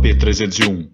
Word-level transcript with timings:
AP301. 0.00 0.90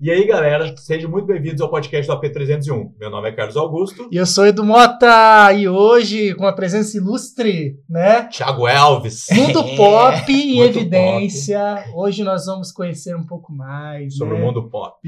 E 0.00 0.10
aí, 0.10 0.26
galera, 0.26 0.76
sejam 0.76 1.08
muito 1.08 1.26
bem-vindos 1.26 1.60
ao 1.60 1.70
podcast 1.70 2.10
do 2.10 2.20
AP301. 2.20 2.90
Meu 2.98 3.08
nome 3.08 3.28
é 3.28 3.32
Carlos 3.32 3.56
Augusto. 3.56 4.08
E 4.10 4.16
eu 4.16 4.26
sou 4.26 4.44
Edu 4.44 4.64
Mota, 4.64 5.52
e 5.52 5.68
hoje, 5.68 6.34
com 6.34 6.44
a 6.44 6.52
presença 6.52 6.96
ilustre, 6.96 7.78
né? 7.88 8.24
Thiago 8.24 8.66
Elvis. 8.66 9.26
Mundo 9.30 9.62
pop 9.76 10.24
em 10.32 10.58
evidência. 10.58 11.84
Hoje 11.94 12.24
nós 12.24 12.46
vamos 12.46 12.72
conhecer 12.72 13.14
um 13.14 13.24
pouco 13.24 13.52
mais. 13.52 14.16
Sobre 14.16 14.34
né? 14.34 14.42
o 14.42 14.46
mundo 14.46 14.68
pop. 14.68 14.98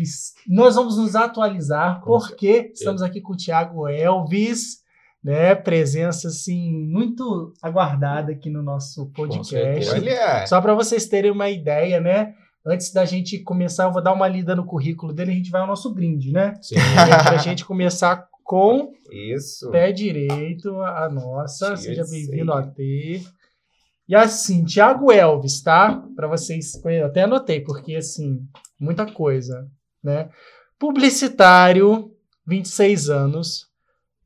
Nós 0.46 0.76
vamos 0.76 0.96
nos 0.96 1.16
atualizar, 1.16 2.00
Com 2.00 2.12
porque 2.12 2.70
estamos 2.72 3.02
aqui 3.02 3.20
com 3.20 3.32
o 3.32 3.36
Thiago 3.36 3.88
Elvis, 3.88 4.83
né? 5.24 5.54
Presença, 5.54 6.28
assim, 6.28 6.70
muito 6.86 7.54
aguardada 7.62 8.32
aqui 8.32 8.50
no 8.50 8.62
nosso 8.62 9.06
podcast. 9.06 9.98
Só 10.46 10.60
para 10.60 10.74
vocês 10.74 11.08
terem 11.08 11.30
uma 11.30 11.48
ideia, 11.48 11.98
né? 11.98 12.34
Antes 12.66 12.92
da 12.92 13.06
gente 13.06 13.38
começar, 13.38 13.84
eu 13.84 13.92
vou 13.92 14.02
dar 14.02 14.12
uma 14.12 14.28
lida 14.28 14.54
no 14.54 14.66
currículo 14.66 15.12
dele, 15.14 15.32
a 15.32 15.34
gente 15.34 15.50
vai 15.50 15.62
ao 15.62 15.66
nosso 15.66 15.92
brinde, 15.94 16.30
né? 16.30 16.54
Sim. 16.60 16.76
Pra 17.24 17.38
gente 17.38 17.64
começar 17.64 18.28
com 18.42 18.92
isso. 19.10 19.70
pé 19.70 19.90
direito, 19.92 20.78
a 20.80 21.08
nossa. 21.08 21.74
Seja 21.76 22.04
bem-vindo 22.10 22.52
ao. 22.52 22.70
E 24.06 24.14
assim, 24.14 24.64
Thiago 24.64 25.10
Elvis, 25.10 25.62
tá? 25.62 26.04
Para 26.14 26.28
vocês 26.28 26.72
conhecerem. 26.72 27.08
Até 27.08 27.22
anotei, 27.22 27.60
porque 27.60 27.96
assim, 27.96 28.46
muita 28.78 29.10
coisa, 29.10 29.66
né? 30.02 30.28
Publicitário, 30.78 32.10
26 32.46 33.08
anos. 33.08 33.73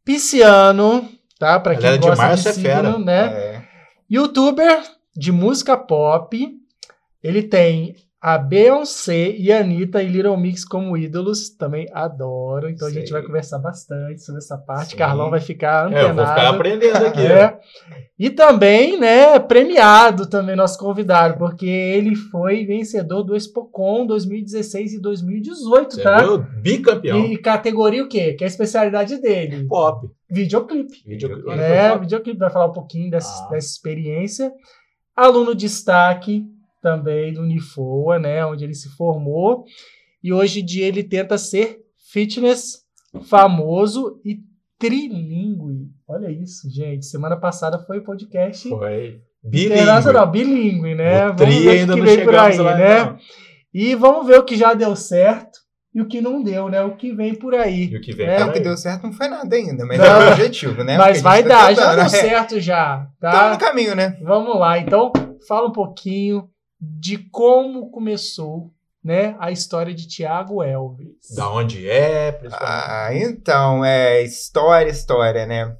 Pisciano, 0.08 1.06
tá? 1.38 1.60
Para 1.60 1.76
quem 1.76 1.92
de 1.92 1.98
gosta 1.98 2.12
de, 2.12 2.16
março 2.16 2.48
é 2.48 2.52
signo, 2.54 2.66
fera. 2.66 2.98
né? 2.98 3.26
É. 3.26 3.62
Youtuber 4.10 4.82
de 5.14 5.30
música 5.30 5.76
pop. 5.76 6.50
Ele 7.22 7.42
tem 7.42 7.94
a 8.20 8.36
Beyoncé 8.36 9.30
e 9.30 9.52
a 9.52 9.60
Anitta 9.60 10.02
e 10.02 10.08
Little 10.08 10.36
Mix 10.36 10.64
como 10.64 10.96
ídolos. 10.96 11.50
Também 11.50 11.86
adoro. 11.92 12.68
Então 12.68 12.88
a 12.88 12.90
gente 12.90 13.12
vai 13.12 13.22
conversar 13.22 13.58
bastante 13.58 14.22
sobre 14.22 14.38
essa 14.38 14.58
parte. 14.58 14.90
Sim. 14.90 14.96
Carlão 14.96 15.30
vai 15.30 15.38
ficar 15.40 15.90
É, 15.92 16.02
eu 16.02 16.08
antenado. 16.08 16.14
vou 16.16 16.26
ficar 16.26 16.48
aprendendo 16.48 17.06
aqui. 17.06 17.20
É. 17.26 17.58
E 18.18 18.28
também, 18.30 18.98
né, 18.98 19.38
premiado 19.38 20.26
também 20.28 20.56
nosso 20.56 20.76
convidado, 20.78 21.38
porque 21.38 21.66
ele 21.66 22.16
foi 22.16 22.66
vencedor 22.66 23.22
do 23.22 23.36
Expocon 23.36 24.04
2016 24.06 24.94
e 24.94 25.00
2018, 25.00 25.94
Você 25.94 26.02
tá? 26.02 26.18
viu? 26.22 26.38
Bicampeão. 26.60 27.24
E 27.26 27.38
categoria 27.38 28.02
o 28.02 28.08
quê? 28.08 28.34
Que 28.34 28.42
é 28.42 28.46
a 28.46 28.50
especialidade 28.50 29.20
dele? 29.22 29.64
Pop. 29.68 30.08
Videoclipe. 30.28 31.02
Videoclipe. 31.06 31.44
Pop. 31.90 32.00
Videoclipe 32.00 32.38
vai 32.38 32.50
falar 32.50 32.66
um 32.66 32.72
pouquinho 32.72 33.10
dessa, 33.10 33.44
Ah. 33.44 33.50
dessa 33.50 33.68
experiência. 33.68 34.50
Aluno 35.16 35.54
destaque 35.54 36.44
também 36.80 37.32
do 37.32 37.42
Unifoa, 37.42 38.18
né? 38.18 38.44
Onde 38.44 38.64
ele 38.64 38.74
se 38.74 38.88
formou. 38.90 39.64
E 40.22 40.32
hoje 40.32 40.60
em 40.60 40.64
dia 40.64 40.86
ele 40.86 41.02
tenta 41.04 41.36
ser 41.38 41.78
fitness 42.12 42.82
famoso 43.28 44.20
e 44.24 44.38
trilingue. 44.78 45.88
Olha 46.06 46.30
isso, 46.30 46.68
gente. 46.70 47.06
Semana 47.06 47.36
passada 47.36 47.78
foi 47.80 48.00
podcast 48.00 48.68
Foi. 48.68 49.20
internacional, 49.44 50.30
bilíngue, 50.30 50.94
né? 50.94 51.28
O 51.28 51.36
tri 51.36 51.46
Vamos 51.46 51.62
ver 51.64 51.68
o 51.68 51.70
ainda 51.80 51.94
que 51.94 51.98
não 52.00 52.06
vem 52.06 52.24
por 52.24 52.34
aí, 52.34 52.52
chegamos 52.52 52.58
lá, 52.72 52.78
né? 52.78 53.04
não. 53.04 53.18
E 53.74 53.94
vamos 53.94 54.26
ver 54.26 54.38
o 54.38 54.44
que 54.44 54.56
já 54.56 54.72
deu 54.74 54.96
certo 54.96 55.58
e 55.94 56.00
o 56.00 56.06
que 56.08 56.20
não 56.20 56.42
deu, 56.42 56.68
né? 56.68 56.82
O 56.82 56.96
que 56.96 57.12
vem 57.12 57.34
por 57.34 57.54
aí. 57.54 57.90
E 57.90 57.96
o 57.96 58.00
que 58.00 58.14
vem? 58.14 58.26
É, 58.26 58.40
É, 58.40 58.44
o 58.44 58.52
que 58.52 58.58
aí? 58.58 58.64
deu 58.64 58.76
certo 58.76 59.02
não 59.04 59.12
foi 59.12 59.28
nada 59.28 59.54
ainda, 59.54 59.84
mas 59.84 59.98
Não. 59.98 60.06
é 60.06 60.28
o 60.28 60.32
objetivo, 60.32 60.82
né? 60.84 60.96
Mas 60.96 61.20
vai 61.20 61.42
tá 61.42 61.48
dar, 61.48 61.74
já 61.74 61.82
tentando, 61.82 61.94
deu 61.94 62.02
né? 62.04 62.08
certo 62.08 62.60
já, 62.60 63.06
tá? 63.20 63.30
Tamo 63.30 63.50
no 63.54 63.58
caminho, 63.58 63.94
né? 63.94 64.16
Vamos 64.22 64.58
lá, 64.58 64.78
então 64.78 65.12
fala 65.46 65.68
um 65.68 65.72
pouquinho 65.72 66.48
de 66.80 67.18
como 67.30 67.90
começou, 67.90 68.72
né, 69.02 69.36
a 69.38 69.50
história 69.50 69.94
de 69.94 70.06
Tiago 70.06 70.62
Elvis. 70.62 71.34
Da 71.34 71.50
onde 71.50 71.88
é, 71.88 72.32
principalmente. 72.32 72.70
Ah, 72.70 73.10
então, 73.12 73.84
é 73.84 74.22
história, 74.22 74.90
história, 74.90 75.46
né? 75.46 75.76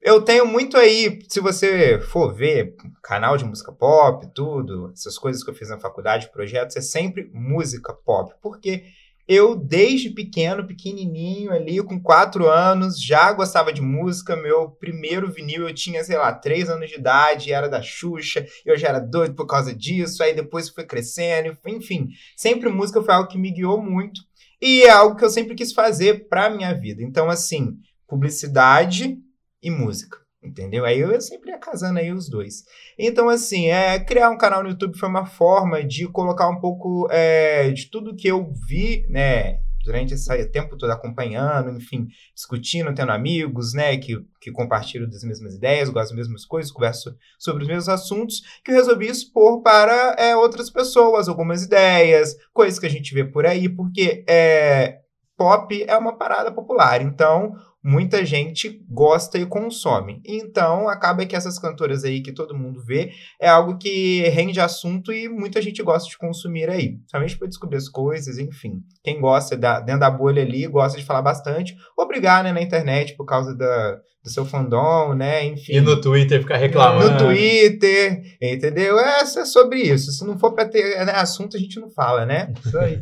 Eu 0.00 0.22
tenho 0.22 0.46
muito 0.46 0.76
aí, 0.76 1.18
se 1.28 1.40
você 1.40 1.98
for 1.98 2.32
ver 2.32 2.76
canal 3.02 3.36
de 3.36 3.44
música 3.44 3.72
pop, 3.72 4.24
tudo, 4.32 4.92
essas 4.92 5.18
coisas 5.18 5.42
que 5.42 5.50
eu 5.50 5.54
fiz 5.54 5.68
na 5.68 5.80
faculdade, 5.80 6.30
projetos, 6.30 6.76
é 6.76 6.80
sempre 6.80 7.28
música 7.34 7.92
pop, 7.92 8.32
porque 8.40 8.84
eu, 9.28 9.56
desde 9.56 10.10
pequeno, 10.10 10.66
pequenininho 10.66 11.50
ali, 11.50 11.82
com 11.82 12.00
quatro 12.00 12.48
anos, 12.48 13.02
já 13.02 13.32
gostava 13.32 13.72
de 13.72 13.82
música. 13.82 14.36
Meu 14.36 14.70
primeiro 14.70 15.30
vinil 15.30 15.68
eu 15.68 15.74
tinha, 15.74 16.04
sei 16.04 16.16
lá, 16.16 16.32
três 16.32 16.68
anos 16.68 16.88
de 16.88 16.96
idade, 16.96 17.52
era 17.52 17.68
da 17.68 17.82
Xuxa, 17.82 18.46
eu 18.64 18.76
já 18.76 18.88
era 18.88 19.00
doido 19.00 19.34
por 19.34 19.46
causa 19.46 19.74
disso, 19.74 20.22
aí 20.22 20.34
depois 20.34 20.68
foi 20.68 20.84
crescendo, 20.84 21.56
enfim. 21.66 22.08
Sempre 22.36 22.68
música 22.68 23.02
foi 23.02 23.14
algo 23.14 23.28
que 23.28 23.38
me 23.38 23.50
guiou 23.50 23.82
muito 23.82 24.20
e 24.60 24.82
é 24.82 24.90
algo 24.90 25.16
que 25.16 25.24
eu 25.24 25.30
sempre 25.30 25.54
quis 25.54 25.72
fazer 25.72 26.28
pra 26.28 26.50
minha 26.50 26.72
vida. 26.72 27.02
Então, 27.02 27.28
assim, 27.28 27.76
publicidade 28.06 29.18
e 29.62 29.70
música. 29.70 30.25
Entendeu? 30.46 30.84
Aí 30.84 31.00
eu 31.00 31.20
sempre 31.20 31.50
ia 31.50 31.58
casando 31.58 31.98
aí 31.98 32.12
os 32.12 32.28
dois. 32.28 32.64
Então, 32.96 33.28
assim, 33.28 33.66
é, 33.66 33.98
criar 33.98 34.30
um 34.30 34.38
canal 34.38 34.62
no 34.62 34.70
YouTube 34.70 34.96
foi 34.96 35.08
uma 35.08 35.26
forma 35.26 35.82
de 35.82 36.06
colocar 36.06 36.48
um 36.48 36.60
pouco 36.60 37.08
é, 37.10 37.70
de 37.70 37.90
tudo 37.90 38.14
que 38.14 38.28
eu 38.28 38.52
vi, 38.68 39.04
né? 39.08 39.58
Durante 39.84 40.14
esse 40.14 40.46
tempo 40.46 40.76
todo 40.76 40.90
acompanhando, 40.90 41.70
enfim, 41.70 42.08
discutindo, 42.34 42.92
tendo 42.92 43.12
amigos, 43.12 43.72
né, 43.72 43.96
que, 43.96 44.16
que 44.40 44.50
compartilham 44.50 45.08
das 45.08 45.22
mesmas 45.22 45.54
ideias, 45.54 45.88
gostam 45.90 46.16
das 46.16 46.26
mesmas 46.26 46.44
coisas, 46.44 46.72
conversam 46.72 47.14
sobre 47.38 47.62
os 47.62 47.68
mesmos 47.68 47.88
assuntos, 47.88 48.42
que 48.64 48.72
eu 48.72 48.74
resolvi 48.74 49.06
expor 49.06 49.62
para 49.62 50.16
é, 50.18 50.34
outras 50.34 50.70
pessoas, 50.70 51.28
algumas 51.28 51.62
ideias, 51.62 52.36
coisas 52.52 52.80
que 52.80 52.86
a 52.86 52.90
gente 52.90 53.14
vê 53.14 53.24
por 53.24 53.46
aí, 53.46 53.68
porque 53.68 54.24
é, 54.28 55.02
pop 55.36 55.84
é 55.86 55.96
uma 55.96 56.16
parada 56.16 56.50
popular, 56.50 57.00
então 57.00 57.54
muita 57.86 58.24
gente 58.26 58.84
gosta 58.90 59.38
e 59.38 59.46
consome. 59.46 60.20
Então, 60.26 60.88
acaba 60.88 61.24
que 61.24 61.36
essas 61.36 61.56
cantoras 61.56 62.02
aí 62.02 62.20
que 62.20 62.32
todo 62.32 62.58
mundo 62.58 62.82
vê 62.84 63.12
é 63.40 63.48
algo 63.48 63.78
que 63.78 64.22
rende 64.30 64.58
assunto 64.58 65.12
e 65.12 65.28
muita 65.28 65.62
gente 65.62 65.80
gosta 65.84 66.08
de 66.08 66.18
consumir 66.18 66.68
aí. 66.68 66.96
Somente 67.08 67.38
para 67.38 67.46
descobrir 67.46 67.76
as 67.76 67.88
coisas, 67.88 68.38
enfim. 68.38 68.80
Quem 69.04 69.20
gosta 69.20 69.56
da, 69.56 69.78
dentro 69.78 70.00
da 70.00 70.10
bolha 70.10 70.42
ali, 70.42 70.66
gosta 70.66 70.98
de 70.98 71.04
falar 71.04 71.22
bastante, 71.22 71.76
ou 71.96 72.08
brigar 72.08 72.42
né, 72.42 72.52
na 72.52 72.60
internet 72.60 73.14
por 73.16 73.24
causa 73.24 73.54
da, 73.54 74.00
do 74.24 74.30
seu 74.30 74.44
fandom, 74.44 75.14
né? 75.14 75.44
Enfim. 75.44 75.74
E 75.74 75.80
no 75.80 76.00
Twitter 76.00 76.40
ficar 76.40 76.56
reclamando. 76.56 77.12
No 77.12 77.18
Twitter, 77.18 78.20
entendeu? 78.42 78.98
É, 78.98 79.20
é 79.20 79.44
sobre 79.44 79.78
isso. 79.82 80.10
Se 80.10 80.26
não 80.26 80.36
for 80.36 80.52
para 80.52 80.68
ter 80.68 81.06
né, 81.06 81.12
assunto, 81.12 81.56
a 81.56 81.60
gente 81.60 81.78
não 81.78 81.88
fala, 81.92 82.26
né? 82.26 82.52
Isso 82.64 82.76
aí. 82.76 83.00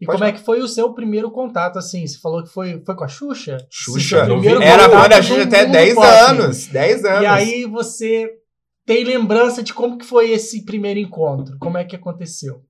E 0.00 0.06
Pode 0.06 0.18
como 0.18 0.28
é 0.28 0.32
que 0.32 0.44
foi 0.44 0.60
o 0.60 0.68
seu 0.68 0.92
primeiro 0.92 1.30
contato, 1.30 1.78
assim? 1.78 2.06
Você 2.06 2.18
falou 2.18 2.42
que 2.42 2.48
foi, 2.50 2.82
foi 2.84 2.94
com 2.96 3.04
a 3.04 3.08
Xuxa? 3.08 3.58
Xuxa. 3.70 4.26
Era 4.62 4.90
fã 4.90 5.08
da 5.08 5.22
Xuxa 5.22 5.42
até 5.42 5.62
mundo 5.62 5.72
10 5.72 5.94
pop. 5.94 6.06
anos. 6.06 6.66
10 6.66 7.04
anos. 7.04 7.22
E 7.22 7.26
aí 7.26 7.64
você 7.64 8.28
tem 8.84 9.04
lembrança 9.04 9.62
de 9.62 9.72
como 9.72 9.96
que 9.96 10.04
foi 10.04 10.30
esse 10.30 10.64
primeiro 10.64 10.98
encontro? 10.98 11.56
Como 11.58 11.78
é 11.78 11.84
que 11.84 11.96
aconteceu? 11.96 12.62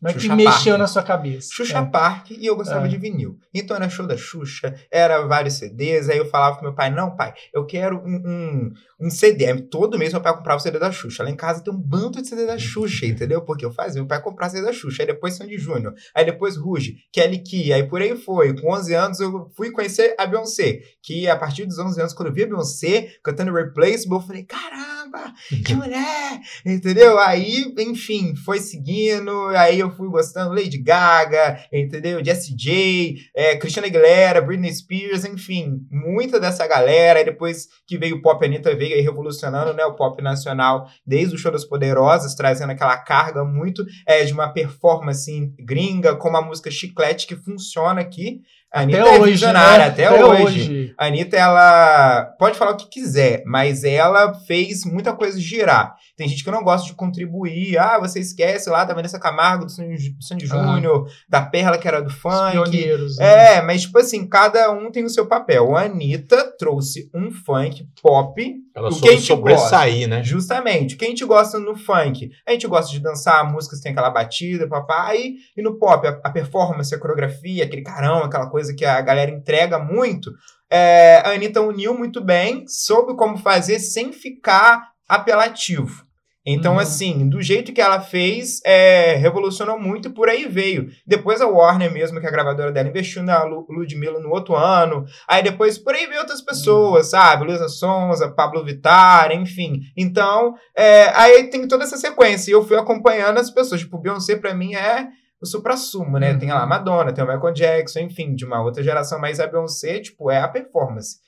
Como 0.00 0.10
é 0.10 0.14
que 0.14 0.20
Xuxa 0.20 0.34
mexeu 0.36 0.72
Park. 0.72 0.78
na 0.78 0.86
sua 0.86 1.02
cabeça? 1.02 1.48
Xuxa 1.52 1.78
É. 1.78 1.84
Park 1.84 2.30
e 2.30 2.46
eu 2.46 2.56
gostava 2.56 2.86
É. 2.86 2.88
de 2.88 2.96
vinil. 2.96 3.38
Então 3.54 3.76
era 3.76 3.88
show 3.88 4.06
da 4.06 4.16
Xuxa, 4.16 4.74
era 4.90 5.26
vários 5.26 5.54
CDs. 5.54 6.08
Aí 6.08 6.16
eu 6.16 6.24
falava 6.24 6.56
pro 6.56 6.64
meu 6.64 6.74
pai: 6.74 6.90
não, 6.90 7.14
pai, 7.14 7.34
eu 7.52 7.66
quero 7.66 7.98
um, 7.98 8.16
um, 8.24 8.72
um 9.06 9.10
CD. 9.10 9.44
Aí 9.46 9.60
todo 9.60 9.98
mês 9.98 10.12
meu 10.12 10.22
pai 10.22 10.34
comprava 10.34 10.56
o 10.58 10.60
CD 10.62 10.78
da 10.78 10.90
Xuxa. 10.90 11.22
Lá 11.22 11.30
em 11.30 11.36
casa 11.36 11.62
tem 11.62 11.72
um 11.72 11.76
bando 11.76 12.20
de 12.22 12.26
CD 12.28 12.46
da 12.46 12.56
Xuxa, 12.58 13.04
entendeu? 13.04 13.42
Porque 13.42 13.64
eu 13.64 13.70
fazia 13.72 14.00
meu 14.00 14.08
pai 14.08 14.22
comprar 14.22 14.48
CD 14.48 14.64
da 14.64 14.72
Xuxa. 14.72 15.02
Aí 15.02 15.06
depois 15.06 15.34
Sandy 15.36 15.58
Júnior. 15.58 15.92
Aí 16.14 16.24
depois 16.24 16.56
Ruge, 16.56 16.96
Kelly 17.12 17.42
Key. 17.42 17.70
Aí 17.72 17.82
por 17.86 18.00
aí 18.00 18.16
foi. 18.16 18.54
Com 18.58 18.72
11 18.72 18.94
anos 18.94 19.20
eu 19.20 19.50
fui 19.54 19.70
conhecer 19.70 20.14
a 20.18 20.24
Beyoncé. 20.26 20.80
Que 21.02 21.28
a 21.28 21.36
partir 21.36 21.66
dos 21.66 21.78
11 21.78 22.00
anos, 22.00 22.14
quando 22.14 22.28
eu 22.28 22.34
vi 22.34 22.44
a 22.44 22.46
Beyoncé 22.46 23.10
cantando 23.22 23.52
Replaceable, 23.52 24.16
eu 24.16 24.20
falei: 24.22 24.44
caramba, 24.44 25.32
que 25.64 25.74
mulher! 25.76 26.40
Entendeu? 26.64 27.18
Aí, 27.18 27.74
enfim, 27.78 28.34
foi 28.34 28.60
seguindo. 28.60 29.48
Aí 29.48 29.78
eu 29.78 29.89
fui 29.92 30.08
gostando 30.08 30.54
Lady 30.54 30.78
Gaga, 30.78 31.58
entendeu? 31.72 32.24
Jessie 32.24 32.54
J, 32.56 33.30
é, 33.34 33.56
Christina 33.56 33.86
Aguilera, 33.86 34.40
Britney 34.40 34.72
Spears, 34.72 35.24
enfim, 35.24 35.86
muita 35.90 36.38
dessa 36.38 36.66
galera. 36.66 37.18
Aí 37.18 37.24
depois 37.24 37.68
que 37.86 37.98
veio 37.98 38.16
o 38.16 38.22
pop, 38.22 38.44
a 38.44 38.48
Anitta 38.48 38.74
veio 38.74 38.94
aí 38.94 39.00
revolucionando 39.00 39.72
né, 39.74 39.84
o 39.84 39.94
pop 39.94 40.22
nacional 40.22 40.86
desde 41.06 41.34
o 41.34 41.38
Show 41.38 41.52
das 41.52 41.64
Poderosas, 41.64 42.34
trazendo 42.34 42.70
aquela 42.70 42.96
carga 42.98 43.44
muito 43.44 43.84
é, 44.06 44.24
de 44.24 44.32
uma 44.32 44.52
performance 44.52 45.30
gringa, 45.58 46.16
como 46.16 46.36
a 46.36 46.42
música 46.42 46.70
Chiclete, 46.70 47.26
que 47.26 47.36
funciona 47.36 48.00
aqui. 48.00 48.40
A 48.72 48.82
Anitta 48.82 49.00
Até 49.02 49.16
é 49.16 49.20
hoje, 49.20 49.32
visionária, 49.32 49.78
né? 49.78 49.90
até, 49.90 50.06
Até 50.06 50.24
hoje. 50.24 50.42
hoje. 50.44 50.94
A 50.96 51.06
Anitta, 51.06 51.36
ela 51.36 52.24
pode 52.38 52.56
falar 52.56 52.70
o 52.72 52.76
que 52.76 52.88
quiser, 52.88 53.42
mas 53.44 53.82
ela 53.82 54.32
fez 54.46 54.84
muita 54.84 55.12
coisa 55.12 55.40
girar. 55.40 55.96
Tem 56.16 56.28
gente 56.28 56.44
que 56.44 56.50
não 56.52 56.62
gosta 56.62 56.86
de 56.86 56.94
contribuir. 56.94 57.76
Ah, 57.78 57.98
você 57.98 58.20
esquece 58.20 58.70
lá 58.70 58.84
da 58.84 58.94
Vanessa 58.94 59.18
Camargo, 59.18 59.64
do 59.64 59.70
Sandy, 59.72 60.14
Sandy 60.20 60.46
Ah. 60.50 60.74
Júnior, 60.74 61.08
da 61.28 61.42
Perla, 61.42 61.78
que 61.78 61.88
era 61.88 62.00
do 62.00 62.08
Os 62.08 62.14
funk. 62.14 62.52
pioneiros. 62.52 63.16
né? 63.16 63.56
É, 63.56 63.62
mas 63.62 63.82
tipo 63.82 63.98
assim, 63.98 64.24
cada 64.28 64.70
um 64.70 64.90
tem 64.92 65.04
o 65.04 65.10
seu 65.10 65.26
papel. 65.26 65.76
A 65.76 65.82
Anitta 65.82 66.54
trouxe 66.56 67.10
um 67.12 67.30
funk 67.32 67.88
pop 68.00 68.54
Ela 68.80 68.90
soube 68.90 69.20
sobressair, 69.20 70.08
né? 70.08 70.22
Justamente. 70.22 70.94
O 70.94 70.98
que 70.98 71.04
a 71.04 71.08
gente 71.08 71.24
gosta 71.24 71.58
no 71.58 71.76
funk? 71.76 72.30
A 72.46 72.52
gente 72.52 72.66
gosta 72.66 72.90
de 72.90 72.98
dançar 72.98 73.50
músicas 73.50 73.80
tem 73.80 73.92
aquela 73.92 74.10
batida, 74.10 74.68
papai. 74.68 75.34
E 75.56 75.62
no 75.62 75.78
pop, 75.78 76.06
a, 76.06 76.20
a 76.24 76.30
performance, 76.30 76.94
a 76.94 76.98
coreografia, 76.98 77.64
aquele 77.64 77.82
carão, 77.82 78.24
aquela 78.24 78.48
coisa 78.48 78.74
que 78.74 78.84
a 78.84 79.00
galera 79.00 79.30
entrega 79.30 79.78
muito. 79.78 80.30
É, 80.70 81.22
a 81.24 81.30
Anitta 81.30 81.60
uniu 81.60 81.94
muito 81.94 82.20
bem, 82.22 82.64
soube 82.66 83.16
como 83.16 83.36
fazer 83.36 83.78
sem 83.78 84.12
ficar 84.12 84.90
apelativo. 85.08 86.04
Então, 86.52 86.74
Uhum. 86.74 86.78
assim, 86.78 87.28
do 87.28 87.40
jeito 87.42 87.72
que 87.72 87.80
ela 87.80 88.00
fez, 88.00 88.60
é, 88.64 89.14
revolucionou 89.16 89.78
muito 89.78 90.08
e 90.08 90.12
por 90.12 90.28
aí 90.28 90.46
veio. 90.48 90.88
Depois 91.06 91.40
a 91.40 91.46
Warner 91.46 91.92
mesmo, 91.92 92.18
que 92.20 92.26
é 92.26 92.28
a 92.28 92.32
gravadora 92.32 92.72
dela, 92.72 92.88
investiu 92.88 93.22
na 93.22 93.42
Lu- 93.44 93.66
Ludmilla 93.68 94.18
no 94.20 94.30
outro 94.30 94.56
ano. 94.56 95.04
Aí 95.28 95.42
depois, 95.42 95.78
por 95.78 95.94
aí 95.94 96.06
veio 96.06 96.20
outras 96.20 96.40
pessoas, 96.42 97.10
sabe? 97.10 97.44
Luísa 97.44 97.68
Sonza, 97.68 98.30
Pablo 98.30 98.64
Vittar, 98.64 99.32
enfim. 99.32 99.80
Então, 99.96 100.54
é, 100.76 101.08
aí 101.14 101.44
tem 101.50 101.66
toda 101.68 101.84
essa 101.84 101.96
sequência. 101.96 102.50
E 102.50 102.54
eu 102.54 102.66
fui 102.66 102.76
acompanhando 102.76 103.38
as 103.38 103.50
pessoas. 103.50 103.80
Tipo, 103.80 103.98
Beyoncé 103.98 104.36
pra 104.36 104.54
mim 104.54 104.74
é 104.74 105.08
o 105.42 105.46
supra-sumo, 105.46 106.18
né? 106.18 106.32
Uhum. 106.32 106.38
Tem 106.38 106.50
lá 106.50 106.62
a 106.62 106.66
Madonna, 106.66 107.12
tem 107.12 107.24
o 107.24 107.26
Michael 107.26 107.54
Jackson, 107.54 108.00
enfim, 108.00 108.34
de 108.34 108.44
uma 108.44 108.62
outra 108.62 108.82
geração. 108.82 109.18
Mas 109.18 109.40
a 109.40 109.46
Beyoncé, 109.46 109.98
tipo, 110.00 110.30
é 110.30 110.38
a 110.40 110.48
performance. 110.48 111.18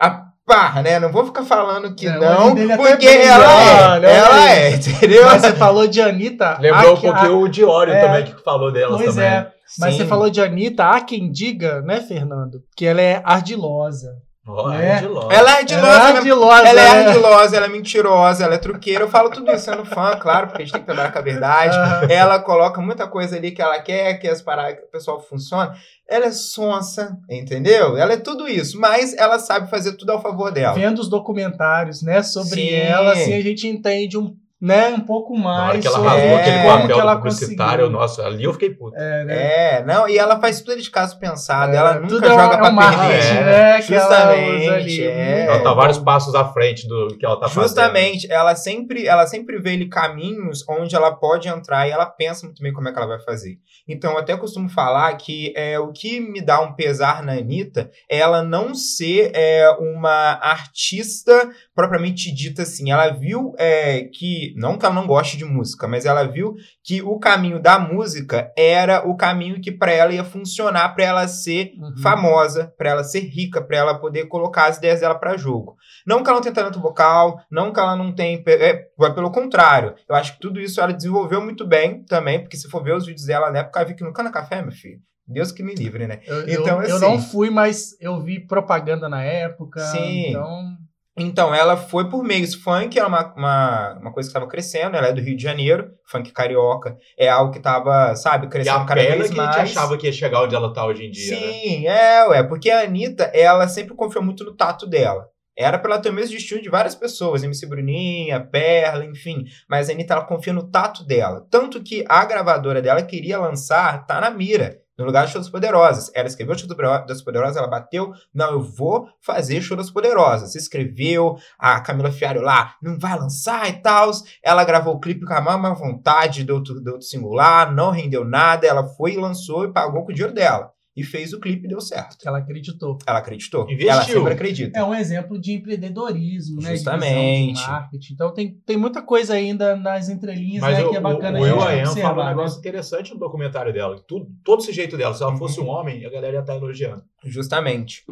A 0.00 0.24
pá, 0.46 0.80
né? 0.82 0.98
Não 1.00 1.10
vou 1.10 1.26
ficar 1.26 1.42
falando 1.42 1.94
que 1.94 2.06
É, 2.06 2.18
não, 2.18 2.54
porque 2.76 3.06
ela 3.06 3.44
é. 3.44 3.88
olha, 3.88 4.06
ela 4.06 4.50
é, 4.50 4.70
entendeu? 4.76 5.24
Mas 5.26 5.42
você 5.42 5.52
falou 5.52 5.86
de 5.86 6.00
Anitta. 6.00 6.56
Lembrou 6.60 6.90
há 6.90 6.92
um 6.94 7.00
pouquinho 7.00 7.40
o 7.40 7.48
Diório 7.48 7.92
é. 7.92 8.00
também, 8.00 8.24
que 8.24 8.42
falou 8.42 8.72
Pois 8.96 9.14
também. 9.14 9.28
é. 9.28 9.52
Mas 9.78 9.92
Sim. 9.94 9.98
você 9.98 10.06
falou 10.06 10.30
de 10.30 10.40
Anitta, 10.40 10.84
há 10.84 11.00
quem 11.00 11.30
diga, 11.30 11.82
né, 11.82 12.00
Fernando, 12.00 12.62
que 12.76 12.86
ela 12.86 13.02
é 13.02 13.20
ardilosa. 13.24 14.14
Ó, 14.48 14.72
É. 14.72 14.92
ardilosa. 14.92 15.32
Ela 15.34 15.50
é 15.50 15.56
ardilosa, 15.58 15.88
ela 15.88 16.08
é 16.08 16.12
né? 16.12 16.18
ardilosa. 16.18 16.68
Ela 16.68 16.80
é 16.80 16.84
né? 16.84 17.06
ardilosa, 17.06 17.56
ela 17.56 17.66
é 17.66 17.68
mentirosa, 17.68 18.44
ela 18.44 18.54
é 18.54 18.58
truqueira. 18.58 19.02
Eu 19.04 19.08
falo 19.08 19.30
tudo 19.30 19.50
isso 19.50 19.64
sendo 19.64 19.84
fã, 19.84 20.16
claro, 20.16 20.46
porque 20.46 20.62
a 20.62 20.64
gente 20.64 20.72
tem 20.72 20.80
que 20.82 20.86
trabalhar 20.86 21.12
com 21.12 21.18
a 21.18 21.22
verdade. 21.22 21.76
Ela 22.12 22.38
coloca 22.38 22.80
muita 22.80 23.08
coisa 23.08 23.36
ali 23.36 23.50
que 23.50 23.60
ela 23.60 23.80
quer, 23.80 24.14
que 24.20 24.28
as 24.28 24.40
paradas 24.40 24.76
que 24.78 24.84
o 24.84 24.90
pessoal 24.90 25.20
funciona. 25.20 25.74
Ela 26.08 26.26
é 26.26 26.30
sonsa, 26.30 27.18
entendeu? 27.28 27.96
Ela 27.96 28.12
é 28.12 28.16
tudo 28.16 28.46
isso, 28.46 28.78
mas 28.80 29.12
ela 29.16 29.40
sabe 29.40 29.68
fazer 29.68 29.94
tudo 29.94 30.10
ao 30.10 30.22
favor 30.22 30.52
dela. 30.52 30.74
Vendo 30.74 31.00
os 31.00 31.08
documentários, 31.08 32.02
né, 32.02 32.22
sobre 32.22 32.60
Sim. 32.60 32.70
ela, 32.74 33.12
assim, 33.12 33.34
a 33.34 33.40
gente 33.42 33.66
entende 33.66 34.16
um, 34.16 34.32
né, 34.60 34.88
um 34.88 35.00
pouco 35.00 35.38
Na 35.38 35.50
hora 35.50 35.64
mais 35.66 35.80
que 35.80 35.86
ela 35.86 35.96
sobre 35.96 36.08
rasgou 36.10 36.28
É, 36.30 36.40
aquele 36.40 36.62
papel 36.66 37.00
ela 37.00 37.16
publicitário, 37.16 37.80
conseguiu. 37.84 38.00
nossa, 38.00 38.26
ali 38.26 38.44
eu 38.44 38.52
fiquei 38.52 38.70
puto. 38.70 38.96
É, 38.96 39.24
né? 39.24 39.34
É, 39.36 39.84
não, 39.84 40.08
e 40.08 40.16
ela 40.18 40.40
faz 40.40 40.60
tudo 40.60 40.80
de 40.80 40.90
caso 40.90 41.18
pensado, 41.18 41.72
É, 41.72 41.76
ela 41.76 42.00
nunca 42.00 42.26
é 42.26 42.28
joga 42.28 42.54
é 42.54 42.58
pra 42.58 42.70
perder. 42.74 43.44
né, 43.44 43.82
que 43.82 43.94
ela 43.94 44.34
Justamente, 44.34 45.04
é. 45.04 45.46
Ela 45.46 45.62
tá 45.62 45.74
vários 45.74 45.98
passos 45.98 46.34
à 46.34 46.44
frente 46.52 46.88
do 46.88 47.08
que 47.18 47.24
ela 47.24 47.36
tá 47.38 47.48
fazendo. 47.48 47.62
Justamente, 47.64 48.32
ela 48.32 48.54
sempre, 48.56 49.06
ela 49.06 49.26
sempre 49.26 49.58
vê 49.60 49.70
ali 49.74 49.88
caminhos 49.88 50.64
onde 50.68 50.94
ela 50.96 51.12
pode 51.14 51.48
entrar 51.48 51.86
e 51.86 51.90
ela 51.90 52.06
pensa 52.06 52.46
muito 52.46 52.62
bem 52.62 52.72
como 52.72 52.88
é 52.88 52.92
que 52.92 52.98
ela 52.98 53.06
vai 53.06 53.20
fazer. 53.20 53.58
Então, 53.88 54.12
eu 54.12 54.18
até 54.18 54.36
costumo 54.36 54.68
falar 54.68 55.14
que 55.16 55.52
é, 55.56 55.78
o 55.78 55.92
que 55.92 56.18
me 56.18 56.40
dá 56.40 56.60
um 56.60 56.72
pesar 56.74 57.22
na 57.22 57.32
Anitta 57.32 57.90
é 58.10 58.18
ela 58.18 58.42
não 58.42 58.74
ser 58.74 59.30
é, 59.34 59.70
uma 59.78 60.38
artista 60.42 61.48
propriamente 61.74 62.34
dita 62.34 62.62
assim. 62.62 62.90
Ela 62.90 63.10
viu 63.10 63.54
é, 63.58 64.02
que, 64.12 64.54
não 64.56 64.76
que 64.78 64.84
ela 64.86 64.94
não 64.94 65.06
goste 65.06 65.36
de 65.36 65.44
música, 65.44 65.86
mas 65.86 66.04
ela 66.06 66.24
viu 66.24 66.54
que 66.82 67.02
o 67.02 67.18
caminho 67.18 67.60
da 67.60 67.78
música 67.78 68.50
era 68.56 69.06
o 69.06 69.14
caminho 69.16 69.60
que 69.60 69.70
para 69.70 69.92
ela 69.92 70.12
ia 70.12 70.24
funcionar 70.24 70.94
para 70.94 71.04
ela 71.04 71.28
ser 71.28 71.72
Uhum. 71.78 71.96
famosa, 72.02 72.72
para 72.78 72.90
ela 72.90 73.04
ser 73.04 73.20
rica, 73.20 73.60
para 73.62 73.76
ela 73.76 73.98
poder 73.98 74.26
colocar 74.26 74.66
as 74.66 74.78
ideias 74.78 75.00
dela 75.00 75.14
para 75.14 75.36
jogo. 75.36 75.76
Não 76.06 76.22
que 76.22 76.28
ela 76.28 76.36
não 76.38 76.42
tenha 76.42 76.54
talento 76.54 76.80
vocal, 76.80 77.40
não 77.50 77.72
que 77.72 77.78
ela 77.78 77.94
não 77.94 78.12
tem. 78.14 78.42
É, 78.46 78.86
pelo 79.14 79.30
contrário. 79.30 79.94
Eu 80.08 80.14
acho 80.16 80.34
que 80.34 80.40
tudo 80.40 80.58
isso 80.60 80.80
ela 80.80 80.92
desenvolveu 80.92 81.40
muito 81.40 81.66
bem 81.66 82.02
também, 82.04 82.40
porque 82.40 82.56
se 82.56 82.68
for 82.70 82.82
ver 82.82 82.94
os 82.94 83.04
vídeos 83.06 83.26
dela 83.26 83.50
na 83.50 83.58
época, 83.60 83.80
eu 83.82 83.86
vi 83.86 83.94
que 83.94 84.04
no 84.04 84.12
Cana 84.12 84.30
Café, 84.32 84.62
meu 84.62 84.72
filho. 84.72 84.98
Deus 85.28 85.50
que 85.50 85.60
me 85.62 85.74
livre, 85.74 86.06
né? 86.06 86.20
Eu, 86.24 86.46
eu- 86.46 86.60
Então, 86.60 86.82
eu 86.82 86.96
assim- 86.96 87.04
não 87.04 87.20
fui, 87.20 87.50
mas 87.50 88.00
eu 88.00 88.20
vi 88.20 88.38
propaganda 88.46 89.08
na 89.08 89.24
época. 89.24 89.80
Sim. 89.80 90.28
Então, 90.30 90.76
Então, 91.16 91.54
ela 91.54 91.76
foi 91.76 92.08
por 92.10 92.22
meios. 92.22 92.54
Funk 92.54 92.98
era 92.98 93.08
uma, 93.08 93.32
uma, 93.34 93.98
uma 94.00 94.12
coisa 94.12 94.28
que 94.28 94.30
estava 94.30 94.46
crescendo, 94.46 94.96
ela 94.96 95.06
é 95.06 95.12
do 95.12 95.20
Rio 95.20 95.36
de 95.36 95.42
Janeiro, 95.42 95.90
funk 96.04 96.30
carioca. 96.32 96.96
É 97.18 97.28
algo 97.28 97.50
que 97.50 97.58
estava, 97.58 98.14
sabe, 98.14 98.48
crescendo 98.48 98.80
a 98.80 98.84
cada 98.84 99.00
vez 99.00 99.30
que 99.30 99.40
a 99.40 99.44
mais. 99.44 99.56
gente 99.56 99.78
achava 99.78 99.96
que 99.96 100.06
ia 100.06 100.12
chegar 100.12 100.42
onde 100.42 100.54
ela 100.54 100.72
tá 100.72 100.84
hoje 100.84 101.04
em 101.06 101.10
dia, 101.10 101.40
né? 101.40 101.52
Sim, 101.52 101.86
é, 101.86 102.28
ué, 102.28 102.42
porque 102.42 102.70
a 102.70 102.82
Anitta, 102.82 103.24
ela 103.32 103.66
sempre 103.66 103.94
confiou 103.94 104.22
muito 104.22 104.44
no 104.44 104.54
tato 104.54 104.86
dela. 104.86 105.26
Era 105.58 105.78
pra 105.78 105.92
ela 105.94 106.02
ter 106.02 106.10
o 106.10 106.12
mesmo 106.12 106.34
destino 106.34 106.60
de 106.60 106.68
várias 106.68 106.94
pessoas, 106.94 107.42
MC 107.42 107.66
Bruninha, 107.66 108.38
Perla, 108.40 109.06
enfim. 109.06 109.44
Mas 109.70 109.88
a 109.88 109.92
Anitta, 109.92 110.12
ela 110.12 110.24
confia 110.26 110.52
no 110.52 110.70
tato 110.70 111.02
dela. 111.02 111.46
Tanto 111.50 111.82
que 111.82 112.04
a 112.06 112.26
gravadora 112.26 112.82
dela 112.82 113.02
queria 113.02 113.38
lançar 113.38 114.06
Tá 114.06 114.20
na 114.20 114.28
Mira, 114.30 114.76
no 114.98 115.04
lugar 115.04 115.26
de 115.26 115.32
Show 115.32 115.40
das 115.40 115.50
Poderosas. 115.50 116.10
Ela 116.14 116.28
escreveu 116.28 116.56
Show 116.56 116.68
das 116.68 117.22
Poderosas, 117.22 117.56
ela 117.56 117.66
bateu, 117.66 118.12
não, 118.34 118.52
eu 118.52 118.62
vou 118.62 119.08
fazer 119.20 119.60
Show 119.60 119.76
das 119.76 119.90
Poderosas. 119.90 120.54
Escreveu, 120.54 121.36
a 121.58 121.80
Camila 121.80 122.10
Fiário 122.10 122.42
lá, 122.42 122.74
não 122.82 122.98
vai 122.98 123.18
lançar 123.18 123.68
e 123.68 123.74
tal. 123.74 124.10
Ela 124.42 124.64
gravou 124.64 124.94
o 124.94 125.00
clipe 125.00 125.24
com 125.24 125.32
a 125.32 125.40
má 125.40 125.74
vontade 125.74 126.44
do 126.44 126.54
outro, 126.54 126.80
do 126.80 126.92
outro 126.92 127.06
singular, 127.06 127.72
não 127.72 127.90
rendeu 127.90 128.24
nada. 128.24 128.66
Ela 128.66 128.86
foi 128.86 129.14
e 129.14 129.16
lançou 129.16 129.64
e 129.64 129.72
pagou 129.72 130.04
com 130.04 130.12
o 130.12 130.14
dinheiro 130.14 130.34
dela. 130.34 130.75
E 130.96 131.04
fez 131.04 131.32
o 131.34 131.38
clipe 131.40 131.66
e 131.66 131.68
deu 131.68 131.80
certo. 131.80 132.26
ela 132.26 132.38
acreditou. 132.38 132.96
Ela 133.06 133.18
acreditou. 133.18 133.64
Investiu. 133.64 133.90
Ela 133.90 134.02
sempre 134.02 134.32
acredita. 134.32 134.78
É 134.78 134.82
um 134.82 134.94
exemplo 134.94 135.38
de 135.38 135.52
empreendedorismo, 135.52 136.56
né? 136.62 136.70
de 136.72 136.76
visão, 136.78 136.94
Justamente. 136.94 137.60
De 137.60 137.68
marketing. 137.68 138.12
Então 138.14 138.32
tem, 138.32 138.54
tem 138.64 138.76
muita 138.78 139.02
coisa 139.02 139.34
ainda 139.34 139.76
nas 139.76 140.08
entrelinhas 140.08 140.62
Mas 140.62 140.78
né, 140.78 140.88
que 140.88 140.96
é 140.96 141.00
bacana 141.00 141.38
o, 141.38 141.42
o 141.42 141.46
I 141.70 141.80
Am 141.80 141.96
fala 141.96 142.22
um 142.22 142.24
né? 142.24 142.30
negócio 142.30 142.58
interessante 142.58 143.12
no 143.12 143.20
documentário 143.20 143.72
dela. 143.74 144.02
Tudo, 144.08 144.26
todo 144.42 144.62
esse 144.62 144.72
jeito 144.72 144.96
dela. 144.96 145.14
Se 145.14 145.22
ela 145.22 145.36
fosse 145.36 145.60
Uhum. 145.60 145.66
um 145.66 145.68
homem, 145.68 146.06
a 146.06 146.10
galera 146.10 146.36
ia 146.36 146.40
estar 146.40 146.56
elogiando. 146.56 147.04
Justamente. 147.24 148.02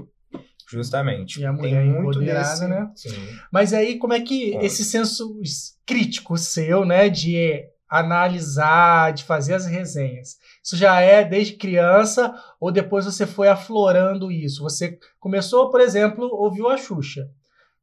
Justamente. 0.70 1.40
E 1.40 1.46
a 1.46 1.52
Tem 1.52 1.58
mulher 1.60 1.84
muito 1.84 2.18
empoderada, 2.18 2.48
desse- 2.50 2.66
né? 2.68 2.90
Sim. 2.94 3.10
Mas 3.52 3.72
aí, 3.72 3.98
como 3.98 4.12
é 4.12 4.20
que 4.20 4.52
Bom. 4.52 4.60
esse 4.60 4.84
senso 4.84 5.38
crítico 5.86 6.36
seu, 6.38 6.84
né, 6.84 7.08
de 7.08 7.62
analisar, 7.98 9.12
de 9.12 9.24
fazer 9.24 9.54
as 9.54 9.66
resenhas, 9.66 10.36
isso 10.62 10.76
já 10.76 11.00
é 11.00 11.24
desde 11.24 11.54
criança 11.56 12.34
ou 12.60 12.70
depois 12.72 13.04
você 13.04 13.26
foi 13.26 13.48
aflorando 13.48 14.30
isso? 14.32 14.62
Você 14.62 14.98
começou, 15.20 15.70
por 15.70 15.80
exemplo, 15.80 16.28
ouviu 16.32 16.68
a 16.68 16.76
Xuxa. 16.76 17.26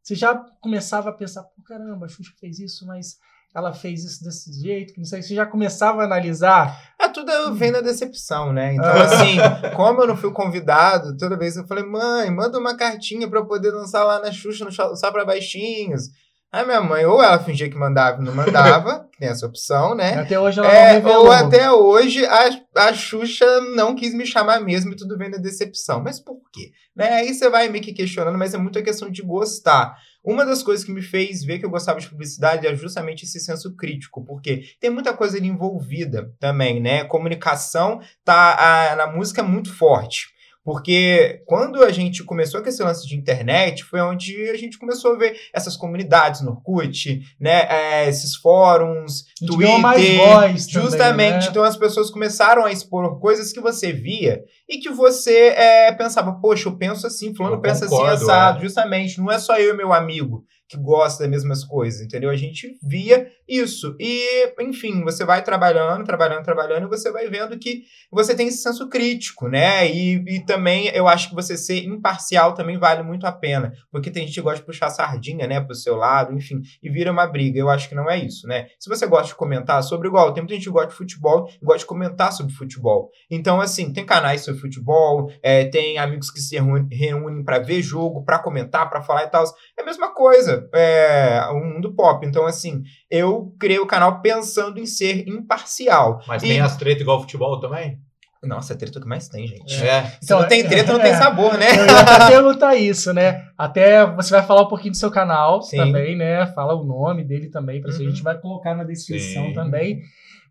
Você 0.01 0.15
já 0.15 0.35
começava 0.61 1.09
a 1.09 1.13
pensar, 1.13 1.43
pô, 1.43 1.61
caramba, 1.63 2.05
a 2.05 2.09
Xuxa 2.09 2.31
fez 2.39 2.59
isso, 2.59 2.85
mas 2.87 3.17
ela 3.53 3.73
fez 3.73 4.03
isso 4.03 4.23
desse 4.23 4.51
jeito, 4.61 4.93
que 4.93 4.99
não 4.99 5.05
sei. 5.05 5.21
Você 5.21 5.35
já 5.35 5.45
começava 5.45 6.01
a 6.01 6.05
analisar. 6.05 6.93
É 6.99 7.07
tudo 7.09 7.53
vem 7.53 7.71
da 7.71 7.81
decepção, 7.81 8.51
né? 8.53 8.73
Então, 8.73 8.85
Ah. 8.89 9.03
assim, 9.03 9.35
como 9.75 10.01
eu 10.01 10.07
não 10.07 10.15
fui 10.17 10.31
convidado, 10.31 11.15
toda 11.17 11.37
vez 11.37 11.57
eu 11.57 11.67
falei, 11.67 11.83
mãe, 11.85 12.31
manda 12.31 12.57
uma 12.57 12.75
cartinha 12.77 13.29
pra 13.29 13.39
eu 13.39 13.45
poder 13.45 13.71
dançar 13.71 14.05
lá 14.05 14.19
na 14.19 14.31
Xuxa, 14.31 14.65
no 14.65 14.71
Só 14.71 15.11
pra 15.11 15.25
Baixinhos. 15.25 16.03
Aí 16.51 16.65
minha 16.65 16.81
mãe, 16.81 17.05
ou 17.05 17.23
ela 17.23 17.39
fingia 17.39 17.69
que 17.69 17.77
mandava 17.77 18.21
e 18.21 18.25
não 18.25 18.35
mandava, 18.35 19.07
que 19.13 19.19
tem 19.19 19.29
essa 19.29 19.45
opção, 19.45 19.95
né? 19.95 20.15
Até 20.15 20.37
hoje 20.37 20.59
ela 20.59 20.67
não 20.67 20.75
É, 20.75 20.91
revelou. 20.93 21.25
ou 21.27 21.31
até 21.31 21.71
hoje 21.71 22.25
a, 22.25 22.49
a 22.75 22.93
Xuxa 22.93 23.45
não 23.75 23.95
quis 23.95 24.13
me 24.13 24.25
chamar 24.25 24.59
mesmo 24.59 24.91
e 24.91 24.95
tudo 24.97 25.17
vem 25.17 25.31
da 25.31 25.37
decepção. 25.37 26.01
Mas 26.03 26.19
por 26.19 26.35
quê? 26.51 26.71
Né? 26.93 27.07
Aí 27.13 27.33
você 27.33 27.49
vai 27.49 27.69
meio 27.69 27.81
que 27.83 27.93
questionando, 27.93 28.37
mas 28.37 28.53
é 28.53 28.57
muito 28.57 28.77
a 28.77 28.81
questão 28.81 29.09
de 29.09 29.21
gostar. 29.21 29.95
Uma 30.23 30.45
das 30.45 30.61
coisas 30.61 30.85
que 30.85 30.91
me 30.91 31.01
fez 31.01 31.41
ver 31.43 31.57
que 31.57 31.65
eu 31.65 31.69
gostava 31.69 31.99
de 32.01 32.09
publicidade 32.09 32.67
é 32.67 32.75
justamente 32.75 33.23
esse 33.23 33.39
senso 33.39 33.73
crítico, 33.75 34.23
porque 34.25 34.61
tem 34.79 34.89
muita 34.89 35.13
coisa 35.13 35.37
ali 35.37 35.47
envolvida 35.47 36.31
também, 36.39 36.81
né? 36.81 37.05
Comunicação 37.05 38.01
tá 38.25 38.91
a- 38.91 38.95
na 38.97 39.07
música 39.07 39.39
é 39.41 39.43
muito 39.43 39.73
forte. 39.73 40.27
Porque 40.63 41.41
quando 41.45 41.83
a 41.83 41.91
gente 41.91 42.23
começou 42.23 42.61
com 42.61 42.69
esse 42.69 42.83
lance 42.83 43.07
de 43.07 43.15
internet, 43.15 43.83
foi 43.83 43.99
onde 44.01 44.49
a 44.49 44.57
gente 44.57 44.77
começou 44.77 45.13
a 45.13 45.17
ver 45.17 45.35
essas 45.53 45.75
comunidades 45.75 46.41
no 46.41 46.51
Orkut, 46.51 47.21
né? 47.39 47.67
é, 47.69 48.07
esses 48.07 48.35
fóruns, 48.35 49.23
ganhou 49.41 49.79
mais 49.79 50.01
Twitter, 50.01 50.17
voz 50.17 50.67
também, 50.67 50.89
Justamente. 50.89 51.43
né? 51.45 51.47
Então 51.49 51.63
as 51.63 51.77
pessoas 51.77 52.11
começaram 52.11 52.63
a 52.63 52.71
expor 52.71 53.19
coisas 53.19 53.51
que 53.51 53.59
você 53.59 53.91
via 53.91 54.43
e 54.69 54.77
que 54.77 54.89
você 54.89 55.47
é, 55.49 55.91
pensava, 55.93 56.33
poxa, 56.33 56.69
eu 56.69 56.77
penso 56.77 57.07
assim, 57.07 57.33
fulano 57.33 57.55
Eu 57.55 57.61
pensa 57.61 57.87
concordo, 57.87 58.13
assim, 58.13 58.23
assado. 58.25 58.59
é. 58.59 58.61
Justamente. 58.61 59.19
Não 59.19 59.31
é 59.31 59.39
só 59.39 59.57
eu 59.57 59.73
e 59.73 59.77
meu 59.77 59.91
amigo 59.91 60.43
que 60.71 60.77
gosta 60.77 61.23
das 61.23 61.29
mesmas 61.29 61.65
coisas, 61.65 61.99
entendeu? 62.01 62.29
A 62.29 62.35
gente 62.37 62.77
via 62.81 63.27
isso. 63.51 63.95
E, 63.99 64.53
enfim, 64.61 65.03
você 65.03 65.25
vai 65.25 65.43
trabalhando, 65.43 66.05
trabalhando, 66.05 66.43
trabalhando, 66.43 66.85
e 66.85 66.89
você 66.89 67.11
vai 67.11 67.27
vendo 67.27 67.59
que 67.59 67.83
você 68.09 68.33
tem 68.33 68.47
esse 68.47 68.61
senso 68.61 68.87
crítico, 68.87 69.49
né? 69.49 69.91
E, 69.91 70.23
e 70.27 70.45
também 70.45 70.87
eu 70.87 71.07
acho 71.07 71.29
que 71.29 71.35
você 71.35 71.57
ser 71.57 71.83
imparcial 71.83 72.53
também 72.53 72.77
vale 72.77 73.03
muito 73.03 73.25
a 73.25 73.31
pena. 73.31 73.73
Porque 73.91 74.09
tem 74.09 74.25
gente 74.25 74.35
que 74.35 74.41
gosta 74.41 74.59
de 74.59 74.65
puxar 74.65 74.89
sardinha, 74.89 75.45
né, 75.47 75.59
pro 75.59 75.75
seu 75.75 75.95
lado, 75.95 76.33
enfim, 76.33 76.61
e 76.81 76.89
vira 76.89 77.11
uma 77.11 77.27
briga. 77.27 77.59
Eu 77.59 77.69
acho 77.69 77.89
que 77.89 77.95
não 77.95 78.09
é 78.09 78.17
isso, 78.17 78.47
né? 78.47 78.67
Se 78.79 78.89
você 78.89 79.05
gosta 79.05 79.27
de 79.27 79.35
comentar 79.35 79.83
sobre 79.83 80.07
igual, 80.07 80.33
tem 80.33 80.41
muita 80.41 80.55
gente 80.55 80.65
que 80.65 80.71
gosta 80.71 80.89
de 80.89 80.95
futebol 80.95 81.49
e 81.61 81.65
gosta 81.65 81.79
de 81.79 81.85
comentar 81.85 82.31
sobre 82.31 82.53
futebol. 82.53 83.09
Então, 83.29 83.59
assim, 83.59 83.91
tem 83.91 84.05
canais 84.05 84.41
sobre 84.41 84.61
futebol, 84.61 85.31
é, 85.43 85.65
tem 85.65 85.97
amigos 85.97 86.31
que 86.31 86.39
se 86.39 86.55
reúnem, 86.55 87.43
para 87.43 87.59
ver 87.59 87.81
jogo, 87.81 88.23
para 88.23 88.39
comentar, 88.39 88.89
para 88.89 89.01
falar 89.01 89.23
e 89.23 89.29
tal. 89.29 89.43
É 89.77 89.81
a 89.81 89.85
mesma 89.85 90.13
coisa, 90.13 90.69
é, 90.73 91.45
o 91.51 91.59
mundo 91.59 91.93
pop. 91.93 92.25
Então, 92.25 92.45
assim, 92.45 92.83
eu 93.11 93.53
criei 93.59 93.77
o 93.79 93.85
canal 93.85 94.21
pensando 94.21 94.79
em 94.79 94.85
ser 94.85 95.27
imparcial. 95.27 96.21
Mas 96.27 96.41
E- 96.41 96.47
tem 96.47 96.61
as 96.61 96.77
tretas 96.77 97.01
igual 97.01 97.19
futebol 97.21 97.59
também? 97.59 97.99
Nossa, 98.43 98.73
é 98.73 98.75
treta 98.75 98.99
que 98.99 99.05
mais 99.07 99.27
tem, 99.27 99.45
gente. 99.45 99.71
É. 99.85 100.03
Se 100.03 100.17
Então, 100.23 100.39
não 100.39 100.47
tem 100.47 100.67
treta, 100.67 100.93
não 100.93 100.99
é, 100.99 101.03
tem 101.03 101.13
sabor, 101.13 101.55
né? 101.59 101.67
Eu 101.79 101.85
ia 101.85 101.99
até 101.99 102.27
perguntar 102.27 102.75
isso, 102.75 103.13
né? 103.13 103.45
Até 103.55 104.03
você 104.15 104.31
vai 104.31 104.41
falar 104.41 104.63
um 104.63 104.67
pouquinho 104.67 104.93
do 104.93 104.97
seu 104.97 105.11
canal 105.11 105.61
Sim. 105.61 105.77
também, 105.77 106.17
né? 106.17 106.47
Fala 106.47 106.73
o 106.73 106.83
nome 106.83 107.23
dele 107.23 107.49
também, 107.51 107.79
para 107.81 107.91
isso 107.91 108.01
a 108.01 108.03
Uhum. 108.03 108.09
gente 108.09 108.23
vai 108.23 108.35
colocar 108.39 108.73
na 108.73 108.83
descrição 108.83 109.49
Sim. 109.49 109.53
também. 109.53 110.01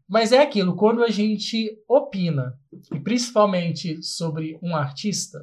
Mas 0.09 0.31
é 0.31 0.39
aquilo, 0.41 0.77
quando 0.77 1.03
a 1.03 1.09
gente 1.11 1.69
opina, 1.89 2.55
e 2.95 3.01
principalmente 3.01 4.01
sobre 4.05 4.57
um 4.63 4.77
artista, 4.77 5.41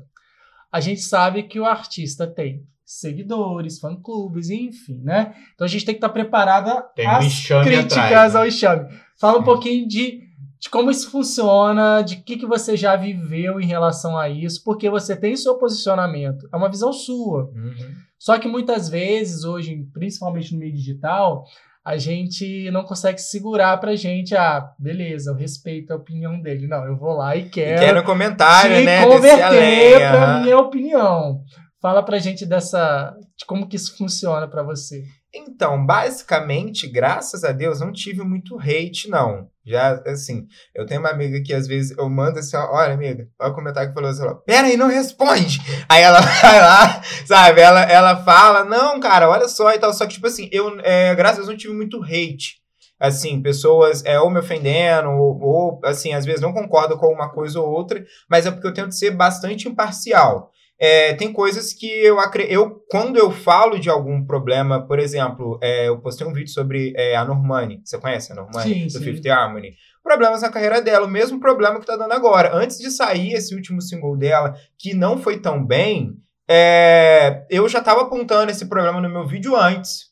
a 0.71 0.79
gente 0.79 1.01
sabe 1.01 1.43
que 1.43 1.59
o 1.59 1.65
artista 1.65 2.25
tem 2.27 2.63
seguidores, 2.87 3.79
fã-clubes, 3.79 4.49
enfim, 4.49 5.01
né? 5.03 5.35
Então 5.53 5.65
a 5.65 5.67
gente 5.67 5.83
tem 5.83 5.93
que 5.93 5.97
estar 5.97 6.07
preparada 6.07 6.81
Tem 6.95 7.05
um 7.05 7.11
às 7.11 7.25
enxame 7.25 7.65
críticas 7.65 7.97
atrás, 7.97 8.33
né? 8.33 8.39
ao 8.39 8.47
enxame. 8.47 8.87
Fala 9.19 9.39
um 9.39 9.43
pouquinho 9.43 9.85
de, 9.85 10.21
de 10.57 10.69
como 10.69 10.89
isso 10.89 11.11
funciona, 11.11 12.01
de 12.01 12.15
que, 12.15 12.37
que 12.37 12.45
você 12.45 12.77
já 12.77 12.95
viveu 12.95 13.59
em 13.59 13.65
relação 13.65 14.17
a 14.17 14.29
isso, 14.29 14.63
porque 14.63 14.89
você 14.89 15.17
tem 15.17 15.35
seu 15.35 15.57
posicionamento, 15.57 16.47
é 16.51 16.55
uma 16.55 16.69
visão 16.69 16.93
sua. 16.93 17.51
Uhum. 17.53 17.93
Só 18.17 18.39
que 18.39 18.47
muitas 18.47 18.87
vezes, 18.87 19.43
hoje, 19.43 19.85
principalmente 19.93 20.53
no 20.53 20.59
meio 20.59 20.73
digital, 20.73 21.43
a 21.83 21.97
gente 21.97 22.71
não 22.71 22.83
consegue 22.83 23.19
segurar 23.19 23.77
pra 23.79 23.95
gente, 23.97 24.33
ah, 24.33 24.65
beleza, 24.79 25.31
eu 25.31 25.35
respeito 25.35 25.91
a 25.91 25.97
opinião 25.97 26.39
dele. 26.41 26.67
Não, 26.67 26.85
eu 26.85 26.97
vou 26.97 27.13
lá 27.13 27.35
e 27.35 27.41
E 27.41 27.49
quero, 27.49 27.79
quer 27.79 27.95
no 27.95 28.03
comentário, 28.03 28.83
né? 28.83 29.05
converter 29.05 30.09
pra 30.09 30.39
minha 30.39 30.57
opinião. 30.57 31.43
Fala 31.87 32.03
pra 32.03 32.19
gente 32.19 32.45
dessa. 32.45 33.15
de 33.37 33.45
como 33.45 33.65
que 33.65 33.77
isso 33.77 33.97
funciona 33.97 34.45
pra 34.45 34.61
você. 34.61 35.05
Então, 35.33 35.85
basicamente, 35.85 36.85
graças 36.85 37.45
a 37.45 37.53
Deus, 37.53 37.79
não 37.79 37.93
tive 37.93 38.23
muito 38.23 38.59
hate, 38.59 39.09
não. 39.09 39.47
Já, 39.65 39.93
assim, 40.05 40.47
eu 40.75 40.85
tenho 40.85 40.99
uma 40.99 41.11
amiga 41.11 41.41
que 41.41 41.53
às 41.53 41.65
vezes 41.65 41.97
eu 41.97 42.09
mando 42.09 42.39
assim, 42.39 42.57
olha, 42.57 42.93
amiga, 42.93 43.29
olha 43.39 43.51
o 43.51 43.55
comentário 43.55 43.87
que 43.87 43.95
falou 43.95 44.09
assim, 44.09 44.25
pera 44.45 44.67
aí, 44.67 44.75
não 44.75 44.89
responde. 44.89 45.61
Aí 45.87 46.01
ela 46.01 46.19
vai 46.41 46.59
lá, 46.59 47.01
sabe, 47.25 47.61
ela, 47.61 47.83
ela 47.83 48.17
fala, 48.17 48.65
não, 48.65 48.99
cara, 48.99 49.29
olha 49.29 49.47
só 49.47 49.71
e 49.73 49.79
tal. 49.79 49.93
Só 49.93 50.05
que, 50.05 50.15
tipo 50.15 50.27
assim, 50.27 50.49
eu, 50.51 50.77
é, 50.81 51.15
graças 51.15 51.37
a 51.37 51.41
Deus, 51.43 51.47
não 51.47 51.57
tive 51.57 51.73
muito 51.73 52.03
hate. 52.03 52.57
Assim, 52.99 53.41
pessoas 53.41 54.03
é, 54.03 54.19
ou 54.19 54.29
me 54.29 54.39
ofendendo, 54.39 55.09
ou, 55.09 55.39
ou, 55.41 55.81
assim, 55.85 56.13
às 56.13 56.25
vezes 56.25 56.41
não 56.41 56.51
concordam 56.51 56.97
com 56.97 57.07
uma 57.13 57.29
coisa 57.29 57.61
ou 57.61 57.69
outra, 57.69 58.03
mas 58.29 58.45
é 58.45 58.51
porque 58.51 58.67
eu 58.67 58.73
tento 58.73 58.91
ser 58.93 59.11
bastante 59.11 59.69
imparcial. 59.69 60.51
É, 60.79 61.13
tem 61.15 61.33
coisas 61.33 61.73
que 61.73 61.87
eu 61.87 62.19
acredito. 62.19 62.53
Eu, 62.53 62.83
quando 62.89 63.17
eu 63.17 63.31
falo 63.31 63.79
de 63.79 63.89
algum 63.89 64.23
problema, 64.23 64.85
por 64.85 64.99
exemplo, 64.99 65.59
é, 65.61 65.87
eu 65.87 65.99
postei 65.99 66.25
um 66.25 66.33
vídeo 66.33 66.51
sobre 66.51 66.93
é, 66.95 67.15
a 67.15 67.25
Normani. 67.25 67.81
Você 67.83 67.97
conhece 67.97 68.31
a 68.31 68.35
Normani? 68.35 68.73
Sim, 68.73 68.85
do 68.85 68.91
sim. 68.91 69.03
Fifth 69.03 69.25
Harmony. 69.27 69.73
Problemas 70.03 70.41
na 70.41 70.49
carreira 70.49 70.81
dela, 70.81 71.05
o 71.05 71.09
mesmo 71.09 71.39
problema 71.39 71.79
que 71.79 71.85
tá 71.85 71.97
dando 71.97 72.13
agora. 72.13 72.55
Antes 72.55 72.77
de 72.77 72.91
sair 72.91 73.33
esse 73.33 73.55
último 73.55 73.81
single 73.81 74.15
dela, 74.15 74.55
que 74.77 74.93
não 74.93 75.17
foi 75.17 75.39
tão 75.39 75.65
bem, 75.65 76.13
é, 76.47 77.45
eu 77.49 77.67
já 77.67 77.81
tava 77.81 78.03
apontando 78.03 78.51
esse 78.51 78.67
problema 78.67 79.01
no 79.01 79.09
meu 79.09 79.25
vídeo 79.27 79.55
antes. 79.55 80.07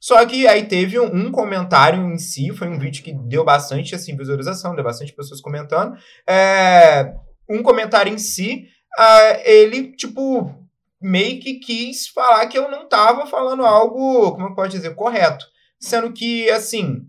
Só 0.00 0.24
que 0.26 0.46
aí 0.46 0.64
teve 0.64 0.98
um, 0.98 1.06
um 1.06 1.32
comentário 1.32 2.04
em 2.12 2.18
si, 2.18 2.52
foi 2.52 2.68
um 2.68 2.78
vídeo 2.78 3.02
que 3.02 3.12
deu 3.12 3.44
bastante 3.44 3.94
assim, 3.94 4.16
visualização, 4.16 4.74
deu 4.74 4.84
bastante 4.84 5.12
pessoas 5.12 5.40
comentando. 5.40 5.96
É, 6.28 7.12
um 7.48 7.62
comentário 7.62 8.12
em 8.12 8.18
si, 8.18 8.66
ah, 8.96 9.40
ele, 9.44 9.92
tipo, 9.92 10.54
meio 11.00 11.40
que 11.40 11.54
quis 11.54 12.08
falar 12.08 12.46
que 12.46 12.58
eu 12.58 12.70
não 12.70 12.88
tava 12.88 13.26
falando 13.26 13.64
algo, 13.64 14.32
como 14.32 14.46
eu 14.46 14.54
posso 14.54 14.70
dizer, 14.70 14.94
correto. 14.94 15.46
Sendo 15.80 16.12
que, 16.12 16.50
assim, 16.50 17.06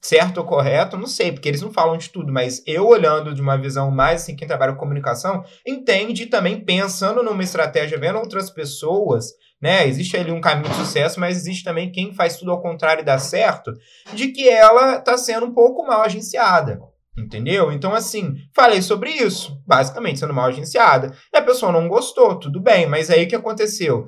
certo 0.00 0.38
ou 0.38 0.44
correto, 0.44 0.96
não 0.96 1.06
sei, 1.06 1.32
porque 1.32 1.48
eles 1.48 1.62
não 1.62 1.72
falam 1.72 1.96
de 1.96 2.10
tudo, 2.10 2.32
mas 2.32 2.62
eu 2.66 2.86
olhando 2.86 3.34
de 3.34 3.42
uma 3.42 3.58
visão 3.58 3.90
mais, 3.90 4.22
assim, 4.22 4.36
quem 4.36 4.46
trabalha 4.46 4.72
com 4.72 4.78
comunicação, 4.78 5.44
entende 5.66 6.26
também 6.26 6.60
pensando 6.60 7.22
numa 7.22 7.42
estratégia, 7.42 7.98
vendo 7.98 8.18
outras 8.18 8.48
pessoas, 8.48 9.32
né, 9.60 9.86
existe 9.88 10.16
ali 10.16 10.30
um 10.30 10.40
caminho 10.40 10.68
de 10.68 10.76
sucesso, 10.76 11.18
mas 11.18 11.36
existe 11.36 11.64
também 11.64 11.90
quem 11.90 12.14
faz 12.14 12.36
tudo 12.36 12.52
ao 12.52 12.62
contrário 12.62 13.02
e 13.02 13.04
dá 13.04 13.18
certo, 13.18 13.72
de 14.14 14.28
que 14.28 14.48
ela 14.48 15.00
tá 15.00 15.18
sendo 15.18 15.46
um 15.46 15.54
pouco 15.54 15.84
mal 15.84 16.02
agenciada. 16.02 16.80
Entendeu? 17.18 17.72
Então, 17.72 17.94
assim, 17.94 18.34
falei 18.54 18.82
sobre 18.82 19.10
isso, 19.10 19.56
basicamente, 19.66 20.20
sendo 20.20 20.34
mal 20.34 20.46
agenciada. 20.46 21.14
E 21.32 21.38
a 21.38 21.42
pessoa 21.42 21.72
não 21.72 21.88
gostou, 21.88 22.38
tudo 22.38 22.60
bem, 22.60 22.86
mas 22.86 23.08
aí 23.10 23.24
o 23.24 23.28
que 23.28 23.34
aconteceu? 23.36 24.06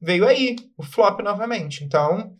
Veio 0.00 0.26
aí 0.26 0.54
o 0.76 0.82
flop 0.84 1.20
novamente. 1.20 1.82
Então, 1.84 2.32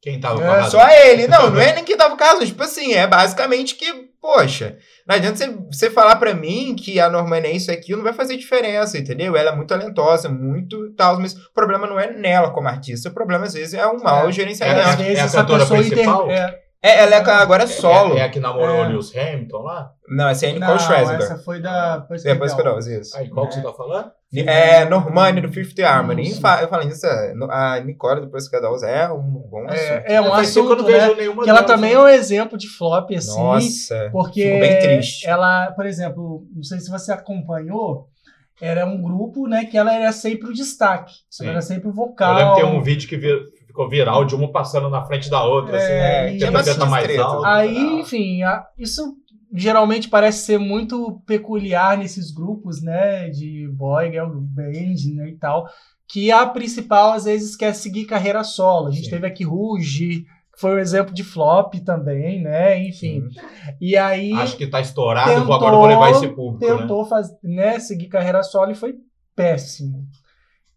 Quem 0.00 0.20
tava 0.20 0.40
É, 0.40 0.46
com 0.46 0.52
a 0.52 0.54
razão? 0.60 0.80
só 0.80 0.88
ele. 0.88 1.26
Não, 1.26 1.50
não 1.50 1.60
é 1.60 1.74
nem 1.74 1.84
que 1.84 1.96
tava 1.96 2.14
o 2.14 2.16
caso. 2.16 2.46
Tipo 2.46 2.62
assim, 2.62 2.92
é 2.92 3.04
basicamente 3.04 3.74
que, 3.74 3.92
poxa, 4.20 4.78
não 5.04 5.16
adianta 5.16 5.36
você, 5.38 5.48
você 5.72 5.90
falar 5.90 6.14
pra 6.16 6.32
mim 6.34 6.76
que 6.76 7.00
a 7.00 7.10
Normani 7.10 7.48
é 7.48 7.52
isso 7.56 7.72
e 7.72 7.74
aquilo, 7.74 7.98
não 7.98 8.04
vai 8.04 8.12
fazer 8.12 8.36
diferença, 8.36 8.96
entendeu? 8.96 9.36
Ela 9.36 9.50
é 9.50 9.56
muito 9.56 9.68
talentosa, 9.70 10.28
muito 10.28 10.94
tal, 10.94 11.18
mas 11.18 11.34
o 11.34 11.52
problema 11.52 11.84
não 11.88 11.98
é 11.98 12.12
nela 12.12 12.52
como 12.52 12.68
artista, 12.68 13.08
o 13.08 13.12
problema 13.12 13.46
às 13.46 13.54
vezes 13.54 13.74
é 13.74 13.84
um 13.88 13.98
mau 14.00 14.28
É, 14.28 14.32
gerenciamento. 14.32 14.78
É 14.78 14.84
a 14.84 14.94
vezes 14.94 15.18
essa 15.18 15.38
cantora 15.38 15.62
pessoa 15.64 15.80
principal? 15.80 16.30
é, 16.30 16.60
É, 16.80 17.02
ela 17.02 17.16
é, 17.16 17.18
agora 17.18 17.64
é 17.64 17.66
solo. 17.66 18.14
É, 18.16 18.20
é 18.20 18.22
a 18.22 18.28
que 18.28 18.38
namorou 18.38 18.76
É. 18.76 18.86
o 18.86 18.90
Lewis 18.90 19.14
Hamilton 19.16 19.62
lá? 19.62 19.90
Não, 20.08 20.28
essa 20.28 20.46
é 20.46 20.50
a 20.50 20.52
Nicole 20.52 20.78
Scherzinger. 20.78 21.22
essa 21.22 21.38
foi 21.38 21.60
da 21.60 21.98
Depois 21.98 22.22
Depois 22.22 22.54
que 22.54 22.60
eu 22.60 22.64
dou, 22.64 22.78
isso. 22.78 23.16
Aí, 23.16 23.28
qual 23.28 23.48
que 23.48 23.54
você 23.54 23.62
tá 23.62 23.72
falando? 23.72 24.12
É 24.32 24.84
Normani 24.84 25.40
do 25.40 25.50
Fifth 25.52 25.78
Harmony. 25.80 26.30
Eu 26.30 26.68
falei 26.68 26.88
isso, 26.88 27.04
é, 27.06 27.34
a 27.50 27.80
Nicole 27.80 28.20
do 28.20 28.30
Pussycat 28.30 28.62
Dolls 28.62 28.84
é 28.86 29.10
um 29.10 29.22
bom 29.22 29.64
assunto. 29.66 29.80
É, 29.80 30.14
é 30.14 30.20
um 30.20 30.24
que 30.24 30.30
eu 30.30 30.34
assunto, 30.34 30.76
não 30.76 30.84
vejo 30.84 31.08
né? 31.08 31.14
Que 31.14 31.50
ela 31.50 31.60
delas, 31.62 31.66
também 31.66 31.90
né? 31.90 31.96
é 31.96 32.00
um 32.00 32.08
exemplo 32.08 32.56
de 32.56 32.68
flop, 32.68 33.10
assim. 33.10 33.36
Nossa, 33.42 34.08
Porque 34.12 34.42
fico 34.42 34.60
bem 34.60 34.78
triste. 34.78 35.26
ela, 35.26 35.72
por 35.72 35.84
exemplo, 35.84 36.44
não 36.54 36.62
sei 36.62 36.78
se 36.78 36.90
você 36.90 37.10
acompanhou, 37.10 38.06
era 38.60 38.86
um 38.86 39.00
grupo, 39.00 39.46
né, 39.48 39.64
que 39.64 39.76
ela 39.78 39.92
era 39.94 40.12
sempre 40.12 40.48
o 40.50 40.52
destaque. 40.52 41.12
Sim. 41.30 41.44
Ela 41.44 41.52
era 41.54 41.62
sempre 41.62 41.88
o 41.88 41.90
Eu 41.90 41.94
vocal. 41.94 42.34
lembro 42.36 42.54
que 42.54 42.60
tem 42.60 42.70
um 42.70 42.82
vídeo 42.82 43.08
que 43.08 43.16
ficou 43.68 43.88
viral 43.88 44.24
de 44.24 44.34
uma 44.34 44.50
passando 44.50 44.88
na 44.90 45.04
frente 45.04 45.30
da 45.30 45.44
outra, 45.44 45.76
É, 45.76 45.78
assim, 45.78 45.92
né? 46.32 46.36
tinha 46.38 46.50
Tenta 46.64 46.86
mais 46.86 47.18
alto. 47.18 47.44
Aí, 47.44 47.74
tal. 47.74 47.98
enfim, 48.00 48.42
a- 48.42 48.66
isso 48.76 49.14
geralmente 49.54 50.08
parece 50.08 50.44
ser 50.44 50.58
muito 50.58 51.22
peculiar 51.26 51.96
nesses 51.96 52.30
grupos, 52.32 52.82
né, 52.82 53.28
de 53.30 53.68
boy, 53.72 54.10
girl 54.10 54.28
band, 54.34 55.14
né, 55.14 55.28
e 55.28 55.36
tal, 55.38 55.66
que 56.08 56.32
a 56.32 56.44
principal 56.46 57.12
às 57.12 57.24
vezes 57.24 57.54
quer 57.56 57.72
seguir 57.74 58.04
carreira 58.06 58.42
solo. 58.42 58.88
A 58.88 58.90
gente 58.90 59.04
Sim. 59.04 59.10
teve 59.10 59.26
aqui 59.26 59.44
Ruge, 59.44 60.24
que 60.54 60.60
foi 60.60 60.74
um 60.74 60.78
exemplo 60.78 61.14
de 61.14 61.22
flop 61.22 61.74
também, 61.84 62.42
né, 62.42 62.82
enfim. 62.86 63.22
E 63.80 63.96
aí 63.96 64.32
Acho 64.32 64.56
que 64.56 64.66
tá 64.66 64.80
estourado, 64.80 65.30
Tentou- 65.30 65.46
vou 65.46 65.54
agora 65.54 65.76
vou 65.76 65.86
levar 65.86 66.10
esse 66.10 66.28
público, 66.28 66.64
né? 66.66 66.76
tentou 66.80 67.04
faz, 67.06 67.28
né, 67.42 67.78
seguir 67.80 68.08
carreira 68.08 68.42
solo 68.42 68.72
e 68.72 68.74
foi 68.74 68.94
péssimo. 69.36 70.04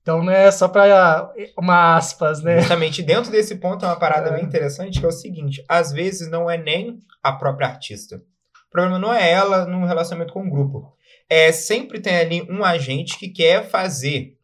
Então, 0.02 0.24
né, 0.24 0.50
só 0.50 0.68
para 0.68 1.32
uma 1.58 1.96
aspas, 1.96 2.42
né? 2.42 2.60
Justamente 2.60 3.04
dentro 3.04 3.30
desse 3.32 3.56
ponto 3.56 3.86
é 3.86 3.88
uma 3.88 3.96
parada 4.00 4.30
É. 4.30 4.34
bem 4.34 4.44
interessante, 4.44 5.00
que 5.00 5.06
é 5.06 5.10
o 5.10 5.12
seguinte: 5.12 5.64
às 5.70 5.92
vezes 5.92 6.30
não 6.30 6.50
é 6.50 6.58
nem 6.58 6.98
a 7.22 7.32
própria 7.32 7.68
artista. 7.68 8.16
O 8.16 8.72
problema 8.72 8.98
não 8.98 9.14
é 9.14 9.30
ela 9.32 9.66
no 9.66 9.86
relacionamento 9.86 10.34
com 10.34 10.46
o 10.46 10.50
grupo. 10.50 10.92
É 11.30 11.52
sempre 11.52 12.00
tem 12.00 12.16
ali 12.18 12.48
um 12.50 12.64
agente 12.64 13.18
que 13.18 13.30
quer 13.30 13.70
fazer. 13.70 14.38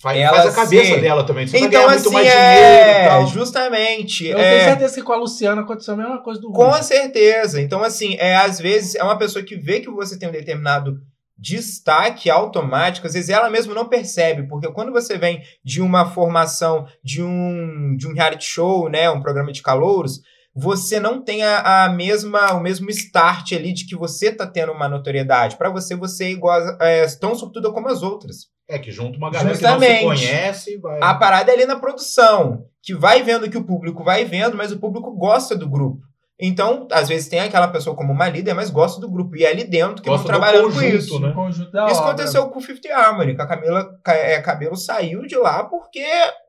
Faz, 0.00 0.18
Ela 0.18 0.34
faz 0.42 0.46
a 0.46 0.54
cabeça 0.64 0.94
ser- 0.94 1.00
dela 1.02 1.24
também. 1.24 1.46
Você 1.46 1.58
vai 1.58 1.68
então, 1.68 1.82
ganhar 1.82 1.92
muito 1.92 2.06
assim, 2.06 2.14
mais 2.14 2.26
dinheiro 2.26 2.88
e 2.88 2.90
é. 2.90 3.08
tal. 3.08 3.26
Justamente. 3.26 4.26
Eu 4.26 4.38
é, 4.38 4.50
tenho 4.50 4.64
certeza 4.70 4.94
que 4.94 5.02
com 5.02 5.12
a 5.12 5.16
Luciana 5.16 5.60
aconteceu 5.60 5.92
a 5.92 5.96
mesma 5.98 6.22
coisa 6.22 6.40
do 6.40 6.50
Com 6.52 6.70
Ruge. 6.70 6.84
certeza. 6.84 7.60
Então, 7.60 7.82
assim, 7.84 8.16
é, 8.18 8.34
às 8.36 8.58
vezes 8.58 8.94
é 8.94 9.02
uma 9.04 9.18
pessoa 9.18 9.44
que 9.44 9.56
vê 9.56 9.80
que 9.80 9.90
você 9.90 10.18
tem 10.18 10.26
um 10.28 10.32
determinado 10.32 10.98
destaque 11.40 12.28
automático, 12.28 13.06
às 13.06 13.14
vezes 13.14 13.30
ela 13.30 13.48
mesma 13.48 13.74
não 13.74 13.88
percebe, 13.88 14.46
porque 14.46 14.70
quando 14.70 14.92
você 14.92 15.16
vem 15.16 15.42
de 15.64 15.80
uma 15.80 16.04
formação 16.04 16.86
de 17.02 17.22
um, 17.22 17.96
de 17.96 18.06
um 18.06 18.12
reality 18.12 18.44
show, 18.44 18.90
né, 18.90 19.08
um 19.10 19.22
programa 19.22 19.50
de 19.50 19.62
calouros, 19.62 20.20
você 20.54 21.00
não 21.00 21.22
tem 21.22 21.42
a, 21.42 21.84
a 21.84 21.88
mesma 21.88 22.52
o 22.52 22.60
mesmo 22.60 22.90
start 22.90 23.52
ali 23.52 23.72
de 23.72 23.86
que 23.86 23.96
você 23.96 24.30
tá 24.32 24.46
tendo 24.46 24.72
uma 24.72 24.88
notoriedade. 24.88 25.56
Para 25.56 25.70
você, 25.70 25.96
você 25.96 26.24
é 26.24 26.30
igual 26.30 26.60
é, 26.80 27.06
tão 27.18 27.34
sortuda 27.34 27.72
como 27.72 27.88
as 27.88 28.02
outras. 28.02 28.48
É 28.68 28.78
que 28.78 28.90
junta 28.90 29.16
uma 29.16 29.30
galera 29.30 29.54
Justamente. 29.54 29.98
que 29.98 30.04
não 30.04 30.16
se 30.16 30.26
conhece 30.26 30.78
vai... 30.78 30.98
A 31.02 31.14
parada 31.14 31.50
é 31.50 31.54
ali 31.54 31.66
na 31.66 31.80
produção, 31.80 32.66
que 32.82 32.94
vai 32.94 33.22
vendo 33.22 33.48
que 33.50 33.58
o 33.58 33.64
público 33.64 34.04
vai 34.04 34.24
vendo, 34.24 34.56
mas 34.56 34.70
o 34.70 34.78
público 34.78 35.10
gosta 35.16 35.56
do 35.56 35.68
grupo. 35.68 36.02
Então, 36.40 36.88
às 36.90 37.08
vezes 37.08 37.28
tem 37.28 37.40
aquela 37.40 37.68
pessoa 37.68 37.94
como 37.94 38.12
uma 38.12 38.28
líder, 38.28 38.54
mas 38.54 38.70
gosta 38.70 39.00
do 39.00 39.10
grupo. 39.10 39.36
E 39.36 39.44
é 39.44 39.50
ali 39.50 39.64
dentro 39.64 40.02
que 40.02 40.08
Gosta 40.08 40.26
vão 40.26 40.32
do 40.32 40.40
trabalhando 40.40 40.68
com 40.68 40.74
conjunto, 40.74 40.96
isso. 40.96 41.20
né? 41.20 41.28
Isso 41.50 41.70
obra. 41.70 41.92
aconteceu 41.98 42.48
com 42.48 42.58
o 42.58 42.62
Fifth 42.62 42.86
Harmony, 42.90 43.34
que 43.36 43.42
a 43.42 43.46
Camila 43.46 43.98
Ca- 44.02 44.14
é, 44.14 44.40
Cabelo 44.40 44.76
saiu 44.76 45.26
de 45.26 45.36
lá 45.36 45.64
porque 45.64 46.02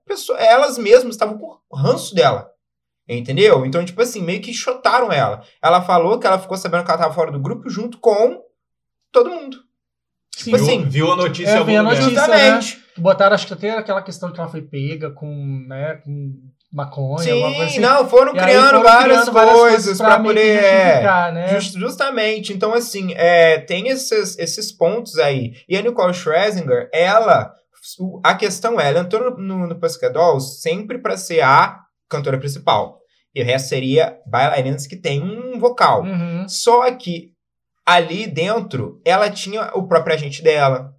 pessoa- 0.08 0.40
elas 0.40 0.78
mesmas 0.78 1.16
estavam 1.16 1.38
com 1.38 1.60
ranço 1.76 2.16
dela. 2.16 2.50
Entendeu? 3.10 3.66
Então, 3.66 3.84
tipo 3.84 4.02
assim, 4.02 4.22
meio 4.22 4.42
que 4.42 4.54
chotaram 4.54 5.12
ela. 5.12 5.42
Ela 5.62 5.82
falou 5.82 6.18
que 6.18 6.26
ela 6.26 6.40
ficou 6.40 6.56
sabendo 6.56 6.86
que 6.86 6.92
ela 6.92 6.98
estava 7.00 7.14
fora 7.14 7.32
do 7.32 7.40
grupo 7.42 7.70
junto 7.70 7.98
com 7.98 8.42
todo 9.12 9.30
mundo. 9.30 9.58
Sim. 10.34 10.52
Viu, 10.54 10.56
assim, 10.64 10.84
viu 10.86 11.12
a 11.12 11.16
notícia 11.18 11.52
é, 11.52 11.56
em 11.56 11.58
algum 11.58 11.72
vi 11.72 11.76
a 11.78 11.84
notícia. 11.84 12.10
Justamente. 12.10 12.82
Botaram, 12.98 13.36
acho 13.36 13.48
que 13.48 13.54
até 13.54 13.72
aquela 13.72 14.02
questão 14.02 14.32
que 14.32 14.40
ela 14.40 14.48
foi 14.50 14.62
pega 14.62 15.12
com, 15.12 15.66
né, 15.68 15.96
com 16.06 16.34
maconha, 16.72 17.34
alguma 17.34 17.50
coisa 17.56 17.72
Sim, 17.72 17.80
assim. 17.80 17.80
não, 17.80 18.08
foram 18.10 18.36
E 18.36 18.40
criando 18.40 18.66
foram 18.68 18.84
várias 18.84 19.30
criando 19.30 19.50
coisas 19.60 20.00
meio 20.00 20.12
que 20.18 20.24
poder. 20.24 20.64
é, 20.64 21.32
né? 21.34 21.48
Just- 21.60 21.78
justamente. 21.78 22.54
Então, 22.54 22.74
assim, 22.74 23.14
é, 23.16 23.60
tem 23.60 23.88
esses, 23.90 24.38
esses 24.40 24.72
pontos 24.72 25.18
aí. 25.18 25.54
E 25.68 25.76
a 25.78 25.82
Nicole 25.82 26.14
Scherzinger, 26.14 26.90
ela. 26.94 27.54
A 28.24 28.36
questão 28.36 28.80
é, 28.80 28.90
ela 28.90 29.00
entrou 29.00 29.36
no, 29.38 29.68
no 29.68 29.80
Pussycat 29.80 30.14
Dolls 30.14 30.62
sempre 30.62 31.00
pra 31.00 31.18
ser 31.18 31.42
a 31.42 31.80
cantora 32.08 32.38
principal. 32.38 33.00
E 33.34 33.42
o 33.42 33.46
resto 33.46 33.70
seria 33.70 34.18
bailarinas 34.28 34.86
que 34.86 34.96
tem 34.96 35.22
um 35.24 35.60
vocal. 35.60 36.04
Uhum. 36.04 36.46
Só 36.48 36.90
que 36.92 37.32
ali 37.86 38.28
dentro, 38.28 39.02
ela 39.06 39.30
tinha 39.30 39.72
o 39.74 39.88
próprio 39.88 40.14
agente 40.16 40.44
dela. 40.44 40.94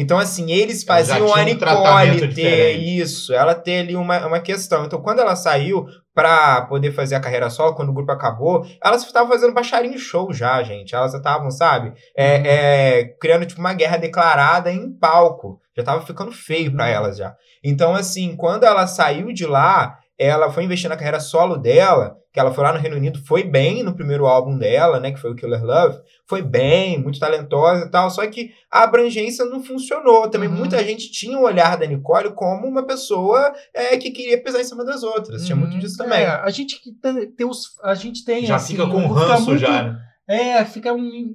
Então, 0.00 0.16
assim, 0.16 0.52
eles 0.52 0.84
faziam 0.84 1.16
a 1.16 1.42
tinha 1.42 1.42
um 1.42 1.44
Nicole 1.44 2.32
ter 2.34 2.76
isso, 2.76 3.34
ela 3.34 3.52
ter 3.52 3.80
ali 3.80 3.96
uma, 3.96 4.24
uma 4.28 4.38
questão. 4.38 4.84
Então, 4.84 5.02
quando 5.02 5.18
ela 5.18 5.34
saiu 5.34 5.86
pra 6.14 6.62
poder 6.62 6.92
fazer 6.92 7.16
a 7.16 7.20
carreira 7.20 7.50
solo, 7.50 7.74
quando 7.74 7.88
o 7.88 7.92
grupo 7.92 8.12
acabou, 8.12 8.64
elas 8.82 9.02
estavam 9.04 9.28
fazendo 9.28 9.52
baixarinho 9.52 9.98
show 9.98 10.32
já, 10.32 10.62
gente. 10.62 10.94
Elas 10.94 11.10
já 11.12 11.18
estavam, 11.18 11.50
sabe, 11.50 11.92
é, 12.16 12.36
Uhum. 12.36 12.42
é, 12.46 13.04
criando 13.20 13.44
tipo 13.44 13.60
uma 13.60 13.74
guerra 13.74 13.96
declarada 13.96 14.70
em 14.70 14.88
palco. 14.92 15.60
Já 15.76 15.82
tava 15.82 16.06
ficando 16.06 16.30
feio 16.30 16.72
pra 16.72 16.84
Uhum. 16.84 16.90
elas 16.92 17.16
já. 17.16 17.34
Então, 17.64 17.94
assim, 17.94 18.36
quando 18.36 18.62
ela 18.64 18.86
saiu 18.86 19.32
de 19.32 19.46
lá, 19.46 19.98
ela 20.18 20.50
foi 20.50 20.62
investir 20.64 20.88
na 20.88 20.96
carreira 20.96 21.18
solo 21.20 21.56
dela, 21.56 22.16
que 22.38 22.40
ela 22.40 22.54
foi 22.54 22.62
lá 22.62 22.72
no 22.72 22.78
Reino 22.78 22.96
Unido, 22.96 23.18
foi 23.26 23.42
bem 23.42 23.82
no 23.82 23.92
primeiro 23.96 24.24
álbum 24.24 24.56
dela, 24.56 25.00
né, 25.00 25.10
que 25.10 25.18
foi 25.20 25.32
o 25.32 25.34
Killer 25.34 25.64
Love, 25.64 25.98
foi 26.24 26.40
bem, 26.40 26.96
muito 27.02 27.18
talentosa 27.18 27.84
e 27.86 27.90
tal, 27.90 28.08
só 28.12 28.24
que 28.28 28.52
a 28.70 28.84
abrangência 28.84 29.44
não 29.44 29.60
funcionou. 29.60 30.28
Também 30.30 30.48
Uhum. 30.48 30.54
muita 30.54 30.82
gente 30.84 31.10
tinha 31.10 31.36
o 31.36 31.42
olhar 31.42 31.76
da 31.76 31.84
Nicole 31.84 32.30
como 32.32 32.64
uma 32.68 32.84
pessoa 32.86 33.52
é, 33.74 33.96
que 33.96 34.12
queria 34.12 34.40
pisar 34.40 34.60
em 34.60 34.64
cima 34.64 34.84
das 34.84 35.02
outras. 35.02 35.44
Tinha 35.44 35.56
muito 35.56 35.72
Uhum. 35.72 35.80
disso 35.80 35.96
também. 35.96 36.20
É, 36.20 36.26
a 36.28 36.50
gente 36.50 36.80
que 36.80 36.92
tem, 36.92 37.26
tem 37.32 37.46
os, 37.46 37.76
a 37.82 37.94
gente 37.96 38.24
tem 38.24 38.46
Já 38.46 38.54
assim, 38.54 38.74
fica 38.76 38.86
com 38.88 39.04
ranço 39.08 39.46
muito- 39.46 39.58
já, 39.60 39.82
né? 39.82 39.98
É, 40.28 40.64
fica 40.64 40.92
um- 40.94 41.34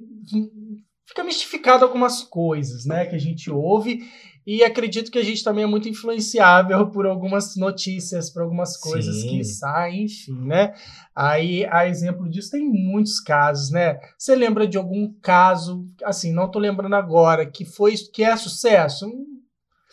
fica 1.06 1.22
mistificado 1.22 1.84
algumas 1.84 2.22
coisas, 2.22 2.86
né, 2.86 3.04
que 3.04 3.14
a 3.14 3.18
gente 3.20 3.50
ouve 3.50 4.00
e 4.46 4.62
acredito 4.62 5.10
que 5.10 5.18
a 5.18 5.24
gente 5.24 5.42
também 5.42 5.64
é 5.64 5.66
muito 5.66 5.88
influenciável 5.88 6.88
por 6.92 7.06
algumas 7.06 7.56
notícias, 7.56 8.30
por 8.30 8.42
algumas 8.42 8.76
coisas 8.76 9.22
Sim. 9.22 9.28
que 9.28 9.44
saem, 9.44 10.04
enfim, 10.04 10.46
né? 10.46 10.74
Aí, 11.14 11.64
a 11.66 11.86
exemplo 11.86 12.28
disso, 12.28 12.50
tem 12.50 12.68
muitos 12.68 13.20
casos, 13.20 13.70
né? 13.70 13.98
Você 14.18 14.34
lembra 14.34 14.66
de 14.66 14.76
algum 14.76 15.12
caso, 15.22 15.88
assim, 16.02 16.32
não 16.32 16.50
tô 16.50 16.58
lembrando 16.58 16.96
agora, 16.96 17.46
que 17.46 17.64
foi 17.64 17.94
que 18.12 18.22
é 18.22 18.36
sucesso? 18.36 19.10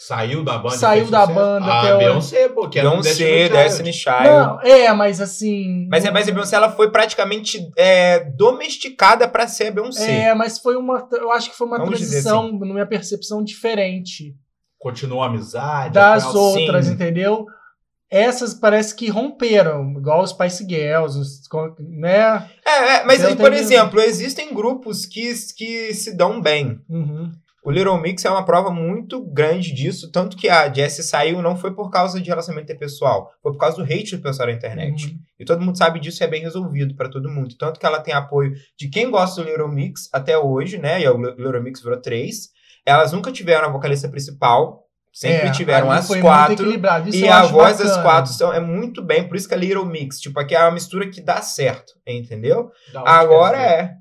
Saiu 0.08 0.44
da 0.44 0.58
banda. 0.58 0.76
e 0.76 0.80
Saiu 0.80 1.06
da 1.12 1.22
sucesso. 1.22 1.40
banda 1.40 1.66
Ah, 1.68 1.80
até. 1.82 1.98
Beyoncé, 2.00 2.50
pô. 2.50 2.68
Que 2.68 2.82
Beyoncé, 2.82 3.10
Destiny 3.10 3.38
Child. 3.38 3.54
Destiny 3.54 3.94
Child. 3.94 4.24
Não, 4.24 4.62
é, 4.62 4.94
mas 4.94 5.22
assim. 5.22 5.88
Mas, 5.92 6.04
é- 6.06 6.10
mas 6.12 6.28
a 6.28 6.32
Beyoncé 6.32 6.56
ela 6.56 6.72
foi 6.72 6.90
praticamente 6.90 7.70
é, 7.78 8.20
domesticada 8.22 9.28
pra 9.28 9.48
ser 9.48 9.68
a 9.68 9.72
Beyoncé. 9.72 10.12
É, 10.30 10.34
mas 10.34 10.58
foi 10.58 10.76
uma. 10.76 11.08
Eu 11.12 11.32
acho 11.32 11.52
que 11.52 11.56
foi 11.58 11.68
uma 11.68 11.78
Vamos 11.78 12.00
dizer 12.00 12.18
assim. 12.18 12.28
transição, 12.30 12.60
na 12.60 12.74
minha 12.74 12.86
percepção, 12.88 13.44
diferente 13.44 14.34
Continuou 14.80 15.22
a 15.22 15.28
amizade. 15.28 15.94
das 15.94 16.26
afinal, 16.26 16.44
outras, 16.44 16.86
sim. 16.88 16.94
entendeu? 16.94 17.46
Essas 18.10 18.54
parece 18.54 18.94
que 18.94 19.08
romperam, 19.10 19.92
igual 19.98 20.22
os 20.24 20.32
Spice 20.32 20.66
Girls, 20.68 21.18
os, 21.18 21.40
né? 21.80 22.50
É, 22.66 22.96
é, 22.96 23.04
mas, 23.06 23.24
aí, 23.24 23.36
por 23.38 23.54
exemplo, 23.54 24.02
existem 24.02 24.54
grupos 24.54 25.06
que, 25.06 25.32
que 25.56 25.94
se 25.94 26.18
dão 26.18 26.42
bem. 26.42 26.78
Uhum. 26.90 27.32
O 27.64 27.70
Little 27.70 28.00
Mix 28.02 28.26
é 28.26 28.30
uma 28.30 28.44
prova 28.44 28.72
muito 28.72 29.24
grande 29.24 29.72
disso, 29.72 30.12
tanto 30.12 30.36
que 30.36 30.50
a 30.50 30.72
Jessie 30.74 31.04
saiu 31.04 31.42
não 31.44 31.56
foi 31.56 31.76
por 31.76 31.92
causa 31.92 32.20
de 32.20 32.28
relacionamento 32.28 32.72
interpessoal, 32.72 33.32
foi 33.42 33.52
por 33.52 33.60
causa 33.60 33.78
do 33.78 33.84
hate 33.84 34.16
do 34.16 34.22
pessoal 34.24 34.48
da 34.48 34.54
internet. 34.54 35.08
Uhum. 35.08 35.20
E 35.40 35.46
todo 35.46 35.62
mundo 35.62 35.78
sabe 35.78 36.00
disso 36.00 36.24
e 36.24 36.26
é 36.26 36.28
bem 36.28 36.42
resolvido 36.42 36.96
pra 36.96 37.08
todo 37.10 37.30
mundo. 37.30 37.56
Tanto 37.58 37.80
que 37.80 37.86
ela 37.86 38.00
tem 38.00 38.14
apoio 38.14 38.54
de 38.78 38.90
quem 38.90 39.12
gosta 39.12 39.44
do 39.44 39.48
Little 39.48 39.68
Mix 39.68 40.10
até 40.12 40.38
hoje, 40.38 40.78
né? 40.80 41.02
E 41.02 41.08
o 41.08 41.18
Little 41.18 41.62
Mix 41.62 41.82
virou 41.82 42.02
três. 42.02 42.50
Elas 42.84 43.12
nunca 43.12 43.32
tiveram 43.32 43.68
a 43.68 43.72
vocalista 43.72 44.10
principal, 44.10 44.86
sempre 45.14 45.50
É, 45.50 45.52
tiveram 45.52 45.92
as 45.92 46.08
quatro. 46.08 46.56
E 47.14 47.28
a 47.30 47.44
voz 47.44 47.78
das 47.78 47.90
bacana. 47.90 48.04
quatro 48.04 48.34
são, 48.34 48.52
é 48.52 48.60
muito 48.60 49.04
bem, 49.04 49.28
por 49.28 49.38
isso 49.38 49.48
que 49.48 49.54
é 49.54 49.58
Little 49.58 49.86
Mix. 49.86 50.20
Tipo, 50.20 50.40
aqui 50.40 50.56
é 50.56 50.60
uma 50.64 50.72
mistura 50.72 51.08
que 51.10 51.22
dá 51.22 51.42
certo, 51.44 51.94
entendeu? 52.08 52.72
onde 52.96 53.08
Agora 53.08 53.58
é. 53.62 54.01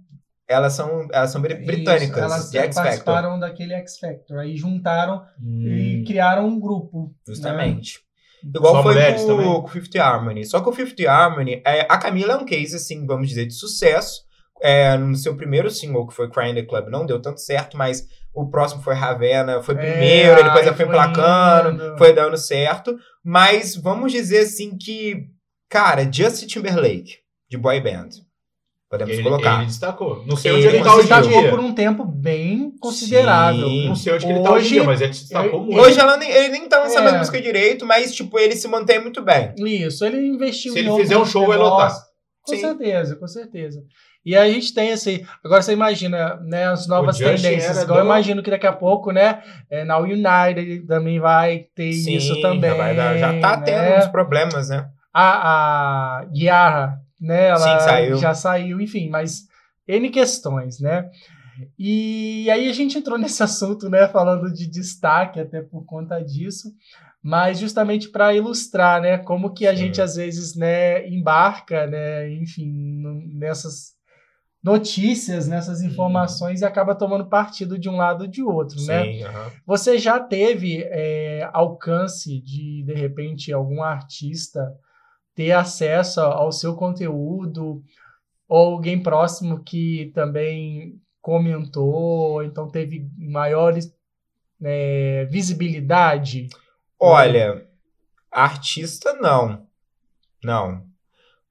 Elas 0.51 0.73
são, 0.73 1.07
elas 1.13 1.31
são 1.31 1.41
bri- 1.41 1.55
Isso, 1.55 1.67
britânicas, 1.67 2.19
elas 2.23 2.51
de 2.51 2.59
X 2.59 2.67
Factor. 2.75 2.83
participaram 2.83 3.39
daquele 3.39 3.73
X 3.75 3.99
Factor. 3.99 4.39
Aí 4.39 4.57
juntaram 4.57 5.23
Hum. 5.41 5.67
e 5.67 6.05
criaram 6.05 6.47
um 6.49 6.59
grupo. 6.59 7.15
Justamente. 7.27 8.01
Né? 8.43 8.51
Igual 8.57 8.75
Só 8.77 8.83
foi 8.83 8.95
com, 8.95 9.33
o 9.65 9.69
Fifth 9.69 9.97
Harmony. 9.97 10.45
Só 10.47 10.61
que 10.61 10.69
o 10.69 10.73
Fifth 10.73 10.99
Harmony, 11.07 11.63
é, 11.65 11.83
a 11.83 11.99
Camila 11.99 12.33
é 12.33 12.37
um 12.37 12.45
case, 12.45 12.75
assim, 12.75 13.07
vamos 13.07 13.29
dizer, 13.29 13.47
de 13.47 13.55
sucesso. 13.55 14.23
É, 14.63 14.97
no 14.97 15.15
seu 15.15 15.35
primeiro 15.37 15.71
single, 15.71 16.07
que 16.07 16.15
foi 16.15 16.29
Crying 16.31 16.55
the 16.55 16.63
Club, 16.65 16.89
não 16.89 17.07
deu 17.07 17.21
tanto 17.23 17.41
certo, 17.41 17.77
mas 17.79 18.07
o 18.35 18.47
próximo 18.51 18.83
foi 18.83 18.95
Ravena, 18.95 19.63
foi 19.63 19.75
É, 19.75 19.79
primeiro, 19.79 20.41
e 20.41 20.45
depois 20.45 20.67
ela 20.67 20.77
foi 20.77 20.85
foi 20.87 20.95
emplacando, 20.95 21.97
foi 21.99 22.13
dando 22.13 22.37
certo. 22.37 22.95
Mas 23.25 23.75
vamos 23.77 24.11
dizer 24.13 24.41
assim 24.41 24.77
que, 24.77 25.29
cara, 25.69 26.11
Justin 26.11 26.47
Timberlake, 26.47 27.15
de 27.49 27.57
boy 27.57 27.81
band, 27.81 28.09
podemos 28.90 29.14
Ele, 29.14 29.22
colocar. 29.22 29.57
ele 29.59 29.66
destacou. 29.66 30.24
Não 30.26 30.37
sei 30.37 30.50
Ele 30.50 30.59
onde 30.59 30.66
ele 30.66 30.76
Ele 30.79 30.85
tá 30.85 30.90
hoje 30.94 31.09
destacou 31.09 31.40
dia. 31.40 31.50
por 31.50 31.61
um 31.61 31.72
tempo 31.72 32.05
bem 32.05 32.72
considerável. 32.81 33.68
Sim. 33.68 33.88
Não 33.88 33.94
sei 33.94 34.12
onde 34.14 34.26
que 34.26 34.33
ele 34.33 34.40
tá 34.42 34.50
hoje 34.50 34.64
Hoje, 34.64 34.74
dia, 34.74 34.85
mas 34.85 35.00
ele 35.00 35.11
destacou 35.11 35.61
eu- 35.61 35.64
muito. 35.64 35.81
Hoje 35.81 36.00
ela 36.00 36.16
nem, 36.16 36.31
ele 36.31 36.48
nem 36.48 36.68
tá 36.68 36.79
lançando 36.81 37.07
É. 37.07 37.11
as 37.12 37.18
músicas 37.18 37.42
direito, 37.42 37.87
mas, 37.87 38.12
tipo, 38.14 38.38
ele 38.38 38.57
se 38.57 38.66
mantém 38.68 39.00
muito 39.00 39.22
bem. 39.22 39.55
Isso, 39.59 40.05
ele 40.05 40.26
investiu 40.26 40.72
Se 40.72 40.81
ele 40.81 40.90
fizer 40.96 41.16
um 41.16 41.24
show, 41.24 41.46
vai 41.46 41.57
lotar. 41.57 41.94
Com 42.44 42.53
Sim. 42.55 42.61
certeza, 42.61 43.16
com 43.16 43.26
certeza. 43.29 43.81
E 44.26 44.37
aí 44.37 44.50
a 44.50 44.55
gente 44.55 44.74
tem 44.74 44.90
esse. 44.90 45.24
Agora 45.42 45.62
você 45.62 45.72
imagina, 45.72 46.37
né, 46.44 46.66
as 46.66 46.87
novas 46.87 47.16
tendências. 47.16 47.83
Igual 47.83 48.00
eu 48.00 48.05
do- 48.05 48.09
imagino 48.11 48.42
que 48.42 48.50
daqui 48.50 48.66
a 48.66 48.72
pouco, 48.72 49.12
né, 49.12 49.40
é, 49.70 49.83
na 49.85 49.96
United 49.98 50.85
também 50.87 51.18
vai 51.20 51.64
ter 51.74 51.92
Sim, 51.92 52.16
isso 52.16 52.38
também. 52.42 52.70
já, 52.70 52.76
vai 52.76 52.94
dar- 52.94 53.16
já 53.16 53.40
tá 53.40 53.57
né? 53.57 53.62
tendo 53.64 53.98
uns 53.98 54.09
problemas, 54.09 54.68
né? 54.68 54.87
A, 55.14 56.20
a 56.20 56.26
Yara, 56.37 56.98
né, 57.21 57.49
ela 57.49 57.79
Sim, 57.79 57.85
saiu. 57.85 58.17
já 58.17 58.35
saiu, 58.35 58.81
enfim, 58.81 59.09
mas 59.09 59.47
N 59.87 60.09
questões, 60.11 60.81
né? 60.81 61.11
E 61.79 62.49
aí 62.51 62.69
a 62.69 62.73
gente 62.73 62.97
entrou 62.97 63.19
nesse 63.19 63.43
assunto, 63.43 63.89
né, 63.89 64.09
falando 64.09 64.53
de 64.53 64.67
destaque 64.67 65.41
até 65.41 65.61
por 65.61 65.85
conta 65.85 66.21
disso, 66.21 66.73
mas 67.23 67.59
justamente 67.59 68.09
para 68.09 68.35
ilustrar, 68.35 69.01
né, 69.03 69.19
como 69.19 69.53
que 69.53 69.67
a 69.67 69.73
Sim. 69.73 69.85
gente 69.85 70.01
às 70.01 70.17
vezes, 70.17 70.57
né, 70.57 71.07
embarca, 71.09 71.87
né, 71.87 72.33
enfim, 72.33 73.03
nessas 73.35 73.99
notícias, 74.63 75.49
nessas 75.49 75.81
informações 75.83 76.61
e 76.61 76.65
acaba 76.65 76.95
tomando 76.95 77.29
partido 77.29 77.79
de 77.79 77.89
um 77.89 77.97
lado 77.97 78.23
ou 78.23 78.27
de 78.27 78.43
outro, 78.43 78.77
né? 78.85 79.05
Sim, 79.05 79.23
aham. 79.23 79.53
Você 79.67 79.99
já 79.99 80.21
teve 80.21 80.83
é, 80.85 81.49
alcance 81.53 82.41
de, 82.43 82.83
de 82.85 82.93
repente, 82.95 83.53
algum 83.53 83.83
artista 83.83 84.61
ter 85.40 85.53
acesso 85.53 86.20
ao 86.20 86.53
seu 86.53 86.76
conteúdo 86.76 87.83
ou 88.46 88.74
alguém 88.74 89.03
próximo 89.03 89.64
que 89.64 90.12
também 90.14 91.00
comentou, 91.22 91.94
ou 91.94 92.42
então 92.42 92.68
teve 92.68 93.09
maior 93.16 93.72
é, 94.62 95.26
visibilidade? 95.31 96.46
Olha, 96.98 97.66
artista 98.31 99.14
não. 99.14 99.66
Não. 100.44 100.85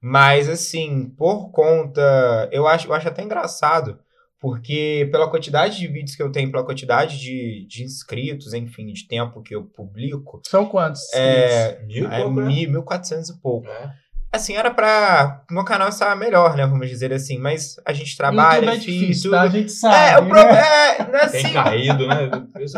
Mas, 0.00 0.48
assim, 0.48 1.10
por 1.18 1.50
conta. 1.50 2.48
Eu 2.52 2.68
acho, 2.68 2.86
eu 2.86 2.94
acho 2.94 3.08
até 3.08 3.24
engraçado, 3.24 3.98
porque 4.40 5.08
pela 5.12 5.28
quantidade 5.30 5.78
de 5.78 5.86
vídeos 5.86 6.16
que 6.16 6.22
eu 6.22 6.32
tenho, 6.32 6.50
pela 6.50 6.64
quantidade 6.64 7.18
de, 7.20 7.66
de 7.68 7.84
inscritos, 7.84 8.54
enfim, 8.54 8.86
de 8.92 9.06
tempo 9.06 9.42
que 9.42 9.54
eu 9.54 9.64
publico, 9.64 10.40
São 10.48 10.66
quantos? 10.66 11.02
é, 11.14 11.82
Mil 11.84 12.04
e 12.04 12.06
é 12.14 12.20
pouco, 12.22 12.40
né? 12.40 12.48
1.400 12.48 13.28
e 13.36 13.40
pouco. 13.40 13.68
É. 13.68 13.92
Assim, 14.32 14.54
era 14.54 14.70
pra. 14.72 15.42
Meu 15.50 15.64
canal 15.64 15.88
estar 15.88 16.14
melhor, 16.16 16.56
né? 16.56 16.64
Vamos 16.64 16.88
dizer 16.88 17.12
assim. 17.12 17.36
Mas 17.36 17.74
a 17.84 17.92
gente 17.92 18.16
trabalha, 18.16 18.58
YouTube 18.66 18.72
é 18.72 18.76
enfim, 18.76 18.98
difícil, 19.00 19.22
tudo. 19.24 19.32
tá? 19.32 19.40
A 19.42 19.48
gente 19.48 19.72
sabe. 19.72 19.96
É, 19.96 20.18
o 20.18 20.22
né? 20.22 20.28
problema. 20.28 20.58
É, 20.58 20.98
não 21.10 21.18
é 21.18 21.28
Tem 21.28 21.40
assim, 21.44 21.52
caído, 21.52 22.06
né? 22.06 22.30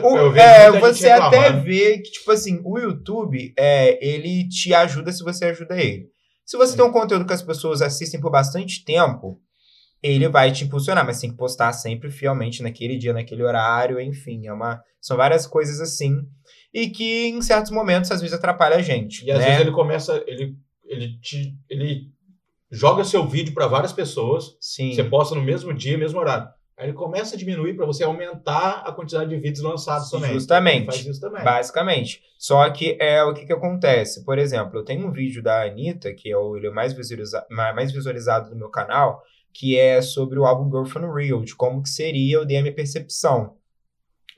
O- 0.03 0.17
eu 0.17 0.33
vejo 0.33 0.45
é, 0.47 0.71
muita 0.71 0.87
gente 0.95 0.99
você 1.03 1.11
até 1.11 1.53
vê 1.53 1.99
que, 1.99 2.11
tipo 2.11 2.33
assim, 2.33 2.59
o 2.65 2.79
YouTube, 2.79 3.53
é, 3.59 3.99
ele 4.03 4.49
te 4.49 4.73
ajuda 4.73 5.13
se 5.13 5.23
você 5.23 5.45
ajuda 5.45 5.77
ele. 5.79 6.07
Se 6.47 6.57
você 6.57 6.71
Sim. 6.73 6.79
tem 6.79 6.87
um 6.87 6.93
conteúdo 6.93 7.27
que 7.27 7.35
as 7.35 7.43
pessoas 7.43 7.83
assistem 7.83 8.19
por 8.19 8.31
bastante 8.31 8.83
tempo, 8.83 9.39
ele 10.03 10.29
vai 10.29 10.51
te 10.51 10.65
impulsionar, 10.65 11.07
mas 11.07 11.21
tem 11.21 11.31
que 11.31 11.37
postar 11.37 11.73
sempre 11.73 12.11
fielmente 12.11 12.63
naquele 12.63 12.99
dia, 12.99 13.13
naquele 13.13 13.43
horário, 13.43 14.01
enfim, 14.01 14.47
é 14.47 14.53
uma, 14.53 14.83
são 15.01 15.17
várias 15.17 15.47
coisas 15.47 15.81
assim, 15.81 16.27
e 16.75 16.89
que 16.89 17.27
em 17.29 17.41
certos 17.41 17.71
momentos 17.71 18.11
às 18.11 18.21
vezes 18.21 18.35
atrapalha 18.35 18.77
a 18.77 18.83
gente, 18.83 19.25
E 19.25 19.31
às 19.31 19.39
né? 19.39 19.47
vezes 19.47 19.61
ele 19.61 19.71
começa, 19.71 20.23
ele, 20.27 20.57
ele, 20.85 21.21
te, 21.21 21.55
ele 21.69 22.09
joga 22.71 23.05
seu 23.05 23.27
vídeo 23.29 23.55
para 23.55 23.67
várias 23.67 23.93
pessoas, 23.93 24.57
Sim, 24.61 24.93
você 24.93 25.05
posta 25.05 25.35
no 25.35 25.43
mesmo 25.43 25.73
dia, 25.73 25.97
mesmo 25.97 26.19
horário. 26.19 26.49
Aí 26.77 26.87
ele 26.89 26.95
começa 26.95 27.37
a 27.37 27.39
diminuir 27.39 27.75
para 27.75 27.87
você 27.87 28.03
aumentar 28.03 28.83
a 28.85 28.91
quantidade 28.91 29.29
de 29.29 29.37
vídeos 29.37 29.63
lançados 29.63 30.11
também. 30.11 30.33
Justamente. 30.33 30.79
Ele 30.79 30.87
faz 30.87 31.07
isso 31.07 31.21
também. 31.21 31.45
Basicamente. 31.45 32.23
Só 32.39 32.69
que 32.71 32.97
é 32.99 33.23
o 33.23 33.35
que, 33.35 33.45
que 33.45 33.53
acontece. 33.53 34.25
Por 34.25 34.39
exemplo, 34.39 34.81
eu 34.81 34.85
tenho 34.85 35.07
um 35.07 35.13
vídeo 35.13 35.43
da 35.43 35.63
Anitta, 35.63 36.13
que 36.15 36.33
é 36.33 36.37
o 36.37 36.57
ele 36.57 36.69
é 36.69 36.71
mais, 36.71 36.95
visualiza 36.95 37.47
mais 37.51 37.93
visualizado 37.93 38.51
do 38.51 38.57
meu 38.57 38.71
canal, 38.71 39.23
que 39.53 39.79
é 39.79 40.01
sobre 40.01 40.39
o 40.39 40.45
álbum 40.45 40.71
Girlfriend 40.71 41.13
Real, 41.15 41.43
de 41.43 41.55
como 41.55 41.83
que 41.83 41.89
seria 41.89 42.41
o 42.41 42.45
DM 42.45 42.71
Percepção. 42.73 43.57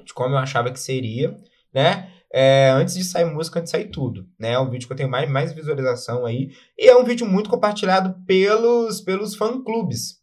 De 0.04 0.12
como 0.12 0.34
eu 0.34 0.38
achava 0.38 0.70
que 0.70 0.80
seria, 0.80 1.38
né? 1.72 2.10
É, 2.32 2.70
antes 2.70 2.94
de 2.94 3.04
sair 3.04 3.24
música, 3.24 3.60
antes 3.60 3.70
de 3.70 3.78
sair 3.78 3.90
tudo, 3.90 4.26
né? 4.38 4.52
É 4.52 4.58
um 4.58 4.68
vídeo 4.68 4.88
que 4.88 4.92
eu 4.92 4.96
tenho 4.96 5.08
mais, 5.08 5.30
mais 5.30 5.52
visualização 5.52 6.26
aí. 6.26 6.50
E 6.76 6.88
é 6.88 6.96
um 6.96 7.04
vídeo 7.04 7.26
muito 7.26 7.48
compartilhado 7.48 8.16
pelos, 8.26 9.00
pelos 9.00 9.36
fã-clubes 9.36 10.20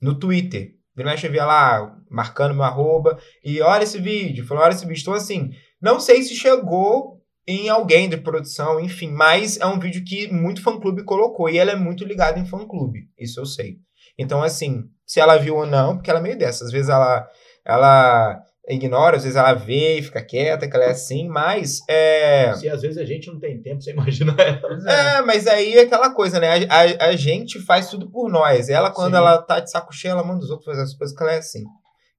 no 0.00 0.16
Twitter. 0.16 0.76
Vira 0.94 1.08
mais 1.10 1.20
via 1.20 1.44
lá, 1.44 1.98
marcando 2.08 2.54
meu 2.54 2.62
arroba, 2.62 3.18
e 3.44 3.60
olha 3.60 3.82
esse 3.82 3.98
vídeo, 3.98 4.46
falou, 4.46 4.64
olha 4.64 4.72
esse 4.72 4.86
vídeo. 4.86 5.02
Então, 5.02 5.14
assim, 5.14 5.50
não 5.80 6.00
sei 6.00 6.22
se 6.22 6.34
chegou 6.34 7.22
em 7.46 7.68
alguém 7.68 8.08
de 8.08 8.16
produção, 8.16 8.80
enfim, 8.80 9.10
mas 9.10 9.58
é 9.58 9.66
um 9.66 9.78
vídeo 9.78 10.02
que 10.04 10.32
muito 10.32 10.62
fã-clube 10.62 11.04
colocou, 11.04 11.48
e 11.48 11.58
ela 11.58 11.70
é 11.70 11.76
muito 11.76 12.04
ligada 12.04 12.38
em 12.38 12.46
fã-clube, 12.46 13.08
isso 13.18 13.38
eu 13.40 13.46
sei. 13.46 13.78
Então, 14.18 14.42
assim, 14.42 14.84
se 15.06 15.20
ela 15.20 15.36
viu 15.36 15.56
ou 15.56 15.66
não, 15.66 15.96
porque 15.96 16.10
ela 16.10 16.20
é 16.20 16.22
meio 16.22 16.38
dessa, 16.38 16.64
às 16.64 16.70
vezes 16.72 16.88
ela, 16.88 17.26
ela 17.64 18.40
ignora, 18.68 19.16
às 19.16 19.22
vezes 19.22 19.36
ela 19.36 19.52
vê 19.54 19.98
e 19.98 20.02
fica 20.02 20.20
quieta, 20.24 20.68
que 20.68 20.74
ela 20.74 20.86
é 20.86 20.90
assim, 20.90 21.28
mas 21.28 21.78
é. 21.88 22.52
Se 22.54 22.68
às 22.68 22.82
vezes 22.82 22.98
a 22.98 23.04
gente 23.04 23.28
não 23.30 23.38
tem 23.38 23.60
tempo, 23.62 23.80
você 23.80 23.92
imagina 23.92 24.34
ela. 24.38 24.90
É, 24.90 25.22
mas 25.22 25.46
aí 25.46 25.74
é 25.74 25.82
aquela 25.82 26.10
coisa, 26.10 26.40
né? 26.40 26.66
A, 26.68 27.04
a, 27.04 27.08
a 27.10 27.16
gente 27.16 27.60
faz 27.60 27.88
tudo 27.88 28.10
por 28.10 28.28
nós. 28.30 28.68
Ela, 28.68 28.90
quando 28.90 29.12
Sim. 29.12 29.18
ela 29.18 29.38
tá 29.42 29.60
de 29.60 29.70
saco 29.70 29.92
cheio, 29.94 30.12
ela 30.12 30.24
manda 30.24 30.42
os 30.44 30.50
outros 30.50 30.66
fazer 30.66 30.82
as 30.82 30.94
coisas 30.94 31.16
que 31.16 31.22
ela 31.22 31.32
é 31.34 31.38
assim. 31.38 31.62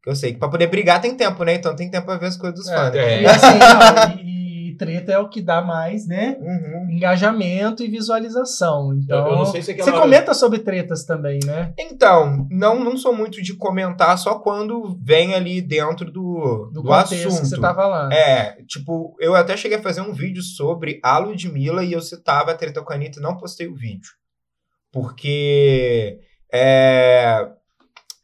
Que 0.03 0.09
eu 0.09 0.15
sei 0.15 0.31
que 0.33 0.39
pra 0.39 0.47
poder 0.47 0.67
brigar 0.67 1.01
tem 1.01 1.17
tempo, 1.17 1.43
né? 1.43 1.55
Então 1.55 1.75
tem 1.75 1.89
tempo 1.91 2.05
pra 2.05 2.17
ver 2.17 2.27
as 2.27 2.37
coisas 2.37 2.57
dos 2.57 2.69
É, 2.69 2.75
fãs. 2.75 2.93
né? 2.93 2.99
É. 2.99 3.21
E 3.23 3.25
assim, 3.25 3.57
não, 3.59 4.17
e, 4.23 4.23
e 4.23 4.36
treta 4.77 5.11
é 5.11 5.17
o 5.17 5.27
que 5.29 5.41
dá 5.41 5.61
mais, 5.61 6.07
né? 6.07 6.37
Uhum. 6.39 6.91
Engajamento 6.91 7.83
e 7.83 7.87
visualização. 7.87 8.93
Então, 8.93 9.25
Eu- 9.25 9.31
eu 9.31 9.37
não 9.37 9.45
sei 9.45 9.61
se 9.61 9.71
aquela 9.71 9.91
você 9.91 9.97
comenta 9.99 10.33
sobre 10.33 10.59
tretas 10.59 11.03
também, 11.03 11.39
né? 11.45 11.73
Então, 11.77 12.47
não, 12.51 12.79
não 12.83 12.95
sou 12.97 13.13
muito 13.15 13.41
de 13.41 13.53
comentar 13.55 14.17
só 14.17 14.39
quando 14.39 14.97
vem 15.01 15.33
ali 15.35 15.61
dentro 15.61 16.05
do, 16.11 16.69
Do, 16.71 16.81
do, 16.81 16.83
contexto 16.83 17.27
assunto. 17.27 17.41
que 17.41 17.47
você 17.47 17.59
tava 17.59 17.85
lá. 17.87 18.13
É, 18.13 18.61
tipo, 18.67 19.15
eu 19.19 19.35
até 19.35 19.57
cheguei 19.57 19.77
a 19.77 19.81
fazer 19.81 20.01
um 20.01 20.13
vídeo 20.13 20.41
sobre 20.43 20.99
a 21.03 21.17
Ludmilla 21.17 21.83
e 21.83 21.93
eu 21.93 22.01
citava 22.01 22.51
a 22.51 22.55
treta 22.55 22.81
com 22.81 22.93
a 22.93 22.95
Anitta 22.95 23.19
e 23.19 23.23
não 23.23 23.35
postei 23.37 23.67
o 23.67 23.75
vídeo. 23.75 24.11
Porque, 24.91 26.19
é, 26.51 27.47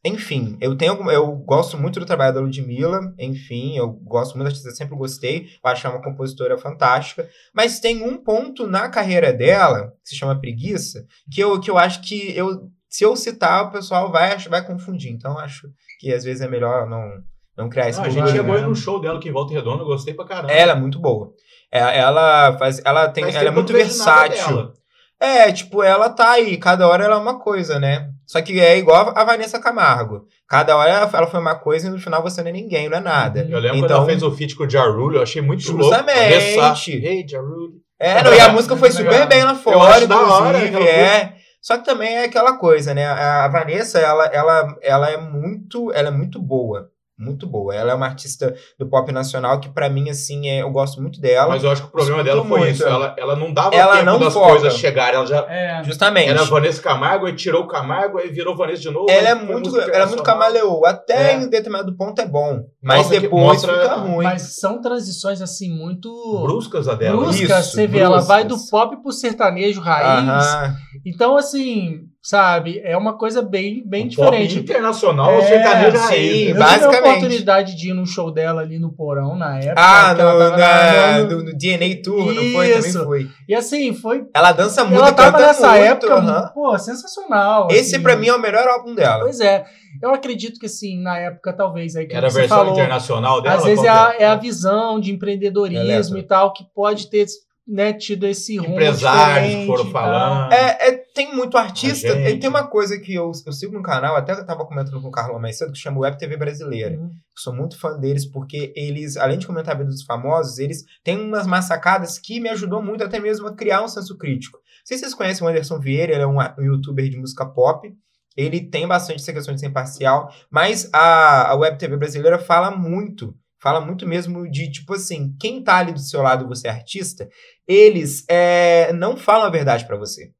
enfim, 0.05 0.57
eu 0.59 0.75
tenho 0.75 1.09
eu 1.11 1.27
gosto 1.37 1.77
muito 1.77 1.99
do 1.99 2.05
trabalho 2.05 2.33
da 2.33 2.41
Ludmilla, 2.41 2.99
enfim, 3.17 3.77
eu 3.77 3.87
gosto 3.89 4.33
muito 4.33 4.43
da 4.43 4.49
artista, 4.49 4.71
sempre 4.71 4.97
gostei, 4.97 5.47
eu 5.63 5.69
acho 5.71 5.87
ela 5.87 5.95
uma 5.95 6.03
compositora 6.03 6.57
fantástica, 6.57 7.27
mas 7.53 7.79
tem 7.79 8.03
um 8.03 8.17
ponto 8.17 8.67
na 8.67 8.89
carreira 8.89 9.31
dela, 9.31 9.93
que 10.03 10.09
se 10.09 10.15
chama 10.15 10.39
preguiça, 10.39 11.05
que 11.31 11.41
eu, 11.41 11.59
que 11.59 11.71
eu 11.71 11.77
acho 11.77 12.01
que 12.01 12.35
eu, 12.37 12.69
se 12.89 13.03
eu 13.05 13.15
citar, 13.15 13.65
o 13.65 13.71
pessoal 13.71 14.11
vai, 14.11 14.37
vai 14.37 14.65
confundir, 14.65 15.11
então 15.11 15.37
acho 15.39 15.69
que 15.99 16.13
às 16.13 16.23
vezes 16.23 16.41
é 16.41 16.49
melhor 16.49 16.85
não, 16.89 17.09
não 17.57 17.69
criar 17.69 17.87
esse 17.87 17.99
Não, 17.99 18.05
a 18.05 18.09
gente 18.09 18.23
problema. 18.23 18.43
chegou 18.43 18.55
aí 18.57 18.69
no 18.69 18.75
show 18.75 18.99
dela 18.99 19.19
aqui 19.19 19.29
em 19.29 19.33
Volta 19.33 19.53
Redonda, 19.53 19.83
eu 19.83 19.87
gostei 19.87 20.13
pra 20.13 20.25
caramba. 20.25 20.51
Ela 20.51 20.73
é 20.73 20.75
muito 20.75 20.99
boa. 20.99 21.31
É, 21.71 21.97
Ela 21.99 22.57
faz, 22.57 22.81
ela 22.83 23.07
tem, 23.09 23.23
ela 23.23 23.47
é 23.47 23.51
muito 23.51 23.67
que 23.67 23.79
versátil. 23.79 24.73
É, 25.19 25.51
tipo, 25.51 25.81
ela 25.81 26.09
tá 26.09 26.31
aí, 26.31 26.57
cada 26.57 26.87
hora 26.87 27.05
ela 27.05 27.15
é 27.15 27.19
uma 27.19 27.39
coisa, 27.39 27.79
né? 27.79 28.12
Só 28.25 28.41
que 28.41 28.59
é 28.59 28.77
igual 28.77 29.11
a 29.15 29.23
Vanessa 29.23 29.59
Camargo. 29.59 30.25
Cada 30.47 30.75
hora 30.77 30.89
ela, 30.89 31.27
foi 31.27 31.39
uma 31.39 31.55
coisa 31.55 31.87
e 31.87 31.89
no 31.89 31.99
final 31.99 32.21
você 32.23 32.41
não 32.41 32.49
é 32.49 32.53
ninguém, 32.53 32.89
não 32.89 32.97
é 32.97 33.01
nada. 33.01 33.41
Eu 33.49 33.59
lembro 33.59 33.79
quando 33.79 33.85
Então- 33.85 33.97
ela 33.97 34.05
fez 34.05 34.23
o 34.23 34.31
feat 34.31 34.55
com 34.55 34.63
o 34.63 34.69
Jarulho, 34.69 35.17
eu 35.17 35.23
achei 35.23 35.41
muito 35.41 35.61
Justamente. 35.61 36.15
louco. 36.15 36.29
Ressar. 36.29 36.83
Hey, 36.89 37.25
Jarulho. 37.27 37.73
É, 37.99 38.23
não, 38.23 38.33
e 38.33 38.39
a 38.39 38.49
música 38.51 38.75
foi 38.75 38.91
super 38.91 39.11
Legal. 39.11 39.27
bem 39.29 39.43
lá 39.43 39.51
Eu 39.51 39.55
fora, 39.55 39.77
hora 39.77 40.03
inclusive, 40.03 40.75
aquela 40.77 40.89
é. 40.89 41.33
Só 41.61 41.77
que 41.77 41.85
também 41.85 42.15
é 42.17 42.25
aquela 42.25 42.57
coisa, 42.57 42.93
né? 42.93 43.05
A 43.05 43.45
a 43.45 43.47
Vanessa, 43.47 43.97
ela, 43.99 44.25
ela, 44.25 44.75
ela 44.81 45.09
é 45.09 45.17
muito, 45.17 45.91
ela 45.93 46.09
é 46.09 46.11
muito 46.11 46.41
boa. 46.41 46.89
Muito 47.17 47.45
boa. 47.45 47.75
Ela 47.75 47.91
é 47.91 47.95
uma 47.95 48.07
artista 48.07 48.55
do 48.77 48.87
pop 48.89 49.11
nacional 49.11 49.59
que, 49.59 49.69
pra 49.69 49.87
mim, 49.87 50.09
assim, 50.09 50.49
é, 50.49 50.63
eu 50.63 50.71
gosto 50.71 50.99
muito 50.99 51.21
dela. 51.21 51.49
Mas 51.49 51.63
eu 51.63 51.69
acho 51.69 51.83
que 51.83 51.87
o 51.87 51.91
problema 51.91 52.23
dela 52.23 52.43
foi 52.43 52.59
muito. 52.59 52.71
isso. 52.73 52.83
Ela, 52.83 53.15
ela 53.17 53.35
não 53.35 53.53
dava 53.53 53.75
Ela 53.75 53.93
tempo 53.97 54.05
não 54.05 54.19
das 54.19 54.33
foca. 54.33 54.47
coisas 54.49 54.73
chegarem. 54.77 55.15
Ela 55.15 55.25
já 55.27 55.45
É, 55.47 55.83
Justamente. 55.83 56.27
era 56.29 56.43
Vanessa 56.43 56.81
Camargo, 56.81 57.27
aí 57.27 57.35
tirou 57.35 57.63
o 57.63 57.67
Camargo, 57.67 58.17
aí 58.17 58.29
virou 58.29 58.55
Vanessa 58.57 58.81
de 58.81 58.89
novo. 58.89 59.05
Ela 59.11 59.29
é 59.29 59.35
foi 59.35 59.45
muito, 59.45 59.79
ela 59.79 60.03
é 60.03 60.05
muito 60.07 60.23
camaleoa. 60.23 60.89
Até 60.89 61.33
É. 61.33 61.35
em 61.35 61.47
determinado 61.47 61.95
ponto 61.95 62.19
é 62.19 62.25
bom. 62.25 62.63
Mas 62.81 62.97
Mostra 62.97 63.15
que- 63.15 63.21
depois 63.21 63.43
mostra- 63.43 63.73
fica 63.81 63.95
ruim. 63.95 64.23
mas 64.23 64.41
são 64.59 64.81
transições 64.81 65.39
assim 65.41 65.69
muito 65.71 66.09
Bruscas 66.43 66.87
a 66.87 66.95
dela. 66.95 67.17
bruscas. 67.17 67.39
Isso, 67.65 67.71
você 67.75 67.85
vê, 67.87 67.99
ela 67.99 68.21
vai 68.21 68.43
do 68.43 68.49
bruscas. 68.55 68.69
pop 68.71 69.01
pro 69.03 69.11
sertanejo 69.11 69.79
raiz. 69.81 70.27
Aham. 70.27 70.75
Então, 71.05 71.37
assim, 71.37 72.01
sabe, 72.25 72.79
é 72.85 72.95
uma 72.95 73.17
coisa 73.17 73.41
bem, 73.41 73.83
bem 73.85 74.05
O 74.05 74.09
diferente. 74.09 74.57
Internacional, 74.59 75.29
É, 75.31 75.41
sertanejo 75.45 75.97
sim, 75.97 76.03
raiz. 76.05 76.31
Eu 76.31 76.31
né? 76.31 76.45
tive 76.45 76.53
basicamente. 76.59 76.95
a 76.95 77.09
oportunidade 77.09 77.75
de 77.75 77.89
ir 77.89 77.93
no 77.93 78.05
show 78.07 78.31
dela 78.31 78.61
ali 78.61 78.79
no 78.79 78.93
Porão 78.93 79.35
na 79.35 79.59
época. 79.59 79.73
Ah, 79.75 80.13
no, 80.13 80.39
na, 80.39 80.57
na- 80.57 81.19
no, 81.25 81.43
no 81.43 81.53
DNA 81.57 82.01
Tour, 82.01 82.33
não 82.33 82.43
foi? 82.53 82.67
Também 82.71 82.89
Isso. 82.89 83.03
foi. 83.03 83.27
E 83.47 83.53
assim, 83.53 83.93
foi. 83.93 84.25
Ela 84.33 84.53
dança 84.53 84.85
muito, 84.85 84.99
ela 85.01 85.11
tava 85.11 85.37
nessa 85.37 85.69
muito. 85.71 85.83
época, 85.83 86.13
aham. 86.15 86.51
pô, 86.53 86.79
sensacional. 86.79 87.67
Esse 87.69 87.95
assim. 87.95 88.03
pra 88.03 88.15
mim 88.15 88.27
é 88.27 88.33
o 88.35 88.39
melhor 88.39 88.65
álbum 88.69 88.95
dela. 88.95 89.19
Pois 89.23 89.41
é. 89.41 89.65
Eu 90.01 90.11
acredito 90.13 90.59
que, 90.59 90.65
assim, 90.65 90.99
na 91.03 91.17
época, 91.19 91.51
talvez, 91.53 91.95
aí 91.95 92.07
que 92.07 92.15
Era 92.15 92.27
a 92.27 92.31
versão 92.31 92.57
falou, 92.57 92.73
internacional 92.73 93.41
dela. 93.41 93.57
às 93.57 93.63
vezes 93.65 93.83
é 93.83 93.89
a, 93.89 94.15
é 94.17 94.25
a 94.25 94.35
visão 94.35 94.99
de 94.99 95.11
empreendedorismo 95.11 95.83
Eletro. 95.85 96.17
e 96.17 96.23
tal, 96.23 96.51
que 96.53 96.63
pode 96.73 97.09
ter 97.09 97.25
né, 97.67 97.93
tido 97.93 98.25
esse 98.25 98.57
rumo 98.57 98.73
Empresários 98.73 99.65
foram 99.67 99.85
falando. 99.91 100.51
É, 100.51 100.77
é, 100.89 101.02
tem 101.13 101.33
muito 101.33 101.57
artista. 101.57 102.07
E 102.07 102.39
tem 102.39 102.49
uma 102.49 102.67
coisa 102.67 102.99
que 102.99 103.13
eu, 103.13 103.31
eu 103.45 103.53
sigo 103.53 103.73
no 103.73 103.83
canal, 103.83 104.15
até 104.15 104.33
eu 104.33 104.45
tava 104.45 104.65
comentando 104.65 104.99
com 104.99 105.07
o 105.07 105.11
Carlos 105.11 105.39
mais 105.39 105.57
cedo, 105.57 105.71
que 105.71 105.77
chama 105.77 105.99
Web 105.99 106.17
TV 106.17 106.35
Brasileira. 106.35 106.97
tal. 106.97 107.09
sou 107.35 107.53
muito 107.53 107.79
fã 107.79 107.97
deles 107.99 108.25
porque 108.25 108.73
eles, 108.75 109.15
além 109.15 109.37
de 109.37 109.45
comentar 109.45 109.75
a 109.75 109.77
vida 109.77 109.89
dos 109.89 110.03
famosos, 110.03 110.57
eles 110.57 110.83
têm 111.03 111.19
umas 111.19 111.45
massacadas 111.45 112.17
que 112.17 112.39
me 112.39 112.49
ajudou 112.49 112.81
muito 112.81 113.03
até 113.03 113.19
mesmo 113.19 113.47
a 113.47 113.55
criar 113.55 113.83
um 113.83 113.87
senso 113.87 114.17
crítico. 114.17 114.57
Não 114.57 114.85
sei 114.85 114.97
se 114.97 115.01
vocês 115.01 115.13
conhecem 115.13 115.45
o 115.45 115.49
Anderson 115.49 115.79
Vieira, 115.79 116.13
ele 116.13 116.23
é 116.23 116.27
um, 116.27 116.37
um 116.39 116.63
youtuber 116.63 117.07
de 117.07 117.17
música 117.17 117.45
pop. 117.45 117.93
Ele 118.35 118.61
tem 118.61 118.87
bastante 118.87 119.21
essa 119.21 119.31
questão 119.31 119.53
de 119.53 119.59
ser 119.59 119.67
imparcial, 119.67 120.33
mas 120.49 120.89
a, 120.91 121.51
a 121.51 121.55
Web 121.55 121.77
TV 121.77 121.95
brasileira 121.95 122.39
fala 122.39 122.71
muito, 122.71 123.35
fala 123.61 123.79
muito 123.79 124.07
mesmo 124.07 124.49
de, 124.49 124.71
tipo 124.71 124.95
assim, 124.95 125.35
quem 125.39 125.63
tá 125.63 125.77
ali 125.77 125.93
do 125.93 125.99
seu 125.99 126.23
lado, 126.23 126.47
você 126.47 126.67
é 126.67 126.71
artista, 126.71 127.29
eles 127.67 128.25
é, 128.27 128.91
não 128.93 129.15
falam 129.15 129.45
a 129.45 129.51
verdade 129.51 129.85
pra 129.85 129.95
você. 129.95 130.31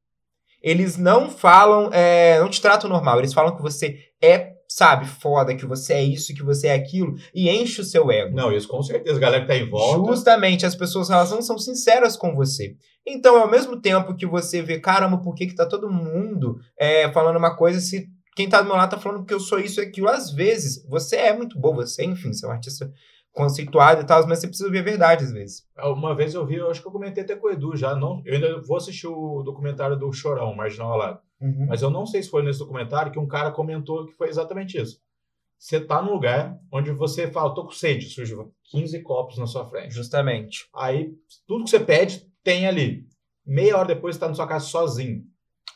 Eles 0.64 0.96
não 0.96 1.28
falam, 1.28 1.90
é, 1.92 2.40
não 2.40 2.48
te 2.48 2.58
tratam 2.58 2.88
normal, 2.88 3.18
eles 3.18 3.34
falam 3.34 3.54
que 3.54 3.60
você 3.60 3.98
é, 4.22 4.54
sabe, 4.66 5.06
foda, 5.06 5.54
que 5.54 5.66
você 5.66 5.92
é 5.92 6.02
isso, 6.02 6.32
que 6.32 6.42
você 6.42 6.68
é 6.68 6.74
aquilo, 6.74 7.14
e 7.34 7.50
enche 7.50 7.82
o 7.82 7.84
seu 7.84 8.10
ego. 8.10 8.34
Não, 8.34 8.50
isso 8.50 8.66
com 8.66 8.82
certeza. 8.82 9.18
A 9.18 9.20
galera 9.20 9.42
que 9.42 9.48
tá 9.48 9.56
em 9.56 9.68
volta. 9.68 10.10
Justamente, 10.10 10.64
as 10.64 10.74
pessoas 10.74 11.10
elas 11.10 11.30
não 11.30 11.42
são 11.42 11.58
sinceras 11.58 12.16
com 12.16 12.34
você. 12.34 12.76
Então, 13.06 13.36
ao 13.38 13.50
mesmo 13.50 13.78
tempo 13.78 14.16
que 14.16 14.24
você 14.24 14.62
vê, 14.62 14.80
caramba, 14.80 15.18
por 15.18 15.34
que, 15.34 15.48
que 15.48 15.54
tá 15.54 15.66
todo 15.66 15.92
mundo 15.92 16.58
é, 16.78 17.12
falando 17.12 17.36
uma 17.36 17.54
coisa 17.54 17.78
se 17.78 18.08
quem 18.34 18.48
tá 18.48 18.62
do 18.62 18.66
meu 18.66 18.76
lado 18.76 18.90
tá 18.90 18.98
falando 18.98 19.26
que 19.26 19.34
eu 19.34 19.40
sou 19.40 19.60
isso 19.60 19.82
e 19.82 19.84
aquilo? 19.84 20.08
Às 20.08 20.32
vezes, 20.32 20.82
você 20.88 21.16
é 21.16 21.36
muito 21.36 21.60
bom, 21.60 21.74
você, 21.74 22.04
enfim, 22.04 22.32
você 22.32 22.46
é 22.46 22.48
um 22.48 22.52
artista 22.52 22.90
conceituado 23.34 24.00
e 24.00 24.06
tal, 24.06 24.26
mas 24.28 24.38
você 24.38 24.46
precisa 24.46 24.70
ver 24.70 24.78
a 24.78 24.84
verdade 24.84 25.24
às 25.24 25.32
vezes. 25.32 25.66
Uma 25.76 26.14
vez 26.14 26.34
eu 26.34 26.46
vi, 26.46 26.54
eu 26.54 26.70
acho 26.70 26.80
que 26.80 26.86
eu 26.86 26.92
comentei 26.92 27.24
até 27.24 27.34
com 27.34 27.48
o 27.48 27.50
Edu 27.50 27.76
já. 27.76 27.94
Não, 27.94 28.22
eu 28.24 28.34
ainda 28.34 28.62
vou 28.62 28.76
assistir 28.76 29.08
o 29.08 29.42
documentário 29.42 29.96
do 29.96 30.12
Chorão, 30.12 30.54
Marginal 30.54 30.92
Alado. 30.92 31.20
Mas 31.68 31.82
eu 31.82 31.90
não 31.90 32.06
sei 32.06 32.22
se 32.22 32.30
foi 32.30 32.42
nesse 32.42 32.60
documentário 32.60 33.12
que 33.12 33.18
um 33.18 33.26
cara 33.26 33.50
comentou 33.50 34.06
que 34.06 34.14
foi 34.14 34.28
exatamente 34.28 34.80
isso. 34.80 34.98
Você 35.58 35.80
tá 35.80 36.00
num 36.00 36.12
lugar 36.12 36.58
onde 36.72 36.90
você 36.92 37.30
fala, 37.30 37.54
tô 37.54 37.64
com 37.64 37.70
sede, 37.70 38.08
surge 38.08 38.34
15 38.70 39.02
copos 39.02 39.36
na 39.36 39.46
sua 39.46 39.68
frente. 39.68 39.94
Justamente. 39.94 40.66
Aí, 40.74 41.12
tudo 41.46 41.64
que 41.64 41.70
você 41.70 41.80
pede, 41.80 42.26
tem 42.42 42.66
ali. 42.66 43.06
Meia 43.44 43.76
hora 43.76 43.88
depois, 43.88 44.14
você 44.14 44.20
tá 44.20 44.28
na 44.28 44.34
sua 44.34 44.46
casa 44.46 44.66
sozinho. 44.66 45.22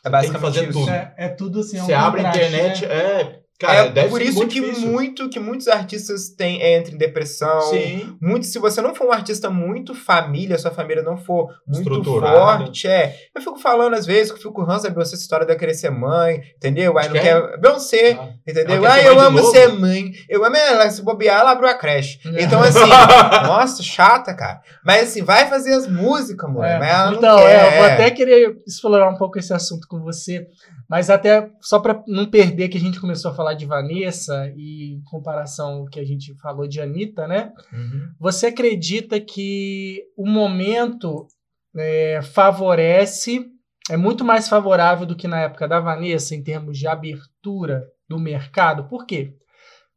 É 0.03 0.09
tem 0.09 0.31
que 0.31 0.37
basicamente 0.37 0.41
fazer 0.41 0.69
isso. 0.69 0.79
tudo. 0.79 0.91
É, 0.91 1.15
é 1.17 1.29
tudo 1.29 1.59
assim, 1.59 1.77
é 1.77 1.83
um 1.83 1.85
você 1.85 1.93
abre 1.93 2.25
a 2.25 2.29
internet, 2.29 2.85
né? 2.85 2.95
é... 2.95 3.43
Cara, 3.59 3.91
é 3.93 4.07
por 4.07 4.21
isso 4.21 4.47
que 4.47 4.61
difícil. 4.61 4.87
muito 4.87 5.29
que 5.29 5.39
muitos 5.39 5.67
artistas 5.67 6.29
têm 6.29 6.61
entram 6.77 6.95
em 6.95 6.97
depressão. 6.97 7.61
Sim. 7.63 8.15
Muito, 8.21 8.45
se 8.45 8.57
você 8.57 8.81
não 8.81 8.95
for 8.95 9.07
um 9.07 9.11
artista 9.11 9.49
muito 9.49 9.93
família, 9.93 10.57
sua 10.57 10.71
família 10.71 11.03
não 11.03 11.17
for 11.17 11.49
muito 11.67 12.03
forte, 12.19 12.87
é. 12.87 13.15
Eu 13.35 13.41
fico 13.41 13.59
falando 13.59 13.95
às 13.95 14.05
vezes, 14.05 14.31
que 14.31 14.37
eu 14.37 14.43
fico 14.43 14.63
ranço 14.63 14.87
essa 14.87 15.15
história 15.15 15.45
de 15.45 15.55
querer 15.55 15.73
ser 15.73 15.89
mãe, 15.89 16.41
entendeu? 16.55 16.97
Aí 16.97 17.05
não 17.07 17.13
quem? 17.13 17.21
quer. 17.21 17.57
Beyoncé, 17.59 18.11
Ah. 18.19 18.29
entendeu? 18.47 18.81
Quer 18.81 18.87
Ah, 18.91 19.01
eu 19.03 19.15
mãe 19.15 19.25
amo 19.25 19.37
novo? 19.39 19.51
ser 19.51 19.67
mãe. 19.73 20.11
Eu 20.29 20.45
amo 20.45 20.55
ela, 20.55 20.89
se 20.89 21.01
bobear, 21.01 21.41
ela 21.41 21.51
abriu 21.51 21.69
a 21.69 21.73
creche. 21.73 22.19
É. 22.33 22.43
Então, 22.43 22.61
assim, 22.61 22.79
nossa, 23.45 23.83
chata, 23.83 24.33
cara. 24.33 24.61
Mas 24.85 25.09
assim, 25.09 25.21
vai 25.21 25.47
fazer 25.47 25.73
as 25.73 25.87
músicas, 25.87 26.49
mulher. 26.49 26.75
É, 26.75 26.79
Mas 26.79 26.89
ela 26.89 27.11
não 27.11 27.17
então, 27.17 27.37
quer. 27.39 27.49
é, 27.49 27.67
eu 27.67 27.77
vou 27.77 27.85
até 27.91 28.11
querer 28.11 28.57
explorar 28.65 29.09
um 29.09 29.15
pouco 29.17 29.37
esse 29.37 29.53
assunto 29.53 29.87
com 29.87 29.99
você, 29.99 30.47
mas 30.89 31.09
até 31.09 31.49
só 31.61 31.79
para 31.79 32.01
não 32.07 32.25
perder 32.25 32.69
que 32.69 32.77
a 32.77 32.81
gente 32.81 32.99
começou 32.99 33.31
a 33.31 33.33
falar 33.35 33.48
falar 33.49 33.53
de 33.53 33.65
Vanessa 33.65 34.53
e 34.55 34.93
em 34.93 35.01
comparação 35.01 35.79
ao 35.79 35.85
que 35.85 35.99
a 35.99 36.05
gente 36.05 36.33
falou 36.35 36.67
de 36.67 36.79
Anitta, 36.79 37.27
né? 37.27 37.51
Uhum. 37.71 38.13
Você 38.19 38.47
acredita 38.47 39.19
que 39.19 40.03
o 40.15 40.27
momento 40.27 41.27
é, 41.75 42.21
favorece, 42.21 43.45
é 43.89 43.97
muito 43.97 44.23
mais 44.23 44.47
favorável 44.47 45.05
do 45.05 45.15
que 45.15 45.27
na 45.27 45.41
época 45.41 45.67
da 45.67 45.79
Vanessa 45.79 46.35
em 46.35 46.43
termos 46.43 46.77
de 46.77 46.87
abertura 46.87 47.87
do 48.07 48.19
mercado? 48.19 48.87
Por 48.87 49.05
quê? 49.05 49.33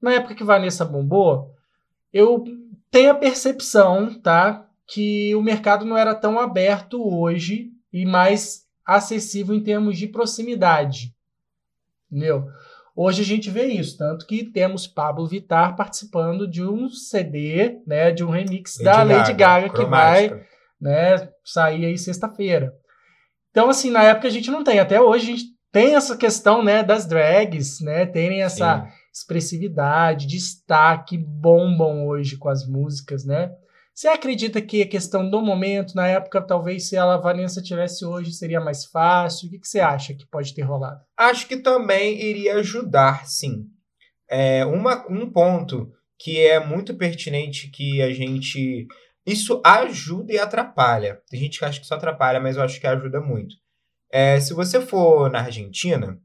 Na 0.00 0.12
época 0.14 0.34
que 0.34 0.44
Vanessa 0.44 0.84
bombou, 0.84 1.50
eu 2.12 2.44
tenho 2.90 3.10
a 3.10 3.14
percepção, 3.14 4.18
tá? 4.20 4.66
Que 4.86 5.34
o 5.34 5.42
mercado 5.42 5.84
não 5.84 5.96
era 5.96 6.14
tão 6.14 6.38
aberto 6.38 7.02
hoje 7.02 7.70
e 7.92 8.04
mais 8.04 8.62
acessível 8.84 9.54
em 9.54 9.62
termos 9.62 9.96
de 9.96 10.08
proximidade. 10.08 11.14
Entendeu? 12.10 12.46
Hoje 12.94 13.22
a 13.22 13.24
gente 13.24 13.50
vê 13.50 13.66
isso, 13.66 13.96
tanto 13.96 14.26
que 14.26 14.44
temos 14.44 14.86
Pablo 14.86 15.26
Vittar 15.26 15.74
participando 15.76 16.46
de 16.46 16.62
um 16.62 16.88
CD, 16.90 17.80
né, 17.86 18.10
de 18.10 18.22
um 18.22 18.28
remix 18.28 18.76
Lady 18.78 18.84
da 18.84 18.96
Gaga, 18.96 19.16
Lady 19.16 19.32
Gaga 19.32 19.68
que 19.70 19.84
vai, 19.84 20.28
cromática. 20.28 20.48
né, 20.80 21.28
sair 21.42 21.86
aí 21.86 21.96
sexta-feira. 21.96 22.72
Então 23.50 23.70
assim, 23.70 23.90
na 23.90 24.02
época 24.02 24.28
a 24.28 24.30
gente 24.30 24.50
não 24.50 24.62
tem, 24.62 24.78
até 24.78 25.00
hoje 25.00 25.24
a 25.24 25.36
gente 25.36 25.44
tem 25.72 25.94
essa 25.94 26.16
questão, 26.18 26.62
né, 26.62 26.82
das 26.82 27.06
drags, 27.06 27.80
né, 27.80 28.04
terem 28.04 28.42
essa 28.42 28.82
Sim. 28.82 28.88
expressividade, 29.12 30.26
destaque, 30.26 31.16
bombam 31.16 32.06
hoje 32.06 32.36
com 32.36 32.50
as 32.50 32.68
músicas, 32.68 33.24
né? 33.24 33.50
Você 33.94 34.08
acredita 34.08 34.60
que 34.62 34.82
a 34.82 34.88
questão 34.88 35.28
do 35.28 35.42
momento, 35.42 35.94
na 35.94 36.06
época, 36.08 36.40
talvez 36.40 36.88
se 36.88 36.96
ela, 36.96 37.14
a 37.14 37.18
Vanessa 37.20 37.62
tivesse 37.62 38.04
hoje, 38.04 38.32
seria 38.32 38.60
mais 38.60 38.86
fácil? 38.86 39.46
O 39.46 39.50
que, 39.50 39.58
que 39.58 39.68
você 39.68 39.80
acha 39.80 40.14
que 40.14 40.26
pode 40.26 40.54
ter 40.54 40.62
rolado? 40.62 41.00
Acho 41.16 41.46
que 41.46 41.58
também 41.58 42.20
iria 42.20 42.56
ajudar, 42.56 43.26
sim. 43.26 43.66
É, 44.28 44.64
uma, 44.64 45.06
um 45.10 45.30
ponto 45.30 45.92
que 46.18 46.40
é 46.40 46.64
muito 46.64 46.94
pertinente 46.94 47.68
que 47.68 48.00
a 48.00 48.12
gente. 48.12 48.86
Isso 49.26 49.60
ajuda 49.64 50.32
e 50.32 50.38
atrapalha. 50.38 51.20
Tem 51.28 51.38
gente 51.38 51.58
que 51.58 51.64
acha 51.64 51.78
que 51.78 51.86
só 51.86 51.94
atrapalha, 51.96 52.40
mas 52.40 52.56
eu 52.56 52.62
acho 52.62 52.80
que 52.80 52.86
ajuda 52.86 53.20
muito. 53.20 53.54
É, 54.10 54.40
se 54.40 54.54
você 54.54 54.80
for 54.80 55.30
na 55.30 55.40
Argentina, 55.40 56.18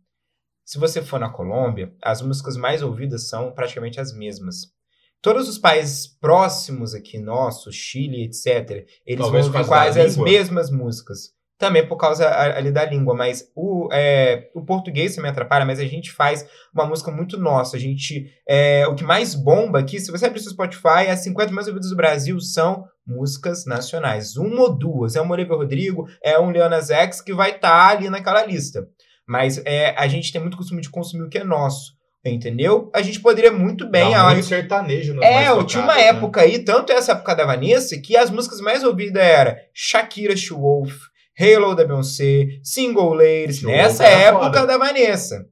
se 0.66 0.80
você 0.80 1.02
for 1.02 1.20
na 1.20 1.30
Colômbia, 1.30 1.94
as 2.02 2.22
músicas 2.22 2.56
mais 2.58 2.82
ouvidas 2.82 3.28
são 3.28 3.52
praticamente 3.52 4.00
as 4.00 4.14
mesmas. 4.14 4.77
Todos 5.22 5.50
os 5.50 5.58
países 5.58 6.08
próximos 6.08 6.94
aqui, 6.94 7.18
nosso, 7.20 7.72
Chile, 7.72 8.26
etc., 8.26 8.86
eles 9.06 9.22
Talvez 9.22 9.48
vão 9.48 9.58
ouvir 9.58 9.68
quase 9.68 10.00
as 10.00 10.14
língua. 10.14 10.32
mesmas 10.32 10.72
músicas. 10.72 11.38
Também 11.58 11.88
por 11.88 11.98
causa 11.98 12.30
ali 12.56 12.72
da 12.72 12.86
língua, 12.86 13.16
mas 13.16 13.52
o, 13.56 13.90
é, 13.92 14.48
o 14.54 14.64
português 14.64 15.16
também 15.16 15.32
atrapalha, 15.32 15.66
mas 15.66 15.80
a 15.80 15.86
gente 15.86 16.12
faz 16.12 16.48
uma 16.72 16.86
música 16.86 17.10
muito 17.10 17.36
nossa. 17.36 17.78
A 17.78 17.80
gente. 17.80 18.32
É, 18.48 18.88
o 18.88 18.94
que 18.94 19.04
mais 19.04 19.34
bomba 19.34 19.80
aqui, 19.80 20.00
se 20.00 20.12
você 20.12 20.28
abrir 20.28 20.40
seu 20.40 20.52
Spotify, 20.52 21.10
as 21.10 21.24
50 21.24 21.52
mais 21.52 21.68
ouvidas 21.68 21.90
do 21.90 21.96
Brasil 21.96 22.40
são 22.40 22.86
músicas 23.06 23.66
nacionais. 23.66 24.38
Uma 24.38 24.62
ou 24.62 24.78
duas. 24.78 25.16
É 25.16 25.22
um 25.22 25.32
Olivia 25.32 25.56
Rodrigo, 25.56 26.08
é 26.22 26.40
um 26.40 26.52
Leona 26.52 26.80
Zex 26.80 27.22
que 27.22 27.34
vai 27.34 27.56
estar 27.56 27.90
ali 27.90 28.08
naquela 28.08 28.46
lista. 28.46 28.88
Mas 29.28 29.58
é, 29.66 29.96
a 29.98 30.08
gente 30.08 30.32
tem 30.32 30.40
muito 30.40 30.58
costume 30.58 30.82
de 30.82 30.92
consumir 30.92 31.24
o 31.24 31.30
que 31.30 31.40
é 31.40 31.44
nosso. 31.44 31.97
Entendeu? 32.30 32.90
A 32.94 33.02
gente 33.02 33.20
poderia 33.20 33.52
muito 33.52 33.90
bem. 33.90 34.12
Dá 34.12 34.22
a- 34.28 34.34
muito 34.34 34.46
sertanejo 34.46 35.14
nas 35.14 35.26
é, 35.26 35.48
eu 35.50 35.64
tinha 35.64 35.84
uma 35.84 35.96
né? 35.96 36.08
época 36.08 36.42
aí, 36.42 36.60
tanto 36.60 36.92
essa 36.92 37.14
época 37.14 37.36
da 37.36 37.46
Vanessa, 37.46 38.00
que 38.02 38.16
as 38.18 38.30
músicas 38.30 38.60
mais 38.62 38.84
ouvidas 38.84 39.22
eram 39.24 39.56
Shakira 39.74 40.36
She 40.36 40.54
Wolf, 40.54 40.94
Halo 41.40 41.76
da 41.76 41.86
Beyoncé, 41.86 42.48
Single 42.64 43.14
Ladies, 43.14 43.62
nessa 43.62 44.04
era 44.06 44.30
época 44.30 44.46
foda. 44.62 44.66
da 44.66 44.78
Vanessa. 44.78 45.46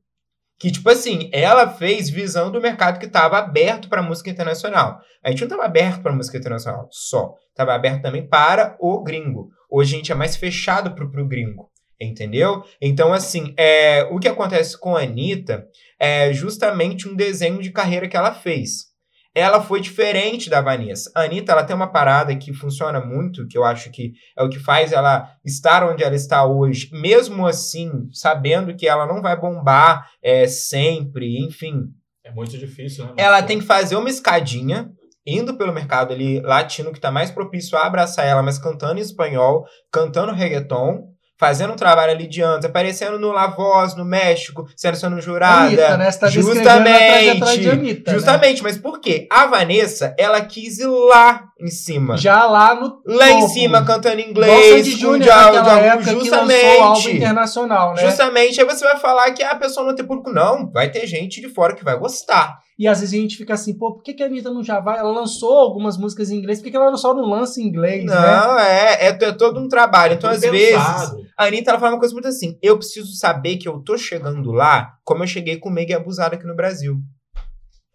Que, 0.57 0.71
tipo 0.71 0.89
assim, 0.89 1.29
ela 1.33 1.67
fez 1.67 2.09
visão 2.09 2.49
do 2.49 2.61
mercado 2.61 2.97
que 2.97 3.05
estava 3.05 3.37
aberto 3.37 3.89
para 3.89 4.01
música 4.01 4.29
internacional. 4.29 4.99
A 5.23 5.29
gente 5.29 5.41
não 5.41 5.47
estava 5.47 5.65
aberto 5.65 6.01
para 6.01 6.13
música 6.13 6.37
internacional 6.37 6.87
só. 6.91 7.33
Estava 7.49 7.73
aberto 7.73 8.01
também 8.01 8.25
para 8.25 8.75
o 8.79 9.03
gringo. 9.03 9.49
Hoje 9.69 9.93
a 9.93 9.97
gente 9.97 10.11
é 10.13 10.15
mais 10.15 10.37
fechado 10.37 10.95
pro, 10.95 11.11
pro 11.11 11.27
gringo. 11.27 11.69
Entendeu? 11.99 12.63
Então, 12.81 13.13
assim, 13.13 13.53
é, 13.57 14.07
o 14.11 14.17
que 14.19 14.27
acontece 14.29 14.77
com 14.79 14.95
a 14.95 15.01
Anitta 15.01 15.65
é 15.99 16.33
justamente 16.33 17.07
um 17.07 17.15
desenho 17.15 17.61
de 17.61 17.71
carreira 17.71 18.07
que 18.07 18.17
ela 18.17 18.33
fez. 18.33 18.95
Ela 19.33 19.61
foi 19.61 19.81
diferente 19.81 20.49
da 20.49 20.61
Vanessa. 20.61 21.11
A 21.13 21.23
Anitta, 21.23 21.51
ela 21.51 21.65
tem 21.65 21.75
uma 21.75 21.91
parada 21.91 22.33
que 22.37 22.53
funciona 22.53 23.01
muito, 23.01 23.45
que 23.47 23.57
eu 23.57 23.65
acho 23.65 23.91
que 23.91 24.13
é 24.37 24.41
o 24.41 24.49
que 24.49 24.57
faz 24.57 24.93
ela 24.93 25.29
estar 25.43 25.83
onde 25.83 26.01
ela 26.01 26.15
está 26.15 26.45
hoje, 26.45 26.89
mesmo 26.93 27.45
assim, 27.45 28.07
sabendo 28.13 28.73
que 28.73 28.87
ela 28.87 29.05
não 29.05 29.21
vai 29.21 29.37
bombar 29.37 30.09
é, 30.23 30.47
sempre, 30.47 31.37
enfim. 31.45 31.89
É 32.23 32.31
muito 32.31 32.57
difícil, 32.57 33.05
né? 33.07 33.13
Ela 33.17 33.43
tem 33.43 33.59
que 33.59 33.65
fazer 33.65 33.97
uma 33.97 34.09
escadinha, 34.09 34.89
indo 35.25 35.57
pelo 35.57 35.73
mercado 35.73 36.13
ali 36.13 36.39
latino, 36.39 36.91
que 36.91 36.97
está 36.97 37.11
mais 37.11 37.29
propício 37.29 37.77
a 37.77 37.85
abraçar 37.85 38.25
ela, 38.25 38.41
mas 38.41 38.57
cantando 38.57 38.99
em 38.99 39.03
espanhol, 39.03 39.65
cantando 39.91 40.31
reggaeton, 40.31 41.13
fazendo 41.37 41.73
um 41.73 41.75
trabalho 41.75 42.11
ali 42.11 42.27
de 42.27 42.41
antes, 42.41 42.65
aparecendo 42.65 43.19
no 43.19 43.31
La 43.31 43.47
Voz, 43.47 43.95
no 43.95 44.05
México, 44.05 44.65
sendo, 44.75 44.95
sendo 44.95 45.19
jurada. 45.21 45.65
Anitta, 45.67 45.97
né? 45.97 46.11
Você 46.11 46.19
tá 46.19 46.27
descrevendo 46.27 46.69
a 46.69 46.83
trajetória 46.83 47.57
de 47.57 47.69
Anitta, 47.69 48.11
né? 48.11 48.17
Justamente, 48.17 48.63
mas 48.63 48.77
por 48.77 48.99
quê? 48.99 49.27
A 49.31 49.45
Vanessa, 49.45 50.15
ela 50.17 50.41
quis 50.41 50.79
ir 50.79 50.87
lá 50.87 51.43
em 51.59 51.67
cima. 51.67 52.17
Já 52.17 52.45
lá 52.45 52.73
no 52.75 53.01
Lá 53.05 53.31
em 53.31 53.39
topo. 53.41 53.53
cima, 53.53 53.85
cantando 53.85 54.19
em 54.19 54.29
inglês, 54.29 54.85
com 54.85 54.91
Júnior 54.97 55.19
de, 55.19 55.23
de 55.25 55.29
álbum 55.29 56.19
justamente. 56.19 57.11
internacional, 57.11 57.93
né? 57.93 58.01
Justamente, 58.05 58.59
aí 58.59 58.65
você 58.65 58.83
vai 58.83 58.97
falar 58.97 59.31
que 59.31 59.43
a 59.43 59.55
pessoa 59.55 59.85
não 59.85 59.95
tem 59.95 60.05
público. 60.05 60.31
Não, 60.31 60.69
vai 60.71 60.89
ter 60.89 61.05
gente 61.05 61.41
de 61.41 61.49
fora 61.49 61.75
que 61.75 61.83
vai 61.83 61.97
gostar. 61.97 62.57
E 62.77 62.87
às 62.87 62.99
vezes 62.99 63.17
a 63.17 63.21
gente 63.21 63.37
fica 63.37 63.53
assim, 63.53 63.73
pô, 63.77 63.93
por 63.93 64.03
que, 64.03 64.13
que 64.13 64.21
a 64.21 64.25
Anitta 64.25 64.51
não 64.51 64.61
já 64.61 64.81
vai? 64.81 64.99
Ela 64.99 65.11
lançou 65.11 65.53
algumas 65.53 65.97
músicas 65.97 66.29
em 66.29 66.37
inglês, 66.37 66.59
por 66.59 66.65
que, 66.65 66.71
que 66.71 66.77
ela 66.77 66.95
só 66.97 67.13
não 67.13 67.23
lança 67.29 67.61
em 67.61 67.63
inglês, 67.63 68.03
né? 68.03 68.13
Não, 68.13 68.59
é, 68.59 68.93
é, 68.95 69.07
é 69.07 69.31
todo 69.31 69.61
um 69.61 69.69
trabalho. 69.69 70.15
Então, 70.15 70.29
às 70.29 70.41
Tudo 70.41 70.51
vezes, 70.51 70.75
pensado. 70.75 71.25
a 71.37 71.45
Anitta 71.45 71.71
ela 71.71 71.79
fala 71.79 71.93
uma 71.93 71.99
coisa 71.99 72.13
muito 72.13 72.27
assim: 72.27 72.57
eu 72.61 72.77
preciso 72.77 73.15
saber 73.15 73.57
que 73.57 73.67
eu 73.67 73.79
tô 73.79 73.97
chegando 73.97 74.51
lá 74.51 74.97
como 75.05 75.23
eu 75.23 75.27
cheguei 75.27 75.57
com 75.57 75.69
o 75.69 75.71
Mega 75.71 75.95
Abusado 75.95 76.35
aqui 76.35 76.45
no 76.45 76.55
Brasil. 76.55 76.97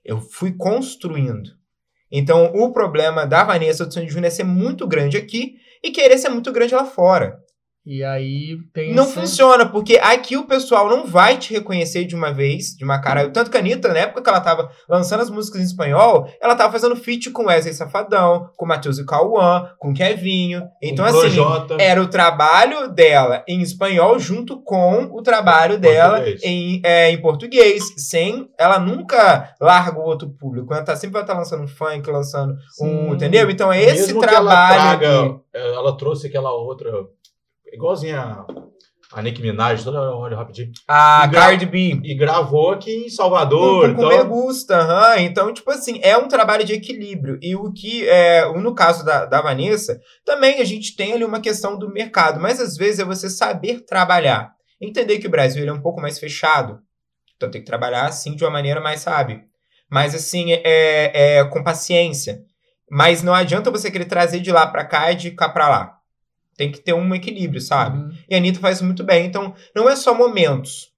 Eu 0.03 0.19
fui 0.19 0.53
construindo. 0.57 1.51
Então, 2.11 2.53
o 2.55 2.73
problema 2.73 3.27
da 3.27 3.45
Vanessa 3.45 3.85
do 3.85 3.93
Sandy 3.93 4.09
Júnior 4.09 4.27
é 4.27 4.31
ser 4.31 4.45
muito 4.45 4.87
grande 4.89 5.17
aqui 5.17 5.57
e 5.85 5.91
querer 5.91 6.19
ser 6.19 6.31
muito 6.31 6.51
grande 6.51 6.75
lá 6.75 6.85
fora. 6.85 7.39
E 7.87 8.05
aí 8.05 8.59
tem 8.75 8.95
Não 8.95 9.05
esse- 9.05 9.15
funciona, 9.15 9.65
porque 9.65 9.99
aqui 10.03 10.37
o 10.37 10.47
pessoal 10.47 10.89
não 10.89 11.07
vai 11.07 11.39
te 11.39 11.53
reconhecer 11.55 12.05
de 12.05 12.15
uma 12.15 12.31
vez, 12.31 12.77
de 12.77 12.85
uma 12.85 13.01
cara. 13.01 13.29
Tanto 13.31 13.51
que 13.51 13.57
a 13.57 13.61
Anitta, 13.61 13.89
na 13.89 14.01
época 14.01 14.23
que 14.23 14.29
ela 14.29 14.41
tava 14.41 14.71
lançando 14.89 15.23
as 15.23 15.31
músicas 15.31 15.63
em 15.63 15.65
espanhol, 15.65 16.29
ela 16.43 16.55
tava 16.55 16.71
fazendo 16.73 16.95
feat 16.95 17.31
com 17.31 17.47
Wesley 17.47 17.73
Safadão, 17.73 18.51
com 18.57 18.67
Matheus 18.67 18.99
e 18.99 19.07
Cauã, 19.07 19.71
com 19.79 19.95
Kevinho. 19.95 20.63
Então, 20.83 21.05
Um 21.07 21.09
assim, 21.09 21.21
Projota. 21.21 21.77
era 21.81 22.03
o 22.03 22.07
trabalho 22.07 22.89
dela 22.93 23.43
em 23.49 23.63
espanhol 23.63 24.19
junto 24.19 24.63
com 24.63 25.05
o 25.11 25.23
trabalho 25.23 25.79
dela 25.79 26.17
Português. 26.19 26.43
em, 26.45 26.83
é, 26.85 27.11
em 27.11 27.21
português. 27.21 27.83
Sem. 27.97 28.47
Ela 28.59 28.79
nunca 28.79 29.55
larga 29.59 29.99
o 29.99 30.05
outro 30.05 30.29
público. 30.29 30.73
Ela 30.75 30.85
tá, 30.85 30.95
sempre 30.97 31.15
vai 31.15 31.23
estar 31.23 31.35
lançando 31.35 31.63
um 31.65 31.69
funk, 31.69 32.09
lançando 32.11 32.53
um. 32.81 33.09
Sim. 33.09 33.11
Entendeu? 33.15 33.51
Então 33.51 33.73
é 33.73 33.83
esse 33.83 34.09
Mesmo 34.09 34.21
que 34.21 34.27
ela 34.29 34.51
trabalho. 34.51 35.01
traga- 35.01 35.41
ela 35.55 35.97
trouxe 35.97 36.27
aquela 36.27 36.53
outra. 36.53 36.91
Igualzinha 37.73 38.21
a, 38.21 38.47
a 39.13 39.23
Nicki 39.23 39.43
Minaj, 39.43 39.83
toda 39.85 40.01
hora 40.15 40.37
rapidinho. 40.37 40.71
A 40.87 41.27
Gra- 41.27 41.41
Cardi 41.43 41.67
B. 41.67 42.01
E 42.05 42.15
gravou 42.15 42.73
aqui 42.73 42.91
em 42.93 43.05
Com, 43.05 43.11
Salvador. 43.11 43.95
com 43.95 44.07
me 44.09 44.15
então, 44.15 44.29
gusta, 44.29 44.77
aham. 44.77 45.21
Então, 45.21 45.53
tipo 45.53 45.71
assim, 45.71 45.99
é 46.03 46.17
um 46.17 46.29
trabalho 46.29 46.65
de 46.65 46.73
equilíbrio. 46.75 47.39
E 47.43 47.55
o 47.57 47.73
que, 47.73 48.09
é, 48.09 48.51
no 48.59 48.75
caso 48.75 49.05
da, 49.05 49.25
da 49.27 49.41
Vanessa, 49.41 50.01
também 50.25 50.61
a 50.61 50.65
gente 50.65 50.95
tem 50.97 51.13
ali 51.13 51.25
uma 51.25 51.41
questão 51.41 51.79
do 51.79 51.89
mercado, 51.91 52.41
mas 52.41 52.61
às 52.61 52.77
vezes 52.77 53.01
é 53.01 53.05
você 53.05 53.29
saber 53.31 53.81
trabalhar. 53.85 54.53
Entender 54.81 55.19
que 55.19 55.27
o 55.27 55.31
Brasil 55.31 55.67
é 55.69 55.73
um 55.73 55.83
pouco 55.83 56.01
mais 56.01 56.19
fechado. 56.19 56.79
Então 57.37 57.51
tem 57.51 57.61
que 57.61 57.67
trabalhar 57.67 58.07
assim 58.07 58.35
de 58.37 58.45
uma 58.45 58.51
maneira 58.51 58.81
mais 58.81 59.01
sábia. 59.01 59.43
Mas 59.91 60.15
assim, 60.15 60.53
é, 60.53 61.39
é 61.39 61.45
com 61.45 61.63
paciência. 61.65 62.41
Mas 62.91 63.23
não 63.23 63.35
adianta 63.35 63.71
você 63.71 63.91
querer 63.91 64.05
trazer 64.07 64.41
de 64.41 64.51
lá 64.53 64.67
pra 64.67 64.85
cá 64.85 65.11
e 65.13 65.15
de 65.15 65.31
cá 65.33 65.49
pra 65.49 65.69
lá. 65.69 66.00
Tem 66.61 66.71
que 66.71 66.79
ter 66.81 66.93
um 66.93 67.15
equilíbrio, 67.15 67.59
sabe? 67.59 67.97
Uhum. 67.97 68.11
E 68.29 68.35
a 68.35 68.37
Anitta 68.39 68.61
faz 68.61 68.83
muito 68.83 69.03
bem. 69.03 69.25
Então, 69.25 69.55
não 69.75 69.89
é 69.89 69.97
só 69.97 70.13
momentos. 70.13 70.89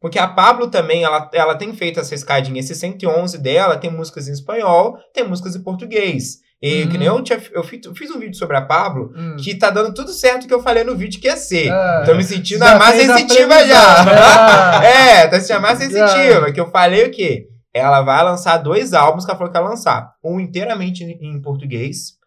Porque 0.00 0.16
a 0.16 0.28
Pablo 0.28 0.68
também, 0.68 1.02
ela, 1.02 1.28
ela 1.34 1.56
tem 1.56 1.72
feito 1.74 1.98
essa 1.98 2.14
escadinha. 2.14 2.60
Esse 2.60 2.72
111 2.72 3.36
dela 3.38 3.76
tem 3.76 3.90
músicas 3.90 4.28
em 4.28 4.32
espanhol, 4.32 4.96
tem 5.12 5.26
músicas 5.26 5.56
em 5.56 5.62
português. 5.64 6.36
E 6.62 6.84
Uhum. 6.84 6.88
que 6.88 6.98
nem 6.98 7.08
eu, 7.08 7.20
tinha, 7.20 7.40
eu 7.52 7.64
fiz, 7.64 7.84
eu 7.84 7.94
fiz 7.96 8.10
um 8.12 8.20
vídeo 8.20 8.36
sobre 8.36 8.56
a 8.56 8.62
Pablo, 8.62 9.12
Hum. 9.16 9.34
que 9.40 9.56
tá 9.56 9.70
dando 9.70 9.92
tudo 9.92 10.12
certo 10.12 10.46
que 10.46 10.54
eu 10.54 10.62
falei 10.62 10.84
no 10.84 10.94
vídeo 10.96 11.20
que 11.20 11.26
ia 11.26 11.36
ser. 11.36 11.68
Ah, 11.72 12.02
Tô 12.06 12.14
me 12.14 12.22
sentindo 12.22 12.62
a 12.62 12.78
mais 12.78 13.00
sensitiva 13.00 13.66
já. 13.66 14.82
é, 14.84 15.26
tá 15.26 15.40
sentindo 15.40 15.56
a 15.56 15.60
mais 15.60 15.78
sensitiva. 15.78 16.52
Que 16.52 16.60
eu 16.60 16.70
falei 16.70 17.04
o 17.06 17.10
quê? 17.10 17.48
Ela 17.74 18.02
vai 18.02 18.22
lançar 18.24 18.56
dois 18.58 18.92
álbuns 18.94 19.24
que 19.24 19.30
ela 19.30 19.38
falou 19.38 19.52
que 19.52 19.58
ia 19.58 19.64
lançar. 19.64 20.12
Um 20.24 20.38
inteiramente 20.40 21.02
em, 21.04 21.18
em 21.36 21.40
português. 21.42 22.17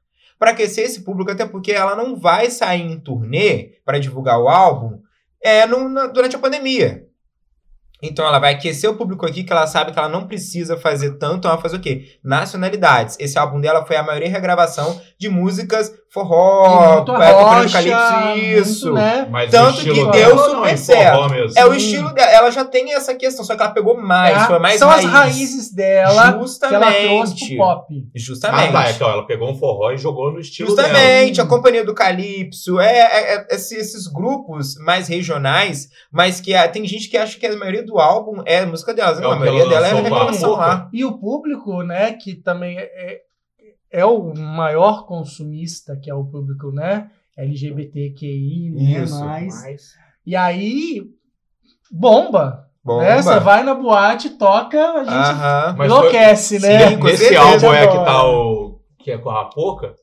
Pra 0.41 0.49
aquecer 0.49 0.85
esse 0.85 1.03
público, 1.03 1.29
até 1.29 1.45
porque 1.45 1.71
ela 1.71 1.95
não 1.95 2.19
vai 2.19 2.49
sair 2.49 2.81
em 2.81 2.99
turnê 2.99 3.73
para 3.85 3.99
divulgar 3.99 4.39
o 4.39 4.49
álbum 4.49 4.99
é, 5.39 5.67
no- 5.67 5.87
na- 5.87 6.07
durante 6.07 6.35
a 6.35 6.39
pandemia. 6.39 7.03
Então 8.01 8.25
ela 8.25 8.39
vai 8.39 8.55
aquecer 8.55 8.89
o 8.89 8.97
público 8.97 9.23
aqui, 9.23 9.43
que 9.43 9.53
ela 9.53 9.67
sabe 9.67 9.91
que 9.91 9.99
ela 9.99 10.09
não 10.09 10.25
precisa 10.25 10.75
fazer 10.77 11.19
tanto, 11.19 11.47
ela 11.47 11.59
fazer 11.61 11.75
o 11.77 11.79
quê? 11.79 12.17
Nacionalidades. 12.23 13.17
Esse 13.19 13.37
álbum 13.37 13.61
dela 13.61 13.85
foi 13.85 13.95
a 13.95 14.01
maioria 14.01 14.31
regravação 14.31 14.99
de 15.19 15.29
músicas 15.29 15.93
forró, 16.13 16.99
época 16.99 17.13
rocha, 17.13 18.35
isso. 18.35 18.85
muito, 18.91 18.95
né? 19.01 19.27
Mas 19.31 19.47
o 19.49 19.51
Tanto 19.51 19.77
que 19.81 19.93
dela 19.93 20.11
deu 20.11 20.35
não 20.35 20.43
super 20.55 20.69
é 20.69 20.75
certo. 20.75 21.33
É 21.55 21.65
o 21.65 21.73
estilo 21.73 22.13
dela. 22.13 22.31
Ela 22.31 22.51
já 22.51 22.65
tem 22.65 22.93
essa 22.93 23.15
questão, 23.15 23.45
só 23.45 23.55
que 23.55 23.61
ela 23.61 23.71
pegou 23.71 23.95
mais, 23.97 24.43
É, 24.43 24.45
foi 24.47 24.59
mais 24.59 24.77
São 24.79 24.89
raiz. 24.89 25.05
as 25.05 25.11
raízes 25.11 25.73
dela 25.73 26.33
que 26.33 26.39
Justamente. 26.39 26.83
ela 26.83 26.93
trouxe 27.25 27.47
pro 27.47 27.57
pop. 27.57 27.93
Justamente. 28.15 28.69
Ah, 28.69 28.83
tá. 28.83 28.91
Então 28.91 29.09
ela 29.09 29.25
pegou 29.25 29.49
um 29.49 29.55
forró 29.57 29.91
e 29.91 29.97
jogou 29.97 30.31
no 30.33 30.39
estilo 30.39 30.75
dela. 30.75 30.87
Justamente, 30.89 31.39
a 31.41 31.45
Companhia 31.45 31.85
do 31.85 31.93
Calypso, 31.95 32.79
é, 32.79 32.97
é- 32.99 33.35
é- 33.35 33.47
esse- 33.55 33.75
esses 33.75 34.05
grupos 34.07 34.75
mais 34.83 35.07
regionais, 35.07 35.87
mas 36.11 36.41
que 36.41 36.53
ah, 36.53 36.67
tem 36.67 36.85
gente 36.85 37.09
que 37.09 37.17
acha 37.17 37.39
que 37.39 37.45
a 37.45 37.55
maioria 37.55 37.85
do 37.85 37.97
álbum 37.99 38.41
é 38.45 38.59
a 38.59 38.65
música 38.65 38.93
delas. 38.93 39.17
É 39.17 39.21
Não, 39.21 39.29
o 39.29 39.31
a 39.31 39.35
que 39.35 39.39
maioria 39.39 39.61
ela 39.61 39.69
dela 39.71 39.87
é 39.87 39.91
a 39.91 40.25
a 40.25 40.31
Boca. 40.31 40.47
lá. 40.57 40.89
E 40.91 41.05
o 41.05 41.17
público, 41.17 41.81
né, 41.83 42.13
que 42.13 42.35
também 42.35 42.77
é, 42.77 43.21
é, 43.91 44.05
o 44.05 44.33
maior 44.33 45.05
consumista, 45.05 45.97
que 45.97 46.09
é 46.09 46.13
o 46.15 46.25
público, 46.25 46.71
né, 46.71 47.09
LGBTQI, 47.37 48.71
né, 48.71 49.03
Isso. 49.03 49.19
mais. 49.19 49.61
Mas... 49.63 49.93
E 50.25 50.35
aí, 50.35 51.03
bomba, 51.91 52.67
Bomba. 52.83 53.03
né? 53.03 53.21
Você 53.21 53.39
vai 53.39 53.63
na 53.63 53.75
boate, 53.75 54.31
toca, 54.31 54.79
a 54.93 55.03
gente 55.03 55.13
Aham. 55.13 55.75
Mas 55.77 55.91
enlouquece, 55.91 56.59
né? 56.59 56.89
Sim, 56.89 56.97
com 56.97 57.05
Nesse 57.05 57.17
certeza, 57.27 57.41
álbum 57.41 57.73
é 57.73 57.87
que 57.87 57.97
tá 57.97 58.25
o. 58.27 58.81
Que 58.99 59.11
é 59.11 59.17
com 59.17 59.29
a 59.29 59.45
Poca, 59.45 59.95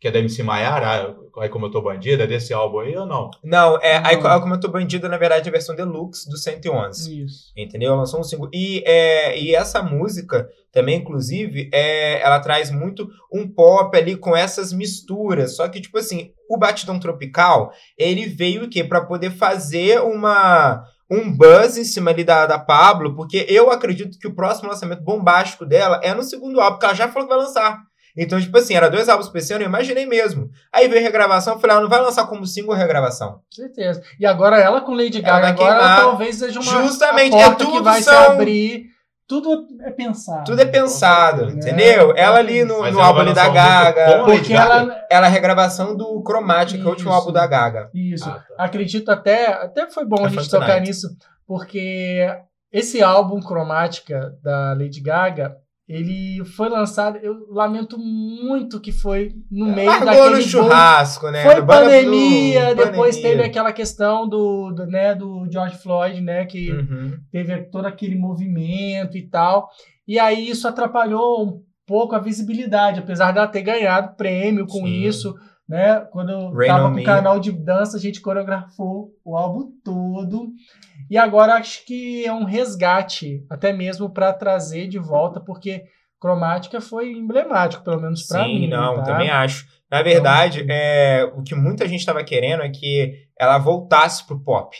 que 0.00 0.08
é 0.08 0.10
da 0.10 0.18
MC 0.18 0.42
Maiara, 0.42 1.14
aí 1.40 1.48
como 1.48 1.66
eu 1.66 1.70
tô 1.70 1.82
bandida, 1.82 2.24
é 2.24 2.26
desse 2.26 2.52
álbum 2.52 2.80
aí 2.80 2.96
ou 2.96 3.06
não? 3.06 3.30
Não, 3.42 3.76
é, 3.78 4.00
aí, 4.04 4.16
como 4.18 4.54
eu 4.54 4.60
tô 4.60 4.68
bandido, 4.68 5.08
na 5.08 5.16
verdade, 5.16 5.48
é 5.48 5.50
a 5.50 5.52
versão 5.52 5.74
deluxe 5.74 6.28
do 6.28 6.36
111. 6.36 7.24
Isso. 7.24 7.52
Entendeu? 7.56 7.88
Ela 7.88 7.98
lançou 7.98 8.20
um 8.20 8.24
single. 8.24 8.48
E, 8.52 8.82
é, 8.86 9.38
e 9.38 9.54
essa 9.54 9.82
música 9.82 10.48
também, 10.72 10.98
inclusive, 10.98 11.70
é, 11.72 12.20
ela 12.20 12.40
traz 12.40 12.70
muito 12.70 13.08
um 13.32 13.48
pop 13.48 13.96
ali 13.96 14.16
com 14.16 14.36
essas 14.36 14.72
misturas. 14.72 15.56
Só 15.56 15.68
que, 15.68 15.80
tipo 15.80 15.98
assim, 15.98 16.32
o 16.50 16.58
Batidão 16.58 16.98
Tropical, 16.98 17.72
ele 17.98 18.26
veio 18.26 18.64
o 18.64 18.70
quê? 18.70 18.84
Pra 18.84 19.04
poder 19.04 19.30
fazer 19.30 20.00
uma. 20.00 20.84
Um 21.08 21.30
buzz 21.30 21.78
em 21.78 21.84
cima 21.84 22.10
ali 22.10 22.24
da, 22.24 22.46
da 22.46 22.58
Pablo, 22.58 23.14
porque 23.14 23.46
eu 23.48 23.70
acredito 23.70 24.18
que 24.18 24.26
o 24.26 24.34
próximo 24.34 24.68
lançamento 24.68 25.04
bombástico 25.04 25.64
dela 25.64 26.00
é 26.02 26.12
no 26.12 26.24
segundo 26.24 26.60
álbum, 26.60 26.72
porque 26.72 26.86
ela 26.86 26.94
já 26.96 27.08
falou 27.08 27.28
que 27.28 27.34
vai 27.34 27.44
lançar. 27.44 27.80
Então, 28.16 28.40
tipo 28.40 28.56
assim, 28.56 28.74
era 28.74 28.88
dois 28.88 29.08
álbuns 29.08 29.28
pra 29.28 29.38
esse 29.40 29.52
ano, 29.52 29.62
eu 29.64 29.68
imaginei 29.68 30.06
mesmo. 30.06 30.48
Aí 30.72 30.88
veio 30.88 31.00
a 31.00 31.04
regravação, 31.04 31.54
eu 31.54 31.60
falei, 31.60 31.76
ah, 31.76 31.80
não 31.80 31.88
vai 31.88 32.00
lançar 32.00 32.26
como 32.26 32.46
single 32.46 32.74
a 32.74 32.78
regravação. 32.78 33.40
Certeza. 33.50 34.02
E 34.18 34.24
agora 34.24 34.58
ela 34.58 34.80
com 34.80 34.94
Lady 34.94 35.18
Ela 35.22 35.40
Gaga, 35.40 35.48
agora 35.48 35.74
queimar. 35.78 35.96
talvez 36.00 36.36
seja 36.36 36.58
uma 36.60 36.82
Justamente, 36.82 37.34
a 37.34 37.38
é 37.40 37.44
porta 37.44 37.64
que 37.64 37.70
tudo 37.70 37.84
vai 37.84 37.98
se 37.98 38.04
são- 38.04 38.32
abrir. 38.32 38.96
Tudo 39.28 39.66
é 39.82 39.90
pensado. 39.90 40.44
Tudo 40.44 40.62
é 40.62 40.64
pensado, 40.64 41.46
Né? 41.46 41.52
entendeu? 41.54 42.14
Ela 42.16 42.38
ali 42.38 42.64
no, 42.64 42.78
no 42.78 42.86
ela 42.86 43.04
álbum 43.06 43.32
da 43.32 43.48
Gaga. 43.48 44.22
Porque 44.24 44.52
Gaga? 44.54 44.72
ela. 44.74 45.04
Ela 45.10 45.26
é 45.26 45.28
a 45.28 45.32
regravação 45.32 45.96
do 45.96 46.22
Chromatic, 46.24 46.76
que 46.76 46.82
é 46.82 46.86
o 46.86 46.90
último 46.90 47.10
álbum 47.12 47.32
da 47.32 47.44
Gaga. 47.44 47.90
Isso. 47.92 48.28
Ah, 48.30 48.34
tá. 48.38 48.54
Acredito 48.64 49.10
até. 49.10 49.46
Até 49.48 49.90
foi 49.90 50.04
bom 50.06 50.22
É 50.22 50.26
a 50.26 50.28
gente 50.28 50.48
tocar 50.48 50.80
nisso, 50.80 51.08
porque 51.44 52.24
esse 52.72 53.02
álbum 53.02 53.40
Cromática 53.40 54.32
da 54.42 54.74
Lady 54.74 55.00
Gaga. 55.00 55.56
Ele 55.88 56.44
foi 56.44 56.68
lançado, 56.68 57.16
eu 57.18 57.46
lamento 57.48 57.96
muito 57.96 58.80
que 58.80 58.90
foi 58.90 59.32
no 59.48 59.66
meio 59.66 59.88
Largou 59.88 60.06
daquele 60.06 60.34
no 60.36 60.42
churrasco, 60.42 61.30
né? 61.30 61.44
Foi 61.44 61.64
pandemia, 61.64 62.74
Blue, 62.74 62.84
depois 62.84 63.16
pandemia. 63.16 63.36
teve 63.36 63.48
aquela 63.48 63.72
questão 63.72 64.28
do, 64.28 64.72
do, 64.72 64.84
né, 64.86 65.14
do 65.14 65.46
George 65.48 65.76
Floyd, 65.78 66.20
né, 66.20 66.44
que 66.44 66.72
Uhum. 66.72 67.16
teve 67.30 67.56
todo 67.70 67.86
aquele 67.86 68.16
movimento 68.16 69.16
e 69.16 69.22
tal. 69.28 69.68
E 70.08 70.18
aí 70.18 70.50
isso 70.50 70.66
atrapalhou 70.66 71.44
um 71.46 71.62
pouco 71.86 72.16
a 72.16 72.18
visibilidade, 72.18 72.98
apesar 72.98 73.30
dela 73.30 73.46
ter 73.46 73.62
ganhado 73.62 74.16
prêmio 74.16 74.66
com 74.66 74.80
Sim. 74.84 75.02
isso, 75.04 75.36
né? 75.68 76.00
Quando 76.10 76.30
eu 76.32 76.52
Rain 76.52 76.66
tava 76.66 76.88
o 76.88 77.02
canal 77.04 77.38
de 77.38 77.52
dança, 77.52 77.96
a 77.96 78.00
gente 78.00 78.20
coreografou 78.20 79.10
o 79.24 79.36
álbum 79.36 79.70
todo. 79.84 80.48
E 81.10 81.16
agora 81.16 81.54
acho 81.54 81.84
que 81.86 82.24
é 82.24 82.32
um 82.32 82.44
resgate, 82.44 83.44
até 83.50 83.72
mesmo 83.72 84.10
para 84.10 84.32
trazer 84.32 84.88
de 84.88 84.98
volta, 84.98 85.40
porque 85.40 85.84
Cromática 86.20 86.80
foi 86.80 87.12
emblemático, 87.12 87.84
pelo 87.84 88.00
menos 88.00 88.26
para 88.26 88.44
Sim, 88.44 88.60
mim. 88.60 88.68
não, 88.68 88.96
tá? 88.96 89.02
também 89.02 89.30
acho. 89.30 89.66
Na 89.90 90.02
verdade, 90.02 90.62
Então, 90.62 90.74
é, 90.74 91.24
o 91.36 91.42
que 91.42 91.54
muita 91.54 91.86
gente 91.86 92.00
estava 92.00 92.24
querendo 92.24 92.62
é 92.62 92.68
que 92.70 93.14
ela 93.38 93.58
voltasse 93.58 94.26
pro 94.26 94.40
pop. 94.40 94.76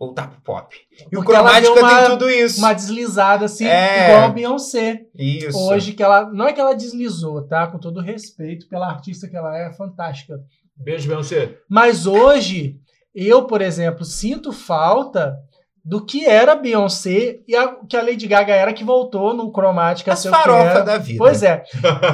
Voltar 0.00 0.28
pro 0.28 0.40
pop. 0.40 0.74
E 1.12 1.16
o 1.16 1.22
deu 1.22 1.74
uma- 1.76 2.00
tem 2.00 2.10
tudo 2.10 2.28
isso. 2.28 2.58
Uma 2.58 2.72
deslizada 2.72 3.44
assim, 3.44 3.66
É. 3.66 4.08
igual 4.10 4.24
a 4.24 4.28
Beyoncé. 4.30 5.02
Isso. 5.14 5.56
Hoje, 5.56 5.92
que 5.92 6.02
ela. 6.02 6.28
Não 6.32 6.48
é 6.48 6.52
que 6.52 6.60
ela 6.60 6.74
deslizou, 6.74 7.46
tá? 7.46 7.68
Com 7.68 7.78
todo 7.78 8.00
respeito 8.00 8.66
pela 8.68 8.88
artista 8.88 9.28
que 9.28 9.36
ela 9.36 9.56
é, 9.56 9.72
fantástica. 9.74 10.40
Beijo, 10.76 11.06
Beyoncé. 11.06 11.56
Mas 11.70 12.04
hoje, 12.06 12.80
eu, 13.14 13.44
por 13.46 13.60
exemplo, 13.62 14.04
sinto 14.04 14.50
falta 14.52 15.36
do 15.84 16.04
que 16.04 16.24
era 16.26 16.52
a 16.52 16.56
Beyoncé 16.56 17.40
e 17.48 17.56
a, 17.56 17.74
que 17.88 17.96
a 17.96 18.02
Lady 18.02 18.26
Gaga 18.28 18.54
era 18.54 18.72
que 18.72 18.84
voltou 18.84 19.34
no 19.34 19.50
Chromatica 19.52 20.12
a 20.12 20.14
As 20.14 20.24
o 20.24 20.30
farofas 20.30 20.84
da 20.84 20.98
vida. 20.98 21.18
Pois 21.18 21.42
é. 21.42 21.64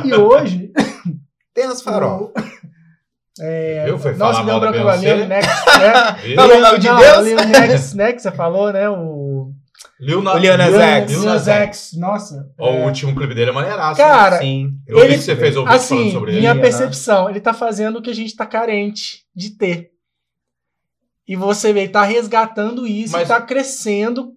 E 0.04 0.14
hoje. 0.14 0.72
Tem 1.54 1.64
as 1.64 1.82
farofas. 1.82 2.30
o- 2.44 2.48
é, 3.40 3.84
Eu 3.88 3.98
fui 3.98 4.12
nossa, 4.14 4.40
falar 4.40 4.44
mal 4.44 4.60
da 4.60 4.70
Beyoncé? 4.72 5.14
Lil 5.16 5.26
Nex, 5.28 5.46
né? 5.46 6.34
Falou 6.34 6.60
mal 6.60 6.78
de 6.78 6.86
Não, 6.88 6.98
Deus? 6.98 7.26
Lil 7.26 7.36
Nex, 7.36 7.94
né? 7.94 8.12
Que 8.12 8.20
você 8.22 8.32
falou, 8.32 8.72
né? 8.72 8.88
O. 8.90 9.52
Lil 10.00 10.22
Na- 10.22 10.34
O 10.34 10.38
Lil 10.38 10.56
Nas 10.56 10.74
X. 10.74 11.10
Lil 11.12 11.22
Nas 11.24 11.48
X. 11.48 11.90
Nossa. 11.98 12.50
Ó, 12.58 12.68
é, 12.68 12.72
O 12.80 12.84
último 12.86 13.14
clipe 13.14 13.34
dele 13.34 13.50
é 13.50 13.52
maneiraço. 13.52 13.96
Cara, 14.00 14.38
Sim. 14.38 14.70
eu 14.88 14.98
vi 14.98 15.04
ele- 15.04 15.14
que 15.16 15.22
você 15.22 15.36
fez 15.36 15.56
o 15.56 15.64
vídeo 15.64 15.78
falando 15.78 16.00
Assim, 16.00 16.12
sobre 16.12 16.30
ele. 16.32 16.40
minha 16.40 16.52
Aham. 16.52 16.60
percepção, 16.60 17.30
ele 17.30 17.40
tá 17.40 17.52
fazendo 17.54 17.98
o 17.98 18.02
que 18.02 18.10
a 18.10 18.14
gente 18.14 18.34
tá 18.34 18.44
carente 18.46 19.24
de 19.34 19.50
ter. 19.50 19.90
E 21.28 21.36
você 21.36 21.72
vê, 21.72 21.80
ele 21.80 21.92
tá 21.92 22.02
resgatando 22.02 22.86
isso 22.86 23.12
Mas- 23.12 23.28
e 23.28 23.32
tá 23.32 23.40
crescendo 23.40 24.32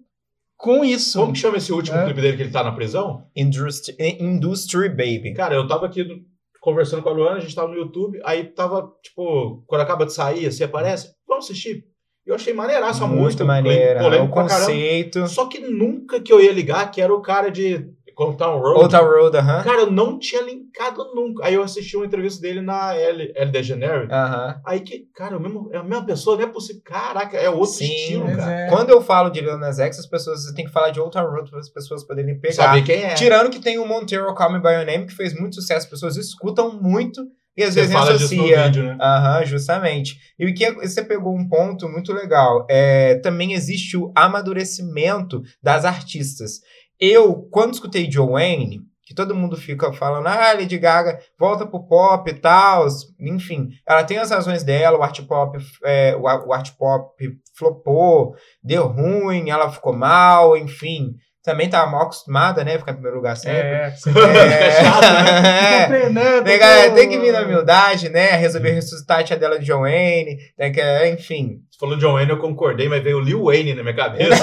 com 0.56 0.84
isso. 0.84 1.18
Como 1.18 1.32
que 1.32 1.38
chama 1.38 1.56
esse 1.56 1.72
último 1.72 1.96
É. 1.96 2.04
clipe 2.04 2.20
dele 2.20 2.36
que 2.36 2.42
ele 2.44 2.50
tá 2.52 2.62
na 2.62 2.72
prisão? 2.72 3.26
Industry, 3.34 3.96
Industry 4.20 4.88
Baby. 4.90 5.32
Cara, 5.34 5.54
eu 5.54 5.66
tava 5.66 5.86
aqui 5.86 6.04
conversando 6.60 7.02
com 7.02 7.08
a 7.08 7.12
Luana, 7.12 7.38
a 7.38 7.40
gente 7.40 7.54
tava 7.54 7.68
no 7.68 7.74
YouTube, 7.78 8.20
aí 8.24 8.44
tava, 8.44 8.88
tipo, 9.02 9.64
quando 9.66 9.80
acaba 9.80 10.06
de 10.06 10.12
sair, 10.12 10.46
assim, 10.46 10.62
aparece, 10.62 11.12
vamos 11.26 11.46
assistir. 11.46 11.84
Eu 12.24 12.36
achei 12.36 12.52
maneiraço 12.54 13.02
a 13.02 13.06
música. 13.08 13.42
Muito 13.42 13.46
maneira. 13.46 14.22
O 14.22 14.28
conceito. 14.28 15.26
Só 15.26 15.46
que 15.46 15.58
nunca 15.58 16.20
que 16.20 16.32
eu 16.32 16.40
ia 16.40 16.52
ligar 16.52 16.88
que 16.92 17.00
era 17.00 17.12
o 17.12 17.20
cara 17.20 17.50
de 17.50 17.84
Comptown 18.14 18.58
Road. 18.58 18.80
Outra 18.80 18.98
Road, 19.00 19.36
aham. 19.36 19.62
Cara, 19.62 19.80
eu 19.82 19.90
não 19.90 20.18
tinha 20.18 20.42
linkado 20.42 21.04
nunca. 21.14 21.44
Aí 21.44 21.54
eu 21.54 21.62
assisti 21.62 21.96
uma 21.96 22.06
entrevista 22.06 22.40
dele 22.40 22.60
na 22.60 22.94
L, 22.94 23.32
L 23.34 23.50
DeGeneres. 23.50 24.10
Aham. 24.10 24.60
Aí 24.66 24.80
que, 24.80 25.06
cara, 25.14 25.36
é, 25.36 25.38
mesmo, 25.38 25.68
é 25.72 25.76
a 25.78 25.82
mesma 25.82 26.04
pessoa, 26.04 26.36
não 26.36 26.44
é 26.44 26.48
possível. 26.48 26.82
Caraca, 26.84 27.36
é 27.36 27.48
outro 27.50 27.66
Sim, 27.74 27.84
estilo, 27.84 28.26
cara. 28.36 28.52
é- 28.52 28.68
Quando 28.68 28.90
eu 28.90 29.00
falo 29.00 29.30
de 29.30 29.40
Lil 29.40 29.58
Nas 29.58 29.78
X, 29.78 29.98
as 29.98 30.06
pessoas 30.06 30.44
tem 30.54 30.64
que 30.64 30.70
falar 30.72 30.90
de 30.90 31.00
Outer 31.00 31.24
Road 31.28 31.50
para 31.50 31.60
as 31.60 31.68
pessoas 31.68 32.04
poderem 32.04 32.38
pegar. 32.38 32.54
Saber 32.54 32.82
quem 32.82 33.02
é. 33.02 33.14
Tirando 33.14 33.50
que 33.50 33.60
tem 33.60 33.78
o 33.78 33.86
Montero 33.86 34.34
Call 34.34 34.52
Me 34.52 34.60
By 34.60 34.68
Your 34.74 34.86
Name, 34.86 35.06
que 35.06 35.14
fez 35.14 35.38
muito 35.38 35.54
sucesso, 35.56 35.84
as 35.86 35.90
pessoas 35.90 36.16
escutam 36.16 36.80
muito 36.80 37.22
e 37.54 37.62
às 37.62 37.74
Você 37.74 37.80
vezes 37.80 37.94
fala 37.94 38.16
disso 38.16 38.34
no 38.34 38.42
associa. 38.44 38.64
vídeo, 38.64 38.82
né? 38.84 38.96
Aham, 38.98 39.44
justamente. 39.44 40.16
E 40.38 40.46
o 40.46 40.54
que 40.54 40.70
você 40.72 41.02
pegou 41.04 41.36
um 41.36 41.46
ponto 41.46 41.86
muito 41.86 42.10
legal. 42.12 42.66
É, 42.70 43.16
também 43.16 43.52
existe 43.52 43.94
o 43.94 44.10
amadurecimento 44.56 45.42
das 45.62 45.84
artistas. 45.84 46.60
Eu, 47.04 47.48
quando 47.50 47.74
escutei 47.74 48.08
Joanne, 48.08 48.80
que 49.04 49.12
todo 49.14 49.34
mundo 49.34 49.56
fica 49.56 49.92
falando, 49.92 50.28
ah, 50.28 50.52
Lady 50.52 50.78
Gaga 50.78 51.18
volta 51.36 51.66
pro 51.66 51.82
pop 51.86 52.30
e 52.30 52.34
tal, 52.34 52.86
enfim, 53.18 53.70
ela 53.84 54.04
tem 54.04 54.18
as 54.18 54.30
razões 54.30 54.62
dela, 54.62 54.96
o 54.96 55.02
art 55.02 55.20
pop, 55.22 55.58
é, 55.84 56.14
o, 56.16 56.22
o 56.22 56.52
art 56.52 56.70
pop 56.78 57.12
flopou, 57.58 58.36
deu 58.62 58.86
ruim, 58.86 59.50
ela 59.50 59.70
ficou 59.70 59.92
mal, 59.92 60.56
enfim. 60.56 61.14
Também 61.44 61.68
tava 61.68 61.90
mal 61.90 62.02
acostumada, 62.02 62.62
né? 62.62 62.78
Ficar 62.78 62.92
em 62.92 62.94
primeiro 62.94 63.16
lugar 63.16 63.36
sempre. 63.36 63.58
É, 64.22 64.70
chato, 64.70 65.04
É. 65.04 66.08
né? 66.08 66.40
Tem 66.42 66.56
que, 66.58 66.90
tem 66.94 67.08
que 67.08 67.18
vir 67.18 67.32
na 67.32 67.40
humildade, 67.42 68.08
né? 68.08 68.36
Resolver 68.36 68.70
ressuscitar 68.70 69.18
a 69.18 69.24
tia 69.24 69.36
dela 69.36 69.58
de 69.58 69.64
John 69.66 69.80
Wayne. 69.80 70.36
Tem 70.56 70.70
que, 70.70 71.08
enfim. 71.08 71.58
Falou 71.82 71.96
de 71.96 72.02
John 72.02 72.12
Wayne, 72.12 72.30
eu 72.30 72.38
concordei, 72.38 72.88
mas 72.88 73.02
veio 73.02 73.16
o 73.16 73.20
Lil 73.20 73.42
Wayne 73.42 73.74
na 73.74 73.82
minha 73.82 73.96
cabeça. 73.96 74.40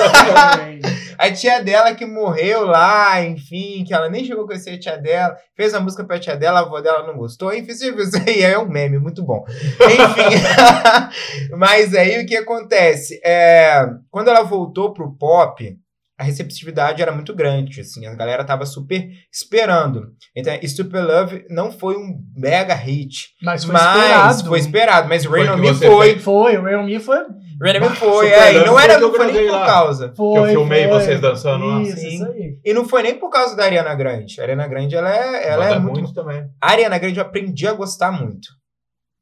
A 1.17 1.31
tia 1.31 1.63
dela 1.63 1.95
que 1.95 2.05
morreu 2.05 2.65
lá, 2.65 3.23
enfim, 3.23 3.85
que 3.85 3.93
ela 3.93 4.09
nem 4.09 4.25
chegou 4.25 4.43
a 4.43 4.47
conhecer 4.47 4.71
a 4.71 4.79
tia 4.79 4.97
dela, 4.97 5.35
fez 5.53 5.73
a 5.73 5.79
música 5.81 6.05
pra 6.05 6.17
tia 6.17 6.37
dela, 6.37 6.59
a 6.59 6.63
avó 6.63 6.79
dela 6.79 7.05
não 7.05 7.17
gostou, 7.17 7.53
enfim, 7.53 7.71
isso 7.71 8.17
aí 8.25 8.41
é 8.41 8.57
um 8.57 8.69
meme, 8.69 8.99
muito 8.99 9.21
bom. 9.21 9.43
Enfim, 9.49 11.51
mas 11.57 11.93
aí 11.93 12.23
o 12.23 12.25
que 12.25 12.37
acontece? 12.37 13.19
É, 13.21 13.85
quando 14.09 14.29
ela 14.29 14.43
voltou 14.43 14.93
pro 14.93 15.13
pop, 15.13 15.77
a 16.19 16.23
receptividade 16.23 17.01
era 17.01 17.13
muito 17.13 17.33
grande, 17.33 17.79
assim, 17.79 18.05
a 18.05 18.13
galera 18.13 18.43
tava 18.43 18.65
super 18.65 19.07
esperando. 19.31 20.07
Então, 20.35 20.53
Stupid 20.67 21.01
Love 21.01 21.45
não 21.49 21.71
foi 21.71 21.95
um 21.95 22.19
mega 22.35 22.73
hit, 22.75 23.29
Mas 23.41 23.63
foi 23.63 23.73
mas 23.73 23.95
esperado. 24.35 24.47
foi 24.49 24.59
esperado, 24.59 25.07
mas 25.09 25.25
Rain 25.25 25.45
Foi 25.45 25.49
On 25.55 25.57
Me 25.57 25.73
foi. 25.73 26.19
Foi, 26.19 26.57
o 26.57 26.63
Real 26.63 26.83
Me 26.83 26.99
foi 26.99 27.19
Running 27.61 27.79
Man 27.79 27.95
foi, 27.95 28.27
Super 28.29 28.41
é, 28.41 28.53
e 28.53 28.59
não 28.59 28.73
foi 28.73 28.83
era 28.83 28.99
não 28.99 29.13
foi 29.13 29.31
nem 29.33 29.45
por 29.47 29.51
lá. 29.51 29.65
causa. 29.65 30.13
Foi, 30.15 30.33
que 30.33 30.39
eu 30.39 30.45
filmei 30.47 30.87
foi. 30.87 30.99
vocês 30.99 31.19
dançando 31.21 31.65
lá. 31.65 31.81
Isso, 31.81 31.97
Sim. 31.97 32.07
isso 32.15 32.25
aí. 32.25 32.57
E 32.63 32.73
não 32.73 32.87
foi 32.87 33.03
nem 33.03 33.15
por 33.19 33.29
causa 33.29 33.55
da 33.55 33.63
Ariana 33.65 33.93
Grande. 33.95 34.39
A 34.39 34.43
Ariana 34.43 34.67
Grande, 34.67 34.95
ela 34.95 35.13
é, 35.13 35.47
ela 35.49 35.63
Manda 35.65 35.75
é 35.75 35.79
muito... 35.79 35.99
muito 36.01 36.13
também. 36.13 36.45
A 36.61 36.71
Ariana 36.71 36.97
Grande 36.97 37.19
eu 37.19 37.25
aprendi 37.25 37.67
a 37.67 37.73
gostar 37.73 38.11
muito. 38.13 38.47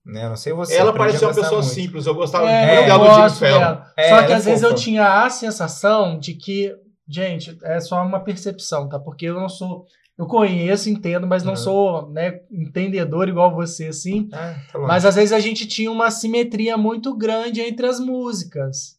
Né? 0.06 0.30
Não 0.30 0.36
sei 0.36 0.54
você. 0.54 0.76
Ela 0.76 0.93
parecia 0.93 1.28
uma 1.28 1.34
pessoa 1.34 1.62
muito. 1.62 1.74
simples. 1.74 2.06
Eu 2.06 2.14
gostava 2.14 2.48
É, 2.50 2.66
muito 2.68 2.80
eu 2.80 2.86
dela 2.86 3.08
do 3.10 3.30
Jimmy 3.30 3.39
Fallon. 3.52 3.78
É, 3.98 4.10
Só 4.10 4.24
que 4.24 4.32
é 4.32 4.36
às 4.36 4.45
vezes 4.45 4.64
eu 4.64 4.76
tinha 4.76 5.24
a 5.26 5.30
sensação 5.32 6.20
de 6.20 6.34
que, 6.36 6.72
gente, 7.08 7.58
é 7.64 7.80
só 7.80 8.01
uma 8.03 8.20
percepção, 8.20 8.88
tá? 8.89 8.99
Porque 8.99 9.26
eu 9.28 9.36
não 9.36 9.49
sou. 9.49 9.86
Eu 10.18 10.26
conheço, 10.26 10.89
entendo, 10.89 11.28
mas 11.28 11.43
não 11.43 11.51
Uhum. 11.51 11.58
sou 11.58 12.10
né, 12.12 12.39
entendedor 12.51 13.30
igual 13.30 13.53
você, 13.53 13.88
assim. 13.88 14.28
Ah, 14.34 14.55
tá. 14.72 14.80
Mas 14.80 15.05
às 15.05 15.14
vezes 15.16 15.32
a 15.32 15.39
gente 15.39 15.68
tinha 15.68 15.91
uma 15.91 16.10
simetria 16.10 16.76
muito 16.76 17.16
grande 17.16 17.62
entre 17.62 17.86
as 17.86 17.99
músicas. 17.99 18.97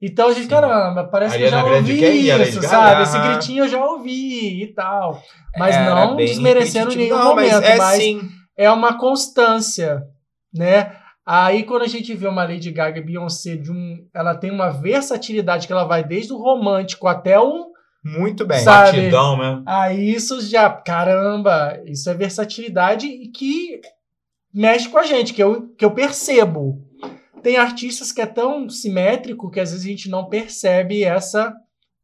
Então 0.00 0.28
a 0.28 0.32
gente, 0.32 0.44
Sim. 0.44 0.50
caramba, 0.50 1.04
parece 1.04 1.38
que 1.38 1.42
eu 1.42 1.48
já 1.48 1.56
Ariana 1.60 1.82
Grande 1.82 1.92
ouvi 2.04 2.28
isso, 2.50 2.62
sabe? 2.62 3.02
Esse 3.02 3.18
gritinho 3.18 3.64
eu 3.64 3.68
já 3.68 3.84
ouvi 3.84 4.62
e 4.62 4.66
tal. 4.74 5.20
Mas 5.56 5.74
Era 5.74 6.06
não 6.06 6.14
desmerecendo 6.16 6.94
nenhum 6.94 7.16
Não, 7.16 7.28
momento. 7.30 7.52
Mas 7.54 7.62
é 7.64 7.76
mas 7.78 8.02
sim. 8.02 8.20
é 8.56 8.70
uma 8.70 8.96
constância, 8.98 10.02
né? 10.54 10.97
Aí 11.30 11.62
quando 11.64 11.82
a 11.82 11.86
gente 11.86 12.14
vê 12.14 12.26
uma 12.26 12.44
Lady 12.44 12.70
Gaga 12.70 13.00
e 13.00 13.02
Beyoncé 13.02 13.54
de 13.54 13.70
um, 13.70 14.02
ela 14.14 14.34
tem 14.34 14.50
uma 14.50 14.70
versatilidade 14.70 15.66
que 15.66 15.72
ela 15.74 15.84
vai 15.84 16.02
desde 16.02 16.32
o 16.32 16.38
romântico 16.38 17.06
até 17.06 17.38
um, 17.38 17.66
Muito 18.02 18.46
bem. 18.46 18.60
Sabe? 18.60 18.96
Batidão, 18.96 19.36
né? 19.36 19.62
aí 19.66 20.10
isso 20.10 20.40
já, 20.40 20.70
caramba, 20.70 21.78
isso 21.84 22.08
é 22.08 22.14
versatilidade 22.14 23.06
e 23.06 23.28
que 23.28 23.78
mexe 24.54 24.88
com 24.88 24.96
a 24.96 25.02
gente, 25.02 25.34
que 25.34 25.42
eu, 25.42 25.68
que 25.76 25.84
eu 25.84 25.90
percebo. 25.90 26.82
Tem 27.42 27.58
artistas 27.58 28.10
que 28.10 28.22
é 28.22 28.26
tão 28.26 28.66
simétrico 28.70 29.50
que 29.50 29.60
às 29.60 29.72
vezes 29.72 29.84
a 29.84 29.88
gente 29.90 30.08
não 30.08 30.30
percebe 30.30 31.04
essa 31.04 31.54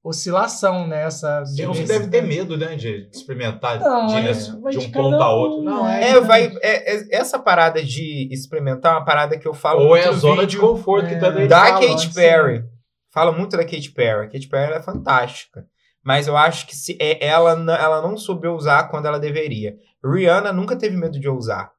oscilação, 0.05 0.87
né? 0.87 1.05
Essa 1.05 1.43
Tem 1.57 1.67
uns 1.67 1.79
que 1.79 1.85
diversidade. 1.85 1.89
devem 1.89 2.11
ter 2.11 2.23
medo, 2.23 2.57
né? 2.59 2.77
De 2.77 3.09
experimentar 3.13 3.81
Não, 3.81 4.07
de, 4.07 4.17
é, 4.17 4.33
de 4.33 4.71
de 4.71 4.79
um 4.79 4.91
ponto 4.93 5.17
a 5.17 5.35
um, 5.35 5.39
outro. 5.39 5.63
Não, 5.65 5.85
né? 5.85 6.05
é. 6.05 6.11
É, 6.11 6.21
vai, 6.21 6.53
é, 6.63 6.95
é- 6.97 7.17
essa 7.17 7.39
parada 7.39 7.83
de 7.83 8.29
experimentar 8.31 8.93
é 8.93 8.99
uma 8.99 9.05
parada 9.05 9.39
que 9.39 9.49
eu 9.49 9.55
falo 9.55 9.81
Ou 9.81 9.89
muito 9.89 10.05
é 10.05 10.09
a 10.09 10.13
zona 10.13 10.47
de 10.47 10.57
vídeo 10.57 10.61
conforto 10.61 11.09
que 11.09 11.15
É. 11.15 11.19
também 11.19 11.49
da 11.49 11.65
fala, 11.65 11.81
Katy 11.81 11.95
assim. 11.95 12.13
Perry. 12.13 12.65
Fala 13.13 13.33
muito 13.33 13.57
da 13.57 13.65
Katy 13.65 13.91
Perry. 13.93 14.27
A 14.27 14.31
Katy 14.31 14.49
Perry 14.49 14.73
é 14.75 14.83
fantástica. 14.83 15.65
Mas 16.05 16.27
eu 16.27 16.37
acho 16.37 16.67
que 16.67 16.77
se 16.77 16.99
é- 17.01 17.27
ela, 17.27 17.53
ela 17.53 18.03
não 18.03 18.15
soube 18.17 18.47
usar 18.47 18.89
quando 18.91 19.07
ela 19.07 19.19
deveria. 19.19 19.75
Rihanna 20.05 20.53
nunca 20.53 20.77
teve 20.77 20.97
medo 20.99 21.19
de 21.19 21.31
usar. 21.31 21.71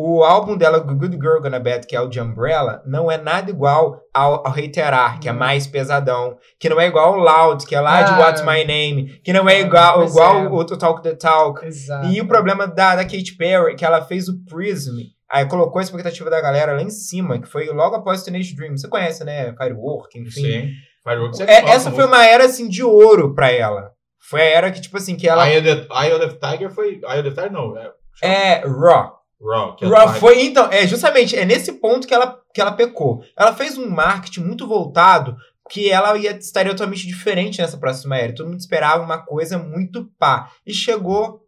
O 0.00 0.22
álbum 0.22 0.56
dela, 0.56 0.78
Good 0.78 1.16
Girl 1.16 1.40
Gonna 1.42 1.58
Bad, 1.58 1.84
que 1.84 1.96
é 1.96 2.00
o 2.00 2.06
de 2.06 2.20
Umbrella, 2.20 2.80
não 2.86 3.10
é 3.10 3.18
nada 3.18 3.50
igual 3.50 4.00
ao, 4.14 4.46
ao 4.46 4.52
Reiterar, 4.52 5.18
que 5.18 5.28
é 5.28 5.32
Hum. 5.32 5.36
mais 5.36 5.66
pesadão. 5.66 6.36
Que 6.60 6.68
não 6.68 6.80
é 6.80 6.86
igual 6.86 7.14
ao 7.14 7.18
Loud, 7.18 7.66
que 7.66 7.74
é 7.74 7.80
lá 7.80 8.02
de 8.02 8.12
Ah. 8.12 8.18
What's 8.20 8.42
My 8.42 8.64
Name. 8.64 9.20
Que 9.24 9.32
não 9.32 9.48
é 9.48 9.56
Ah, 9.56 9.60
igual, 9.60 10.04
igual 10.04 10.36
é. 10.36 10.46
o 10.48 10.52
outro 10.52 10.76
Talk 10.76 11.02
the 11.02 11.16
Talk. 11.16 11.66
Exato. 11.66 12.06
E 12.06 12.20
o 12.20 12.28
problema 12.28 12.68
da, 12.68 12.94
da 12.94 13.02
Katy 13.02 13.34
Perry, 13.36 13.74
que 13.74 13.84
ela 13.84 14.00
fez 14.02 14.28
o 14.28 14.38
Prism, 14.44 14.98
aí 15.28 15.46
colocou 15.46 15.80
a 15.80 15.82
expectativa 15.82 16.30
da 16.30 16.40
galera 16.40 16.74
lá 16.74 16.82
em 16.82 16.90
cima, 16.90 17.40
que 17.40 17.48
foi 17.48 17.66
logo 17.66 17.96
após 17.96 18.22
Teenage 18.22 18.54
Dream. 18.54 18.76
Você 18.76 18.86
conhece, 18.86 19.24
né? 19.24 19.52
Firework, 19.56 20.16
enfim. 20.16 20.30
Sim. 20.30 20.68
Fireworks 21.02 21.40
é 21.40 21.70
essa 21.70 21.90
foi 21.90 22.04
uma 22.04 22.24
era, 22.24 22.44
assim, 22.44 22.68
de 22.68 22.84
ouro 22.84 23.34
pra 23.34 23.50
ela. 23.50 23.90
Foi 24.30 24.42
a 24.42 24.44
era 24.44 24.70
que, 24.70 24.80
tipo 24.80 24.96
assim, 24.96 25.16
que 25.16 25.28
ela... 25.28 25.48
Eye 25.50 25.58
of 25.58 25.64
the, 25.88 26.04
Eye 26.04 26.12
of 26.14 26.34
the 26.36 26.50
Tiger 26.50 26.70
foi. 26.70 27.00
Eye 27.04 27.18
of 27.18 27.22
the 27.24 27.30
Tiger 27.30 27.50
não. 27.52 27.76
É, 27.76 27.90
É, 28.22 28.62
Raw. 28.64 29.17
Raw. 29.40 29.76
que 29.76 29.84
é 29.84 29.88
Raw 29.88 30.14
foi, 30.14 30.42
então, 30.42 30.68
é 30.70 30.86
justamente, 30.86 31.36
é 31.36 31.44
nesse 31.44 31.72
ponto 31.74 32.06
que 32.06 32.14
ela, 32.14 32.40
que 32.52 32.60
ela 32.60 32.72
pecou. 32.72 33.22
Ela 33.36 33.54
fez 33.54 33.78
um 33.78 33.88
marketing 33.88 34.40
muito 34.40 34.66
voltado 34.66 35.36
que 35.70 35.90
ela 35.90 36.16
ia 36.16 36.32
estaria 36.32 36.72
totalmente 36.72 37.06
diferente 37.06 37.60
nessa 37.60 37.76
próxima 37.76 38.16
era. 38.16 38.34
Todo 38.34 38.48
mundo 38.48 38.60
esperava 38.60 39.04
uma 39.04 39.18
coisa 39.18 39.58
muito 39.58 40.10
pá. 40.18 40.50
E 40.66 40.72
chegou 40.72 41.44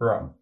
Raw. 0.00 0.34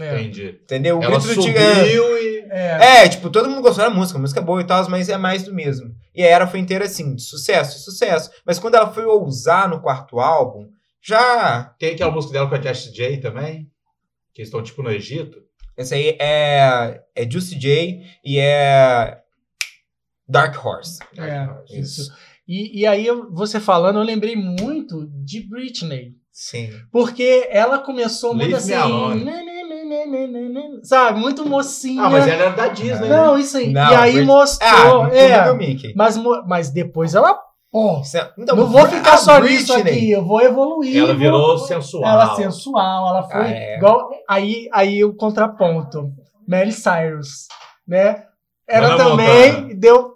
É. 0.00 0.14
Entendi. 0.14 0.60
Entendeu? 0.62 0.98
O 0.98 1.02
Ela 1.02 1.18
grito 1.18 1.34
do 1.34 1.42
subiu 1.42 1.54
Tigre- 1.54 2.22
e. 2.22 2.46
É. 2.50 3.02
É, 3.04 3.08
tipo, 3.08 3.28
todo 3.30 3.48
mundo 3.50 3.60
gostou 3.62 3.84
da 3.84 3.90
música, 3.90 4.18
a 4.18 4.20
música 4.20 4.40
é 4.40 4.42
boa 4.42 4.60
e 4.60 4.64
tal, 4.64 4.88
mas 4.88 5.08
é 5.08 5.16
mais 5.16 5.42
do 5.42 5.52
mesmo. 5.52 5.94
E 6.14 6.22
a 6.22 6.26
era 6.26 6.46
foi 6.46 6.60
inteira 6.60 6.84
assim, 6.84 7.14
de 7.14 7.22
sucesso, 7.22 7.80
sucesso. 7.80 8.30
Mas 8.46 8.58
quando 8.58 8.76
ela 8.76 8.92
foi 8.92 9.04
ousar 9.04 9.68
no 9.68 9.80
quarto 9.80 10.18
álbum, 10.18 10.68
já. 11.02 11.74
Tem 11.78 11.94
aquela 11.94 12.10
música 12.12 12.32
dela 12.32 12.48
com 12.48 12.54
a 12.54 12.60
Jessie 12.60 12.92
J 12.92 13.18
também. 13.18 13.68
Que 14.32 14.42
estão 14.42 14.62
tipo 14.62 14.82
no 14.82 14.90
Egito. 14.90 15.38
Essa 15.76 15.94
aí 15.94 16.16
é, 16.20 17.02
é 17.14 17.30
Juicy 17.30 17.58
J 17.58 18.02
e 18.24 18.38
é 18.38 19.18
Dark 20.28 20.64
Horse. 20.64 21.00
É, 21.18 21.48
isso. 21.78 22.12
E, 22.46 22.80
e 22.80 22.86
aí, 22.86 23.06
você 23.30 23.58
falando, 23.58 23.98
eu 23.98 24.04
lembrei 24.04 24.36
muito 24.36 25.08
de 25.24 25.40
Britney. 25.40 26.14
Sim. 26.30 26.70
Porque 26.90 27.46
ela 27.48 27.78
começou 27.78 28.34
muito 28.34 28.56
assim. 28.56 28.72
né, 28.72 29.42
né, 29.42 29.62
né, 29.62 29.84
né, 29.84 30.06
né, 30.06 30.26
né, 30.26 30.48
né, 30.48 30.80
Sabe? 30.82 31.20
Muito 31.20 31.48
mocinha. 31.48 32.02
Ah, 32.02 32.10
mas 32.10 32.26
ela 32.26 32.42
era 32.42 32.50
da 32.50 32.68
Disney, 32.68 33.08
né? 33.08 33.16
Não, 33.16 33.38
isso 33.38 33.56
aí. 33.56 33.72
Não, 33.72 33.90
e 33.92 33.94
aí 33.94 34.22
mostrou. 34.24 35.04
Ah, 35.04 35.14
é, 35.14 35.94
mas, 35.94 36.16
mas 36.46 36.70
depois 36.70 37.14
ela. 37.14 37.38
Pô, 37.74 38.00
Então, 38.38 38.54
não 38.54 38.66
vou 38.68 38.86
ficar 38.86 39.16
só 39.16 39.40
nisso 39.40 39.72
Britney- 39.74 39.92
aqui, 39.96 40.10
eu 40.12 40.24
vou 40.24 40.40
evoluir. 40.40 40.96
Ela 40.96 41.12
virou 41.12 41.58
vou- 41.58 41.58
sensual. 41.58 42.04
Ela 42.08 42.36
sensual, 42.36 43.08
ela 43.08 43.22
foi 43.24 43.40
Ah, 43.40 43.50
é. 43.50 43.76
igual. 43.76 44.10
Aí, 44.28 44.68
aí 44.72 45.02
o 45.04 45.12
contraponto. 45.12 46.12
Miley 46.46 46.70
Cyrus, 46.70 47.48
né? 47.84 48.22
Era 48.68 48.86
Hannah 48.90 49.04
também. 49.04 49.52
Montana. 49.52 49.74
Deu. 49.74 50.14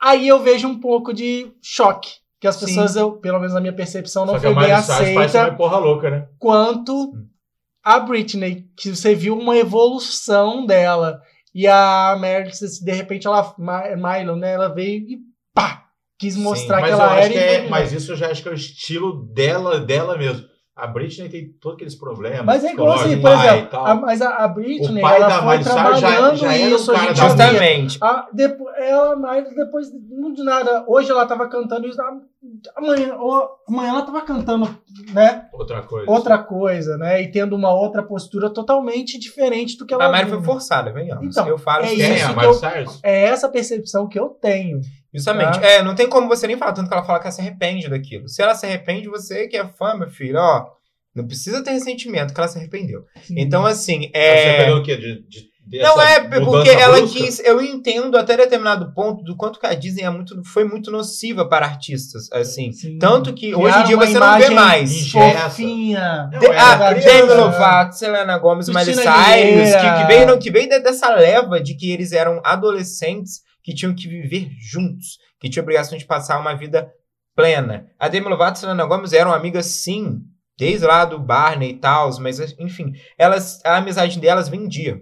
Aí 0.00 0.28
eu 0.28 0.38
vejo 0.38 0.68
um 0.68 0.78
pouco 0.78 1.12
de 1.12 1.50
choque. 1.60 2.12
Que 2.38 2.46
as 2.46 2.56
pessoas, 2.56 2.94
eu, 2.94 3.14
pelo 3.14 3.38
menos 3.40 3.54
na 3.54 3.60
minha 3.60 3.72
percepção, 3.72 4.24
não 4.24 4.34
Só 4.34 4.38
que 4.40 4.46
a 4.46 4.54
foi 4.54 4.62
bem 4.62 4.72
aceita 4.72 5.48
uma 5.48 5.56
porra 5.56 5.78
louca, 5.78 6.08
né? 6.08 6.28
quanto 6.38 7.14
a 7.82 7.98
Britney, 7.98 8.64
que 8.76 8.94
você 8.94 9.12
viu 9.12 9.36
uma 9.36 9.56
evolução 9.56 10.64
dela. 10.64 11.20
E 11.52 11.66
a 11.66 12.16
Meryl, 12.20 12.52
de 12.84 12.92
repente, 12.92 13.26
ela, 13.26 13.52
Milo, 13.58 14.36
né? 14.36 14.52
Ela 14.52 14.68
veio 14.68 15.00
e 15.08 15.18
pá! 15.52 15.85
Quis 16.18 16.34
Sim, 16.34 16.42
mostrar 16.42 16.80
Mas 16.80 16.94
que 16.94 17.00
ela 17.00 17.16
era. 17.20 17.28
que 17.28 17.38
é, 17.38 17.68
mas 17.68 17.92
isso 17.92 18.12
eu 18.12 18.16
já 18.16 18.30
acho 18.30 18.42
que 18.42 18.48
é 18.48 18.52
o 18.52 18.54
estilo 18.54 19.26
dela, 19.34 19.78
dela 19.80 20.16
mesmo. 20.16 20.46
A 20.74 20.86
Britney 20.86 21.30
tem 21.30 21.52
todos 21.58 21.76
aqueles 21.76 21.94
problemas. 21.94 22.44
Mas 22.44 22.62
é 22.62 22.72
igual 22.72 22.92
assim, 22.92 23.18
por 23.18 23.30
exemplo, 23.32 23.78
a, 23.78 23.94
mas 23.94 24.20
a, 24.20 24.44
a 24.44 24.48
Britney, 24.48 24.98
O 24.98 25.00
pai 25.00 25.16
ela 25.16 25.26
da 25.28 25.38
foi 25.42 25.56
Miley 25.56 25.64
Cyrus 25.64 25.74
já- 25.74 25.82
trabalhando 26.08 26.36
já 26.36 26.54
era 26.54 26.64
um 26.66 26.76
isso, 26.76 26.90
a 26.90 26.94
cara 26.94 27.06
gente. 27.14 27.20
Justamente. 27.20 27.98
Ah, 28.02 28.28
depois, 28.30 28.76
ela, 28.76 29.16
mas 29.16 29.54
depois, 29.54 29.88
não 30.10 30.32
de 30.34 30.42
nada, 30.44 30.84
hoje 30.86 31.10
ela 31.10 31.24
tava 31.24 31.48
cantando 31.48 31.86
isso, 31.88 31.98
amanhã, 32.76 33.14
ou- 33.16 33.48
amanhã 33.68 33.88
ela 33.88 34.02
tava 34.02 34.20
cantando, 34.20 34.68
né, 35.14 35.46
Outra 35.52 35.80
coisa. 35.82 36.10
outra 36.10 36.38
coisa, 36.38 36.98
né, 36.98 37.22
e 37.22 37.30
tendo 37.30 37.56
uma 37.56 37.72
outra 37.72 38.02
postura 38.02 38.50
totalmente 38.50 39.18
diferente 39.18 39.78
do 39.78 39.86
que 39.86 39.94
ela 39.94 40.04
A 40.06 40.12
Mari 40.12 40.28
foi 40.28 40.42
forçada, 40.42 40.92
venhamos. 40.92 41.24
Então, 41.24 41.48
eu 41.48 41.56
falo 41.56 41.84
é 41.86 41.94
isso. 41.94 41.96
Quem? 42.04 42.14
isso 42.16 42.24
a 42.24 42.28
que 42.28 42.34
Miley 42.34 42.48
eu- 42.50 42.54
Cyrus? 42.54 43.00
É 43.02 43.24
essa 43.24 43.48
percepção 43.48 44.06
que 44.06 44.18
eu 44.18 44.28
tenho. 44.28 44.80
Justamente. 45.16 45.60
Tá. 45.60 45.66
É, 45.66 45.82
não 45.82 45.94
tem 45.94 46.08
como 46.08 46.28
você 46.28 46.46
nem 46.46 46.56
falar, 46.56 46.72
tanto 46.72 46.88
que 46.88 46.94
ela 46.94 47.04
fala 47.04 47.18
que 47.18 47.26
ela 47.26 47.32
se 47.32 47.40
arrepende 47.40 47.88
daquilo. 47.88 48.28
Se 48.28 48.42
ela 48.42 48.54
se 48.54 48.66
arrepende, 48.66 49.08
você 49.08 49.48
que 49.48 49.56
é 49.56 49.66
fã, 49.66 49.94
meu 49.94 50.10
filho, 50.10 50.38
ó, 50.38 50.66
não 51.14 51.26
precisa 51.26 51.62
ter 51.64 51.70
ressentimento 51.72 52.34
que 52.34 52.40
ela 52.40 52.48
se 52.48 52.58
arrependeu. 52.58 53.04
Então, 53.30 53.64
assim, 53.64 54.00
Você 54.02 54.10
é. 54.14 54.56
perdeu 54.58 54.76
o 54.76 54.82
quê? 54.82 54.96
De, 54.96 55.26
de, 55.26 55.46
dessa 55.66 55.88
Não 55.88 56.00
é, 56.02 56.20
porque 56.28 56.68
ela 56.68 56.98
brusca? 56.98 57.18
quis. 57.18 57.38
Eu 57.40 57.60
entendo 57.62 58.16
até 58.18 58.36
determinado 58.36 58.92
ponto 58.94 59.24
do 59.24 59.34
quanto 59.34 59.58
que 59.58 59.66
a 59.66 59.72
Disney 59.74 60.02
é 60.04 60.10
muito, 60.10 60.40
foi 60.44 60.64
muito 60.64 60.90
nociva 60.90 61.48
para 61.48 61.64
artistas. 61.66 62.30
Assim. 62.30 62.70
Sim. 62.70 62.98
Tanto 62.98 63.32
que 63.32 63.54
hoje 63.54 63.78
em 63.78 63.84
dia 63.84 63.96
você 63.96 64.18
não 64.18 64.38
vê 64.38 64.50
mais. 64.50 65.10
Fofinha. 65.10 66.28
Não, 66.32 66.38
De, 66.38 66.46
é, 66.46 66.58
ah, 66.58 66.92
Demi? 66.92 67.32
Lovato, 67.34 67.96
Selena 67.96 68.38
Gomez, 68.38 68.68
Miley 68.68 68.84
Cyrus, 68.94 69.74
que, 69.80 69.98
que 70.02 70.06
veio, 70.06 70.26
no- 70.26 70.38
que 70.38 70.50
veio 70.50 70.68
de- 70.68 70.80
dessa 70.80 71.08
leva 71.14 71.60
de 71.60 71.74
que 71.74 71.90
eles 71.90 72.12
eram 72.12 72.40
adolescentes 72.44 73.40
que 73.66 73.74
tinham 73.74 73.92
que 73.92 74.06
viver 74.06 74.48
juntos, 74.60 75.18
que 75.40 75.50
tinham 75.50 75.64
obrigação 75.64 75.98
de 75.98 76.04
passar 76.06 76.38
uma 76.38 76.54
vida 76.54 76.88
plena. 77.34 77.90
A 77.98 78.06
Demi 78.06 78.28
Lovato 78.28 78.56
e 78.56 78.60
Selena 78.60 78.86
Gomez 78.86 79.12
eram 79.12 79.32
amigas, 79.32 79.66
sim, 79.66 80.20
desde 80.56 80.86
lá 80.86 81.04
do 81.04 81.18
Barney 81.18 81.70
e 81.70 81.76
tal, 81.76 82.08
mas 82.20 82.38
enfim, 82.60 82.92
elas, 83.18 83.60
a 83.64 83.78
amizade 83.78 84.20
delas 84.20 84.48
vendia. 84.48 85.00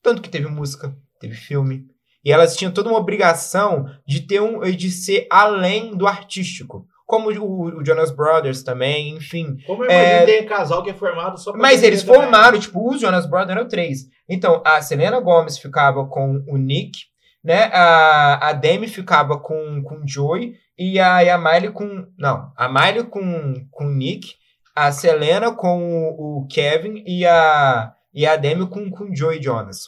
Tanto 0.00 0.22
que 0.22 0.30
teve 0.30 0.46
música, 0.46 0.96
teve 1.20 1.34
filme, 1.34 1.84
e 2.24 2.30
elas 2.30 2.56
tinham 2.56 2.72
toda 2.72 2.88
uma 2.88 2.98
obrigação 2.98 3.86
de 4.06 4.20
ter 4.20 4.40
um, 4.40 4.60
de 4.70 4.88
ser 4.88 5.26
além 5.28 5.96
do 5.96 6.06
artístico. 6.06 6.86
Como 7.04 7.28
o, 7.28 7.80
o 7.80 7.84
Jonas 7.84 8.12
Brothers 8.12 8.62
também, 8.62 9.16
enfim. 9.16 9.56
Como 9.66 9.84
eu 9.84 9.90
É, 9.90 10.24
tem 10.24 10.46
casal 10.46 10.84
que 10.84 10.90
é 10.90 10.94
formado 10.94 11.36
só 11.40 11.50
pra 11.50 11.60
Mas 11.60 11.82
eles 11.82 12.04
também. 12.04 12.22
formaram, 12.22 12.60
tipo, 12.60 12.88
os 12.88 13.00
Jonas 13.00 13.26
Brothers 13.26 13.50
eram 13.50 13.66
três. 13.66 14.02
Então, 14.28 14.62
a 14.64 14.80
Selena 14.80 15.18
Gomez 15.18 15.58
ficava 15.58 16.06
com 16.06 16.44
o 16.46 16.56
Nick, 16.56 17.09
né? 17.42 17.70
A, 17.72 18.48
a 18.48 18.52
Demi 18.52 18.86
ficava 18.86 19.38
com, 19.38 19.82
com 19.82 19.96
o 19.96 20.08
Joey 20.08 20.54
e 20.78 20.98
a, 21.00 21.22
e 21.24 21.30
a 21.30 21.38
Miley 21.38 21.70
com... 21.72 22.06
Não, 22.18 22.52
a 22.56 22.68
Miley 22.68 23.04
com, 23.04 23.54
com 23.70 23.86
o 23.86 23.90
Nick, 23.90 24.34
a 24.74 24.90
Selena 24.92 25.52
com 25.52 26.14
o, 26.18 26.38
o 26.42 26.46
Kevin 26.46 27.02
e 27.06 27.26
a, 27.26 27.92
e 28.14 28.26
a 28.26 28.36
Demi 28.36 28.66
com, 28.68 28.90
com 28.90 29.04
o 29.10 29.14
Joey 29.16 29.42
Jonas. 29.42 29.80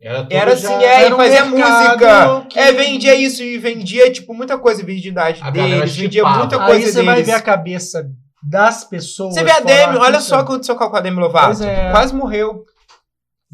Era, 0.00 0.26
Era 0.30 0.56
já- 0.56 0.68
assim, 0.74 0.84
é, 0.84 1.00
era 1.04 1.10
e 1.10 1.12
um 1.12 1.16
fazia 1.16 1.44
música. 1.44 2.46
que- 2.48 2.58
É, 2.58 2.72
vendia 2.72 3.14
isso 3.14 3.40
e 3.42 3.56
vendia, 3.56 4.10
tipo, 4.10 4.34
muita 4.34 4.58
coisa, 4.58 4.84
virgindade 4.84 5.40
A 5.42 5.50
galera 5.50 5.76
deles, 5.76 5.96
vendia 5.96 6.22
chipava. 6.22 6.38
muita 6.38 6.60
Aí 6.60 6.66
coisa 6.66 6.86
você 6.86 6.92
deles. 6.94 7.06
vai 7.06 7.22
ver 7.22 7.32
a 7.32 7.40
cabeça 7.40 8.10
das 8.42 8.82
pessoas. 8.82 9.34
Você 9.34 9.44
vê 9.44 9.52
a 9.52 9.60
Demi, 9.60 9.98
olha 9.98 10.18
só 10.18 10.36
o 10.36 10.38
que 10.38 10.44
aconteceu 10.50 10.74
com 10.74 10.96
a 10.96 11.00
Demi 11.00 11.20
Lovato. 11.20 11.62
É. 11.62 11.92
Quase 11.92 12.12
morreu. 12.16 12.64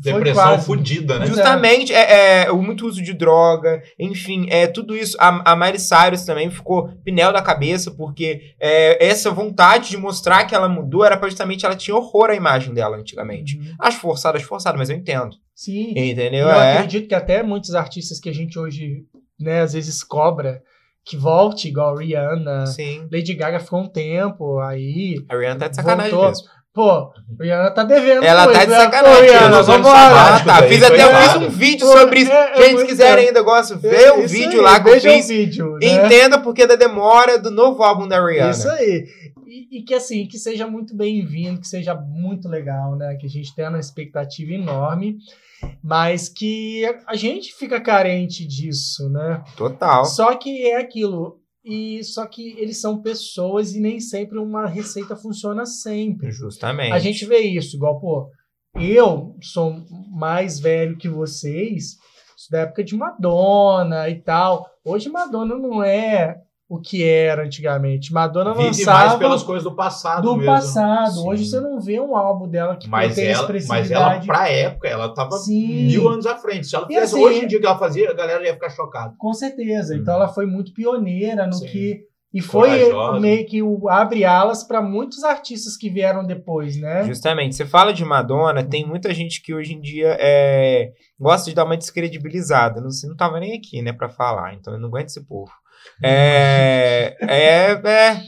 Depressão 0.01 0.61
fudida, 0.61 1.19
né? 1.19 1.27
Justamente, 1.27 1.93
é, 1.93 2.45
é, 2.45 2.53
o 2.53 2.63
muito 2.63 2.87
uso 2.87 3.03
de 3.03 3.13
droga, 3.13 3.83
enfim, 3.99 4.47
é 4.49 4.69
tudo 4.69 4.97
isso. 4.97 5.17
A, 5.19 5.53
a 5.53 5.57
Miley 5.57 5.81
Cyrus 5.81 6.25
também 6.25 6.49
ficou 6.51 6.89
pinel 7.05 7.33
da 7.33 7.43
cabeça, 7.43 7.91
porque 7.91 8.55
é, 8.61 9.05
essa 9.05 9.31
vontade 9.33 9.91
de 9.91 9.97
mostrar 9.97 10.45
que 10.45 10.55
ela 10.55 10.69
mudou 10.69 11.05
era 11.05 11.17
pra 11.17 11.29
justamente 11.29 11.67
ela 11.67 11.75
tinha 11.75 11.97
horror 11.97 12.31
à 12.31 12.35
imagem 12.37 12.73
dela 12.73 12.97
antigamente. 12.97 13.59
Uhum. 13.59 13.75
Acho 13.81 13.99
forçado, 13.99 14.37
acho 14.37 14.47
forçado, 14.47 14.79
mas 14.79 14.89
eu 14.89 14.97
entendo. 14.97 15.37
Sim. 15.53 15.91
Entendeu? 15.91 16.47
Eu 16.47 16.51
é. 16.51 16.75
acredito 16.75 17.09
que 17.09 17.15
até 17.15 17.43
muitos 17.43 17.75
artistas 17.75 18.21
que 18.21 18.29
a 18.29 18.35
gente 18.35 18.57
hoje, 18.57 19.05
né, 19.41 19.63
às 19.63 19.73
vezes 19.73 20.05
cobra, 20.05 20.63
que 21.05 21.17
volte, 21.17 21.67
igual 21.67 21.97
Rihanna, 21.97 22.67
Sim. 22.67 23.09
Lady 23.11 23.35
Gaga 23.35 23.59
ficou 23.59 23.81
um 23.81 23.89
tempo 23.89 24.61
aí. 24.61 25.17
A 25.29 25.37
Rihanna 25.37 25.59
tá 25.59 25.69
de 25.69 25.77
sacanagem 25.77 26.13
Voltou. 26.13 26.29
mesmo. 26.29 26.49
Pô, 26.79 27.11
Rihanna 27.41 27.71
tá 27.73 27.83
devendo. 27.83 28.23
Ela 28.23 28.45
coisa, 28.45 28.61
tá 28.61 28.65
de 28.65 28.71
né? 28.71 28.77
sacanagem. 28.79 29.27
Pô, 29.27 29.33
Ela 29.35 29.51
tá 29.51 29.61
de 29.61 29.67
sacanagem. 29.67 30.43
Ah, 30.43 30.45
tá. 30.45 30.61
daí 30.61 30.69
Fiz 30.69 30.79
foi 30.79 30.87
até 30.87 31.03
eu 31.05 31.09
errado. 31.09 31.41
fiz 31.41 31.43
um 31.43 31.51
vídeo 31.51 31.87
Pô, 31.89 31.99
sobre 31.99 32.21
isso. 32.21 32.31
é- 32.31 32.53
é 32.53 32.63
Gente, 32.63 32.81
se 32.81 32.87
quiserem 32.87 33.27
ainda, 33.27 33.43
gosto, 33.43 33.77
vê 33.79 33.89
É 33.97 34.13
o 34.13 34.29
vídeo 34.29 34.61
aí, 34.61 34.65
lá 34.65 34.81
que 34.81 34.89
eu 34.89 34.97
o 34.97 35.01
fiz. 35.01 35.27
vídeo, 35.29 35.73
né? 35.73 35.87
Entenda 35.89 36.39
porque 36.39 36.69
da 36.69 36.77
demora 36.77 37.37
do 37.37 37.51
novo 37.51 37.83
álbum 37.83 38.07
da 38.07 38.25
Rihanna. 38.25 38.53
Isso 38.53 38.69
aí. 38.71 39.09
E, 39.45 39.79
e 39.79 39.83
que 39.83 39.93
assim, 39.93 40.25
que 40.29 40.39
seja 40.39 40.69
muito 40.69 40.95
bem-vindo, 40.95 41.61
que 41.61 41.67
seja 41.67 41.97
muito 41.97 42.49
legal, 42.49 42.95
né? 42.95 43.17
Que 43.21 43.27
a 43.27 43.31
gente 43.31 43.53
tenha 43.57 43.71
uma 43.71 43.81
expectativa 43.81 44.53
enorme, 44.53 45.17
mas 45.83 46.29
que 46.29 46.85
a 47.09 47.17
gente 47.17 47.53
fica 47.55 47.81
carente 47.81 48.47
disso, 48.47 49.09
né? 49.09 49.43
Total. 49.57 50.05
Só 50.05 50.33
que 50.37 50.65
é 50.71 50.77
aquilo. 50.77 51.38
E 51.65 52.03
só 52.05 52.27
que 52.27 52.51
eles 52.59 52.81
são 52.81 53.03
pessoas 53.03 53.75
e 53.75 53.81
nem 53.81 54.01
sempre 54.01 54.39
uma 54.39 54.67
receita 54.67 55.17
funciona 55.17 55.67
sempre. 55.67 56.31
Justamente. 56.31 56.93
A 56.93 56.99
gente 56.99 57.25
vê 57.27 57.39
isso, 57.39 57.77
igual, 57.77 58.01
pô, 58.01 58.31
eu 58.75 59.37
sou 59.43 59.85
mais 60.11 60.61
velho 60.61 60.97
que 60.97 61.09
vocês, 61.09 61.97
da 62.51 62.61
época 62.61 62.85
de 62.85 62.97
Madonna 62.97 64.09
e 64.09 64.21
tal. 64.21 64.67
Hoje 64.85 65.09
Madonna 65.09 65.57
não 65.57 65.83
é 65.83 66.41
o 66.69 66.79
que 66.79 67.03
era 67.03 67.45
antigamente. 67.45 68.13
Madonna 68.13 68.53
Vive 68.53 68.67
lançava 68.67 69.07
mais 69.07 69.19
pelas 69.19 69.43
coisas 69.43 69.65
do 69.65 69.75
passado 69.75 70.23
do 70.23 70.37
mesmo. 70.37 70.53
passado. 70.53 71.13
Sim. 71.15 71.29
Hoje 71.29 71.47
você 71.47 71.61
não 71.61 71.81
vê 71.81 71.99
um 71.99 72.15
álbum 72.15 72.47
dela 72.47 72.77
que 72.77 72.89
Mas 72.89 73.15
tem 73.15 73.25
ela, 73.29 73.33
mas 73.33 73.41
ela, 73.41 73.43
expressividade. 73.59 74.27
pra 74.27 74.49
época, 74.51 74.87
ela 74.87 75.15
tava 75.15 75.39
Sim. 75.39 75.87
mil 75.87 76.09
anos 76.09 76.27
à 76.27 76.37
frente. 76.37 76.67
Se 76.67 76.77
ela 76.77 76.85
E 76.85 76.89
fizesse 76.95 77.15
assim, 77.15 77.25
hoje 77.25 77.45
em 77.45 77.47
dia 77.49 77.57
o 77.57 77.61
que 77.63 77.67
ela 77.67 77.79
fazia, 77.79 78.11
a 78.11 78.15
galera 78.15 78.45
ia 78.45 78.53
ficar 78.53 78.69
chocada. 78.69 79.15
Com 79.17 79.33
certeza. 79.33 79.95
Hum. 79.95 79.99
Então 79.99 80.15
ela 80.15 80.29
foi 80.29 80.45
muito 80.45 80.75
pioneira 80.75 81.47
no 81.47 81.55
Sim. 81.55 81.67
que. 81.69 82.09
E 82.35 82.43
foi 82.43 82.69
Corajosa. 82.91 83.21
meio 83.21 83.47
que 83.47 83.63
o 83.63 83.89
abre 83.89 84.23
alas 84.27 84.63
para 84.63 84.83
muitos 84.83 85.25
artistas 85.25 85.79
que 85.79 85.89
vieram 85.89 86.27
depois, 86.27 86.77
né? 86.79 87.03
Justamente. 87.05 87.57
Você 87.57 87.65
fala 87.65 87.91
de 87.95 88.05
Madonna, 88.05 88.63
tem 88.63 88.87
muita 88.87 89.15
gente 89.15 89.41
que 89.41 89.55
hoje 89.55 89.73
em 89.73 89.81
dia 89.81 90.15
é, 90.21 90.91
gosta 91.19 91.49
de 91.49 91.57
dar 91.57 91.65
uma 91.65 91.75
descredibilizada. 91.79 92.83
Não, 92.83 92.91
você 92.91 93.07
não 93.07 93.17
tava 93.17 93.41
nem 93.41 93.57
aqui, 93.57 93.81
né, 93.81 93.95
pra 93.95 94.11
falar, 94.11 94.53
então 94.53 94.75
eu 94.75 94.79
não 94.79 94.89
aguento 94.89 95.07
esse 95.09 95.25
povo. 95.27 95.51
É. 96.03 97.17
É. 97.21 97.73
é 97.91 98.21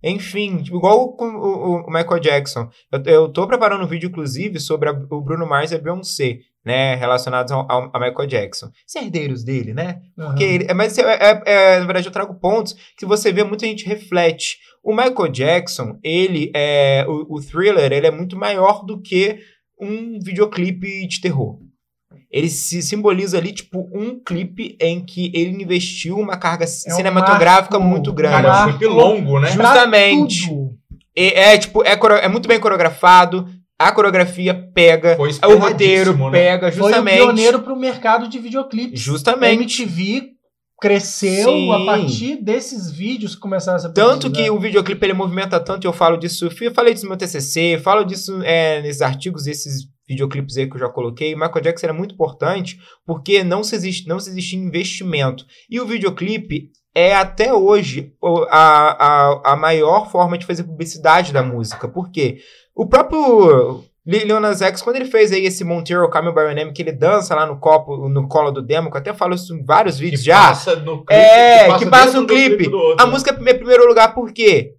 enfim, 0.00 0.62
igual 0.64 1.16
com 1.16 1.26
o, 1.26 1.82
o 1.84 1.90
Michael 1.90 2.20
Jackson. 2.20 2.68
Eu, 2.92 3.02
eu 3.04 3.28
tô 3.32 3.46
preparando 3.48 3.82
um 3.84 3.88
vídeo, 3.88 4.08
inclusive, 4.08 4.60
sobre 4.60 4.88
a- 4.88 4.92
o 5.10 5.20
Bruno 5.20 5.44
Mars 5.44 5.72
e 5.72 5.74
a 5.74 5.78
Beyoncé, 5.78 6.38
né? 6.64 6.94
Relacionados 6.94 7.50
ao, 7.50 7.66
ao- 7.70 7.90
a 7.92 7.98
Michael 7.98 8.28
Jackson. 8.28 8.68
Ser 8.86 9.00
herdeiros 9.00 9.42
dele, 9.42 9.74
né? 9.74 10.00
Porque 10.14 10.44
Aham. 10.44 10.52
ele, 10.52 10.66
é, 10.68 10.72
mas 10.74 10.96
é, 10.98 11.02
é- 11.02 11.42
é, 11.46 11.78
na 11.80 11.84
verdade 11.84 12.06
eu 12.06 12.12
trago 12.12 12.38
pontos 12.38 12.76
que 12.96 13.04
você 13.04 13.32
vê 13.32 13.42
muita 13.42 13.66
gente 13.66 13.86
reflete. 13.86 14.58
O 14.84 14.94
Michael 14.94 15.28
Jackson, 15.32 15.98
ele 16.02 16.52
é 16.54 17.04
o, 17.08 17.36
o 17.36 17.40
thriller, 17.40 17.92
ele 17.92 18.06
é 18.06 18.10
muito 18.12 18.36
maior 18.36 18.84
do 18.84 19.00
que 19.02 19.40
um 19.80 20.20
videoclipe 20.20 21.08
de 21.08 21.20
terror. 21.20 21.58
Ele 22.30 22.48
se 22.48 22.82
simboliza 22.82 23.38
ali 23.38 23.52
tipo 23.52 23.88
um 23.92 24.20
clipe 24.22 24.76
em 24.80 25.04
que 25.04 25.32
ele 25.34 25.62
investiu 25.62 26.18
uma 26.18 26.36
carga 26.36 26.64
um 26.64 26.68
cinematográfica 26.68 27.78
marco, 27.78 27.92
muito 27.92 28.12
grande. 28.12 28.42
Cara, 28.42 28.48
é 28.48 28.64
um 28.64 28.68
clipe 28.70 28.86
longo, 28.86 29.40
né? 29.40 29.50
Justamente. 29.50 30.50
É, 31.16 31.54
é, 31.54 31.58
tipo 31.58 31.82
é, 31.82 31.98
é 32.22 32.28
muito 32.28 32.46
bem 32.46 32.60
coreografado, 32.60 33.48
a 33.78 33.92
coreografia 33.92 34.54
pega, 34.74 35.16
o 35.18 35.56
roteiro 35.56 36.16
né? 36.16 36.30
pega, 36.30 36.72
Foi 36.72 36.80
o 36.80 36.84
justamente. 36.88 37.16
pioneiro 37.16 37.60
pro 37.60 37.76
mercado 37.76 38.28
de 38.28 38.38
videoclipes. 38.38 39.00
A 39.00 39.04
Justamente. 39.04 39.82
MTV 39.82 40.38
cresceu 40.80 41.48
Sim. 41.48 41.72
a 41.72 41.84
partir 41.84 42.36
desses 42.42 42.90
vídeos 42.90 43.34
que 43.34 43.40
começaram 43.40 43.76
a 43.76 43.80
ser 43.80 43.92
Tanto 43.92 44.30
que 44.30 44.42
né? 44.42 44.50
o 44.50 44.58
videoclipe 44.58 45.04
ele 45.04 45.12
movimenta 45.12 45.58
tanto, 45.58 45.84
e 45.84 45.88
eu 45.88 45.92
falo 45.92 46.16
disso, 46.16 46.48
eu 46.60 46.74
falei 46.74 46.92
disso 46.92 47.06
no 47.06 47.10
meu 47.10 47.18
TCC, 47.18 47.80
falo 47.82 48.04
disso 48.04 48.40
é, 48.42 48.80
nesses 48.82 49.02
artigos, 49.02 49.46
esses 49.46 49.88
videoclipes 50.08 50.56
aí 50.56 50.66
que 50.68 50.76
eu 50.76 50.80
já 50.80 50.88
coloquei. 50.88 51.34
O 51.34 51.38
Michael 51.38 51.60
Jackson 51.60 51.86
era 51.86 51.92
muito 51.92 52.14
importante 52.14 52.78
porque 53.06 53.44
não 53.44 53.62
se 53.62 53.74
existe, 53.74 54.08
não 54.08 54.18
se 54.18 54.30
existia 54.30 54.58
investimento. 54.58 55.44
E 55.70 55.80
o 55.80 55.86
videoclipe 55.86 56.70
é 56.94 57.14
até 57.14 57.52
hoje 57.52 58.12
a, 58.50 59.06
a, 59.06 59.52
a 59.52 59.56
maior 59.56 60.10
forma 60.10 60.36
de 60.38 60.46
fazer 60.46 60.64
publicidade 60.64 61.32
da 61.32 61.42
música. 61.42 61.86
Por 61.86 62.10
quê? 62.10 62.38
O 62.74 62.86
próprio 62.86 63.84
Lil 64.06 64.24
Lil 64.26 64.40
Nas 64.40 64.62
X, 64.62 64.80
quando 64.80 64.96
ele 64.96 65.04
fez 65.04 65.30
aí 65.32 65.44
esse 65.44 65.62
Montero 65.64 66.08
Camel 66.08 66.34
by 66.34 66.54
Name, 66.54 66.72
que 66.72 66.80
ele 66.80 66.92
dança 66.92 67.34
lá 67.34 67.44
no 67.44 67.58
copo, 67.60 68.08
no 68.08 68.26
colo 68.26 68.50
do 68.50 68.62
demo, 68.62 68.90
que 68.90 68.96
eu 68.96 69.00
até 69.00 69.12
falo 69.12 69.34
isso 69.34 69.54
em 69.54 69.62
vários 69.62 69.98
vídeos 69.98 70.22
Que 70.22 70.26
já. 70.28 70.48
passa 70.48 70.76
no 70.76 71.04
clipe, 71.04 71.12
É, 71.12 71.78
que 71.78 71.86
passa 71.86 72.06
dentro 72.06 72.20
um 72.22 72.24
do 72.26 72.34
clipe. 72.34 72.68
outro, 72.74 73.02
A 73.02 73.06
né? 73.06 73.12
música 73.12 73.30
é 73.30 73.34
em 73.34 73.56
primeiro 73.58 73.86
lugar 73.86 74.14
por 74.14 74.32
quê? 74.32 74.74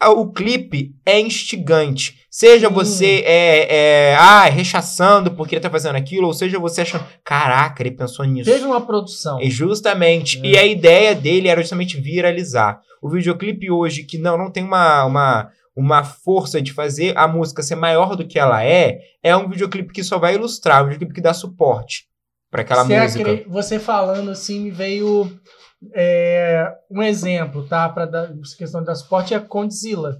A- 0.00 0.10
O 0.10 0.32
clipe 0.32 0.94
é 1.04 1.20
instigante. 1.20 2.19
Seja 2.30 2.68
Sim. 2.68 2.74
você 2.74 3.24
é, 3.26 4.10
é, 4.12 4.14
ah, 4.16 4.44
rechaçando 4.44 5.32
porque 5.32 5.56
ele 5.56 5.62
tá 5.62 5.68
fazendo 5.68 5.96
aquilo, 5.96 6.28
ou 6.28 6.32
seja 6.32 6.60
você 6.60 6.82
achando, 6.82 7.04
caraca, 7.24 7.82
ele 7.82 7.90
pensou 7.90 8.24
nisso. 8.24 8.48
Teve 8.48 8.64
uma 8.64 8.80
produção. 8.80 9.40
E 9.40 9.50
justamente. 9.50 10.38
É. 10.38 10.50
E 10.50 10.56
a 10.58 10.64
ideia 10.64 11.12
dele 11.14 11.48
era 11.48 11.60
justamente 11.60 12.00
viralizar. 12.00 12.80
O 13.02 13.10
videoclipe 13.10 13.68
hoje, 13.70 14.04
que 14.04 14.16
não, 14.16 14.38
não 14.38 14.48
tem 14.50 14.62
uma, 14.62 15.04
uma, 15.06 15.50
uma 15.74 16.04
força 16.04 16.62
de 16.62 16.72
fazer 16.72 17.16
a 17.18 17.26
música 17.26 17.62
ser 17.62 17.74
maior 17.74 18.14
do 18.14 18.24
que 18.24 18.38
ela 18.38 18.62
é, 18.64 19.00
é 19.22 19.36
um 19.36 19.48
videoclipe 19.48 19.92
que 19.92 20.04
só 20.04 20.16
vai 20.18 20.34
ilustrar, 20.36 20.82
um 20.82 20.84
videoclipe 20.84 21.14
que 21.14 21.20
dá 21.20 21.34
suporte 21.34 22.04
para 22.48 22.62
aquela 22.62 22.84
Você 22.84 23.00
música. 23.00 23.22
acre- 23.32 23.46
Você 23.48 23.78
falando 23.80 24.30
assim, 24.30 24.60
me 24.60 24.70
veio 24.70 25.32
é, 25.94 26.70
um 26.90 27.02
exemplo, 27.02 27.66
tá? 27.66 27.88
Para 27.88 28.06
dar 28.06 28.32
questão 28.56 28.84
da 28.84 28.94
suporte 28.94 29.34
é 29.34 29.36
a 29.36 29.40
Condzilla. 29.40 30.18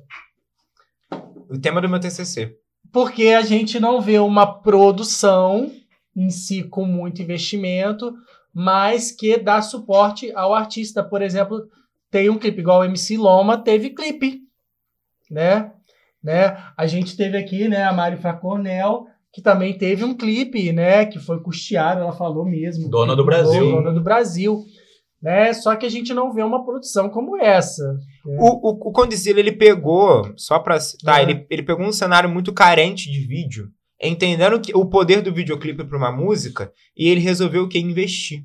O 1.51 1.59
tema 1.59 1.81
do 1.81 1.89
meu 1.89 1.99
TCC. 1.99 2.57
Porque 2.93 3.29
a 3.29 3.43
gente 3.43 3.81
não 3.81 4.01
vê 4.01 4.19
uma 4.19 4.47
produção 4.47 5.71
em 6.17 6.31
si 6.31 6.63
com 6.63 6.85
muito 6.85 7.21
investimento, 7.23 8.15
mas 8.55 9.11
que 9.11 9.37
dá 9.37 9.61
suporte 9.61 10.33
ao 10.35 10.55
artista. 10.55 11.03
Por 11.03 11.23
exemplo, 11.23 11.69
tem 12.11 12.31
um 12.31 12.39
clipe 12.39 12.61
igual 12.61 12.81
o 12.81 12.85
MC 12.85 13.17
Loma, 13.17 13.59
teve 13.59 13.91
clipe, 13.91 14.41
né? 15.31 15.73
né? 16.23 16.57
A 16.77 16.87
gente 16.87 17.17
teve 17.17 17.37
aqui, 17.37 17.69
né, 17.69 17.85
a 17.85 17.93
Mari 17.93 18.19
Cornel, 18.41 19.07
que 19.33 19.41
também 19.41 19.77
teve 19.77 20.05
um 20.05 20.15
clipe, 20.15 20.73
né, 20.73 21.07
que 21.07 21.19
foi 21.19 21.41
custeado, 21.41 22.01
ela 22.01 22.13
falou 22.13 22.45
mesmo. 22.45 22.89
Dona 22.89 23.15
do 23.15 23.25
Brasil. 23.25 23.71
Dona 23.71 23.93
do 23.93 24.01
Brasil. 24.01 24.65
Né? 25.23 25.53
Só 25.53 25.77
que 25.77 25.85
a 25.85 25.91
gente 25.91 26.15
não 26.15 26.33
vê 26.33 26.43
uma 26.43 26.65
produção 26.65 27.09
como 27.11 27.37
essa. 27.37 27.83
O, 28.25 28.71
o, 28.71 28.89
o 28.89 28.93
Condizila, 28.93 29.39
ele 29.39 29.53
pegou, 29.53 30.33
só 30.37 30.59
pra 30.59 30.81
citar, 30.81 31.21
É. 31.21 31.23
ele, 31.23 31.47
ele 31.51 31.63
pegou 31.63 31.85
um 31.85 31.93
cenário 31.93 32.29
muito 32.31 32.53
carente 32.55 33.11
de 33.11 33.21
vídeo, 33.27 33.69
entendendo 34.03 34.59
que, 34.61 34.75
o 34.75 34.87
poder 34.87 35.21
do 35.21 35.33
videoclipe 35.33 35.85
pra 35.85 35.99
uma 35.99 36.11
música, 36.11 36.73
e 36.97 37.09
ele 37.09 37.21
resolveu 37.21 37.65
o 37.65 37.69
que? 37.69 37.79
Investir. 37.79 38.45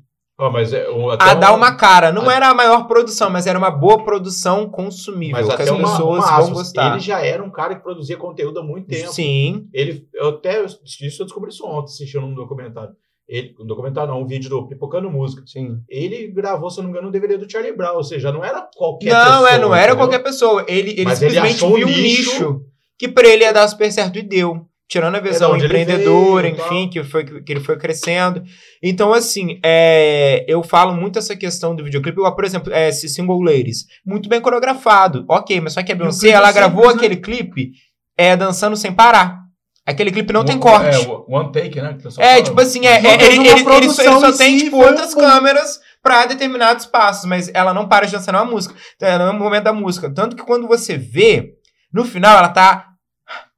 Mas 0.52 0.70
é, 0.74 0.90
um- 0.90 1.08
até 1.08 1.30
A 1.30 1.32
dar 1.34 1.54
uma 1.54 1.74
cara. 1.76 2.12
Não 2.12 2.28
a- 2.28 2.34
era 2.34 2.50
a 2.50 2.54
maior 2.54 2.86
produção, 2.86 3.30
mas 3.30 3.46
era 3.46 3.58
uma 3.58 3.70
boa 3.70 4.04
produção 4.04 4.68
consumível, 4.68 5.34
Mas 5.38 5.46
que 5.46 5.54
até 5.54 5.62
as 5.62 5.70
uma, 5.70 5.90
pessoas 5.90 6.24
uma 6.26 6.40
vão 6.42 6.52
gostar. 6.52 6.90
Ele 6.92 7.00
já 7.00 7.24
era 7.24 7.42
um 7.42 7.50
cara 7.50 7.74
que 7.74 7.82
produzia 7.82 8.18
conteúdo 8.18 8.60
há 8.60 8.62
muito 8.62 8.86
tempo. 8.86 9.10
Sim, 9.14 9.66
Ele, 9.72 10.06
eu 10.12 10.28
até 10.28 10.62
isso 10.62 11.22
eu 11.22 11.24
descobri 11.24 11.48
isso 11.50 11.66
ontem, 11.66 11.90
assistindo 11.90 12.26
um 12.26 12.34
documentário. 12.34 12.94
Ele, 13.28 13.54
um 13.58 13.66
documentário 13.66 14.12
não, 14.12 14.22
um 14.22 14.26
vídeo 14.26 14.48
do 14.48 14.68
Pipocando 14.68 15.10
Música. 15.10 15.42
sim. 15.46 15.78
Ele 15.88 16.28
gravou, 16.28 16.70
se 16.70 16.78
eu 16.78 16.84
não 16.84 16.90
me 16.90 16.96
engano, 16.96 17.08
um 17.08 17.12
DVD 17.12 17.36
do 17.36 17.50
Charlie 17.50 17.76
Brown, 17.76 17.96
ou 17.96 18.04
seja, 18.04 18.30
não 18.30 18.44
era 18.44 18.68
qualquer 18.76 19.12
não, 19.12 19.24
pessoa. 19.24 19.50
é, 19.50 19.58
não 19.58 19.74
era 19.74 19.92
entendeu? 19.92 19.96
qualquer 19.96 20.18
pessoa. 20.22 20.64
Ele, 20.68 20.90
ele 20.90 21.04
Mas 21.04 21.20
ele 21.20 21.32
simplesmente 21.32 21.64
um 21.64 21.74
viu 21.74 21.86
um 21.88 21.90
nicho. 21.90 22.30
nicho 22.30 22.60
que 22.98 23.08
pra 23.08 23.26
ele 23.28 23.42
ia 23.44 23.52
dar 23.52 23.66
super 23.68 23.90
certo 23.90 24.18
e 24.18 24.22
deu. 24.22 24.66
Tirando 24.88 25.16
a 25.16 25.20
visão 25.20 25.56
ele 25.56 25.66
empreendedora, 25.66 26.48
veio 26.48 26.64
enfim, 26.64 26.88
que, 26.88 27.02
foi, 27.02 27.24
que 27.24 27.52
ele 27.52 27.58
foi 27.58 27.76
crescendo. 27.76 28.44
Então, 28.80 29.12
assim, 29.12 29.58
é, 29.64 30.44
eu 30.46 30.62
falo 30.62 30.94
muito 30.94 31.18
essa 31.18 31.34
questão 31.34 31.74
do 31.74 31.82
videoclipe. 31.82 32.16
Por 32.16 32.44
exemplo, 32.44 32.72
é, 32.72 32.88
esse 32.88 33.08
Single 33.08 33.42
Ladies, 33.42 33.84
muito 34.06 34.28
bem 34.28 34.40
coreografado. 34.40 35.24
Ok, 35.28 35.60
mas 35.60 35.72
só 35.72 35.82
que 35.82 35.90
a 35.90 35.94
Beyoncé, 35.96 36.28
ela 36.28 36.50
é 36.50 36.52
gravou 36.52 36.86
né? 36.86 36.92
aquele 36.92 37.16
clipe 37.16 37.72
é, 38.16 38.36
dançando 38.36 38.76
sem 38.76 38.92
parar. 38.92 39.45
Aquele 39.86 40.10
clipe 40.10 40.32
não 40.32 40.44
tem 40.44 40.56
One- 40.56 40.62
corte. 40.62 40.96
É, 40.96 41.08
o 41.08 41.24
One 41.28 41.52
Take, 41.52 41.80
né? 41.80 41.96
o 42.18 42.20
É, 42.20 42.42
tipo 42.42 42.60
assim, 42.60 42.84
é, 42.86 42.94
é, 42.96 43.16
tem 43.16 43.26
ele, 43.36 43.48
ele, 43.48 43.60
ele 43.70 43.88
só, 43.88 44.02
ele 44.02 44.20
só 44.20 44.30
em 44.30 44.36
tem, 44.36 44.58
si, 44.58 44.64
tipo, 44.64 44.78
outras 44.78 45.14
um- 45.14 45.20
câmeras 45.20 45.80
pra 46.02 46.26
determinados 46.26 46.86
passos, 46.86 47.24
mas 47.24 47.48
ela 47.54 47.72
não 47.72 47.86
para 47.88 48.04
de 48.06 48.12
dançar 48.12 48.32
na 48.34 48.44
música. 48.44 48.74
Então, 48.96 49.08
é 49.08 49.16
no 49.18 49.32
momento 49.34 49.64
da 49.64 49.72
música. 49.72 50.12
Tanto 50.12 50.34
que 50.34 50.42
quando 50.42 50.66
você 50.66 50.98
vê, 50.98 51.54
no 51.92 52.04
final 52.04 52.36
ela 52.36 52.48
tá 52.48 52.88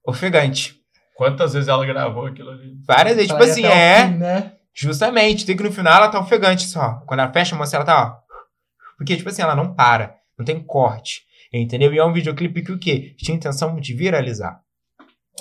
ofegante. 0.07 0.75
Quantas 1.17 1.55
vezes 1.55 1.69
ela 1.69 1.85
gravou 1.85 2.27
aquilo 2.27 2.51
ali? 2.51 2.75
Várias 2.87 3.17
vezes, 3.17 3.31
tipo 3.31 3.43
assim, 3.43 3.65
o 3.65 3.67
é. 3.67 4.07
fim, 4.09 4.15
né? 4.19 4.53
Justamente, 4.75 5.45
tem 5.45 5.57
que 5.57 5.63
no 5.65 5.73
final 5.73 5.95
ela 5.97 6.09
tá 6.09 6.21
ofegante 6.21 6.65
só. 6.67 7.03
Quando 7.07 7.21
ela 7.21 7.33
fecha 7.33 7.55
a 7.55 7.59
moça, 7.59 7.75
ela 7.77 7.85
tá, 7.85 8.05
ó. 8.05 8.29
Porque, 8.97 9.17
tipo 9.17 9.29
assim, 9.29 9.43
ela 9.43 9.57
não 9.57 9.75
para. 9.75 10.15
Não 10.39 10.45
tem 10.45 10.61
corte. 10.63 11.23
Entendeu? 11.53 11.93
E 11.93 11.99
é 11.99 12.05
um 12.05 12.13
videoclipe 12.13 12.63
que 12.63 12.73
o 12.73 12.79
quê? 12.79 13.15
Tinha 13.19 13.35
intenção 13.37 13.81
de 13.81 13.95
viralizar. 13.95 14.61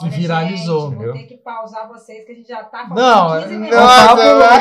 E 0.06 0.10
viralizou. 0.10 0.90
Gente, 0.92 0.96
vou 0.98 1.06
Entendeu? 1.08 1.14
ter 1.14 1.24
que 1.28 1.38
pausar 1.38 1.88
vocês, 1.88 2.26
que 2.26 2.32
a 2.32 2.36
gente 2.36 2.48
já 2.48 2.64
tá 2.64 2.86
falando 2.88 2.96
Não, 3.00 3.42
15 3.42 3.56
o 3.56 3.60
minutos. 3.60 3.78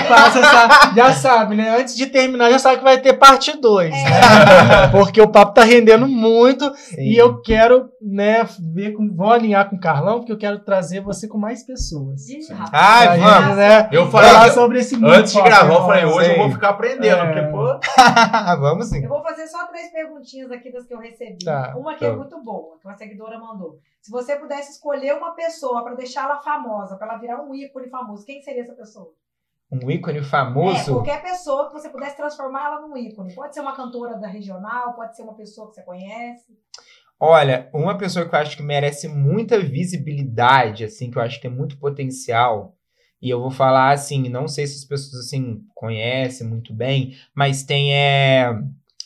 Passa 0.08 0.38
essa- 0.38 0.94
já 0.94 1.12
sabe, 1.12 1.54
né? 1.56 1.76
Antes 1.78 1.94
de 1.96 2.06
terminar, 2.06 2.50
já 2.50 2.58
sabe 2.58 2.78
que 2.78 2.84
vai 2.84 2.98
ter 3.00 3.12
parte 3.14 3.60
2, 3.60 3.92
É. 3.94 4.04
né? 4.04 4.10
Porque 4.92 5.20
o 5.20 5.28
papo 5.28 5.52
tá 5.52 5.62
rendendo 5.62 6.06
muito 6.08 6.74
Sim. 6.76 7.00
e 7.02 7.16
eu 7.16 7.40
quero, 7.42 7.90
né, 8.00 8.46
ver 8.74 8.92
com, 8.92 9.14
vou 9.14 9.30
alinhar 9.30 9.68
com 9.68 9.76
o 9.76 9.80
Carlão, 9.80 10.18
porque 10.20 10.32
eu 10.32 10.38
quero 10.38 10.60
trazer 10.60 11.00
você 11.00 11.28
com 11.28 11.38
mais 11.38 11.64
pessoas. 11.66 12.22
Ai, 12.72 13.18
vamos. 13.18 13.46
gente, 13.46 13.56
né, 13.56 13.88
Eu 13.92 14.10
falei 14.10 14.30
falar 14.30 14.50
sobre 14.52 14.78
esse 14.78 14.96
mundo 14.96 15.12
Antes 15.12 15.32
de 15.32 15.42
gravar, 15.42 15.74
eu 15.74 15.80
né? 15.80 15.86
falei, 15.86 16.04
hoje 16.04 16.30
eu 16.32 16.38
vou 16.38 16.50
ficar 16.50 16.70
aprendendo, 16.70 17.16
É. 17.22 17.26
porque, 17.26 17.42
pô, 17.50 17.78
vamos 18.60 18.88
sim. 18.88 19.02
Eu 19.02 19.08
vou 19.08 19.22
fazer 19.22 19.46
só 19.48 19.66
três 19.66 19.90
perguntinhas 19.92 20.50
aqui 20.50 20.72
das 20.72 20.86
que 20.86 20.94
eu 20.94 20.98
recebi. 20.98 21.44
Tá. 21.44 21.74
Uma 21.76 21.94
que 21.94 22.04
é 22.04 22.10
Tá. 22.10 22.16
muito 22.16 22.42
boa, 22.42 22.78
que 22.80 22.86
uma 22.86 22.96
seguidora 22.96 23.38
mandou. 23.38 23.76
Se 24.06 24.12
você 24.12 24.36
pudesse 24.36 24.70
escolher 24.70 25.16
uma 25.16 25.32
pessoa 25.34 25.82
pra 25.82 25.96
deixá-la 25.96 26.40
famosa, 26.40 26.96
pra 26.96 27.08
ela 27.08 27.18
virar 27.18 27.42
um 27.42 27.52
ícone 27.52 27.90
famoso, 27.90 28.24
quem 28.24 28.40
seria 28.40 28.62
essa 28.62 28.72
pessoa? 28.72 29.12
Um 29.68 29.90
ícone 29.90 30.18
É, 30.18 30.22
famoso. 30.22 30.92
qualquer 30.94 31.20
pessoa 31.20 31.66
que 31.66 31.72
você 31.72 31.88
pudesse 31.88 32.16
transformar 32.16 32.66
ela 32.66 32.80
num 32.82 32.96
ícone. 32.96 33.34
Pode 33.34 33.52
ser 33.52 33.62
uma 33.62 33.74
cantora 33.74 34.16
da 34.16 34.28
regional, 34.28 34.94
pode 34.94 35.16
ser 35.16 35.24
uma 35.24 35.34
pessoa 35.34 35.66
que 35.70 35.74
você 35.74 35.82
conhece. 35.82 36.56
Olha, 37.18 37.68
uma 37.74 37.98
pessoa 37.98 38.28
que 38.28 38.32
eu 38.32 38.38
acho 38.38 38.56
que 38.56 38.62
merece 38.62 39.08
muita 39.08 39.58
visibilidade, 39.58 40.84
assim, 40.84 41.10
que 41.10 41.18
eu 41.18 41.22
acho 41.22 41.34
que 41.40 41.48
tem 41.48 41.50
muito 41.50 41.76
potencial, 41.76 42.76
e 43.20 43.28
eu 43.28 43.40
vou 43.40 43.50
falar 43.50 43.90
assim, 43.90 44.28
não 44.28 44.46
sei 44.46 44.68
se 44.68 44.76
as 44.78 44.84
pessoas 44.84 45.24
assim 45.26 45.64
conhecem 45.74 46.46
muito 46.46 46.72
bem, 46.72 47.16
mas 47.34 47.64
tem 47.64 47.92
é, 47.92 48.56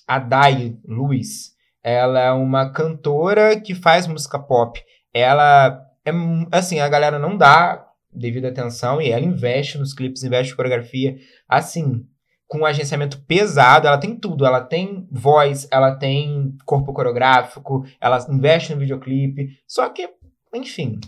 a 0.07 0.19
Dai 0.19 0.77
Luz. 0.85 1.59
Ela 1.83 2.21
é 2.21 2.33
uma 2.33 2.71
cantora 2.71 3.59
que 3.59 3.75
faz 3.75 4.07
música 4.07 4.39
pop. 4.39 4.85
Ela 5.13 5.87
é 6.05 6.13
assim, 6.53 6.81
a 6.81 6.89
galera 6.89 7.19
não 7.19 7.37
dá 7.37 7.87
devida 8.13 8.49
atenção 8.49 9.01
e 9.01 9.11
ela 9.11 9.25
investe 9.25 9.79
nos 9.79 9.95
clipes, 9.95 10.25
investe 10.25 10.53
em 10.53 10.57
coreografia, 10.57 11.17
assim, 11.49 12.05
com 12.49 12.59
um 12.59 12.67
agenciamento 12.67 13.21
pesado, 13.23 13.87
ela 13.87 13.99
tem 13.99 14.17
tudo, 14.17 14.45
ela 14.45 14.61
tem 14.61 15.07
voz, 15.11 15.69
ela 15.71 15.95
tem 15.95 16.57
corpo 16.65 16.93
coreográfico, 16.93 17.85
ela 18.01 18.19
investe 18.29 18.75
no 18.75 18.81
videoclipe, 18.81 19.51
só 19.67 19.89
que, 19.89 20.09
enfim, 20.53 20.99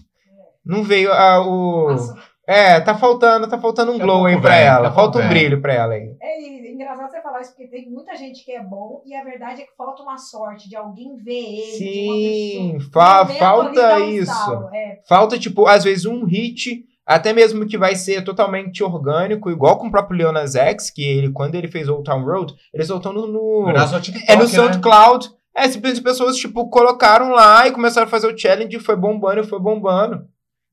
não 0.64 0.84
veio 0.84 1.12
a, 1.12 1.44
o... 1.44 1.90
Nossa, 1.90 2.14
É, 2.46 2.80
tá 2.80 2.94
faltando, 2.96 3.48
tá 3.48 3.58
faltando 3.58 3.92
um 3.92 3.96
a 3.96 3.98
glow 3.98 4.26
aí 4.26 4.32
pouco 4.34 4.46
pra 4.48 4.56
ela, 4.56 4.88
a 4.88 4.92
falta 4.92 5.18
um 5.20 5.28
brilho 5.28 5.60
pra 5.60 5.74
ela 5.74 5.94
aí. 5.94 6.16
É 6.20 6.40
e- 6.42 6.72
engraçado 6.72 7.08
você 7.10 7.20
falar 7.22 7.40
isso, 7.40 7.54
porque 7.54 7.68
tem 7.70 7.88
muita 7.90 8.16
gente 8.16 8.44
que 8.44 8.50
é 8.52 8.60
bom 8.62 9.00
e 9.06 9.14
a 9.14 9.22
verdade 9.22 9.62
é 9.62 9.64
que 9.64 9.76
falta 9.76 10.02
uma 10.02 10.18
sorte 10.18 10.68
de 10.68 10.74
alguém 10.74 11.16
ver 11.22 11.32
ele. 11.32 11.76
Sim, 11.78 12.52
de 12.52 12.74
uma 12.74 12.76
pessoa. 12.78 12.92
fa- 12.92 13.20
ali 13.20 13.38
falta 13.38 13.94
um 13.94 14.08
isso. 14.10 14.68
é. 14.74 14.98
Falta, 15.08 15.38
tipo, 15.38 15.66
às 15.66 15.84
vezes 15.84 16.04
um 16.04 16.24
hit, 16.24 16.84
até 17.06 17.32
mesmo 17.32 17.64
que 17.66 17.78
vai 17.78 17.94
ser 17.94 18.24
totalmente 18.24 18.82
orgânico, 18.82 19.48
igual 19.50 19.78
com 19.78 19.86
o 19.86 19.90
próprio 19.90 20.18
Leonas 20.18 20.56
X, 20.56 20.90
que 20.90 21.02
ele, 21.02 21.30
quando 21.30 21.54
ele 21.54 21.68
fez 21.68 21.88
Old 21.88 22.02
Town 22.02 22.24
Road, 22.24 22.54
ele 22.74 22.84
soltou 22.84 23.12
no... 23.12 23.26
no- 23.28 23.72
TikTok, 24.00 24.24
É 24.30 24.34
no 24.34 24.42
né? 24.42 24.48
SoundCloud. 24.48 25.30
É, 25.54 25.68
simplesmente 25.68 26.02
pessoas, 26.02 26.36
tipo, 26.38 26.68
colocaram 26.70 27.30
lá 27.30 27.68
e 27.68 27.72
começaram 27.72 28.06
a 28.06 28.10
fazer 28.10 28.26
o 28.26 28.36
challenge, 28.36 28.78
foi 28.80 28.96
bombando 28.96 29.42
e 29.42 29.46
foi 29.46 29.60
bombando. 29.60 30.24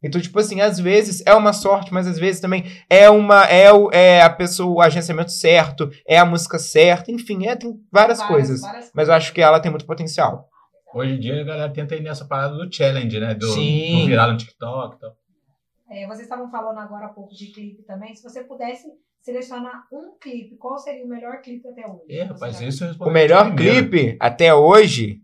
Então, 0.02 0.20
tipo 0.22 0.40
assim, 0.40 0.62
às 0.62 0.80
vezes 0.80 1.22
é 1.26 1.34
uma 1.34 1.52
sorte, 1.52 1.94
mas 1.94 2.08
às 2.08 2.18
vezes 2.18 2.40
também 2.40 2.64
é 2.90 3.10
uma. 3.10 3.46
É, 3.46 3.72
o, 3.72 3.92
é 3.92 4.22
a 4.22 4.30
pessoa, 4.30 4.76
o 4.76 4.82
agenciamento 4.82 5.32
certo, 5.32 5.90
é 6.08 6.18
a 6.18 6.26
música 6.26 6.58
certa, 6.58 7.12
enfim, 7.12 7.48
é, 7.48 7.56
tem 7.56 7.74
várias, 7.92 8.24
coisas. 8.24 8.62
várias 8.62 8.92
Mas 8.94 9.10
eu 9.10 9.14
acho 9.14 9.34
que 9.34 9.42
ela 9.42 9.60
tem 9.60 9.70
muito 9.70 9.86
potencial. 9.86 10.48
Hoje 10.94 11.14
em 11.14 11.20
dia 11.20 11.42
a 11.42 11.44
galera 11.44 11.72
tenta 11.72 11.96
ir 11.96 12.02
nessa 12.02 12.26
parada 12.26 12.56
do 12.56 12.74
challenge, 12.74 13.20
né? 13.20 13.36
Do, 13.36 13.48
Sim. 13.48 14.02
do 14.02 14.08
virar 14.08 14.32
no 14.32 14.38
TikTok 14.38 14.96
e 14.96 15.00
tal. 15.00 15.12
É, 15.92 16.08
vocês 16.08 16.22
estavam 16.22 16.50
falando 16.50 16.78
agora 16.80 17.08
há 17.08 17.10
pouco 17.10 17.34
de 17.34 17.52
clipe 17.52 17.84
também. 17.84 18.16
Se 18.16 18.24
você 18.24 18.44
pudesse 18.44 18.88
selecionar 19.22 19.86
um 19.92 20.18
clipe, 20.20 20.56
qual 20.58 20.78
seria 20.78 21.04
o 21.04 21.10
melhor 21.10 21.42
clipe 21.42 21.68
até 21.68 21.86
hoje? 21.86 22.06
É, 22.10 22.24
rapaz, 22.24 22.62
isso 22.62 22.86
eu 22.86 22.96
O 23.00 23.12
melhor 23.12 23.54
primeiro. 23.54 23.90
clipe 23.90 24.18
até 24.20 24.54
hoje. 24.54 25.20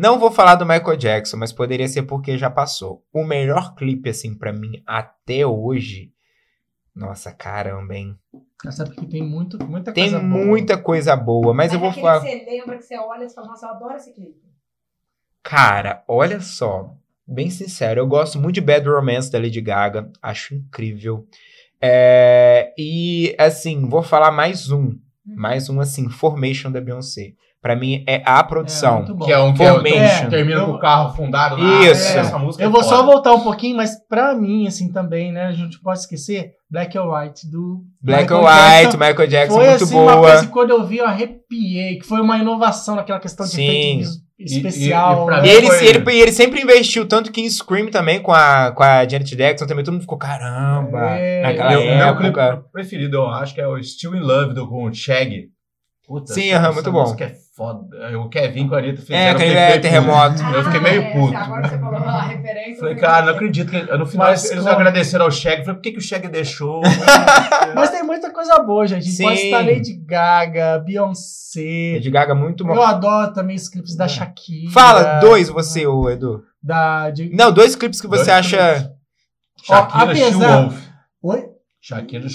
Não 0.00 0.18
vou 0.18 0.30
falar 0.30 0.54
do 0.54 0.64
Michael 0.64 0.96
Jackson, 0.96 1.36
mas 1.36 1.52
poderia 1.52 1.86
ser 1.86 2.04
porque 2.04 2.38
já 2.38 2.48
passou. 2.48 3.04
O 3.12 3.22
melhor 3.22 3.74
clipe, 3.74 4.08
assim, 4.08 4.34
pra 4.34 4.50
mim, 4.50 4.82
até 4.86 5.46
hoje. 5.46 6.10
Nossa, 6.96 7.30
caramba, 7.32 7.94
hein? 7.94 8.18
Sabe 8.70 8.96
que 8.96 9.04
tem 9.04 9.22
muito, 9.22 9.62
muita 9.62 9.92
Tem 9.92 10.04
coisa 10.04 10.18
boa. 10.18 10.44
muita 10.46 10.78
coisa 10.78 11.14
boa, 11.14 11.52
mas 11.52 11.70
é 11.70 11.74
eu 11.76 11.80
vou 11.80 11.90
aquele 11.90 12.00
falar. 12.06 12.20
que 12.22 12.30
você 12.30 12.44
lembra, 12.46 12.78
que 12.78 12.84
você 12.86 12.98
olha 12.98 13.24
e 13.24 13.28
você 13.28 13.34
fala, 13.34 13.48
nossa, 13.48 13.66
eu 13.66 13.70
adoro 13.72 13.94
esse 13.94 14.14
clipe. 14.14 14.40
Cara, 15.42 16.02
olha 16.08 16.40
só. 16.40 16.96
Bem 17.28 17.50
sincero, 17.50 18.00
eu 18.00 18.06
gosto 18.06 18.38
muito 18.40 18.54
de 18.54 18.62
Bad 18.62 18.88
Romance 18.88 19.30
da 19.30 19.38
Lady 19.38 19.60
Gaga. 19.60 20.10
Acho 20.22 20.54
incrível. 20.54 21.28
É, 21.78 22.72
e, 22.78 23.36
assim, 23.38 23.86
vou 23.86 24.02
falar 24.02 24.30
mais 24.30 24.70
um. 24.70 24.98
Mais 25.26 25.68
um, 25.68 25.78
assim, 25.78 26.08
Formation 26.08 26.72
da 26.72 26.80
Beyoncé. 26.80 27.34
Pra 27.62 27.76
mim, 27.76 28.02
é 28.08 28.22
a 28.24 28.38
É, 28.38 28.42
produção. 28.42 28.96
muito 28.98 29.14
bom. 29.14 29.26
Que 29.26 29.32
é 29.32 29.38
um 29.38 29.52
que 29.52 29.62
é, 29.62 29.70
Formation. 29.70 30.24
que 30.24 30.30
termina 30.30 30.60
Eu- 30.60 30.66
com 30.66 30.72
o 30.72 30.78
carro 30.78 31.08
afundado. 31.10 31.58
na 31.58 31.82
Isso. 31.84 32.16
Essa 32.16 32.38
música 32.38 32.64
Eu 32.64 32.68
é 32.70 32.72
vou 32.72 32.82
só 32.82 32.96
foda. 32.96 33.02
voltar 33.12 33.34
um 33.34 33.40
pouquinho, 33.40 33.76
mas 33.76 33.96
pra 34.08 34.34
mim, 34.34 34.66
assim, 34.66 34.90
também, 34.90 35.30
né? 35.30 35.42
A 35.44 35.52
gente 35.52 35.78
pode 35.78 35.98
esquecer 35.98 36.52
Black 36.70 36.96
or 36.96 37.12
White 37.14 37.46
do 37.50 37.82
Black 38.02 38.22
Michael 38.22 38.40
or 38.40 38.46
White, 38.48 38.82
Jackson. 38.82 38.98
Michael 38.98 39.28
Jackson, 39.28 39.54
Foi 39.56 39.68
muito 39.68 39.84
assim, 39.84 39.94
uma 39.94 40.12
boa. 40.16 40.26
coisa 40.28 40.46
que 40.46 40.52
quando 40.52 40.70
eu 40.70 40.86
vi, 40.86 40.98
eu 40.98 41.06
arrepiei, 41.06 41.98
que 41.98 42.06
foi 42.06 42.20
uma 42.22 42.38
inovação 42.38 42.96
naquela 42.96 43.20
questão 43.20 43.44
de 43.44 43.52
Sim. 43.52 43.98
vis- 43.98 44.20
E- 44.38 44.44
especial. 44.56 45.22
e 45.22 45.26
pra 45.26 45.36
né? 45.36 45.42
mim 45.42 45.48
E 45.48 45.50
ele, 45.52 45.66
foi- 45.66 45.86
ele, 45.86 46.10
e 46.12 46.20
ele 46.22 46.32
sempre 46.32 46.62
investiu, 46.62 47.06
tanto 47.06 47.30
que 47.30 47.42
em 47.42 47.50
Scream 47.50 47.88
também, 47.90 48.20
com 48.22 48.32
a, 48.32 48.72
com 48.74 48.82
a 48.82 49.06
Janet 49.06 49.36
Jackson, 49.36 49.66
também 49.66 49.84
todo 49.84 49.92
mundo 49.92 50.00
ficou, 50.00 50.16
caramba, 50.16 50.98
É, 51.10 51.42
naquela 51.42 51.70
Meu, 51.72 51.80
meu 51.80 51.90
época. 51.90 52.52
clipe 52.56 52.72
preferido, 52.72 53.18
eu 53.18 53.28
acho, 53.28 53.54
que 53.54 53.60
é 53.60 53.66
o 53.68 53.82
Still 53.82 54.14
in 54.16 54.20
Love 54.20 54.54
do 54.54 54.66
com 54.66 54.84
o 54.84 54.94
Shaggy. 54.94 55.48
Puta, 56.10 56.34
Sim, 56.34 56.50
essa 56.50 56.72
muito 56.72 56.90
bom. 56.90 57.02
música 57.02 57.24
é 57.26 57.36
foda. 57.56 57.86
O 58.18 58.28
Kevin 58.28 58.66
com 58.66 58.74
a 58.74 58.78
Anitta 58.78 59.00
É, 59.00 59.04
fizeram 59.04 59.30
aquele 59.36 59.54
um 59.54 59.58
é, 59.58 59.78
terremoto. 59.78 60.42
Eu 60.42 60.64
fiquei 60.64 60.80
meio 60.80 61.02
é, 61.02 61.12
puto. 61.12 61.36
Agora 61.36 61.68
você 61.68 61.78
falou 61.78 61.98
a 62.00 62.22
referência. 62.22 62.76
Falei, 62.80 62.94
eu 62.94 62.98
cara, 62.98 63.26
não 63.26 63.32
acredito 63.34 63.70
que 63.70 63.80
no 63.96 64.04
final 64.06 64.26
Mas 64.26 64.44
eles 64.50 64.64
como- 64.64 64.74
agradeceram 64.74 65.24
ao 65.26 65.30
Shaggy. 65.30 65.58
Falei, 65.62 65.74
por 65.76 65.82
que, 65.82 65.92
que 65.92 65.98
o 65.98 66.02
Shaggy 66.02 66.26
deixou? 66.26 66.80
Mas 67.76 67.90
tem 67.90 68.02
muita 68.02 68.32
coisa 68.32 68.58
boa, 68.58 68.88
gente. 68.88 69.06
Sim. 69.08 69.22
pode 69.22 69.38
citar 69.38 69.64
Lady 69.64 69.94
Gaga, 70.04 70.80
Beyoncé. 70.84 71.92
Lady 71.94 72.10
Gaga 72.10 72.34
muito 72.34 72.64
bom. 72.64 72.74
Eu 72.74 72.82
adoro 72.82 73.32
também 73.32 73.54
os 73.54 73.68
clipes 73.68 73.94
da 73.94 74.06
É. 74.06 74.08
Shakira. 74.08 74.72
Fala 74.72 75.20
dois 75.20 75.48
você, 75.48 75.86
ô 75.86 76.10
Edu. 76.10 76.42
Da, 76.60 77.10
de... 77.10 77.30
Não, 77.32 77.52
dois 77.52 77.76
clipes 77.76 78.00
que 78.00 78.08
você 78.08 78.24
Dois 78.24 78.28
acha. 78.36 78.56
clipes. 78.74 78.90
Shakira, 79.62 80.04
Ó, 80.04 80.08
apesar-. 80.10 80.72
Oi? 81.22 81.49
Shakira. 81.82 82.26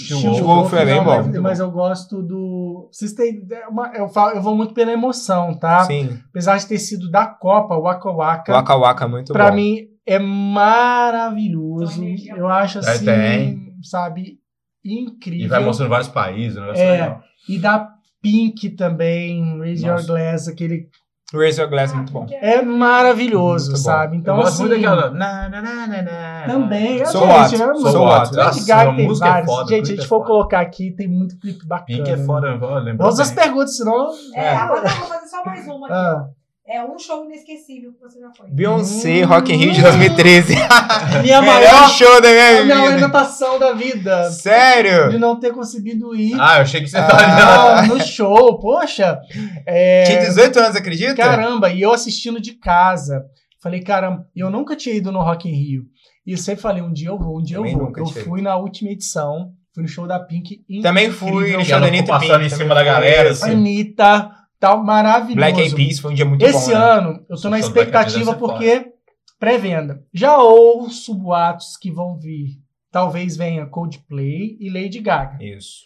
Wolf 0.42 0.72
é 0.74 0.84
bem 0.84 1.02
bom. 1.04 1.22
Mas, 1.22 1.38
mas 1.40 1.60
eu 1.60 1.70
gosto 1.70 2.20
do. 2.22 2.88
Vocês 2.90 3.12
têm. 3.12 3.46
é 3.52 3.68
uma- 3.68 3.92
eu, 3.94 4.08
falo, 4.08 4.32
eu 4.36 4.42
vou 4.42 4.56
muito 4.56 4.74
pela 4.74 4.90
emoção, 4.92 5.54
tá? 5.56 5.84
Sim, 5.84 6.18
Apesar 6.30 6.56
de 6.58 6.66
ter 6.66 6.78
sido 6.78 7.08
da 7.10 7.26
Copa, 7.26 7.76
o 7.76 7.82
Waka 7.82 8.10
Waka. 8.10 8.52
Waka 8.52 8.76
Waka 8.76 9.08
muito 9.08 9.32
pra 9.32 9.50
bom. 9.50 9.56
mim 9.56 9.86
é 10.04 10.18
maravilhoso. 10.18 12.02
Eu 12.36 12.48
acho 12.48 12.78
É, 12.78 12.80
assim, 12.80 13.04
tem. 13.04 13.72
sabe, 13.82 14.38
incrível. 14.84 15.46
E 15.46 15.48
vai 15.48 15.64
mostrando 15.64 15.90
vários 15.90 16.08
países. 16.08 16.58
Negócio 16.58 16.82
É. 16.82 16.90
legal. 16.92 17.22
E 17.48 17.58
da 17.58 17.88
Pink 18.20 18.70
também, 18.70 19.58
Raise 19.60 19.86
Your. 19.86 20.04
Glass, 20.04 20.48
aquele. 20.48 20.88
Raise 21.34 21.60
Your 21.60 21.68
Glass 21.68 21.92
muito 21.92 22.12
bom. 22.12 22.24
É 22.30 22.62
maravilhoso, 22.62 23.72
Muito 23.72 23.78
bom. 23.82 23.84
sabe? 23.84 24.16
Então, 24.16 24.36
eu 24.36 24.42
gosto 24.42 24.54
assim. 24.54 24.62
muito 24.68 24.74
daquela. 24.80 25.10
Na, 25.10 25.48
na, 25.48 25.60
na, 25.60 25.86
na, 25.88 26.02
na. 26.02 26.44
Também. 26.46 27.04
So 27.04 27.18
gente, 27.18 27.28
what? 27.28 27.54
é 27.54 27.58
So 27.58 27.66
muito- 27.66 27.98
what? 27.98 28.36
Lady 28.36 28.36
Nossa, 28.36 28.66
Gaga 28.66 28.90
a 28.90 28.94
tem 28.94 29.06
música 29.08 29.26
é 29.26 29.30
vários. 29.30 29.50
foda, 29.50 29.64
o 29.64 29.68
gente, 29.68 29.74
a 29.74 29.82
clipe 29.82 29.96
gente 29.96 30.04
é 30.04 30.08
for 30.08 30.18
foda. 30.18 30.26
colocar 30.28 30.60
aqui, 30.60 30.90
tem 30.92 31.08
muito 31.08 31.38
clipe 31.40 31.66
bacana. 31.66 31.86
Pink 31.98 32.10
é 32.10 32.16
foda, 32.18 32.46
eu 32.46 32.74
lembro. 32.78 32.98
Vamos 32.98 33.18
às 33.18 33.32
perguntas, 33.32 33.76
senão. 33.76 34.08
É, 34.34 34.50
agora 34.54 34.78
eu 34.86 34.88
vou 34.88 35.06
fazer 35.08 35.26
só 35.26 35.44
mais 35.44 35.66
uma 35.66 35.86
aqui. 35.86 35.94
Ah. 35.96 36.26
É 36.68 36.84
um 36.84 36.98
show 36.98 37.24
inesquecível 37.24 37.92
que 37.92 38.00
você 38.00 38.18
já 38.18 38.28
foi. 38.36 38.50
Beyoncé, 38.50 39.24
Hum. 39.24 39.28
Rock 39.28 39.52
in 39.52 39.56
Rio 39.56 39.72
de 39.72 39.82
2013. 39.82 40.54
minha 41.22 41.40
maior. 41.40 41.88
show 41.90 42.20
da 42.20 42.28
minha 42.28 42.60
A 42.60 42.64
minha 42.64 42.76
vida. 42.76 42.90
lamentação 43.06 43.58
da 43.58 43.72
vida. 43.72 44.28
De 44.28 44.34
Sério? 44.34 45.16
não 45.18 45.38
ter 45.38 45.52
conseguido 45.52 46.14
ir 46.16 46.34
Ah, 46.40 46.56
eu 46.58 46.62
achei 46.62 46.80
que 46.80 46.88
você 46.88 46.96
Ah. 46.98 47.06
tá 47.06 47.86
no 47.86 48.00
show. 48.00 48.58
Poxa. 48.58 49.16
É, 49.64 50.04
Tinha 50.04 50.18
18 50.20 50.58
anos, 50.58 50.76
acredita? 50.76 51.14
Caramba, 51.14 51.70
e 51.70 51.80
eu 51.82 51.92
assistindo 51.92 52.40
de 52.40 52.54
casa. 52.54 53.22
Falei, 53.62 53.80
caramba, 53.80 54.26
eu 54.34 54.50
nunca 54.50 54.74
tinha 54.74 54.94
ido 54.94 55.12
no 55.12 55.20
Rock 55.22 55.48
in 55.48 55.52
Rio. 55.52 55.82
E 56.26 56.32
eu 56.32 56.38
sempre 56.38 56.60
falei, 56.62 56.82
um 56.82 56.92
dia 56.92 57.08
eu 57.08 57.18
vou, 57.18 57.38
um 57.38 57.42
dia 57.42 57.56
Também 57.58 57.72
eu 57.72 57.78
vou. 57.78 57.86
nunca 57.86 58.00
Eu 58.00 58.06
fui 58.06 58.42
na 58.42 58.56
última 58.56 58.90
edição, 58.90 59.52
fui 59.72 59.82
no 59.84 59.88
show 59.88 60.06
da 60.06 60.18
Pink. 60.18 60.58
Também 60.82 61.10
fui 61.12 61.56
no 61.56 61.64
show 61.64 61.78
da 61.80 61.86
Anitta 61.86 62.08
passando 62.08 62.40
Pink, 62.40 62.46
em 62.46 62.56
cima 62.56 62.74
da 62.74 62.82
galera, 62.82 63.30
assim. 63.30 63.50
Anitta, 63.52 64.30
tal, 64.58 64.82
maravilhoso. 64.82 65.36
Black 65.36 65.60
Eyed 65.60 65.74
Peas 65.74 65.98
foi 65.98 66.12
um 66.12 66.14
dia 66.14 66.24
muito 66.24 66.42
Esse 66.44 66.72
bom. 66.72 66.78
né? 66.78 66.84
ano, 66.84 67.26
eu 67.28 67.40
tô 67.40 67.48
na 67.48 67.58
expectativa 67.58 68.34
porque 68.34 68.92
pré-venda. 69.38 70.02
Já 70.12 70.38
ouço 70.38 71.14
boatos 71.14 71.76
que 71.76 71.90
vão 71.90 72.16
vir. 72.16 72.58
Talvez 72.90 73.36
venha 73.36 73.66
Coldplay 73.66 74.56
e 74.58 74.70
Lady 74.70 75.00
Gaga. 75.00 75.42
Isso. 75.44 75.84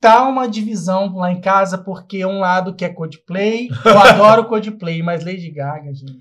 Tá 0.00 0.26
uma 0.26 0.48
divisão 0.48 1.14
lá 1.14 1.30
em 1.30 1.40
casa 1.40 1.76
porque 1.78 2.24
um 2.24 2.40
lado 2.40 2.74
quer 2.74 2.94
Coldplay, 2.94 3.68
eu 3.84 3.98
adoro 3.98 4.44
Coldplay, 4.48 5.02
mas 5.02 5.24
Lady 5.24 5.50
Gaga, 5.50 5.92
gente. 5.94 6.18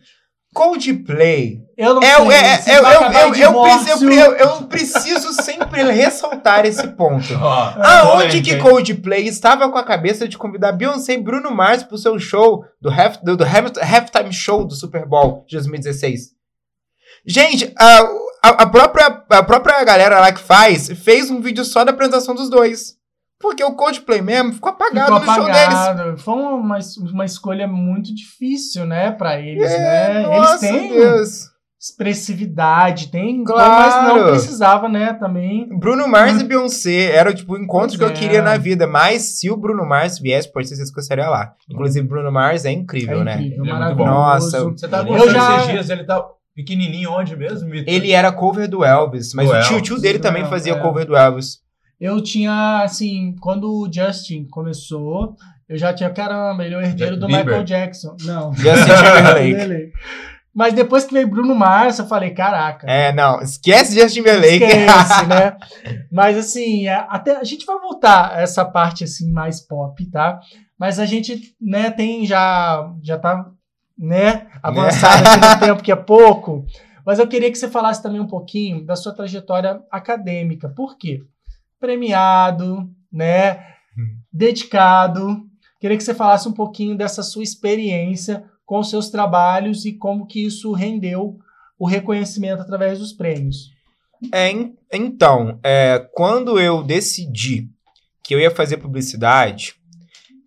Coldplay. 0.54 1.62
Eu 1.78 1.94
não 1.96 2.04
É, 2.04 2.58
sei. 2.58 2.74
é, 2.74 2.76
é, 2.76 2.80
eu, 2.80 2.84
vai 2.84 2.96
eu, 3.24 3.36
eu, 3.36 3.36
eu, 3.54 3.62
preciso, 3.62 4.10
eu, 4.12 4.32
eu 4.36 4.64
preciso 4.64 5.34
sempre 5.42 5.82
ressaltar 5.84 6.66
esse 6.66 6.86
ponto. 6.90 7.34
Aonde 7.40 8.12
polêmica, 8.42 8.42
que? 8.42 8.58
Coldplay 8.58 9.28
estava 9.28 9.70
com 9.70 9.78
a 9.78 9.84
cabeça 9.84 10.28
de 10.28 10.38
convidar 10.38 10.72
Beyoncé 10.74 11.14
e 11.14 11.18
Bruno 11.22 11.52
Mars 11.52 11.84
pro 11.84 11.98
seu 11.98 12.18
show 12.20 12.66
do, 12.82 12.90
half, 12.90 13.18
do, 13.24 13.38
do 13.38 13.44
half- 13.46 13.78
halftime 13.82 14.34
show 14.34 14.66
do 14.66 14.74
Super 14.76 15.06
Bowl 15.06 15.46
de 15.48 15.56
2016? 15.56 16.32
Gente, 17.26 17.74
a, 17.78 18.00
a, 18.44 18.50
a 18.64 18.66
própria, 18.70 19.06
a 19.30 19.44
própria 19.44 19.84
galera 19.84 20.20
lá 20.20 20.32
que 20.32 20.42
faz 20.42 20.90
fez 21.04 21.30
um 21.30 21.40
vídeo 21.42 21.64
só 21.64 21.84
da 21.86 21.92
apresentação 21.92 22.34
dos 22.36 22.50
dois. 22.50 22.99
Porque 23.40 23.64
o 23.64 23.74
Coldplay 23.74 24.22
mesmo 24.22 24.54
ficou 24.54 24.70
apagado 24.72 25.06
Ficou 25.18 25.20
no 25.22 25.34
show 25.34 25.46
deles. 25.46 25.74
apagado. 25.74 26.18
Foi 26.18 26.34
uma, 26.34 26.80
uma 27.14 27.26
escolha 27.26 27.68
muito 27.68 28.14
difícil, 28.14 28.86
né, 28.86 29.12
pra 29.12 29.40
eles, 29.40 29.72
É, 29.72 30.14
né? 30.14 30.22
nossa 30.24 30.68
eles 30.68 30.80
têm 30.82 30.90
Deus. 30.90 31.50
expressividade, 31.82 33.08
tem, 33.10 33.44
Claro. 33.44 33.72
mas 33.72 34.14
não 34.16 34.30
precisava, 34.32 34.90
né, 34.90 35.14
também. 35.14 35.70
Bruno 35.80 36.08
Mars 36.08 36.42
e 36.42 36.44
Beyoncé 36.44 37.12
era 37.16 37.34
tipo 37.34 37.54
o 37.54 37.58
encontro 37.58 37.90
Pois 37.90 37.98
que 37.98 38.04
eu 38.04 38.10
é. 38.10 38.14
queria 38.14 38.42
na 38.42 38.58
vida. 38.58 38.86
Mas 38.88 39.38
se 39.40 39.50
o 39.50 39.56
Bruno 39.56 39.86
Mars 39.86 40.20
viesse, 40.20 40.52
pode 40.52 40.68
ser 40.68 40.76
certeza 40.76 40.94
que 40.94 41.00
eu 41.00 41.02
estaria 41.02 41.30
lá. 41.30 41.54
Inclusive, 41.70 42.06
Bruno 42.08 42.32
Mars 42.32 42.66
é 42.66 42.72
incrível, 42.72 43.22
É 43.22 43.24
né? 43.24 43.36
incrível, 43.36 43.64
Ele 43.66 43.72
é. 43.72 43.96
Nossa, 43.96 44.64
Você 44.66 44.88
tá 44.88 45.00
Eu 45.00 45.06
mostrando 45.06 45.32
já- 45.34 45.56
esses 45.58 45.72
dias, 45.72 45.90
ele 45.90 46.04
tá 46.04 46.26
pequenininho 46.56 47.12
onde 47.12 47.36
mesmo? 47.38 47.70
Vitor? 47.70 47.94
Ele 47.94 48.12
era 48.12 48.32
cover 48.34 48.68
do 48.68 48.84
Elvis, 48.84 49.34
mas 49.34 49.48
Do 49.50 49.56
o 49.56 49.62
tio, 49.62 49.72
Elvis. 49.76 49.84
tio 49.88 50.00
dele 50.02 50.20
também 50.20 50.44
fazia 50.46 50.74
é. 50.74 50.80
cover 50.80 51.06
do 51.06 51.16
Elvis. 51.16 51.60
Eu 52.00 52.24
tinha, 52.24 52.82
assim, 52.84 53.36
quando 53.42 53.70
o 53.70 53.92
Justin 53.92 54.46
começou, 54.46 55.36
eu 55.68 55.78
já 55.78 55.94
tinha, 55.94 56.10
caramba, 56.10 56.66
ele 56.66 56.74
é 56.74 56.78
o 56.78 56.82
herdeiro 56.82 57.18
do 57.18 57.28
Bieber. 57.28 57.46
Michael 57.46 57.64
Jackson. 57.64 58.16
Não. 58.24 58.54
Justin 58.58 58.86
Timberlake. 58.96 59.92
Mas 60.54 60.74
depois 60.74 61.06
que 61.06 61.14
veio 61.14 61.28
Bruno 61.28 61.54
Mars, 61.54 62.00
eu 62.00 62.08
falei, 62.08 62.32
caraca. 62.32 62.90
É, 62.90 63.14
não, 63.14 63.40
esquece 63.42 63.94
Justin 63.94 64.20
Timberlake. 64.22 64.64
Esquece, 64.64 65.26
né? 65.28 65.58
Mas 66.12 66.38
assim, 66.38 66.88
é, 66.88 67.06
até 67.10 67.36
a 67.36 67.44
gente 67.44 67.66
vai 67.66 67.78
voltar 67.80 68.32
a 68.32 68.42
essa 68.42 68.66
parte 68.66 69.04
assim 69.04 69.32
mais 69.32 69.62
pop, 69.62 70.04
tá? 70.10 70.40
Mas 70.78 71.00
a 71.00 71.06
gente, 71.06 71.54
né, 71.62 71.92
tem 71.92 72.26
já 72.26 72.92
já 73.04 73.18
tá, 73.18 73.52
né, 73.98 74.48
avançado 74.64 75.28
aqui 75.28 75.56
no 75.56 75.60
tempo 75.60 75.84
que 75.84 75.92
é 75.92 75.96
pouco. 75.96 76.66
Mas 77.06 77.20
eu 77.20 77.28
queria 77.28 77.52
que 77.52 77.58
você 77.58 77.68
falasse 77.68 78.02
também 78.02 78.20
um 78.20 78.28
pouquinho 78.28 78.86
da 78.86 78.96
sua 78.96 79.14
trajetória 79.14 79.82
acadêmica. 79.92 80.70
Por 80.70 80.98
quê? 80.98 81.22
Premiado, 81.80 82.90
né? 83.12 83.58
Hum. 83.98 84.18
Dedicado. 84.32 85.44
Queria 85.80 85.98
que 85.98 86.04
você 86.04 86.14
falasse 86.14 86.48
um 86.48 86.54
pouquinho 86.54 86.98
dessa 86.98 87.24
sua 87.24 87.44
experiência 87.44 88.44
com 88.66 88.80
os 88.80 88.90
seus 88.90 89.10
trabalhos 89.10 89.86
e 89.86 89.94
como 89.94 90.28
que 90.28 90.46
isso 90.46 90.72
rendeu 90.74 91.38
o 91.78 91.88
reconhecimento 91.88 92.62
através 92.62 93.00
dos 93.00 93.14
prêmios. 93.14 93.70
É, 94.34 94.52
en- 94.52 94.74
então, 94.92 95.60
é, 95.64 96.06
quando 96.14 96.60
eu 96.60 96.84
decidi 96.84 97.70
que 98.24 98.36
eu 98.36 98.40
ia 98.40 98.52
fazer 98.52 98.78
publicidade, 98.78 99.76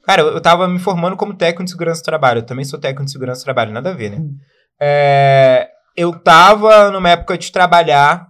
cara, 0.05 0.21
eu, 0.23 0.29
eu 0.35 0.41
tava 0.41 0.69
me 0.69 0.79
formando 0.79 1.17
como 1.17 1.35
técnico 1.35 1.65
de 1.65 1.71
segurança 1.71 2.03
do 2.03 2.05
trabalho. 2.05 2.39
Eu 2.41 2.47
também 2.47 2.65
sou 2.65 2.79
técnico 2.79 3.07
de 3.07 3.13
segurança 3.13 3.41
do 3.41 3.45
trabalho, 3.45 3.73
nada 3.73 3.91
a 3.91 3.95
ver, 3.95 4.11
né? 4.11 4.19
Hum. 4.19 4.37
É, 4.79 5.71
eu 5.97 6.13
tava 6.19 6.91
numa 6.91 7.09
época 7.11 7.39
de 7.39 7.51
trabalhar, 7.51 8.29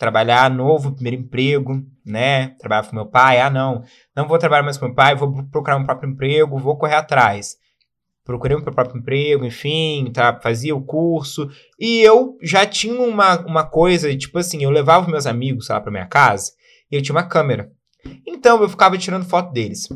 trabalhar 0.00 0.50
novo, 0.50 0.94
primeiro 0.94 1.20
emprego, 1.20 1.84
né? 2.06 2.54
Trabalhar 2.58 2.88
com 2.88 2.96
meu 2.96 3.04
pai, 3.04 3.38
ah, 3.38 3.50
não, 3.50 3.84
não 4.16 4.26
vou 4.26 4.38
trabalhar 4.38 4.62
mais 4.62 4.78
com 4.78 4.86
meu 4.86 4.94
pai, 4.94 5.14
vou 5.14 5.44
procurar 5.48 5.76
um 5.76 5.84
próprio 5.84 6.10
emprego, 6.10 6.58
vou 6.58 6.78
correr 6.78 6.94
atrás. 6.94 7.58
Procurei 8.24 8.56
o 8.56 8.62
meu 8.62 8.72
próprio 8.72 8.98
emprego, 8.98 9.44
enfim, 9.44 10.10
tá, 10.10 10.40
fazia 10.40 10.74
o 10.74 10.82
curso. 10.82 11.50
E 11.78 12.00
eu 12.00 12.38
já 12.42 12.64
tinha 12.64 12.98
uma, 12.98 13.40
uma 13.44 13.62
coisa, 13.62 14.16
tipo 14.16 14.38
assim, 14.38 14.64
eu 14.64 14.70
levava 14.70 15.10
meus 15.10 15.26
amigos 15.26 15.68
lá 15.68 15.78
pra 15.78 15.92
minha 15.92 16.06
casa 16.06 16.52
e 16.90 16.96
eu 16.96 17.02
tinha 17.02 17.14
uma 17.14 17.26
câmera. 17.26 17.70
Então 18.26 18.62
eu 18.62 18.70
ficava 18.70 18.96
tirando 18.96 19.28
foto 19.28 19.52
deles. 19.52 19.86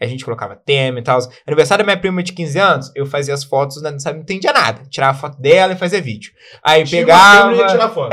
A 0.00 0.06
gente 0.06 0.24
colocava 0.24 0.56
tema 0.56 0.98
e 0.98 1.02
tal. 1.02 1.18
Aniversário 1.46 1.84
da 1.84 1.86
minha 1.86 2.00
prima 2.00 2.22
de 2.22 2.32
15 2.32 2.58
anos, 2.58 2.92
eu 2.94 3.06
fazia 3.06 3.32
as 3.32 3.44
fotos, 3.44 3.80
não, 3.82 3.98
sabe, 3.98 4.16
não 4.16 4.22
entendia 4.22 4.52
nada. 4.52 4.82
Tirava 4.90 5.18
foto 5.18 5.40
dela 5.40 5.72
e 5.72 5.76
fazia 5.76 6.00
vídeo. 6.00 6.32
Aí 6.62 6.84
Tinha 6.84 7.02
pegava. 7.02 7.50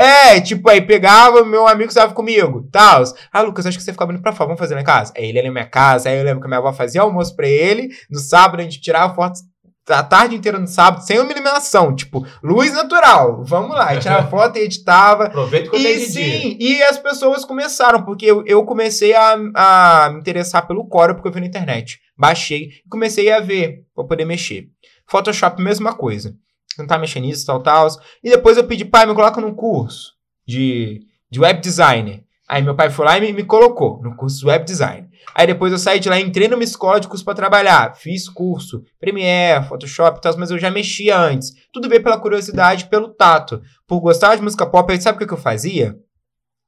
É, 0.00 0.40
tipo, 0.40 0.68
aí 0.68 0.80
pegava, 0.80 1.44
meu 1.44 1.66
amigo 1.66 1.88
estava 1.88 2.14
comigo, 2.14 2.68
tal. 2.70 3.02
Ah, 3.32 3.40
Lucas, 3.42 3.66
acho 3.66 3.76
que 3.76 3.84
você 3.84 3.92
fica 3.92 4.06
bonito 4.06 4.22
pra 4.22 4.32
fora, 4.32 4.48
vamos 4.48 4.60
fazer 4.60 4.74
na 4.74 4.84
casa? 4.84 5.12
Aí 5.16 5.26
ele 5.26 5.38
ia 5.38 5.44
na 5.44 5.50
minha 5.50 5.66
casa, 5.66 6.08
aí 6.08 6.18
eu 6.18 6.24
lembro 6.24 6.40
que 6.40 6.46
a 6.46 6.48
minha 6.48 6.58
avó 6.58 6.72
fazia 6.72 7.00
almoço 7.00 7.34
pra 7.34 7.48
ele, 7.48 7.88
no 8.10 8.18
sábado 8.18 8.60
a 8.60 8.62
gente 8.62 8.80
tirava 8.80 9.14
fotos 9.14 9.42
a 9.88 10.02
tarde 10.02 10.36
inteira 10.36 10.58
no 10.58 10.66
sábado, 10.66 11.04
sem 11.04 11.16
iluminação, 11.16 11.94
tipo, 11.94 12.24
luz 12.42 12.72
natural, 12.72 13.42
vamos 13.44 13.76
lá, 13.76 13.98
tirava 13.98 14.28
foto 14.30 14.56
e 14.56 14.62
editava. 14.62 15.24
Aproveita 15.24 15.70
quando 15.70 15.82
E 15.82 15.86
é 15.86 15.94
de 15.94 16.12
dia. 16.12 16.40
sim, 16.40 16.56
e 16.60 16.82
as 16.84 16.98
pessoas 16.98 17.44
começaram, 17.44 18.04
porque 18.04 18.24
eu, 18.26 18.44
eu 18.46 18.64
comecei 18.64 19.14
a, 19.14 19.36
a 19.54 20.10
me 20.12 20.20
interessar 20.20 20.66
pelo 20.66 20.86
Corel, 20.86 21.14
porque 21.16 21.28
eu 21.28 21.32
vi 21.32 21.40
na 21.40 21.46
internet. 21.46 22.00
Baixei 22.16 22.70
comecei 22.88 23.32
a 23.32 23.40
ver, 23.40 23.84
pra 23.94 24.04
poder 24.04 24.24
mexer. 24.24 24.68
Photoshop, 25.08 25.60
mesma 25.60 25.92
coisa. 25.94 26.34
Tentar 26.76 26.98
mexer 26.98 27.20
nisso, 27.20 27.44
tal, 27.44 27.60
tal. 27.62 27.88
E 28.22 28.30
depois 28.30 28.56
eu 28.56 28.64
pedi, 28.64 28.84
pai, 28.84 29.04
me 29.04 29.14
coloca 29.14 29.40
num 29.40 29.54
curso 29.54 30.12
de, 30.46 31.00
de 31.30 31.40
web 31.40 31.60
designer. 31.60 32.22
Aí 32.52 32.60
meu 32.60 32.74
pai 32.74 32.90
foi 32.90 33.06
lá 33.06 33.16
e 33.16 33.20
me, 33.22 33.32
me 33.32 33.44
colocou 33.44 33.98
no 34.02 34.14
curso 34.14 34.40
de 34.40 34.44
web 34.44 34.62
design. 34.62 35.08
Aí 35.34 35.46
depois 35.46 35.72
eu 35.72 35.78
saí 35.78 35.98
de 35.98 36.10
lá, 36.10 36.20
entrei 36.20 36.48
numa 36.48 36.62
escola 36.62 37.00
de 37.00 37.08
curso 37.08 37.24
para 37.24 37.32
trabalhar. 37.32 37.96
Fiz 37.96 38.28
curso, 38.28 38.84
Premiere, 39.00 39.64
Photoshop 39.64 40.18
e 40.18 40.20
tal, 40.20 40.36
mas 40.36 40.50
eu 40.50 40.58
já 40.58 40.70
mexia 40.70 41.18
antes. 41.18 41.54
Tudo 41.72 41.88
veio 41.88 42.02
pela 42.02 42.20
curiosidade, 42.20 42.90
pelo 42.90 43.08
tato. 43.08 43.62
Por 43.88 44.00
gostar 44.00 44.36
de 44.36 44.42
música 44.42 44.66
pop, 44.66 44.92
aí 44.92 45.00
sabe 45.00 45.16
o 45.16 45.18
que 45.18 45.26
que 45.26 45.32
eu 45.32 45.38
fazia? 45.38 45.96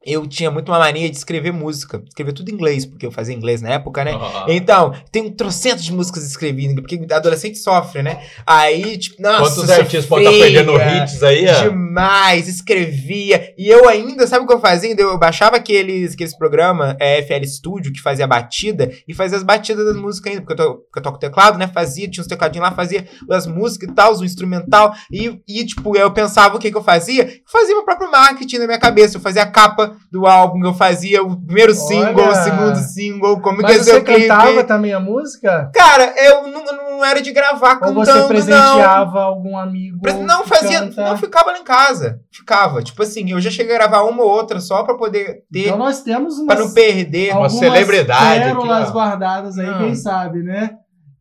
Eu 0.05 0.27
tinha 0.27 0.51
muito 0.51 0.71
uma 0.71 0.79
mania 0.79 1.09
de 1.09 1.17
escrever 1.17 1.53
música. 1.53 2.03
Escrever 2.07 2.33
tudo 2.33 2.51
em 2.51 2.55
inglês, 2.55 2.85
porque 2.85 3.07
eu 3.07 3.11
fazia 3.11 3.35
inglês 3.35 3.63
na 3.63 3.71
época, 3.71 4.05
né? 4.05 4.13
Ah. 4.15 4.47
Então, 4.49 4.93
tem 5.11 5.23
um 5.23 5.31
trocentos 5.31 5.85
de 5.85 5.93
músicas 5.93 6.25
escrevidas, 6.25 6.75
porque 6.77 7.07
adolescente 7.13 7.59
sofre, 7.59 8.03
né? 8.03 8.23
Aí, 8.47 8.99
tipo, 8.99 9.21
nossa, 9.21 9.39
Quantos 9.39 9.71
artistas 9.71 10.07
podem 10.07 10.27
estar 10.27 10.45
perdendo 10.45 10.73
hits 10.77 11.23
aí? 11.23 11.47
ó? 11.49 11.63
Demais, 11.69 12.49
escrevia. 12.49 13.55
E 13.57 13.69
eu 13.69 13.89
ainda, 13.89 14.27
sabe 14.27 14.45
o 14.45 14.47
que 14.47 14.55
eu 14.55 14.61
fazia? 14.61 14.95
Eu 14.97 15.19
baixava 15.19 15.57
aqueles, 15.57 16.15
aqueles 16.15 16.37
programas 16.37 16.97
é, 17.01 17.23
FL 17.23 17.45
Studio 17.47 17.93
que 17.93 18.01
fazia 18.01 18.27
batida 18.27 18.91
e 19.07 19.15
fazia 19.15 19.39
as 19.39 19.43
batidas 19.43 19.85
das 19.85 19.97
músicas 19.97 20.33
ainda, 20.33 20.45
porque 20.45 20.61
eu, 20.61 20.67
to, 20.67 20.75
porque 20.75 20.99
eu 20.99 21.03
toco 21.03 21.19
teclado, 21.19 21.59
né? 21.59 21.69
Fazia, 21.69 22.09
tinha 22.09 22.23
uns 22.23 22.29
tecladinhos 22.29 22.69
lá, 22.69 22.75
fazia 22.75 23.07
as 23.31 23.47
músicas 23.47 23.89
e 23.89 23.93
tal, 23.93 24.15
o 24.15 24.25
instrumental. 24.25 24.95
E, 25.11 25.41
e, 25.49 25.65
tipo, 25.65 25.97
eu 25.97 26.11
pensava 26.11 26.57
o 26.57 26.59
que, 26.59 26.71
que 26.71 26.77
eu 26.77 26.85
fazia? 26.85 27.25
Eu 27.25 27.51
fazia 27.51 27.75
meu 27.75 27.85
próprio 27.85 28.11
marketing 28.11 28.59
na 28.59 28.67
minha 28.67 28.79
cabeça. 28.79 29.17
Eu 29.17 29.21
fazia 29.21 29.43
a 29.43 29.47
capa 29.47 29.94
do 30.11 30.27
álbum, 30.27 30.65
eu 30.65 30.75
fazia 30.75 31.23
o 31.23 31.37
primeiro 31.37 31.75
single, 31.75 32.25
o 32.25 32.29
Olha! 32.29 32.35
segundo 32.35 32.77
single, 32.77 33.41
como 33.41 33.57
que 33.59 33.63
Mas 33.63 33.83
ser 33.85 33.93
você 33.95 34.01
clipe. 34.03 34.29
cantava 34.29 34.65
também 34.65 34.93
a 34.93 35.01
música? 35.01 35.71
Cara, 35.75 36.15
eu 36.17 36.47
não, 36.49 36.65
não 36.65 37.05
era 37.05 37.21
de 37.21 37.33
gravar 37.33 37.75
Ou 37.75 37.79
cantando, 37.81 38.05
você 38.05 38.13
não. 38.15 38.29
presenteava 38.29 39.21
algum 39.23 39.57
amigo? 39.57 39.99
Não 40.27 40.43
que 40.43 40.49
fazia, 40.49 40.81
canta? 40.81 41.05
não 41.05 41.17
ficava 41.17 41.51
lá 41.53 41.59
em 41.59 41.65
casa. 41.65 42.21
Ficava. 42.31 42.83
Tipo 42.83 43.03
assim, 43.03 43.31
eu 43.31 43.41
já 43.41 43.51
cheguei 43.51 43.75
a 43.75 43.79
gravar 43.79 44.03
uma 44.03 44.23
ou 44.23 44.29
outra 44.31 44.61
só 44.61 44.83
pra 44.85 44.95
poder 44.95 45.43
ter, 45.53 45.67
Então 45.67 45.79
nós 45.79 46.03
temos 46.03 46.37
pra 46.45 46.57
umas, 46.57 46.59
não 46.67 46.75
perder. 46.75 47.35
Uma 47.37 47.49
celebridade 47.49 48.25
aqui, 48.43 48.45
pérolas 48.45 48.89
ó. 48.89 48.93
guardadas 48.93 49.59
aí, 49.59 49.67
Não. 49.67 49.79
quem 49.79 49.95
sabe, 49.95 50.43
né? 50.43 50.71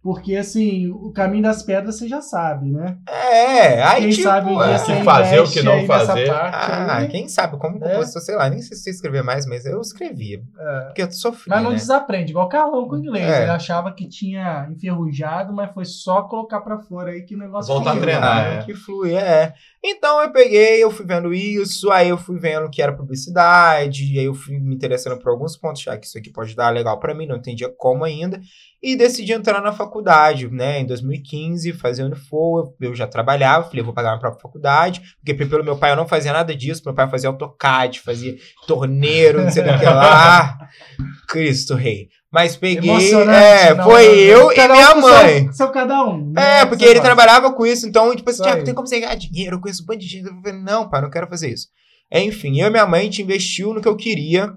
Porque, 0.03 0.35
assim, 0.35 0.89
o 0.91 1.13
caminho 1.13 1.43
das 1.43 1.63
pedras 1.63 1.97
você 1.97 2.09
já 2.09 2.19
sabe, 2.21 2.69
né? 2.69 2.97
É, 3.07 3.81
aí 3.81 4.01
quem 4.01 4.09
tipo, 4.09 4.23
sabe 4.23 4.51
é, 4.53 4.79
que 4.79 5.03
fazer, 5.05 5.39
o 5.39 5.49
que 5.49 5.61
não 5.63 5.85
fazer. 5.85 6.27
parte 6.27 6.71
ah, 6.71 6.97
aí. 6.97 7.07
quem 7.07 7.29
sabe 7.29 7.57
como 7.57 7.77
É. 7.77 7.89
compositor, 7.91 8.21
sei 8.21 8.35
lá, 8.35 8.49
nem 8.49 8.61
sei 8.61 8.75
se 8.75 8.89
escrever 8.89 9.23
mais, 9.23 9.45
mas 9.45 9.65
eu 9.65 9.79
escrevia. 9.79 10.43
É. 10.59 10.79
Porque 10.87 11.03
eu 11.03 11.11
sofri, 11.13 11.49
Mas 11.49 11.63
não 11.63 11.69
né? 11.69 11.77
desaprende, 11.77 12.31
igual 12.31 12.47
o 12.47 12.49
Carlão 12.49 12.85
com 12.85 12.95
o 12.95 12.99
inglês. 12.99 13.25
É. 13.25 13.43
Ele 13.43 13.51
achava 13.51 13.93
que 13.93 14.05
tinha 14.09 14.67
enferrujado, 14.69 15.53
mas 15.53 15.73
foi 15.73 15.85
só 15.85 16.23
colocar 16.23 16.59
pra 16.59 16.79
fora 16.79 17.11
aí 17.11 17.21
que 17.21 17.35
o 17.35 17.39
negócio 17.39 17.73
Voltar 17.73 17.95
a 17.95 17.99
treinar, 18.01 18.43
né? 18.43 18.59
é. 18.59 18.63
Que 18.63 18.73
flui, 18.73 19.15
é. 19.15 19.53
Então 19.85 20.21
eu 20.21 20.31
peguei, 20.31 20.81
eu 20.81 20.89
fui 20.89 21.05
vendo 21.05 21.33
isso, 21.33 21.91
aí 21.91 22.07
eu 22.07 22.17
fui 22.17 22.39
vendo 22.39 22.69
que 22.69 22.81
era 22.81 22.95
publicidade, 22.95 24.17
aí 24.17 24.23
eu 24.23 24.33
fui 24.33 24.57
me 24.57 24.73
interessando 24.73 25.19
por 25.19 25.29
alguns 25.29 25.57
pontos, 25.57 25.81
já 25.81 25.97
que 25.97 26.05
isso 26.05 26.17
aqui 26.17 26.31
pode 26.31 26.55
dar 26.55 26.69
legal 26.69 26.97
pra 27.01 27.13
mim, 27.13 27.27
não 27.27 27.35
entendia 27.35 27.69
como 27.77 28.05
ainda. 28.05 28.39
e 28.81 28.95
decidi 28.95 29.33
entrar 29.33 29.61
na 29.61 29.73
faculdade, 29.73 30.49
né, 30.49 30.79
em 30.79 30.85
2015, 30.85 31.73
fazer 31.73 32.03
Unifor, 32.03 32.73
eu 32.81 32.95
já 32.95 33.07
trabalhava, 33.07 33.67
falei, 33.67 33.83
vou 33.83 33.93
pagar 33.93 34.11
minha 34.11 34.19
própria 34.19 34.41
faculdade, 34.41 35.01
porque 35.19 35.33
pelo 35.33 35.63
meu 35.63 35.77
pai 35.77 35.91
eu 35.91 35.95
não 35.97 36.07
fazia 36.07 36.31
nada 36.31 36.55
disso, 36.55 36.81
meu 36.85 36.93
pai 36.93 37.09
fazia 37.09 37.29
AutoCAD, 37.29 37.99
fazia 37.99 38.37
torneiro, 38.65 39.41
não 39.43 39.49
sei 39.49 39.63
o 39.63 39.79
que 39.79 39.85
lá, 39.85 40.57
Cristo 41.27 41.75
Rei. 41.75 42.09
Mas 42.33 42.57
peguei, 42.57 42.89
é, 42.89 43.75
não, 43.75 43.83
foi 43.83 44.07
não, 44.07 44.13
eu 44.15 44.51
e 44.51 44.67
minha 44.67 44.95
mãe. 44.95 45.43
Seu, 45.43 45.53
seu 45.53 45.69
cada 45.69 46.03
um. 46.03 46.31
Né? 46.31 46.61
É, 46.61 46.65
porque 46.65 46.83
ele 46.83 46.95
faz. 46.95 47.03
trabalhava 47.03 47.53
com 47.53 47.63
isso, 47.63 47.87
então, 47.87 48.15
tipo 48.15 48.27
assim, 48.27 48.41
Tiago, 48.41 48.63
tem 48.63 48.73
como 48.73 48.87
você 48.87 48.99
ganhar 48.99 49.13
dinheiro 49.13 49.61
com 49.61 49.69
isso, 49.69 49.83
um 49.83 49.85
monte 49.85 50.01
de 50.01 50.07
gente. 50.07 50.25
Eu 50.25 50.41
falei, 50.41 50.59
não, 50.59 50.89
pai, 50.89 50.99
não 50.99 51.11
quero 51.11 51.27
fazer 51.27 51.53
isso. 51.53 51.67
Enfim, 52.11 52.59
eu 52.59 52.67
e 52.67 52.69
minha 52.71 52.87
mãe, 52.87 53.01
a 53.01 53.03
gente 53.03 53.21
investiu 53.21 53.71
no 53.71 53.79
que 53.79 53.87
eu 53.87 53.95
queria, 53.95 54.51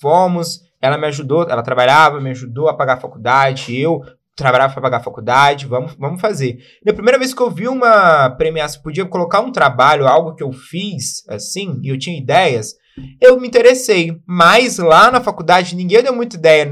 fomos, 0.00 0.60
ela 0.80 0.96
me 0.96 1.08
ajudou, 1.08 1.42
ela 1.50 1.64
trabalhava, 1.64 2.20
me 2.20 2.30
ajudou 2.30 2.68
a 2.68 2.74
pagar 2.74 2.94
a 2.94 3.00
faculdade, 3.00 3.76
eu 3.76 4.02
trabalhava 4.36 4.72
para 4.72 4.82
pagar 4.82 4.98
a 4.98 5.02
faculdade, 5.02 5.66
vamos, 5.66 5.96
vamos 5.98 6.20
fazer. 6.20 6.60
E 6.86 6.90
a 6.90 6.94
primeira 6.94 7.18
vez 7.18 7.34
que 7.34 7.42
eu 7.42 7.50
vi 7.50 7.66
uma 7.66 8.30
premiação, 8.30 8.82
podia 8.82 9.04
colocar 9.04 9.40
um 9.40 9.50
trabalho, 9.50 10.06
algo 10.06 10.36
que 10.36 10.44
eu 10.44 10.52
fiz, 10.52 11.28
assim, 11.28 11.80
e 11.82 11.88
eu 11.88 11.98
tinha 11.98 12.16
ideias, 12.16 12.76
eu 13.20 13.40
me 13.40 13.46
interessei. 13.46 14.20
Mas 14.26 14.78
lá 14.78 15.10
na 15.10 15.20
faculdade 15.20 15.76
ninguém 15.76 16.02
deu 16.02 16.14
muita 16.14 16.36
ideia. 16.36 16.64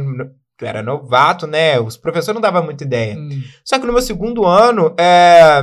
Eu 0.60 0.66
era 0.66 0.82
novato, 0.82 1.46
né? 1.46 1.78
Os 1.78 1.96
professores 1.96 2.34
não 2.34 2.40
davam 2.40 2.64
muita 2.64 2.84
ideia. 2.84 3.16
Hum. 3.16 3.42
Só 3.64 3.78
que 3.78 3.86
no 3.86 3.92
meu 3.92 4.02
segundo 4.02 4.44
ano, 4.44 4.94
é, 4.98 5.62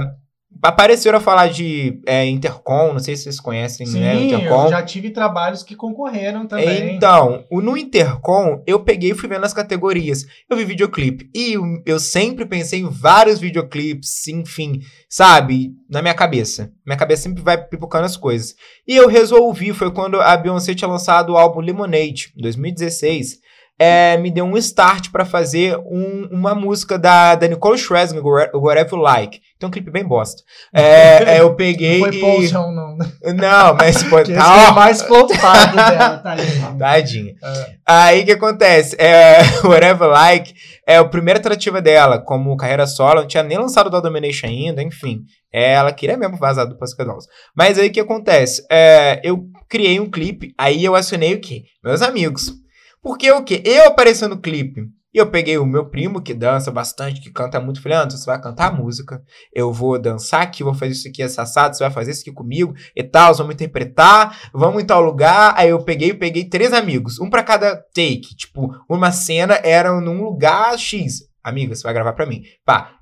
Apareceram 0.61 1.17
a 1.17 1.21
falar 1.21 1.47
de 1.47 2.01
é, 2.05 2.25
Intercom, 2.25 2.93
não 2.93 2.99
sei 2.99 3.15
se 3.15 3.23
vocês 3.23 3.39
conhecem, 3.39 3.85
Sim, 3.85 3.99
né? 3.99 4.15
Intercom. 4.15 4.65
Eu 4.65 4.69
já 4.69 4.81
tive 4.83 5.11
trabalhos 5.11 5.63
que 5.63 5.75
concorreram 5.75 6.47
também. 6.47 6.95
Então, 6.95 7.43
no 7.51 7.77
Intercom, 7.77 8.63
eu 8.65 8.79
peguei 8.79 9.11
e 9.11 9.15
fui 9.15 9.29
vendo 9.29 9.45
as 9.45 9.53
categorias. 9.53 10.25
Eu 10.49 10.57
vi 10.57 10.65
videoclipe. 10.65 11.29
E 11.35 11.53
eu, 11.53 11.63
eu 11.85 11.99
sempre 11.99 12.45
pensei 12.45 12.79
em 12.79 12.89
vários 12.89 13.39
videoclipes, 13.39 14.27
enfim, 14.27 14.79
sabe? 15.09 15.71
Na 15.89 16.01
minha 16.01 16.13
cabeça. 16.13 16.71
Minha 16.85 16.97
cabeça 16.97 17.23
sempre 17.23 17.43
vai 17.43 17.57
pipocando 17.57 18.05
as 18.05 18.17
coisas. 18.17 18.55
E 18.87 18.95
eu 18.95 19.07
resolvi, 19.07 19.73
foi 19.73 19.91
quando 19.91 20.19
a 20.19 20.35
Beyoncé 20.35 20.73
tinha 20.73 20.89
lançado 20.89 21.33
o 21.33 21.37
álbum 21.37 21.59
Lemonade, 21.59 22.33
em 22.37 22.41
2016 22.41 23.44
é, 23.77 24.17
me 24.17 24.31
deu 24.31 24.45
um 24.45 24.57
start 24.57 25.11
para 25.11 25.25
fazer 25.25 25.77
um, 25.77 26.29
uma 26.31 26.55
música 26.55 26.97
da, 26.97 27.35
da 27.35 27.47
Nicole 27.47 27.77
Scherzinger, 27.77 28.23
Whatever 28.53 28.93
You 28.93 28.99
Like. 28.99 29.41
Tem 29.59 29.67
um 29.67 29.71
clipe 29.71 29.91
bem 29.91 30.05
bosta. 30.05 30.41
É, 30.73 31.35
é, 31.35 31.41
eu 31.41 31.55
peguei 31.55 31.99
não 31.99 32.07
foi 32.07 32.17
e... 32.17 32.21
Potion, 32.21 32.71
não. 32.71 32.97
Não, 33.35 33.75
mas 33.75 34.03
pode... 34.09 34.33
tá, 34.33 34.69
ó. 34.69 34.73
mais 34.73 35.01
flopado 35.01 35.75
dela, 35.75 36.17
tá 36.19 36.35
Tadinha. 36.79 37.33
É. 37.43 37.75
Aí 37.85 38.21
o 38.21 38.25
que 38.25 38.31
acontece? 38.31 38.95
É, 38.97 39.39
Whatever 39.63 40.09
Like 40.09 40.53
é 40.87 40.97
a 40.97 41.05
primeira 41.05 41.39
tentativa 41.39 41.81
dela 41.81 42.19
como 42.19 42.55
carreira 42.55 42.87
solo. 42.87 43.21
Não 43.21 43.27
tinha 43.27 43.43
nem 43.43 43.57
lançado 43.57 43.87
o 43.87 44.01
Domination 44.01 44.47
ainda, 44.47 44.81
enfim. 44.81 45.21
Ela 45.51 45.91
queria 45.93 46.17
mesmo 46.17 46.37
vazar 46.37 46.67
do 46.67 46.75
Dolls. 46.75 47.27
Mas 47.55 47.79
aí 47.79 47.87
o 47.87 47.91
que 47.91 47.99
acontece? 47.99 48.65
É, 48.69 49.21
eu 49.23 49.45
criei 49.69 49.99
um 49.99 50.09
clipe, 50.09 50.53
aí 50.57 50.83
eu 50.83 50.95
acionei 50.95 51.33
o 51.33 51.39
quê? 51.39 51.63
Meus 51.83 52.01
amigos. 52.01 52.64
Porque 53.05 53.31
o 53.31 53.43
quê? 53.43 53.61
Eu 53.63 53.89
apareci 53.89 54.25
no 54.25 54.41
clipe. 54.41 54.81
E 55.13 55.19
eu 55.19 55.29
peguei 55.29 55.59
o 55.59 55.65
meu 55.65 55.85
primo, 55.91 56.19
que 56.19 56.33
dança 56.33 56.71
bastante, 56.71 57.21
que 57.21 57.29
canta 57.29 57.59
muito. 57.59 57.79
Falei, 57.79 57.99
Anderson, 57.99 58.17
você 58.17 58.25
vai 58.25 58.41
cantar 58.41 58.75
música. 58.75 59.21
Eu 59.53 59.71
vou 59.71 60.01
dançar 60.01 60.41
aqui, 60.41 60.63
vou 60.63 60.73
fazer 60.73 60.93
isso 60.93 61.07
aqui 61.07 61.21
assado, 61.21 61.77
você 61.77 61.83
vai 61.83 61.93
fazer 61.93 62.09
isso 62.09 62.21
aqui 62.21 62.31
comigo 62.31 62.73
e 62.95 63.03
tal. 63.03 63.35
Vamos 63.35 63.53
interpretar, 63.53 64.49
vamos 64.51 64.81
em 64.81 64.85
tal 64.87 65.03
lugar. 65.03 65.53
Aí 65.55 65.69
eu 65.69 65.83
peguei, 65.83 66.15
peguei 66.15 66.49
três 66.49 66.73
amigos, 66.73 67.19
um 67.19 67.29
para 67.29 67.43
cada 67.43 67.75
take. 67.75 68.35
Tipo, 68.35 68.75
uma 68.89 69.11
cena 69.11 69.53
era 69.63 70.01
num 70.01 70.23
lugar 70.23 70.75
X. 70.75 71.29
Amiga, 71.43 71.75
você 71.75 71.83
vai 71.83 71.93
gravar 71.93 72.13
para 72.13 72.25
mim. 72.25 72.41
Pá, 72.65 72.94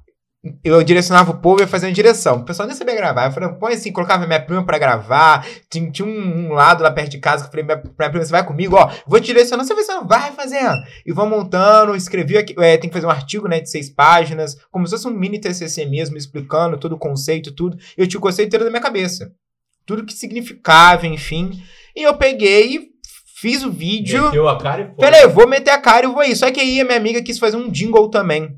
eu 0.62 0.84
direcionava 0.84 1.32
o 1.32 1.38
povo 1.38 1.62
e 1.62 1.64
ia 1.64 1.68
fazendo 1.68 1.94
direção. 1.94 2.38
O 2.38 2.44
pessoal 2.44 2.68
nem 2.68 2.76
sabia 2.76 2.96
gravar. 2.96 3.28
Eu 3.28 3.32
falei, 3.32 3.50
põe 3.50 3.74
assim, 3.74 3.94
colocava 3.94 4.28
minha 4.28 4.42
prima 4.42 4.66
pra 4.66 4.78
gravar. 4.78 5.48
Tinha, 5.70 5.90
tinha 5.90 6.06
um, 6.06 6.48
um, 6.48 6.54
lado 6.54 6.84
lá 6.84 6.92
perto 6.92 7.12
de 7.12 7.20
casa 7.20 7.44
que 7.44 7.48
eu 7.48 7.52
falei, 7.52 7.66
minha, 7.66 7.78
minha 7.98 8.10
prima, 8.10 8.26
você 8.26 8.32
vai 8.32 8.46
comigo, 8.46 8.76
ó, 8.76 8.92
vou 9.08 9.22
te 9.22 9.28
direcionando, 9.28 9.66
você 9.66 9.74
vai, 9.74 10.04
vai 10.04 10.32
fazendo. 10.34 10.84
E 11.06 11.14
vou 11.14 11.26
montando, 11.26 11.96
escrevi 11.96 12.38
aqui, 12.38 12.54
é, 12.58 12.76
tem 12.76 12.90
que 12.90 12.94
fazer 12.94 13.08
um 13.08 13.10
artigo, 13.10 13.48
né, 13.48 13.62
de 13.62 13.70
seis 13.70 13.90
páginas, 13.90 14.58
como 14.70 14.86
se 14.86 14.92
fosse 14.92 15.08
um 15.08 15.12
mini 15.12 15.40
TCC 15.40 15.86
mesmo, 15.86 16.18
explicando 16.18 16.78
todo 16.78 16.94
o 16.94 17.00
conceito, 17.00 17.54
tudo. 17.54 17.78
Eu 17.98 18.06
tinha 18.06 18.20
o 18.20 18.22
conceito 18.22 18.50
inteiro 18.50 18.66
da 18.66 18.72
minha 18.72 18.84
cabeça. 18.84 19.32
Tudo 19.86 20.06
que 20.06 20.14
significava, 20.14 21.08
enfim. 21.08 21.52
E 21.96 22.04
eu 22.04 22.16
peguei 22.16 22.76
e 22.76 22.90
fiz 23.36 23.64
o 23.64 23.72
vídeo. 23.72 24.26
Meteu 24.26 24.50
a 24.50 24.58
cara 24.58 24.82
e 24.82 24.86
foi. 24.88 25.06
Falei, 25.06 25.28
vou 25.28 25.48
meter 25.48 25.72
a 25.72 25.78
cara 25.78 26.06
e 26.06 26.10
vou 26.10 26.24
ir. 26.24 26.36
Só 26.36 26.52
que 26.52 26.60
aí 26.60 26.82
a 26.82 26.86
minha 26.86 26.98
amiga 26.98 27.22
quis 27.22 27.40
fazer 27.40 27.56
um 27.56 27.70
jingle 27.70 28.10
também. 28.10 28.58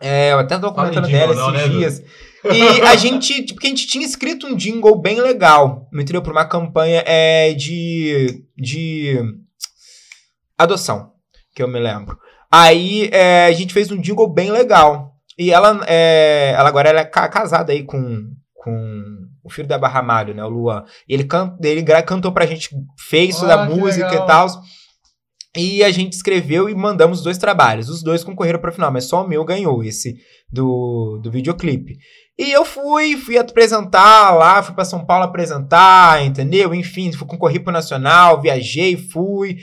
É, 0.00 0.32
eu 0.32 0.38
até 0.38 0.58
tô 0.58 0.72
comentando 0.72 1.08
dela 1.08 1.34
não, 1.34 1.54
esses 1.54 1.68
né, 1.68 1.76
dias. 1.76 2.02
E 2.44 2.80
a 2.82 2.94
gente, 2.96 3.44
tipo, 3.44 3.60
que 3.60 3.66
a 3.66 3.70
gente 3.70 3.86
tinha 3.86 4.04
escrito 4.04 4.46
um 4.46 4.56
jingle 4.56 5.00
bem 5.00 5.20
legal, 5.20 5.88
entendeu? 5.92 6.22
Pra 6.22 6.32
uma 6.32 6.44
campanha 6.44 7.02
é, 7.06 7.52
de, 7.54 8.44
de 8.56 9.18
adoção, 10.58 11.12
que 11.54 11.62
eu 11.62 11.68
me 11.68 11.78
lembro. 11.78 12.18
Aí 12.50 13.08
é, 13.12 13.46
a 13.46 13.52
gente 13.52 13.72
fez 13.72 13.90
um 13.90 14.00
jingle 14.00 14.28
bem 14.28 14.50
legal. 14.50 15.12
E 15.36 15.50
ela, 15.50 15.80
é, 15.86 16.54
ela 16.56 16.68
agora 16.68 16.88
ela 16.88 17.00
é 17.00 17.04
casada 17.04 17.72
aí 17.72 17.82
com, 17.82 18.30
com 18.54 19.24
o 19.42 19.50
filho 19.50 19.66
da 19.66 19.76
Barra 19.76 20.02
Malho, 20.02 20.34
né? 20.34 20.44
O 20.44 20.48
Luan. 20.48 20.84
E 21.08 21.14
ele, 21.14 21.24
can, 21.24 21.56
ele 21.62 21.82
cantou 22.02 22.30
pra 22.30 22.46
gente, 22.46 22.70
fez 22.96 23.40
da 23.40 23.64
música 23.64 24.08
legal. 24.08 24.24
e 24.24 24.26
tal. 24.26 24.46
E 25.56 25.84
a 25.84 25.90
gente 25.90 26.14
escreveu 26.14 26.68
e 26.68 26.74
mandamos 26.74 27.18
os 27.18 27.24
dois 27.24 27.38
trabalhos. 27.38 27.88
Os 27.88 28.02
dois 28.02 28.24
concorreram 28.24 28.58
para 28.58 28.70
o 28.70 28.72
final, 28.72 28.90
mas 28.90 29.04
só 29.04 29.24
o 29.24 29.28
meu 29.28 29.44
ganhou, 29.44 29.84
esse 29.84 30.16
do, 30.50 31.20
do 31.22 31.30
videoclipe. 31.30 31.96
E 32.36 32.50
eu 32.50 32.64
fui, 32.64 33.16
fui 33.16 33.38
apresentar 33.38 34.34
lá, 34.36 34.62
fui 34.62 34.74
para 34.74 34.84
São 34.84 35.06
Paulo 35.06 35.24
apresentar, 35.24 36.24
entendeu? 36.24 36.74
Enfim, 36.74 37.12
fui 37.12 37.26
concorrer 37.26 37.62
para 37.62 37.70
o 37.70 37.72
Nacional, 37.72 38.40
viajei, 38.40 38.96
fui. 38.96 39.58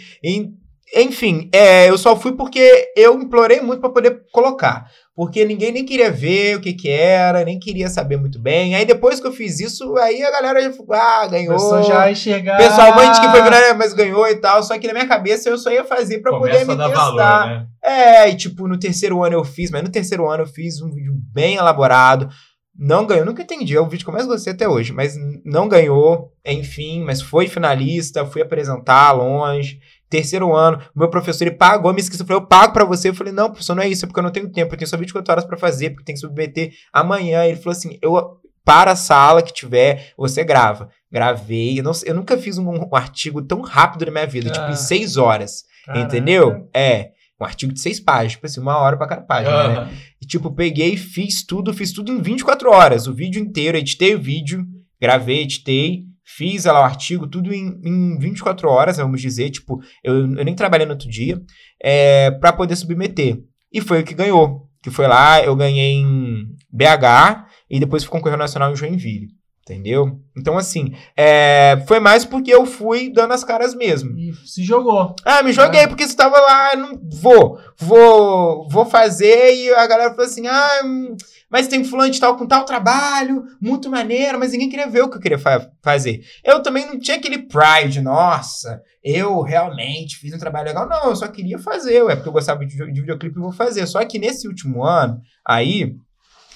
Enfim, 0.96 1.50
é, 1.54 1.90
eu 1.90 1.98
só 1.98 2.16
fui 2.16 2.32
porque 2.34 2.94
eu 2.96 3.20
implorei 3.22 3.60
muito 3.60 3.82
para 3.82 3.90
poder 3.90 4.22
colocar 4.32 4.90
porque 5.22 5.46
ninguém 5.46 5.72
nem 5.72 5.86
queria 5.86 6.10
ver 6.10 6.58
o 6.58 6.60
que 6.60 6.74
que 6.74 6.90
era, 6.90 7.46
nem 7.46 7.60
queria 7.60 7.88
saber 7.90 8.18
muito 8.18 8.40
bem. 8.40 8.74
Aí 8.74 8.86
depois 8.86 9.20
que 9.20 9.28
eu 9.28 9.32
fiz 9.32 9.60
isso, 9.60 9.96
aí 9.98 10.24
a 10.24 10.32
galera 10.32 10.60
já 10.64 10.74
falou, 10.74 10.94
ah, 10.94 11.28
ganhou. 11.28 11.56
Começou 11.58 11.84
já 11.84 12.06
a 12.06 12.12
enxergar. 12.12 12.58
Pessoalmente 12.58 13.22
que 13.22 13.30
foi 13.30 13.44
virar, 13.44 13.76
mas 13.76 13.94
ganhou 13.94 14.28
e 14.28 14.38
tal. 14.38 14.64
Só 14.64 14.80
que 14.80 14.88
na 14.88 14.94
minha 14.94 15.08
cabeça 15.08 15.48
eu 15.48 15.60
só 15.60 15.70
ia 15.70 15.86
fazer 15.86 16.24
para 16.24 16.36
poder 16.36 16.66
me 16.66 16.76
testar. 16.76 16.88
Valor, 16.88 17.46
né? 17.46 17.68
É, 17.84 18.30
e 18.32 18.36
tipo, 18.36 18.68
no 18.68 18.80
terceiro 18.80 19.24
ano 19.24 19.36
eu 19.36 19.44
fiz, 19.44 19.70
mas 19.70 19.84
no 19.84 19.92
terceiro 19.92 20.28
ano 20.28 20.42
eu 20.42 20.48
fiz 20.48 20.82
um 20.82 20.90
vídeo 20.90 21.14
bem 21.32 21.58
elaborado. 21.58 22.28
Não 22.76 23.06
ganhou, 23.06 23.24
nunca 23.24 23.44
entendi. 23.44 23.76
É 23.76 23.80
o 23.80 23.88
vídeo 23.88 24.04
que 24.04 24.10
eu 24.10 24.16
mais 24.16 24.26
gostei 24.26 24.54
até 24.54 24.68
hoje, 24.68 24.92
mas 24.92 25.16
não 25.46 25.70
ganhou, 25.70 26.32
enfim, 26.44 27.04
mas 27.04 27.22
foi 27.22 27.48
finalista, 27.48 28.26
fui 28.26 28.42
apresentar 28.42 29.12
longe 29.12 29.80
terceiro 30.12 30.54
ano, 30.54 30.78
o 30.94 31.00
meu 31.00 31.10
professor 31.10 31.46
ele 31.46 31.56
pagou, 31.56 31.92
me 31.94 32.02
esqueci, 32.02 32.24
falou, 32.24 32.44
eu 32.44 32.48
pago 32.48 32.74
para 32.74 32.84
você. 32.84 33.10
Eu 33.10 33.16
falei, 33.16 33.34
não, 33.34 33.50
professor, 33.50 33.74
não 33.74 33.82
é 33.82 33.88
isso, 33.88 34.06
é 34.06 34.08
porque 34.08 34.20
eu 34.20 34.24
não 34.24 34.30
tenho 34.30 34.52
tempo, 34.52 34.74
eu 34.74 34.78
tenho 34.78 34.90
só 34.90 34.98
24 34.98 35.32
horas 35.32 35.46
para 35.46 35.58
fazer, 35.58 35.92
porque 35.92 36.04
tem 36.04 36.14
que 36.14 36.22
submeter 36.22 36.72
amanhã. 36.94 37.46
Ele 37.46 37.58
falou 37.58 37.72
assim, 37.72 37.98
eu 38.02 38.38
para 38.64 38.92
a 38.92 38.96
sala 38.96 39.42
que 39.42 39.52
tiver, 39.52 40.14
você 40.16 40.44
grava. 40.44 40.90
Gravei, 41.12 41.80
eu, 41.80 41.84
não, 41.84 41.94
eu 42.06 42.14
nunca 42.14 42.38
fiz 42.38 42.58
um, 42.60 42.70
um, 42.70 42.96
artigo 42.96 43.42
tão 43.42 43.62
rápido 43.62 44.06
na 44.06 44.12
minha 44.12 44.28
vida, 44.28 44.50
ah, 44.50 44.54
tipo 44.54 44.66
em 44.68 44.74
ah. 44.74 44.76
seis 44.76 45.18
horas, 45.18 45.64
caraca. 45.86 46.06
entendeu? 46.06 46.70
É, 46.74 47.10
um 47.40 47.44
artigo 47.44 47.74
de 47.74 47.82
seis 47.82 48.00
páginas, 48.00 48.34
tipo 48.34 48.46
assim, 48.46 48.60
uma 48.60 48.78
hora 48.78 48.96
para 48.98 49.08
cada 49.08 49.22
página, 49.22 49.68
uhum. 49.68 49.86
né? 49.86 49.98
E 50.22 50.26
tipo, 50.28 50.52
peguei, 50.54 50.96
fiz 50.96 51.44
tudo, 51.44 51.74
fiz 51.74 51.92
tudo 51.92 52.12
em 52.12 52.22
24 52.22 52.70
horas, 52.70 53.08
o 53.08 53.14
vídeo 53.14 53.42
inteiro, 53.42 53.78
editei 53.78 54.14
o 54.14 54.22
vídeo, 54.22 54.64
gravei, 55.02 55.42
editei, 55.42 56.06
Fiz 56.36 56.66
lá 56.66 56.80
o 56.80 56.84
artigo, 56.84 57.28
tudo 57.28 57.54
em, 57.54 57.80
em 57.84 58.18
24 58.18 58.70
horas, 58.70 58.98
vamos 58.98 59.22
dizer. 59.22 59.50
Tipo, 59.50 59.82
eu, 60.04 60.16
eu 60.16 60.46
nem 60.46 60.56
trabalhei 60.56 60.86
no 60.86 60.94
outro 60.94 61.10
dia, 61.10 61.42
é, 61.84 62.32
para 62.32 62.54
poder 62.54 62.76
submeter. 62.76 63.40
E 63.72 63.82
foi 63.82 64.02
o 64.02 64.04
que 64.04 64.14
ganhou. 64.14 64.70
Que 64.82 64.90
foi 64.90 65.08
lá, 65.08 65.44
eu 65.44 65.56
ganhei 65.56 65.94
em 65.94 66.48
BH 66.72 67.46
e 67.70 67.80
depois 67.80 68.04
fui 68.04 68.12
concorrer 68.12 68.38
nacional 68.38 68.72
em 68.72 68.76
Joinville. 68.76 69.28
Entendeu? 69.64 70.20
Então, 70.36 70.58
assim, 70.58 70.96
é, 71.16 71.84
foi 71.88 72.00
mais 72.00 72.26
porque 72.26 72.52
eu 72.54 72.66
fui 72.66 73.12
dando 73.12 73.34
as 73.34 73.44
caras 73.44 73.76
mesmo. 73.76 74.18
E 74.18 74.34
se 74.46 74.64
jogou. 74.64 75.16
Ah, 75.24 75.44
me 75.44 75.54
joguei, 75.54 75.82
é. 75.82 75.88
porque 75.88 76.08
você 76.08 76.16
tava 76.16 76.40
lá, 76.40 76.76
não 76.76 77.00
vou, 77.22 77.60
vou, 77.78 78.68
vou 78.68 78.86
fazer, 78.86 79.54
e 79.54 79.70
a 79.76 79.86
galera 79.86 80.10
falou 80.10 80.26
assim: 80.26 80.48
ah, 80.48 80.82
hum, 80.84 81.16
mas 81.48 81.68
tem 81.68 81.84
fulano 81.84 82.10
de 82.10 82.20
tal 82.20 82.38
com 82.38 82.48
tal 82.48 82.66
trabalho, 82.66 83.44
muito 83.62 83.90
maneiro, 83.90 84.40
mas 84.40 84.52
ninguém 84.52 84.70
queria 84.70 84.90
ver 84.90 85.04
o 85.04 85.10
que 85.10 85.18
eu 85.18 85.22
queria 85.22 85.38
fa 85.38 85.70
fazer. 85.84 86.22
Eu 86.44 86.64
também 86.64 86.88
não 86.88 86.98
tinha 86.98 87.18
aquele 87.18 87.40
pride, 87.40 88.02
nossa, 88.02 88.82
eu 89.04 89.42
realmente 89.42 90.18
fiz 90.18 90.34
um 90.34 90.40
trabalho 90.40 90.70
legal. 90.70 90.90
Não, 90.90 91.10
eu 91.10 91.16
só 91.16 91.28
queria 91.28 91.60
fazer, 91.60 92.04
é 92.10 92.16
porque 92.16 92.30
eu 92.30 92.34
gostava 92.34 92.66
de, 92.66 92.76
de 92.76 93.02
videoclipe 93.02 93.38
e 93.38 93.42
vou 93.42 93.52
fazer. 93.52 93.86
Só 93.86 94.04
que 94.06 94.18
nesse 94.18 94.48
último 94.48 94.84
ano, 94.84 95.20
aí, 95.46 95.96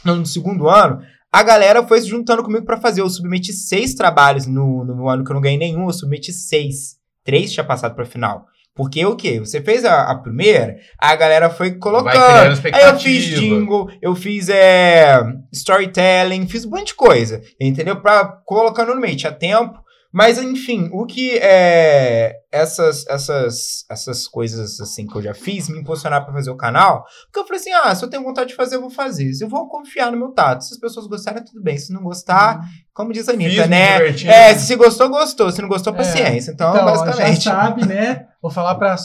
no 0.03 0.25
segundo 0.25 0.67
ano, 0.67 1.01
a 1.35 1.43
galera 1.43 1.85
foi 1.85 1.99
se 1.99 2.07
juntando 2.07 2.41
comigo 2.41 2.65
para 2.65 2.79
fazer. 2.79 3.01
Eu 3.01 3.09
submeti 3.09 3.51
seis 3.51 3.93
trabalhos 3.93 4.47
no, 4.47 4.85
no 4.85 5.09
ano 5.09 5.21
que 5.21 5.29
eu 5.29 5.33
não 5.33 5.41
ganhei 5.41 5.57
nenhum, 5.57 5.85
eu 5.85 5.91
submeti 5.91 6.31
seis. 6.31 6.95
Três 7.25 7.51
tinha 7.51 7.63
passado 7.65 7.93
pra 7.93 8.05
final. 8.05 8.45
Porque 8.73 9.05
o 9.05 9.17
quê? 9.17 9.41
Você 9.41 9.61
fez 9.61 9.83
a, 9.83 10.11
a 10.11 10.15
primeira, 10.15 10.77
a 10.97 11.13
galera 11.13 11.49
foi 11.49 11.73
colocando. 11.73 12.57
Aí 12.73 12.83
eu 12.89 12.97
fiz 12.97 13.25
jingle, 13.25 13.89
eu 14.01 14.15
fiz 14.15 14.47
é, 14.47 15.21
storytelling, 15.51 16.47
fiz 16.47 16.63
um 16.63 16.69
monte 16.69 16.87
de 16.87 16.95
coisa, 16.95 17.41
entendeu? 17.59 17.97
Pra 17.97 18.25
colocando 18.45 18.95
no 18.95 19.01
meio. 19.01 19.17
Tinha 19.17 19.33
tempo, 19.33 19.77
mas, 20.15 20.37
enfim, 20.37 20.89
o 20.93 21.05
que 21.05 21.37
é 21.39 22.37
essas, 22.49 23.05
essas, 23.05 23.83
essas 23.91 24.25
coisas 24.25 24.79
assim 24.79 25.05
que 25.05 25.13
eu 25.13 25.21
já 25.21 25.33
fiz 25.33 25.67
me 25.67 25.77
impulsionar 25.77 26.23
para 26.23 26.33
fazer 26.33 26.49
o 26.49 26.55
canal, 26.55 27.03
porque 27.25 27.39
eu 27.39 27.43
falei 27.43 27.59
assim: 27.59 27.73
ah, 27.73 27.93
se 27.93 28.05
eu 28.05 28.09
tenho 28.09 28.23
vontade 28.23 28.47
de 28.47 28.55
fazer, 28.55 28.77
eu 28.77 28.81
vou 28.81 28.89
fazer. 28.89 29.33
Se 29.33 29.43
eu 29.43 29.49
vou 29.49 29.67
confiar 29.67 30.13
no 30.13 30.17
meu 30.17 30.31
tato. 30.31 30.63
Se 30.63 30.73
as 30.73 30.79
pessoas 30.79 31.07
gostarem, 31.07 31.43
tudo 31.43 31.61
bem. 31.61 31.77
Se 31.77 31.91
não 31.91 32.01
gostar, 32.01 32.59
uhum. 32.59 32.65
como 32.93 33.11
diz 33.11 33.27
a 33.27 33.33
Anitta, 33.33 33.63
Fiz, 33.63 33.69
né? 33.69 34.07
É, 34.33 34.55
se 34.55 34.73
gostou, 34.77 35.09
gostou. 35.09 35.51
Se 35.51 35.61
não 35.61 35.67
gostou, 35.67 35.93
é. 35.93 35.97
paciência. 35.97 36.51
Então, 36.51 36.71
então 36.71 36.85
basicamente. 36.85 37.43
Já 37.43 37.51
sabe, 37.51 37.85
né? 37.85 38.25
Vou 38.41 38.49
falar 38.49 38.75
para 38.75 38.95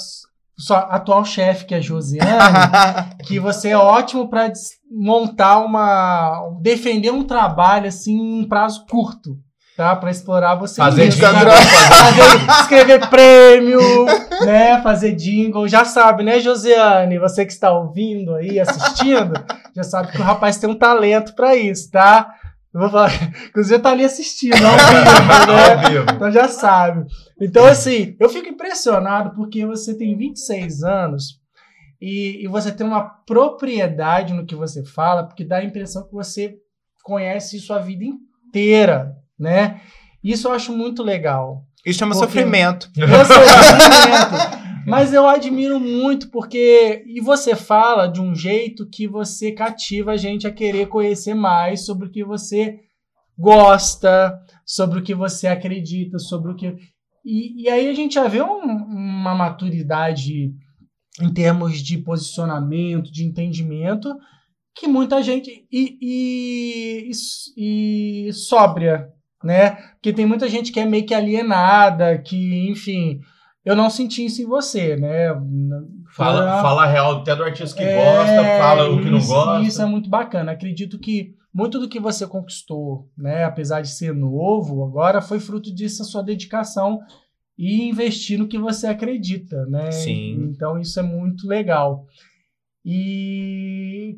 sua 0.56 0.78
atual 0.94 1.24
chefe, 1.24 1.64
que 1.64 1.74
é 1.74 1.78
a 1.78 1.80
Josiane, 1.80 2.28
que 3.26 3.40
você 3.40 3.70
é 3.70 3.76
ótimo 3.76 4.30
para 4.30 4.52
montar 4.88 5.58
uma. 5.58 6.56
defender 6.62 7.10
um 7.10 7.24
trabalho 7.24 7.88
assim 7.88 8.16
em 8.16 8.44
um 8.44 8.48
prazo 8.48 8.86
curto 8.88 9.36
tá? 9.80 9.96
Para 9.96 10.10
explorar 10.10 10.56
você 10.56 10.76
fazer 10.76 11.04
mesmo. 11.04 11.22
Fazer, 11.22 12.60
escrever 12.60 13.08
prêmio, 13.08 13.80
né? 14.44 14.78
Fazer 14.82 15.12
jingle. 15.12 15.66
Já 15.66 15.86
sabe, 15.86 16.22
né, 16.22 16.38
Josiane? 16.38 17.18
Você 17.18 17.46
que 17.46 17.52
está 17.52 17.72
ouvindo 17.72 18.34
aí, 18.34 18.60
assistindo, 18.60 19.32
já 19.74 19.82
sabe 19.82 20.12
que 20.12 20.20
o 20.20 20.24
rapaz 20.24 20.58
tem 20.58 20.68
um 20.68 20.74
talento 20.74 21.34
para 21.34 21.56
isso, 21.56 21.90
tá? 21.90 22.30
Eu 22.74 22.80
vou 22.82 22.90
falar, 22.90 23.10
inclusive 23.48 23.78
tá 23.78 23.90
ali 23.90 24.04
assistindo, 24.04 24.62
ao 24.62 24.76
vivo, 24.76 26.04
né? 26.04 26.12
Então 26.14 26.30
já 26.30 26.46
sabe. 26.46 27.06
Então, 27.40 27.64
assim, 27.64 28.14
eu 28.20 28.28
fico 28.28 28.50
impressionado 28.50 29.34
porque 29.34 29.64
você 29.64 29.96
tem 29.96 30.14
26 30.14 30.82
anos 30.82 31.40
e, 31.98 32.44
e 32.44 32.48
você 32.48 32.70
tem 32.70 32.86
uma 32.86 33.00
propriedade 33.00 34.34
no 34.34 34.44
que 34.44 34.54
você 34.54 34.84
fala, 34.84 35.24
porque 35.24 35.42
dá 35.42 35.56
a 35.56 35.64
impressão 35.64 36.06
que 36.06 36.12
você 36.12 36.58
conhece 37.02 37.56
isso 37.56 37.72
a 37.72 37.78
vida 37.78 38.04
inteira, 38.04 39.16
né? 39.40 39.80
Isso 40.22 40.48
eu 40.48 40.52
acho 40.52 40.72
muito 40.72 41.02
legal. 41.02 41.64
Isso 41.84 41.98
chama 41.98 42.14
sofrimento. 42.14 42.90
Eu 42.94 43.08
sofrimento. 43.24 44.60
Mas 44.86 45.12
eu 45.12 45.28
admiro 45.28 45.78
muito 45.78 46.30
porque 46.30 47.04
e 47.06 47.20
você 47.20 47.54
fala 47.54 48.06
de 48.06 48.20
um 48.20 48.34
jeito 48.34 48.88
que 48.88 49.06
você 49.06 49.52
cativa 49.52 50.12
a 50.12 50.16
gente 50.16 50.46
a 50.46 50.52
querer 50.52 50.88
conhecer 50.88 51.34
mais 51.34 51.84
sobre 51.84 52.08
o 52.08 52.10
que 52.10 52.24
você 52.24 52.80
gosta, 53.38 54.38
sobre 54.64 54.98
o 54.98 55.02
que 55.02 55.14
você 55.14 55.46
acredita, 55.46 56.18
sobre 56.18 56.50
o 56.50 56.56
que 56.56 56.74
e, 57.24 57.64
e 57.64 57.68
aí 57.68 57.88
a 57.88 57.94
gente 57.94 58.14
já 58.14 58.26
vê 58.26 58.42
um, 58.42 58.62
uma 58.62 59.34
maturidade 59.34 60.54
em 61.20 61.32
termos 61.32 61.82
de 61.82 61.98
posicionamento, 61.98 63.12
de 63.12 63.24
entendimento, 63.24 64.08
que 64.74 64.88
muita 64.88 65.22
gente 65.22 65.66
e, 65.70 65.98
e, 66.00 67.10
e, 67.56 68.28
e 68.28 68.32
sóbria 68.32 69.08
né? 69.42 69.70
Porque 69.92 70.12
tem 70.12 70.26
muita 70.26 70.48
gente 70.48 70.72
que 70.72 70.80
é 70.80 70.84
meio 70.84 71.06
que 71.06 71.14
alienada, 71.14 72.18
que, 72.18 72.68
enfim, 72.68 73.20
eu 73.64 73.76
não 73.76 73.90
senti 73.90 74.24
isso 74.24 74.42
em 74.42 74.46
você, 74.46 74.96
né? 74.96 75.28
Fala, 76.14 76.62
fala 76.62 76.86
real 76.86 77.18
até 77.18 77.36
do 77.36 77.44
artista 77.44 77.76
que 77.76 77.84
é, 77.84 77.94
gosta, 77.94 78.58
fala 78.58 78.90
o 78.90 79.02
que 79.02 79.10
não 79.10 79.20
gosta. 79.20 79.66
Isso 79.66 79.80
é 79.82 79.86
muito 79.86 80.08
bacana. 80.08 80.52
Acredito 80.52 80.98
que 80.98 81.34
muito 81.52 81.78
do 81.78 81.88
que 81.88 81.98
você 81.98 82.26
conquistou, 82.26 83.08
né, 83.18 83.44
apesar 83.44 83.80
de 83.80 83.88
ser 83.88 84.14
novo, 84.14 84.84
agora 84.84 85.20
foi 85.20 85.40
fruto 85.40 85.74
disso 85.74 86.02
a 86.02 86.04
sua 86.04 86.22
dedicação 86.22 87.00
e 87.58 87.88
investir 87.88 88.38
no 88.38 88.48
que 88.48 88.58
você 88.58 88.86
acredita, 88.86 89.66
né? 89.66 89.90
Sim. 89.90 90.50
Então 90.50 90.78
isso 90.78 90.98
é 90.98 91.02
muito 91.02 91.46
legal. 91.46 92.06
E 92.84 94.16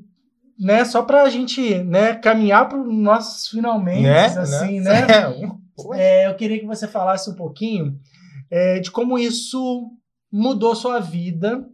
né, 0.59 0.84
só 0.84 1.03
para 1.03 1.22
a 1.22 1.28
gente 1.28 1.78
né, 1.84 2.14
caminhar 2.14 2.68
para 2.68 2.80
os 2.80 2.94
nossos 2.94 3.48
finalmente, 3.48 4.03
né? 4.03 4.26
assim, 4.26 4.80
né? 4.80 5.07
né? 5.07 5.53
É, 5.94 6.28
eu 6.28 6.36
queria 6.36 6.61
que 6.61 6.66
você 6.66 6.86
falasse 6.86 7.30
um 7.30 7.34
pouquinho 7.34 7.98
é, 8.50 8.78
de 8.78 8.90
como 8.90 9.18
isso 9.18 9.90
mudou 10.30 10.76
sua 10.76 11.00
vida 11.00 11.66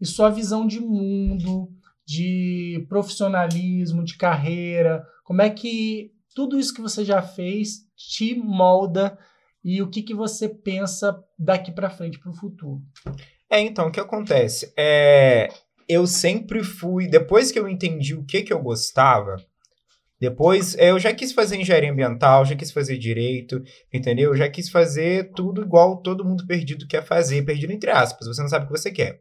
e 0.00 0.06
sua 0.06 0.30
visão 0.30 0.66
de 0.66 0.80
mundo, 0.80 1.68
de 2.04 2.84
profissionalismo, 2.88 4.02
de 4.02 4.16
carreira, 4.16 5.06
como 5.22 5.42
é 5.42 5.50
que 5.50 6.12
tudo 6.34 6.58
isso 6.58 6.74
que 6.74 6.80
você 6.80 7.04
já 7.04 7.22
fez 7.22 7.86
te 7.94 8.34
molda 8.34 9.18
e 9.64 9.80
o 9.80 9.88
que, 9.88 10.02
que 10.02 10.14
você 10.14 10.48
pensa 10.48 11.16
daqui 11.38 11.70
para 11.70 11.90
frente 11.90 12.18
para 12.18 12.30
o 12.30 12.34
futuro. 12.34 12.82
É, 13.48 13.60
então, 13.60 13.88
o 13.88 13.92
que 13.92 14.00
acontece? 14.00 14.72
É, 14.76 15.48
eu 15.88 16.06
sempre 16.06 16.62
fui, 16.62 17.08
depois 17.08 17.50
que 17.50 17.58
eu 17.58 17.68
entendi 17.68 18.14
o 18.14 18.24
que 18.24 18.42
que 18.42 18.52
eu 18.52 18.60
gostava, 18.60 19.36
depois 20.20 20.76
eu 20.78 21.00
já 21.00 21.12
quis 21.12 21.32
fazer 21.32 21.56
engenharia 21.56 21.90
ambiental, 21.90 22.44
já 22.44 22.54
quis 22.54 22.70
fazer 22.70 22.96
direito, 22.96 23.60
entendeu? 23.92 24.30
Eu 24.30 24.36
já 24.36 24.48
quis 24.48 24.68
fazer 24.68 25.32
tudo 25.34 25.62
igual 25.62 26.00
todo 26.00 26.24
mundo 26.24 26.46
perdido 26.46 26.86
quer 26.86 27.04
fazer, 27.04 27.42
perdido 27.42 27.72
entre 27.72 27.90
aspas, 27.90 28.28
você 28.28 28.40
não 28.40 28.48
sabe 28.48 28.64
o 28.64 28.68
que 28.68 28.78
você 28.78 28.92
quer. 28.92 29.20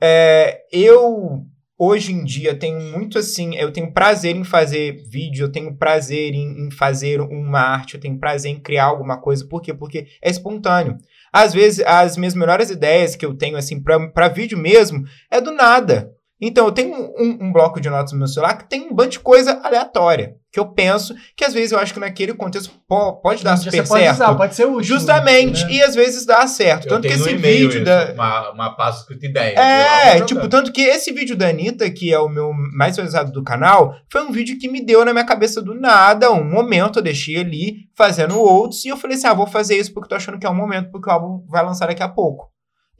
É, 0.00 0.62
eu 0.72 1.44
hoje 1.80 2.12
em 2.12 2.22
dia 2.22 2.54
tenho 2.54 2.78
muito 2.78 3.18
assim, 3.18 3.56
eu 3.56 3.72
tenho 3.72 3.90
prazer 3.90 4.36
em 4.36 4.44
fazer 4.44 5.02
vídeo, 5.08 5.46
eu 5.46 5.50
tenho 5.50 5.74
prazer 5.74 6.34
em, 6.34 6.66
em, 6.66 6.70
fazer 6.70 7.22
uma 7.22 7.60
arte, 7.60 7.94
eu 7.94 8.00
tenho 8.00 8.18
prazer 8.18 8.52
em 8.52 8.60
criar 8.60 8.84
alguma 8.84 9.18
coisa, 9.18 9.46
por 9.46 9.62
quê? 9.62 9.72
Porque 9.72 10.06
é 10.20 10.28
espontâneo. 10.28 10.98
Às 11.32 11.54
vezes, 11.54 11.82
as 11.86 12.18
minhas 12.18 12.34
melhores 12.34 12.68
ideias 12.68 13.16
que 13.16 13.24
eu 13.24 13.34
tenho, 13.34 13.56
assim, 13.56 13.82
para 13.82 14.28
vídeo 14.28 14.58
mesmo, 14.58 15.04
é 15.30 15.40
do 15.40 15.52
nada. 15.52 16.12
Então, 16.40 16.66
eu 16.66 16.72
tenho 16.72 16.94
um, 16.94 17.38
um, 17.40 17.52
bloco 17.52 17.80
de 17.80 17.90
notas 17.90 18.12
no 18.12 18.18
meu 18.18 18.28
celular 18.28 18.56
que 18.56 18.68
tem 18.68 18.88
um 18.88 18.94
bando 18.94 19.10
de 19.10 19.20
coisa 19.20 19.60
aleatória. 19.62 20.36
Que 20.52 20.58
eu 20.58 20.66
penso 20.66 21.14
que 21.36 21.44
às 21.44 21.52
vezes 21.52 21.70
eu 21.70 21.78
acho 21.78 21.94
que 21.94 22.00
naquele 22.00 22.34
contexto 22.34 22.72
pode, 22.88 23.22
pode 23.22 23.44
dar 23.44 23.56
super 23.56 23.86
pode 23.86 24.02
certo. 24.02 24.14
Usar, 24.16 24.34
pode 24.34 24.54
ser 24.56 24.64
útil. 24.64 24.82
Justamente. 24.82 25.64
Né? 25.64 25.74
E 25.74 25.82
às 25.82 25.94
vezes 25.94 26.26
dá 26.26 26.44
certo. 26.46 26.86
Eu 26.86 26.88
tanto 26.88 27.06
que 27.06 27.14
esse 27.14 27.36
vídeo 27.36 27.68
isso, 27.68 27.84
da. 27.84 28.12
Uma, 28.14 28.50
uma 28.50 28.76
pasta 28.76 29.02
escrita 29.02 29.26
ideia. 29.26 29.60
É, 29.60 30.20
tipo, 30.22 30.48
tanto 30.48 30.72
que 30.72 30.80
esse 30.80 31.12
vídeo 31.12 31.36
da 31.36 31.48
Anitta, 31.48 31.88
que 31.88 32.12
é 32.12 32.18
o 32.18 32.28
meu 32.28 32.52
mais 32.74 32.92
visualizado 32.96 33.30
do 33.30 33.44
canal, 33.44 33.94
foi 34.10 34.22
um 34.22 34.32
vídeo 34.32 34.58
que 34.58 34.68
me 34.68 34.84
deu 34.84 35.04
na 35.04 35.12
minha 35.12 35.26
cabeça 35.26 35.62
do 35.62 35.72
nada. 35.72 36.32
Um 36.32 36.42
momento 36.42 36.98
eu 36.98 37.02
deixei 37.02 37.36
ali 37.36 37.88
fazendo 37.94 38.40
outros. 38.40 38.84
E 38.84 38.88
eu 38.88 38.96
falei 38.96 39.16
assim: 39.16 39.28
ah, 39.28 39.34
vou 39.34 39.46
fazer 39.46 39.76
isso 39.76 39.92
porque 39.92 40.06
eu 40.06 40.10
tô 40.10 40.14
achando 40.16 40.38
que 40.38 40.46
é 40.46 40.50
um 40.50 40.54
momento, 40.54 40.90
porque 40.90 41.08
o 41.08 41.12
álbum 41.12 41.44
vai 41.48 41.64
lançar 41.64 41.86
daqui 41.86 42.02
a 42.02 42.08
pouco. 42.08 42.50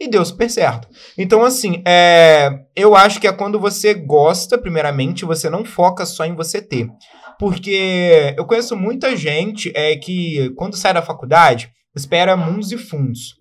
E 0.00 0.08
deu 0.08 0.24
super 0.24 0.48
certo. 0.48 0.88
Então, 1.18 1.44
assim, 1.44 1.82
é, 1.86 2.48
eu 2.74 2.96
acho 2.96 3.20
que 3.20 3.26
é 3.26 3.32
quando 3.32 3.60
você 3.60 3.92
gosta, 3.92 4.56
primeiramente, 4.56 5.26
você 5.26 5.50
não 5.50 5.62
foca 5.62 6.06
só 6.06 6.24
em 6.24 6.34
você 6.34 6.62
ter. 6.62 6.88
Porque 7.38 8.34
eu 8.34 8.46
conheço 8.46 8.74
muita 8.74 9.14
gente 9.14 9.70
é, 9.74 9.94
que, 9.96 10.54
quando 10.56 10.74
sai 10.74 10.94
da 10.94 11.02
faculdade, 11.02 11.70
espera 11.94 12.34
mundos 12.34 12.72
e 12.72 12.78
fundos. 12.78 13.34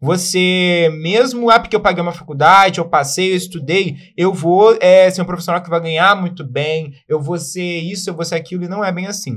Você, 0.00 0.88
mesmo, 1.02 1.50
ah, 1.50 1.60
porque 1.60 1.76
eu 1.76 1.80
paguei 1.80 2.02
uma 2.02 2.12
faculdade, 2.12 2.78
eu 2.78 2.88
passei, 2.88 3.32
eu 3.32 3.36
estudei, 3.36 3.96
eu 4.16 4.32
vou 4.32 4.78
é, 4.80 5.10
ser 5.10 5.20
um 5.20 5.26
profissional 5.26 5.62
que 5.62 5.68
vai 5.68 5.80
ganhar 5.80 6.18
muito 6.18 6.42
bem, 6.42 6.94
eu 7.06 7.20
vou 7.20 7.36
ser 7.36 7.80
isso, 7.80 8.08
eu 8.08 8.14
vou 8.14 8.24
ser 8.24 8.36
aquilo, 8.36 8.64
e 8.64 8.68
não 8.68 8.82
é 8.82 8.90
bem 8.90 9.06
assim. 9.06 9.34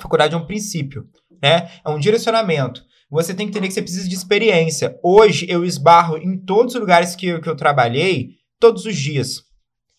Faculdade 0.00 0.34
é 0.34 0.38
um 0.38 0.46
princípio, 0.46 1.04
né? 1.42 1.68
É 1.84 1.90
um 1.90 1.98
direcionamento 1.98 2.82
você 3.12 3.34
tem 3.34 3.46
que 3.46 3.50
entender 3.50 3.68
que 3.68 3.74
você 3.74 3.82
precisa 3.82 4.08
de 4.08 4.14
experiência. 4.14 4.98
Hoje 5.02 5.44
eu 5.46 5.66
esbarro 5.66 6.16
em 6.16 6.38
todos 6.38 6.74
os 6.74 6.80
lugares 6.80 7.14
que, 7.14 7.38
que 7.40 7.48
eu 7.48 7.54
trabalhei 7.54 8.36
todos 8.58 8.86
os 8.86 8.96
dias. 8.96 9.42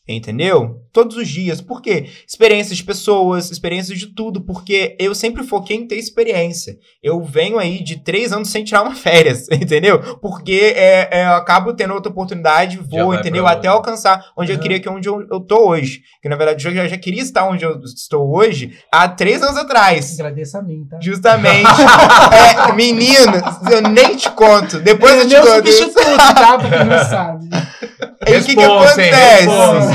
Entendeu? 0.07 0.81
Todos 0.91 1.15
os 1.15 1.29
dias. 1.29 1.61
Por 1.61 1.81
quê? 1.81 2.09
Experiências 2.27 2.77
de 2.77 2.83
pessoas, 2.83 3.49
experiências 3.49 3.97
de 3.97 4.07
tudo, 4.07 4.41
porque 4.41 4.97
eu 4.99 5.15
sempre 5.15 5.43
foquei 5.43 5.77
em 5.77 5.87
ter 5.87 5.95
experiência. 5.95 6.77
Eu 7.01 7.23
venho 7.23 7.57
aí 7.57 7.81
de 7.81 8.03
três 8.03 8.33
anos 8.33 8.49
sem 8.49 8.65
tirar 8.65 8.83
uma 8.83 8.93
férias, 8.95 9.47
entendeu? 9.49 10.17
Porque 10.17 10.73
é, 10.75 11.07
é, 11.09 11.25
eu 11.25 11.35
acabo 11.35 11.73
tendo 11.73 11.93
outra 11.93 12.11
oportunidade, 12.11 12.77
vou, 12.77 13.15
entendeu? 13.15 13.47
Até 13.47 13.69
alcançar 13.69 14.25
onde 14.37 14.51
uhum. 14.51 14.57
eu 14.57 14.61
queria 14.61 14.79
que 14.79 14.89
onde 14.89 15.07
eu, 15.07 15.25
eu 15.31 15.39
tô 15.39 15.69
hoje. 15.69 16.01
Que 16.21 16.27
na 16.27 16.35
verdade 16.35 16.67
eu 16.67 16.73
já, 16.73 16.85
já 16.85 16.97
queria 16.97 17.21
estar 17.21 17.47
onde 17.47 17.63
eu 17.63 17.79
estou 17.85 18.35
hoje 18.35 18.77
há 18.91 19.07
três 19.07 19.41
anos 19.41 19.57
atrás. 19.57 20.19
Agradeça 20.19 20.59
a 20.59 20.61
mim, 20.61 20.85
tá? 20.85 20.99
Justamente. 21.01 21.63
é, 22.69 22.73
menino, 22.73 23.41
eu 23.71 23.81
nem 23.81 24.17
te 24.17 24.29
conto. 24.31 24.81
Depois 24.81 25.13
eu, 25.13 25.21
eu 25.21 25.29
te 25.29 25.35
conto. 25.35 25.71
substituto, 25.71 26.17
tá? 26.17 26.57
Pra 26.57 26.83
não 26.83 27.05
sabe. 27.05 27.49
E 28.27 28.37
o 28.37 28.43
que, 28.43 28.55
que 28.55 28.63
acontece? 28.63 29.92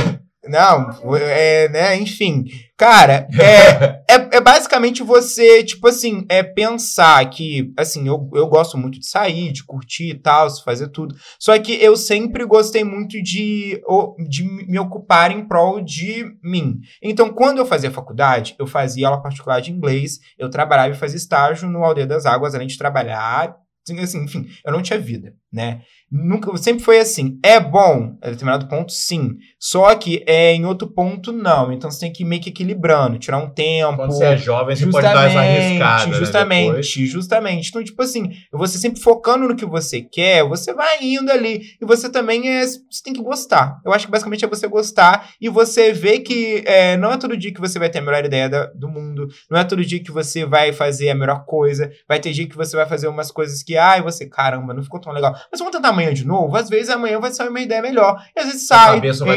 Não, 0.49 1.17
é, 1.17 1.69
né, 1.69 1.97
enfim. 1.97 2.45
Cara, 2.77 3.29
é, 3.39 4.03
é, 4.09 4.37
é, 4.37 4.41
basicamente 4.41 5.03
você, 5.03 5.65
tipo 5.65 5.89
assim, 5.89 6.25
é 6.29 6.43
pensar 6.43 7.29
que, 7.29 7.73
assim, 7.77 8.07
eu, 8.07 8.31
eu 8.35 8.47
gosto 8.47 8.79
muito 8.79 9.01
de 9.01 9.07
sair, 9.07 9.53
de 9.53 9.65
curtir 9.65 10.11
e 10.11 10.19
tal, 10.19 10.49
fazer 10.63 10.89
tudo. 10.89 11.15
Só 11.39 11.59
que 11.59 11.73
eu 11.73 11.97
sempre 11.97 12.45
gostei 12.45 12.85
muito 12.85 13.21
de, 13.23 13.83
de 14.29 14.45
me 14.45 14.79
ocupar 14.79 15.31
em 15.31 15.47
prol 15.47 15.81
de 15.81 16.25
mim. 16.43 16.79
Então, 17.03 17.31
quando 17.31 17.59
eu 17.59 17.67
fazia 17.67 17.91
faculdade, 17.91 18.55
eu 18.59 18.67
fazia 18.67 19.09
aula 19.09 19.23
particular 19.23 19.61
de 19.61 19.73
inglês, 19.73 20.21
eu 20.39 20.49
trabalhava 20.49 20.95
e 20.95 20.99
fazia 20.99 21.17
estágio 21.17 21.69
no 21.69 21.85
Aldeia 21.85 22.07
das 22.07 22.27
Águas, 22.27 22.55
além 22.55 22.69
de 22.69 22.79
trabalhar 22.79 23.57
assim, 24.03 24.23
enfim, 24.25 24.47
eu 24.65 24.73
não 24.73 24.83
tinha 24.83 24.99
vida, 24.99 25.35
né? 25.53 25.83
Nunca, 26.11 26.57
sempre 26.57 26.83
foi 26.83 26.99
assim. 26.99 27.39
É 27.43 27.61
bom, 27.61 28.17
a 28.23 28.31
determinado 28.31 28.67
ponto, 28.67 28.93
sim. 28.93 29.37
Só 29.59 29.95
que 29.95 30.25
é 30.27 30.55
em 30.55 30.65
outro 30.65 30.89
ponto, 30.89 31.33
não. 31.33 31.71
Então 31.71 31.91
você 31.91 32.01
tem 32.01 32.13
que 32.13 32.23
ir 32.23 32.27
meio 32.27 32.41
que 32.41 32.49
equilibrando, 32.49 33.19
tirar 33.19 33.39
um 33.39 33.51
tempo. 33.51 33.97
Quando 33.97 34.13
você 34.13 34.25
é 34.25 34.37
jovem, 34.37 34.75
você 34.75 34.87
pode 34.87 35.07
dar 35.07 35.29
essa 35.29 35.41
arriscada. 35.41 36.07
Né, 36.07 36.19
justamente, 36.19 36.73
né, 36.73 36.83
justamente. 36.83 37.69
Então, 37.69 37.85
tipo 37.85 38.03
assim, 38.03 38.31
você 38.53 38.79
sempre 38.79 39.01
focando 39.01 39.47
no 39.47 39.57
que 39.57 39.67
você 39.67 40.01
quer, 40.01 40.45
você 40.45 40.73
vai 40.73 40.99
indo 41.03 41.31
ali. 41.31 41.63
E 41.81 41.85
você 41.85 42.09
também 42.09 42.49
é. 42.49 42.67
Você 42.67 43.03
tem 43.05 43.13
que 43.13 43.23
gostar. 43.23 43.79
Eu 43.85 43.93
acho 43.93 44.07
que 44.07 44.13
basicamente 44.13 44.45
é 44.45 44.49
você 44.49 44.67
gostar 44.67 45.31
e 45.41 45.49
você 45.49 45.93
ver 45.93 46.21
que 46.21 46.63
é, 46.65 46.97
não 46.97 47.13
é 47.13 47.19
todo 47.19 47.37
dia 47.37 47.53
que 47.53 47.61
você 47.61 47.79
vai 47.79 47.91
ter 47.91 47.99
a 47.99 48.03
melhor 48.03 48.25
ideia 48.25 48.49
da, 48.49 48.67
do 48.67 48.89
mundo. 48.89 49.29
Não 49.51 49.59
é 49.59 49.65
todo 49.65 49.85
dia 49.85 50.03
que 50.03 50.11
você 50.11 50.47
vai 50.47 50.73
fazer 50.73 51.11
a 51.11 51.15
melhor 51.15 51.45
coisa. 51.45 51.91
Vai 52.09 52.19
ter 52.19 52.33
dia 52.33 52.49
que 52.49 52.57
você 52.57 52.75
vai 52.77 52.87
fazer 52.87 53.09
umas 53.09 53.31
coisas 53.31 53.63
que, 53.63 53.77
ai, 53.77 54.01
você, 54.01 54.27
caramba, 54.27 54.73
não 54.73 54.83
ficou 54.83 55.01
tão 55.01 55.13
legal. 55.13 55.35
Mas 55.51 55.59
vamos 55.59 55.75
tentar 55.75 55.93
amanhã 55.99 56.15
de 56.15 56.25
novo, 56.25 56.57
às 56.57 56.69
vezes 56.69 56.89
amanhã 56.91 57.19
vai 57.19 57.33
sair 57.33 57.49
uma 57.49 57.61
ideia 57.61 57.83
melhor. 57.83 58.23
E 58.35 58.41
às 58.41 58.47
vezes 58.47 58.67
sai. 58.67 58.97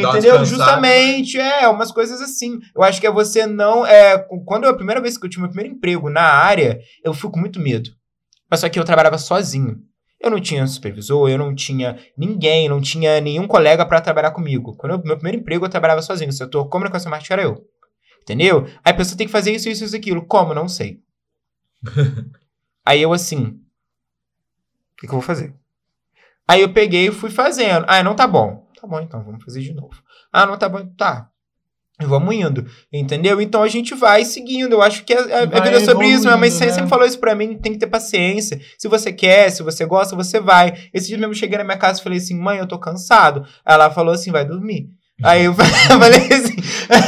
entendeu? 0.09 0.45
Justamente, 0.45 1.39
é, 1.39 1.67
umas 1.67 1.91
coisas 1.91 2.21
assim. 2.21 2.59
Eu 2.75 2.83
acho 2.83 3.01
que 3.01 3.07
é 3.07 3.11
você 3.11 3.45
não. 3.45 3.85
É, 3.85 4.17
quando 4.45 4.67
a 4.67 4.73
primeira 4.73 5.01
vez 5.01 5.17
que 5.17 5.25
eu 5.25 5.29
tive 5.29 5.41
meu 5.41 5.49
primeiro 5.49 5.75
emprego 5.75 6.09
na 6.09 6.21
área, 6.21 6.79
eu 7.03 7.13
fui 7.13 7.29
com 7.31 7.39
muito 7.39 7.59
medo. 7.59 7.89
Mas 8.49 8.59
só 8.59 8.69
que 8.69 8.79
eu 8.79 8.83
trabalhava 8.83 9.17
sozinho. 9.17 9.77
Eu 10.19 10.29
não 10.29 10.39
tinha 10.39 10.67
supervisor, 10.67 11.29
eu 11.29 11.37
não 11.37 11.55
tinha 11.55 11.97
ninguém, 12.15 12.69
não 12.69 12.79
tinha 12.79 13.19
nenhum 13.19 13.47
colega 13.47 13.83
para 13.85 13.99
trabalhar 13.99 14.31
comigo. 14.31 14.75
Quando 14.77 14.93
eu, 14.93 15.03
meu 15.03 15.15
primeiro 15.15 15.39
emprego, 15.39 15.65
eu 15.65 15.69
trabalhava 15.69 16.01
sozinho. 16.01 16.27
No 16.27 16.33
setor 16.33 16.69
comunicação 16.69 17.09
marketing 17.09 17.33
era 17.33 17.43
eu. 17.43 17.65
Entendeu? 18.21 18.67
Aí 18.83 18.91
a 18.91 18.93
pessoa 18.93 19.17
tem 19.17 19.25
que 19.25 19.31
fazer 19.31 19.51
isso, 19.51 19.67
isso, 19.67 19.83
isso, 19.83 19.95
aquilo. 19.95 20.23
Como? 20.23 20.53
Não 20.53 20.67
sei. 20.67 20.99
Aí 22.85 23.01
eu 23.01 23.11
assim. 23.13 23.59
O 24.93 24.97
que, 24.97 25.07
que 25.07 25.13
eu 25.13 25.13
vou 25.13 25.21
fazer? 25.21 25.55
Aí 26.47 26.61
eu 26.61 26.73
peguei 26.73 27.07
e 27.07 27.11
fui 27.11 27.29
fazendo. 27.29 27.85
Ah, 27.87 28.03
não 28.03 28.15
tá 28.15 28.27
bom. 28.27 28.65
Tá 28.79 28.87
bom, 28.87 28.99
então, 28.99 29.23
vamos 29.23 29.43
fazer 29.43 29.61
de 29.61 29.73
novo. 29.73 29.95
Ah, 30.33 30.45
não 30.45 30.57
tá 30.57 30.67
bom. 30.67 30.85
Tá. 30.97 31.31
Vamos 32.05 32.33
indo, 32.33 32.65
entendeu? 32.91 33.39
Então 33.39 33.61
a 33.61 33.67
gente 33.67 33.93
vai 33.93 34.25
seguindo. 34.25 34.73
Eu 34.73 34.81
acho 34.81 35.03
que 35.03 35.13
a, 35.13 35.19
a, 35.19 35.41
a 35.43 35.45
vida 35.45 35.77
é 35.77 35.79
sobre 35.81 36.07
isso. 36.07 36.23
Minha 36.23 36.37
mãe 36.37 36.49
né? 36.49 36.69
sempre 36.69 36.87
falou 36.87 37.05
isso 37.05 37.19
pra 37.19 37.35
mim: 37.35 37.57
tem 37.57 37.73
que 37.73 37.79
ter 37.79 37.87
paciência. 37.87 38.59
Se 38.77 38.87
você 38.87 39.13
quer, 39.13 39.51
se 39.51 39.61
você 39.61 39.85
gosta, 39.85 40.15
você 40.15 40.39
vai. 40.39 40.73
Esse 40.93 41.07
dia 41.07 41.17
mesmo 41.17 41.33
cheguei 41.35 41.57
na 41.57 41.63
minha 41.63 41.77
casa 41.77 41.99
e 41.99 42.03
falei 42.03 42.17
assim: 42.17 42.35
mãe, 42.35 42.57
eu 42.57 42.67
tô 42.67 42.79
cansado. 42.79 43.45
Ela 43.65 43.91
falou 43.91 44.13
assim: 44.13 44.31
vai 44.31 44.45
dormir. 44.45 44.89
Aí 45.23 45.45
eu 45.45 45.53
falei 45.53 46.27
assim, 46.31 46.55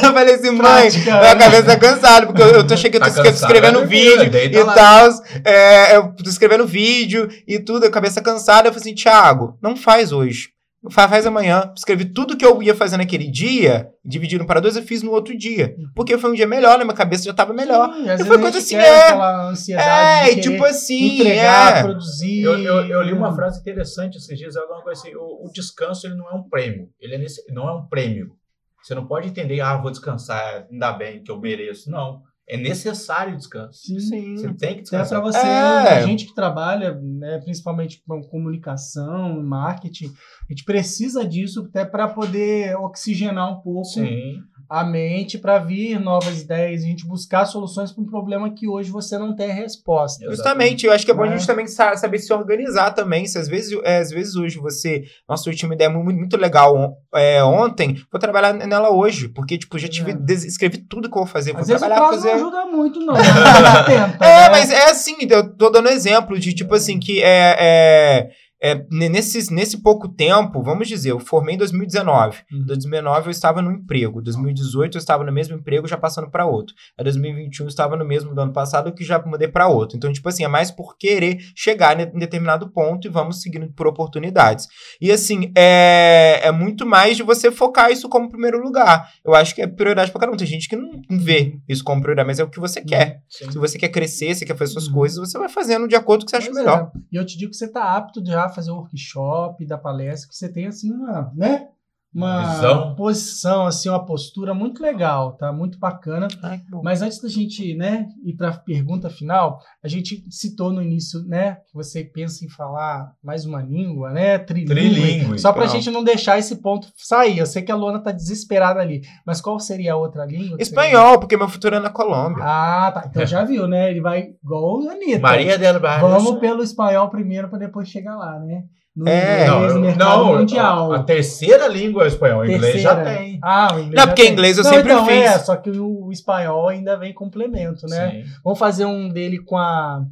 eu 0.03 0.13
falei 0.13 0.35
assim, 0.35 0.49
mãe, 0.51 0.89
minha 0.91 1.19
né? 1.21 1.35
cabeça 1.35 1.63
tá 1.63 1.77
cansada, 1.77 2.25
porque 2.27 2.41
eu, 2.41 2.47
eu 2.47 2.67
tô 2.67 2.77
chegando, 2.77 3.03
tá 3.03 3.11
tô 3.11 3.29
escrevendo 3.29 3.79
é 3.79 3.85
vídeo 3.85 4.31
e 4.35 4.65
tal. 4.65 5.09
É, 5.43 5.95
eu 5.97 6.13
tô 6.15 6.29
escrevendo 6.29 6.67
vídeo 6.67 7.27
e 7.47 7.59
tudo, 7.59 7.85
a 7.85 7.91
cabeça 7.91 8.21
cansada. 8.21 8.67
Eu 8.67 8.73
falei 8.73 8.89
assim, 8.89 8.95
Thiago, 8.95 9.57
não 9.61 9.75
faz 9.75 10.11
hoje. 10.11 10.52
Faz 10.89 11.25
amanhã. 11.25 11.71
Escrevi 11.75 12.05
tudo 12.05 12.35
que 12.35 12.45
eu 12.45 12.61
ia 12.61 12.75
fazer 12.75 12.97
naquele 12.97 13.29
dia, 13.29 13.89
dividido 14.03 14.45
para 14.45 14.59
dois, 14.59 14.75
eu 14.75 14.83
fiz 14.83 15.01
no 15.01 15.11
outro 15.11 15.37
dia. 15.37 15.75
Uhum. 15.77 15.85
Porque 15.95 16.17
foi 16.17 16.31
um 16.31 16.33
dia 16.33 16.45
melhor, 16.45 16.77
na 16.77 16.83
minha 16.83 16.95
cabeça 16.95 17.23
já 17.23 17.33
tava 17.33 17.53
melhor. 17.53 17.93
Sim, 17.93 18.11
e 18.11 18.25
foi 18.25 18.37
coisa 18.39 18.57
assim, 18.57 18.75
é. 18.75 20.31
É, 20.31 20.35
tipo 20.35 20.63
assim. 20.65 21.19
Entregar, 21.19 21.77
é. 21.77 21.83
produzir. 21.83 22.41
Eu, 22.41 22.59
eu, 22.59 22.85
eu, 22.85 23.01
li 23.01 23.13
uma 23.13 23.33
frase 23.33 23.61
interessante 23.61 24.17
esses 24.17 24.37
dias, 24.37 24.57
alguma 24.57 24.81
coisa 24.81 24.99
assim: 24.99 25.15
o, 25.15 25.45
o, 25.45 25.51
descanso 25.53 26.05
ele 26.05 26.15
não 26.15 26.29
é 26.29 26.33
um 26.33 26.43
prêmio. 26.43 26.89
Ele 26.99 27.15
é 27.15 27.17
nesse, 27.17 27.41
não 27.53 27.69
é 27.69 27.73
um 27.73 27.85
prêmio. 27.87 28.35
Você 28.81 28.93
não 28.93 29.07
pode 29.07 29.29
entender, 29.29 29.61
ah, 29.61 29.77
vou 29.77 29.89
descansar, 29.89 30.67
ainda 30.69 30.91
bem 30.91 31.23
que 31.23 31.31
eu 31.31 31.39
mereço. 31.39 31.89
Não 31.89 32.21
é 32.47 32.57
necessário 32.57 33.37
descanso. 33.37 33.79
Sim, 33.79 33.99
sim. 33.99 34.35
Você 34.35 34.53
tem 34.53 34.75
que 34.75 34.81
descansar. 34.81 35.19
Até 35.19 35.31
para 35.31 35.31
você, 35.31 35.47
é. 35.47 35.97
a 35.97 36.05
gente 36.05 36.25
que 36.25 36.35
trabalha, 36.35 36.93
né, 36.93 37.39
principalmente 37.39 38.03
com 38.05 38.21
comunicação, 38.23 39.41
marketing, 39.43 40.07
a 40.07 40.53
gente 40.53 40.65
precisa 40.65 41.25
disso 41.25 41.67
até 41.69 41.85
para 41.85 42.07
poder 42.07 42.75
oxigenar 42.77 43.51
um 43.51 43.61
pouco 43.61 43.85
sim 43.85 44.37
a 44.73 44.83
mente 44.83 45.37
para 45.37 45.59
vir 45.59 45.99
novas 45.99 46.41
ideias, 46.41 46.81
a 46.81 46.87
gente 46.87 47.05
buscar 47.05 47.45
soluções 47.45 47.91
para 47.91 48.03
um 48.03 48.07
problema 48.07 48.49
que 48.49 48.67
hoje 48.67 48.89
você 48.89 49.19
não 49.19 49.35
tem 49.35 49.51
resposta. 49.51 50.25
Justamente, 50.25 50.87
eu 50.87 50.91
acho 50.91 51.05
que 51.05 51.11
é 51.11 51.13
bom 51.13 51.21
a 51.21 51.27
gente 51.27 51.43
é. 51.43 51.45
também 51.45 51.67
saber 51.67 52.17
se 52.17 52.33
organizar 52.33 52.89
também. 52.89 53.27
Se 53.27 53.37
às 53.37 53.47
vezes, 53.47 53.79
é, 53.83 53.99
às 53.99 54.09
vezes 54.09 54.35
hoje 54.35 54.57
você. 54.57 55.03
Nossa, 55.29 55.47
eu 55.47 55.55
tinha 55.55 55.69
uma 55.69 55.75
ideia 55.75 55.91
muito, 55.91 56.17
muito 56.17 56.37
legal 56.37 56.97
é, 57.13 57.43
ontem, 57.43 58.01
vou 58.11 58.19
trabalhar 58.19 58.51
nela 58.51 58.89
hoje, 58.89 59.29
porque 59.29 59.59
tipo, 59.59 59.77
já 59.77 59.87
tive, 59.87 60.09
é. 60.09 60.33
escrevi 60.33 60.79
tudo 60.79 61.07
que 61.07 61.15
eu 61.15 61.23
vou 61.23 61.31
fazer. 61.31 61.51
Vou 61.51 61.61
às 61.61 61.67
trabalhar, 61.67 62.09
vezes 62.09 62.25
o 62.25 62.27
fazer. 62.27 62.41
não 62.41 62.47
ajuda 62.47 62.65
muito, 62.65 62.99
não. 62.99 63.13
tenta, 63.85 64.25
é, 64.25 64.41
né? 64.41 64.49
mas 64.49 64.71
é 64.71 64.89
assim, 64.89 65.17
eu 65.29 65.55
tô 65.55 65.69
dando 65.69 65.89
exemplo 65.89 66.39
de 66.39 66.51
tipo 66.51 66.73
assim, 66.73 66.99
que 66.99 67.21
é, 67.21 68.27
é 68.63 68.81
nesse, 68.89 69.53
nesse 69.53 69.81
pouco 69.81 70.07
tempo, 70.07 70.63
vamos 70.63 70.87
dizer, 70.87 71.11
eu 71.11 71.19
formei 71.19 71.55
em 71.55 71.57
2019. 71.57 72.43
Em 72.49 72.59
uhum. 72.59 72.65
2019 72.65 73.27
eu 73.27 73.31
estava 73.31 73.61
no 73.61 73.69
emprego. 73.69 74.21
Em 74.21 74.23
2018 74.23 74.95
eu 74.95 74.99
estava 74.99 75.23
no 75.25 75.33
mesmo 75.33 75.57
emprego, 75.57 75.85
já 75.85 75.97
passando 75.97 76.31
para 76.31 76.45
outro. 76.45 76.73
Em 76.97 77.03
2021 77.03 77.65
eu 77.65 77.67
estava 77.67 77.97
no 77.97 78.05
mesmo 78.05 78.33
do 78.33 78.39
ano 78.39 78.53
passado, 78.53 78.93
que 78.93 79.03
já 79.03 79.21
mudei 79.25 79.49
para 79.49 79.67
outro. 79.67 79.97
Então, 79.97 80.13
tipo 80.13 80.29
assim, 80.29 80.45
é 80.45 80.47
mais 80.47 80.71
por 80.71 80.95
querer 80.97 81.39
chegar 81.53 81.99
em 81.99 82.17
determinado 82.17 82.69
ponto 82.69 83.05
e 83.05 83.09
vamos 83.09 83.41
seguindo 83.41 83.69
por 83.73 83.85
oportunidades. 83.85 84.69
E 85.01 85.11
assim, 85.11 85.51
é, 85.57 86.39
é 86.43 86.51
muito 86.51 86.85
mais 86.85 87.17
de 87.17 87.23
você 87.23 87.51
focar 87.51 87.91
isso 87.91 88.07
como 88.07 88.29
primeiro 88.29 88.63
lugar. 88.63 89.09
Eu 89.25 89.35
acho 89.35 89.53
que 89.53 89.61
é 89.61 89.67
prioridade 89.67 90.09
para 90.09 90.21
cada 90.21 90.31
um. 90.31 90.37
Tem 90.37 90.47
gente 90.47 90.69
que 90.69 90.77
não 90.77 91.01
vê 91.09 91.57
isso 91.67 91.83
como 91.83 92.01
prioridade, 92.01 92.27
mas 92.27 92.39
é 92.39 92.43
o 92.45 92.49
que 92.49 92.61
você 92.61 92.79
quer. 92.79 93.21
Sim. 93.27 93.51
Se 93.51 93.57
você 93.57 93.77
quer 93.77 93.89
crescer, 93.89 94.33
você 94.33 94.45
quer 94.45 94.55
fazer 94.55 94.71
suas 94.71 94.87
uhum. 94.87 94.93
coisas, 94.93 95.19
você 95.19 95.37
vai 95.37 95.49
fazendo 95.49 95.85
de 95.85 95.97
acordo 95.97 96.21
com 96.21 96.23
o 96.23 96.25
que 96.27 96.31
você 96.31 96.37
acha 96.37 96.49
pois 96.49 96.57
melhor. 96.57 96.91
É. 96.95 96.99
E 97.11 97.17
eu 97.17 97.25
te 97.25 97.37
digo 97.37 97.51
que 97.51 97.57
você 97.57 97.65
está 97.65 97.97
apto 97.97 98.23
já 98.25 98.52
fazer 98.53 98.71
o 98.71 98.75
workshop, 98.75 99.65
da 99.65 99.77
palestra, 99.77 100.29
que 100.29 100.35
você 100.35 100.49
tem 100.49 100.67
assim 100.67 100.91
uma, 100.91 101.31
né? 101.35 101.69
Uma 102.13 102.53
Visão. 102.53 102.95
posição, 102.95 103.65
assim, 103.65 103.89
uma 103.89 104.05
postura 104.05 104.53
muito 104.53 104.83
legal, 104.83 105.33
tá? 105.33 105.51
Muito 105.51 105.79
bacana. 105.79 106.27
Ai, 106.43 106.61
Mas 106.83 107.01
antes 107.01 107.19
da 107.19 107.27
gente, 107.27 107.73
né, 107.75 108.07
ir 108.23 108.33
para 108.33 108.49
a 108.49 108.57
pergunta 108.57 109.09
final, 109.09 109.59
a 109.83 109.87
gente 109.87 110.23
citou 110.29 110.71
no 110.71 110.81
início, 110.81 111.23
né, 111.23 111.55
que 111.67 111.73
você 111.73 112.03
pensa 112.03 112.45
em 112.45 112.49
falar 112.49 113.11
mais 113.23 113.45
uma 113.45 113.61
língua, 113.61 114.11
né? 114.11 114.37
Trilingue. 114.37 114.73
Trilingue 114.73 115.39
só 115.39 115.51
para 115.51 115.63
a 115.63 115.67
gente 115.67 115.89
não 115.89 116.03
deixar 116.03 116.37
esse 116.37 116.57
ponto 116.57 116.87
sair. 116.95 117.39
Eu 117.39 117.45
sei 117.47 117.63
que 117.63 117.71
a 117.71 117.75
Luana 117.75 117.99
tá 117.99 118.11
desesperada 118.11 118.79
ali, 118.79 119.01
mas 119.25 119.41
qual 119.41 119.59
seria 119.59 119.93
a 119.93 119.97
outra 119.97 120.25
língua? 120.25 120.57
Espanhol, 120.59 121.19
porque 121.19 121.35
meu 121.35 121.49
futuro 121.49 121.75
é 121.75 121.79
na 121.79 121.89
Colômbia. 121.89 122.43
Ah, 122.43 122.91
tá. 122.93 123.05
Então 123.09 123.25
já 123.25 123.43
viu, 123.43 123.67
né? 123.67 123.89
Ele 123.89 124.01
vai 124.01 124.35
igual 124.43 124.87
a 124.87 124.91
Anitta. 124.93 125.19
Maria 125.19 125.57
del 125.57 125.79
Barrio. 125.79 126.07
Vamos 126.07 126.39
pelo 126.39 126.61
espanhol 126.61 127.09
primeiro 127.09 127.49
para 127.49 127.59
depois 127.59 127.87
chegar 127.87 128.15
lá, 128.15 128.39
né? 128.39 128.63
No 128.95 129.09
é, 129.09 129.47
inglês, 129.47 129.97
não, 129.97 130.23
não 130.23 130.37
mundial. 130.37 130.93
A, 130.93 130.97
a, 130.97 131.03
terceira 131.03 131.67
língua 131.67 132.03
é 132.03 132.05
o 132.05 132.07
espanhol. 132.07 132.41
O 132.41 132.45
inglês 132.45 132.79
já 132.79 133.03
tem. 133.03 133.39
Ah, 133.41 133.69
o 133.73 133.79
inglês. 133.79 133.93
Não, 133.95 134.07
porque 134.07 134.21
tem. 134.21 134.31
inglês 134.31 134.57
eu 134.57 134.63
não, 134.63 134.71
sempre 134.71 134.93
então, 134.93 135.05
fiz. 135.05 135.15
É, 135.15 135.39
só 135.39 135.55
que 135.55 135.71
o, 135.71 136.05
o 136.05 136.11
espanhol 136.11 136.69
ainda 136.69 136.95
vem 136.95 137.11
complemento, 137.11 137.87
né? 137.87 138.11
Sim. 138.11 138.31
Vamos 138.43 138.59
fazer 138.59 138.85
um 138.85 139.09
dele 139.09 139.39
com 139.39 139.57
a 139.57 140.03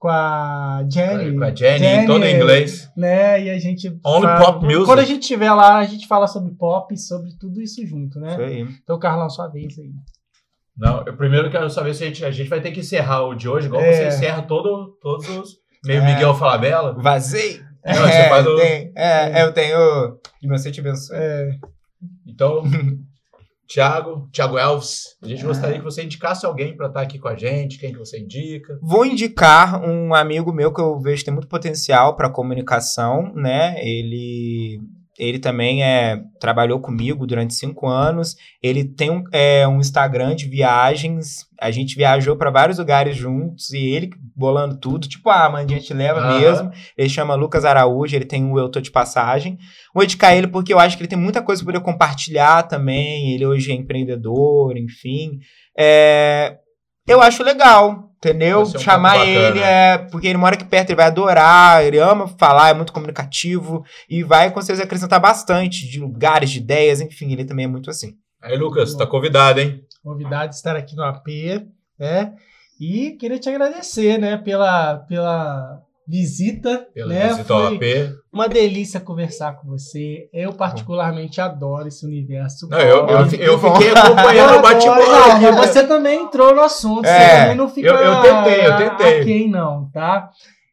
com 0.00 0.08
a 0.08 0.82
Jenny. 0.90 1.36
Com 1.36 1.44
a 1.44 1.54
Jenny, 1.54 1.78
Jenny 1.78 2.06
todo 2.06 2.24
em 2.24 2.36
inglês. 2.36 2.90
Né? 2.96 3.44
E 3.44 3.50
a 3.50 3.58
gente. 3.58 3.88
Only 4.04 4.22
fala, 4.22 4.44
pop 4.44 4.64
music. 4.64 4.84
Quando 4.86 5.00
a 5.00 5.04
gente 5.04 5.22
estiver 5.22 5.52
lá, 5.52 5.78
a 5.78 5.84
gente 5.84 6.06
fala 6.06 6.26
sobre 6.26 6.52
pop, 6.52 6.96
sobre 6.96 7.36
tudo 7.38 7.60
isso 7.60 7.84
junto, 7.86 8.18
né? 8.18 8.32
Isso 8.32 8.40
aí. 8.40 8.62
Então, 8.82 8.98
Carlão, 8.98 9.28
sua 9.28 9.48
vez 9.48 9.78
aí. 9.78 9.90
Não, 10.76 11.04
eu 11.04 11.14
primeiro 11.14 11.50
quero 11.50 11.68
saber 11.68 11.92
se 11.94 12.04
a 12.04 12.06
gente, 12.06 12.24
a 12.24 12.30
gente 12.30 12.48
vai 12.48 12.60
ter 12.60 12.70
que 12.70 12.80
encerrar 12.80 13.26
o 13.26 13.34
de 13.34 13.46
hoje, 13.48 13.66
igual 13.66 13.82
é. 13.82 13.92
você 13.92 14.08
encerra 14.08 14.42
todo, 14.42 14.96
todos 15.02 15.28
os. 15.28 15.60
Meio 15.84 16.00
é. 16.02 16.14
Miguel 16.14 16.34
Falabella. 16.34 16.94
Vazei. 16.94 17.60
É, 17.84 17.94
Não, 17.94 18.02
você 18.02 18.28
faz 18.28 18.46
o... 18.46 18.56
tem, 18.56 18.92
é, 18.96 19.42
eu 19.42 19.52
tenho. 19.52 20.18
De 20.40 20.48
meu 20.48 20.58
te 20.58 20.80
abençoe. 20.80 21.16
É. 21.16 21.50
Então, 22.26 22.62
Tiago, 23.68 24.28
Tiago 24.32 24.58
Elves, 24.58 25.16
a 25.22 25.28
gente 25.28 25.44
gostaria 25.44 25.78
que 25.78 25.84
você 25.84 26.02
indicasse 26.02 26.44
alguém 26.44 26.76
para 26.76 26.88
estar 26.88 27.02
aqui 27.02 27.18
com 27.18 27.28
a 27.28 27.36
gente, 27.36 27.78
quem 27.78 27.92
que 27.92 27.98
você 27.98 28.18
indica? 28.18 28.76
Vou 28.82 29.06
indicar 29.06 29.80
um 29.80 30.12
amigo 30.12 30.52
meu 30.52 30.72
que 30.72 30.80
eu 30.80 30.98
vejo 30.98 31.18
que 31.18 31.26
tem 31.26 31.34
muito 31.34 31.48
potencial 31.48 32.16
para 32.16 32.28
comunicação, 32.28 33.32
né? 33.34 33.76
Ele 33.78 34.80
ele 35.20 35.38
também 35.38 35.84
é, 35.84 36.18
trabalhou 36.40 36.80
comigo 36.80 37.26
durante 37.26 37.52
cinco 37.52 37.86
anos. 37.86 38.36
Ele 38.62 38.82
tem 38.82 39.10
um, 39.10 39.22
é, 39.30 39.68
um 39.68 39.78
Instagram 39.78 40.34
de 40.34 40.48
viagens. 40.48 41.46
A 41.60 41.70
gente 41.70 41.94
viajou 41.94 42.36
para 42.36 42.50
vários 42.50 42.78
lugares 42.78 43.14
juntos 43.14 43.70
e 43.70 43.86
ele 43.86 44.08
bolando 44.34 44.78
tudo. 44.78 45.06
Tipo, 45.06 45.28
ah, 45.28 45.54
a 45.54 45.66
gente 45.66 45.84
te 45.84 45.92
leva 45.92 46.22
uhum. 46.22 46.40
mesmo. 46.40 46.70
Ele 46.96 47.08
chama 47.10 47.34
Lucas 47.34 47.66
Araújo, 47.66 48.16
ele 48.16 48.24
tem 48.24 48.50
o 48.50 48.58
Eu 48.58 48.70
Tô 48.70 48.80
de 48.80 48.90
Passagem. 48.90 49.58
Vou 49.94 50.02
indicar 50.02 50.34
ele 50.34 50.46
porque 50.46 50.72
eu 50.72 50.78
acho 50.78 50.96
que 50.96 51.02
ele 51.02 51.10
tem 51.10 51.18
muita 51.18 51.42
coisa 51.42 51.62
para 51.62 51.74
poder 51.74 51.84
compartilhar 51.84 52.62
também. 52.62 53.34
Ele 53.34 53.44
hoje 53.44 53.72
é 53.72 53.74
empreendedor, 53.74 54.74
enfim. 54.78 55.38
É, 55.78 56.56
eu 57.06 57.20
acho 57.20 57.42
legal. 57.42 58.10
Entendeu? 58.20 58.60
Um 58.60 58.78
Chamar 58.78 59.26
ele 59.26 59.60
é. 59.60 59.96
Porque 59.96 60.26
ele 60.28 60.36
mora 60.36 60.54
aqui 60.54 60.64
perto, 60.64 60.90
ele 60.90 60.96
vai 60.96 61.06
adorar, 61.06 61.82
ele 61.82 61.96
ama 61.96 62.28
falar, 62.28 62.68
é 62.68 62.74
muito 62.74 62.92
comunicativo 62.92 63.82
e 64.10 64.22
vai 64.22 64.50
com 64.50 64.60
certeza 64.60 64.84
acrescentar 64.84 65.18
bastante 65.18 65.88
de 65.88 65.98
lugares, 65.98 66.50
de 66.50 66.58
ideias, 66.58 67.00
enfim, 67.00 67.32
ele 67.32 67.46
também 67.46 67.64
é 67.64 67.68
muito 67.68 67.88
assim. 67.88 68.18
Aí, 68.42 68.58
Lucas, 68.58 68.94
tá 68.94 69.06
convidado, 69.06 69.60
hein? 69.60 69.82
Convidado 70.02 70.50
de 70.50 70.56
estar 70.56 70.76
aqui 70.76 70.94
no 70.94 71.02
AP, 71.02 71.28
né? 71.98 72.34
E 72.78 73.12
queria 73.12 73.38
te 73.38 73.48
agradecer, 73.48 74.18
né, 74.18 74.36
pela, 74.36 74.98
pela 75.00 75.82
visita. 76.10 76.86
Pela 76.92 77.14
né? 77.14 77.28
visita 77.28 77.54
ao 77.54 77.66
AP. 77.68 77.82
uma 78.32 78.48
delícia 78.48 78.98
conversar 79.00 79.52
com 79.52 79.68
você. 79.68 80.28
Eu, 80.32 80.52
particularmente, 80.52 81.40
adoro 81.40 81.86
esse 81.86 82.04
universo. 82.04 82.68
Não, 82.68 82.78
eu, 82.80 83.06
eu, 83.06 83.18
eu 83.18 83.58
fiquei 83.58 83.90
acompanhando 83.90 84.58
o 84.58 84.62
bate-bola 84.62 85.40
mas 85.54 85.70
você 85.70 85.86
também 85.86 86.24
entrou 86.24 86.54
no 86.54 86.62
assunto. 86.62 87.02
Você 87.06 87.10
É, 87.12 87.40
também 87.42 87.56
não 87.56 87.68
fica. 87.68 87.88
eu- 87.88 87.94
eu 87.96 88.22
tentei, 88.22 88.66
eu 88.66 88.76
tentei. 88.76 89.24
Quem 89.24 89.48
não, 89.48 89.88
tá? 89.92 90.28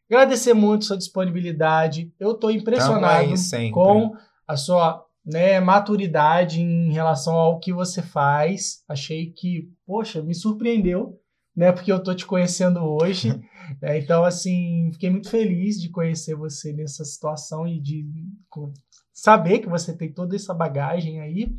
Agradecer 0.09 0.53
muito 0.53 0.85
sua 0.85 0.97
disponibilidade. 0.97 2.11
Eu 2.19 2.33
tô 2.33 2.49
impressionado 2.49 3.33
com 3.73 4.13
a 4.47 4.55
sua 4.55 5.03
né, 5.25 5.59
maturidade 5.59 6.61
em 6.61 6.91
relação 6.91 7.35
ao 7.35 7.59
que 7.59 7.73
você 7.73 8.01
faz. 8.01 8.77
Achei 8.89 9.27
que, 9.35 9.65
poxa, 9.85 10.21
me 10.21 10.33
surpreendeu, 10.33 11.15
né? 11.55 11.71
Porque 11.73 11.91
eu 11.91 12.01
tô 12.01 12.15
te 12.15 12.25
conhecendo 12.25 12.79
hoje. 12.83 13.37
né, 13.81 13.99
então, 13.99 14.23
assim, 14.23 14.89
fiquei 14.93 15.09
muito 15.09 15.29
feliz 15.29 15.79
de 15.81 15.89
conhecer 15.89 16.35
você 16.35 16.73
nessa 16.73 17.03
situação 17.03 17.67
e 17.67 17.79
de 17.79 18.05
saber 19.13 19.59
que 19.59 19.69
você 19.69 19.95
tem 19.95 20.11
toda 20.11 20.35
essa 20.35 20.53
bagagem 20.53 21.19
aí. 21.19 21.55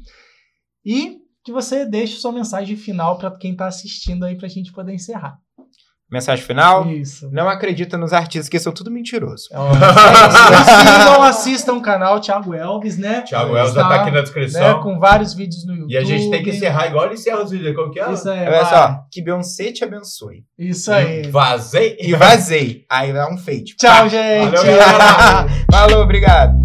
E 0.84 1.18
que 1.44 1.52
você 1.52 1.86
deixe 1.86 2.16
sua 2.16 2.32
mensagem 2.32 2.76
final 2.76 3.18
para 3.18 3.36
quem 3.36 3.56
tá 3.56 3.66
assistindo 3.66 4.24
aí 4.24 4.36
pra 4.36 4.48
gente 4.48 4.72
poder 4.72 4.94
encerrar. 4.94 5.40
Mensagem 6.10 6.42
final? 6.44 6.90
Isso. 6.90 7.28
Não 7.30 7.48
acredita 7.48 7.98
nos 7.98 8.14
artistas, 8.14 8.48
que 8.48 8.58
são 8.58 8.72
tudo 8.72 8.90
mentiroso. 8.90 9.48
Ó, 9.52 9.72
Sigam, 10.64 11.22
assistam 11.22 11.74
o 11.74 11.82
canal 11.82 12.18
Thiago 12.20 12.54
Elvis, 12.54 12.96
né? 12.96 13.20
Thiago 13.22 13.56
Elza 13.56 13.74
tá 13.74 13.94
aqui 13.96 14.10
na 14.10 14.22
descrição. 14.22 14.62
né, 14.62 14.82
com 14.82 14.98
vários 14.98 15.34
vídeos 15.34 15.66
no 15.66 15.74
YouTube. 15.74 15.92
E 15.92 15.96
a 15.98 16.04
gente 16.04 16.30
tem 16.30 16.42
que 16.42 16.50
encerrar 16.50 16.86
igual 16.86 17.04
ele 17.04 17.14
encerra 17.14 17.42
os 17.42 17.50
vídeos. 17.50 17.76
Como 17.76 17.90
que 17.90 18.00
é? 18.00 18.10
Isso 18.10 18.28
aí, 18.28 18.40
Olha 18.40 18.50
vai. 18.50 18.64
só, 18.70 19.00
que 19.12 19.22
Beyoncé 19.22 19.70
te 19.70 19.84
abençoe. 19.84 20.44
Isso 20.58 20.90
aí. 20.90 21.26
Vazei. 21.28 21.96
E 22.00 22.14
vazei. 22.14 22.84
Aí 22.88 23.12
dá 23.12 23.28
um 23.28 23.36
fade. 23.36 23.76
Tchau, 23.76 24.08
gente. 24.08 24.56
Valeu, 24.56 24.76
galera. 24.78 25.46
Falou, 25.70 26.02
obrigado. 26.02 26.57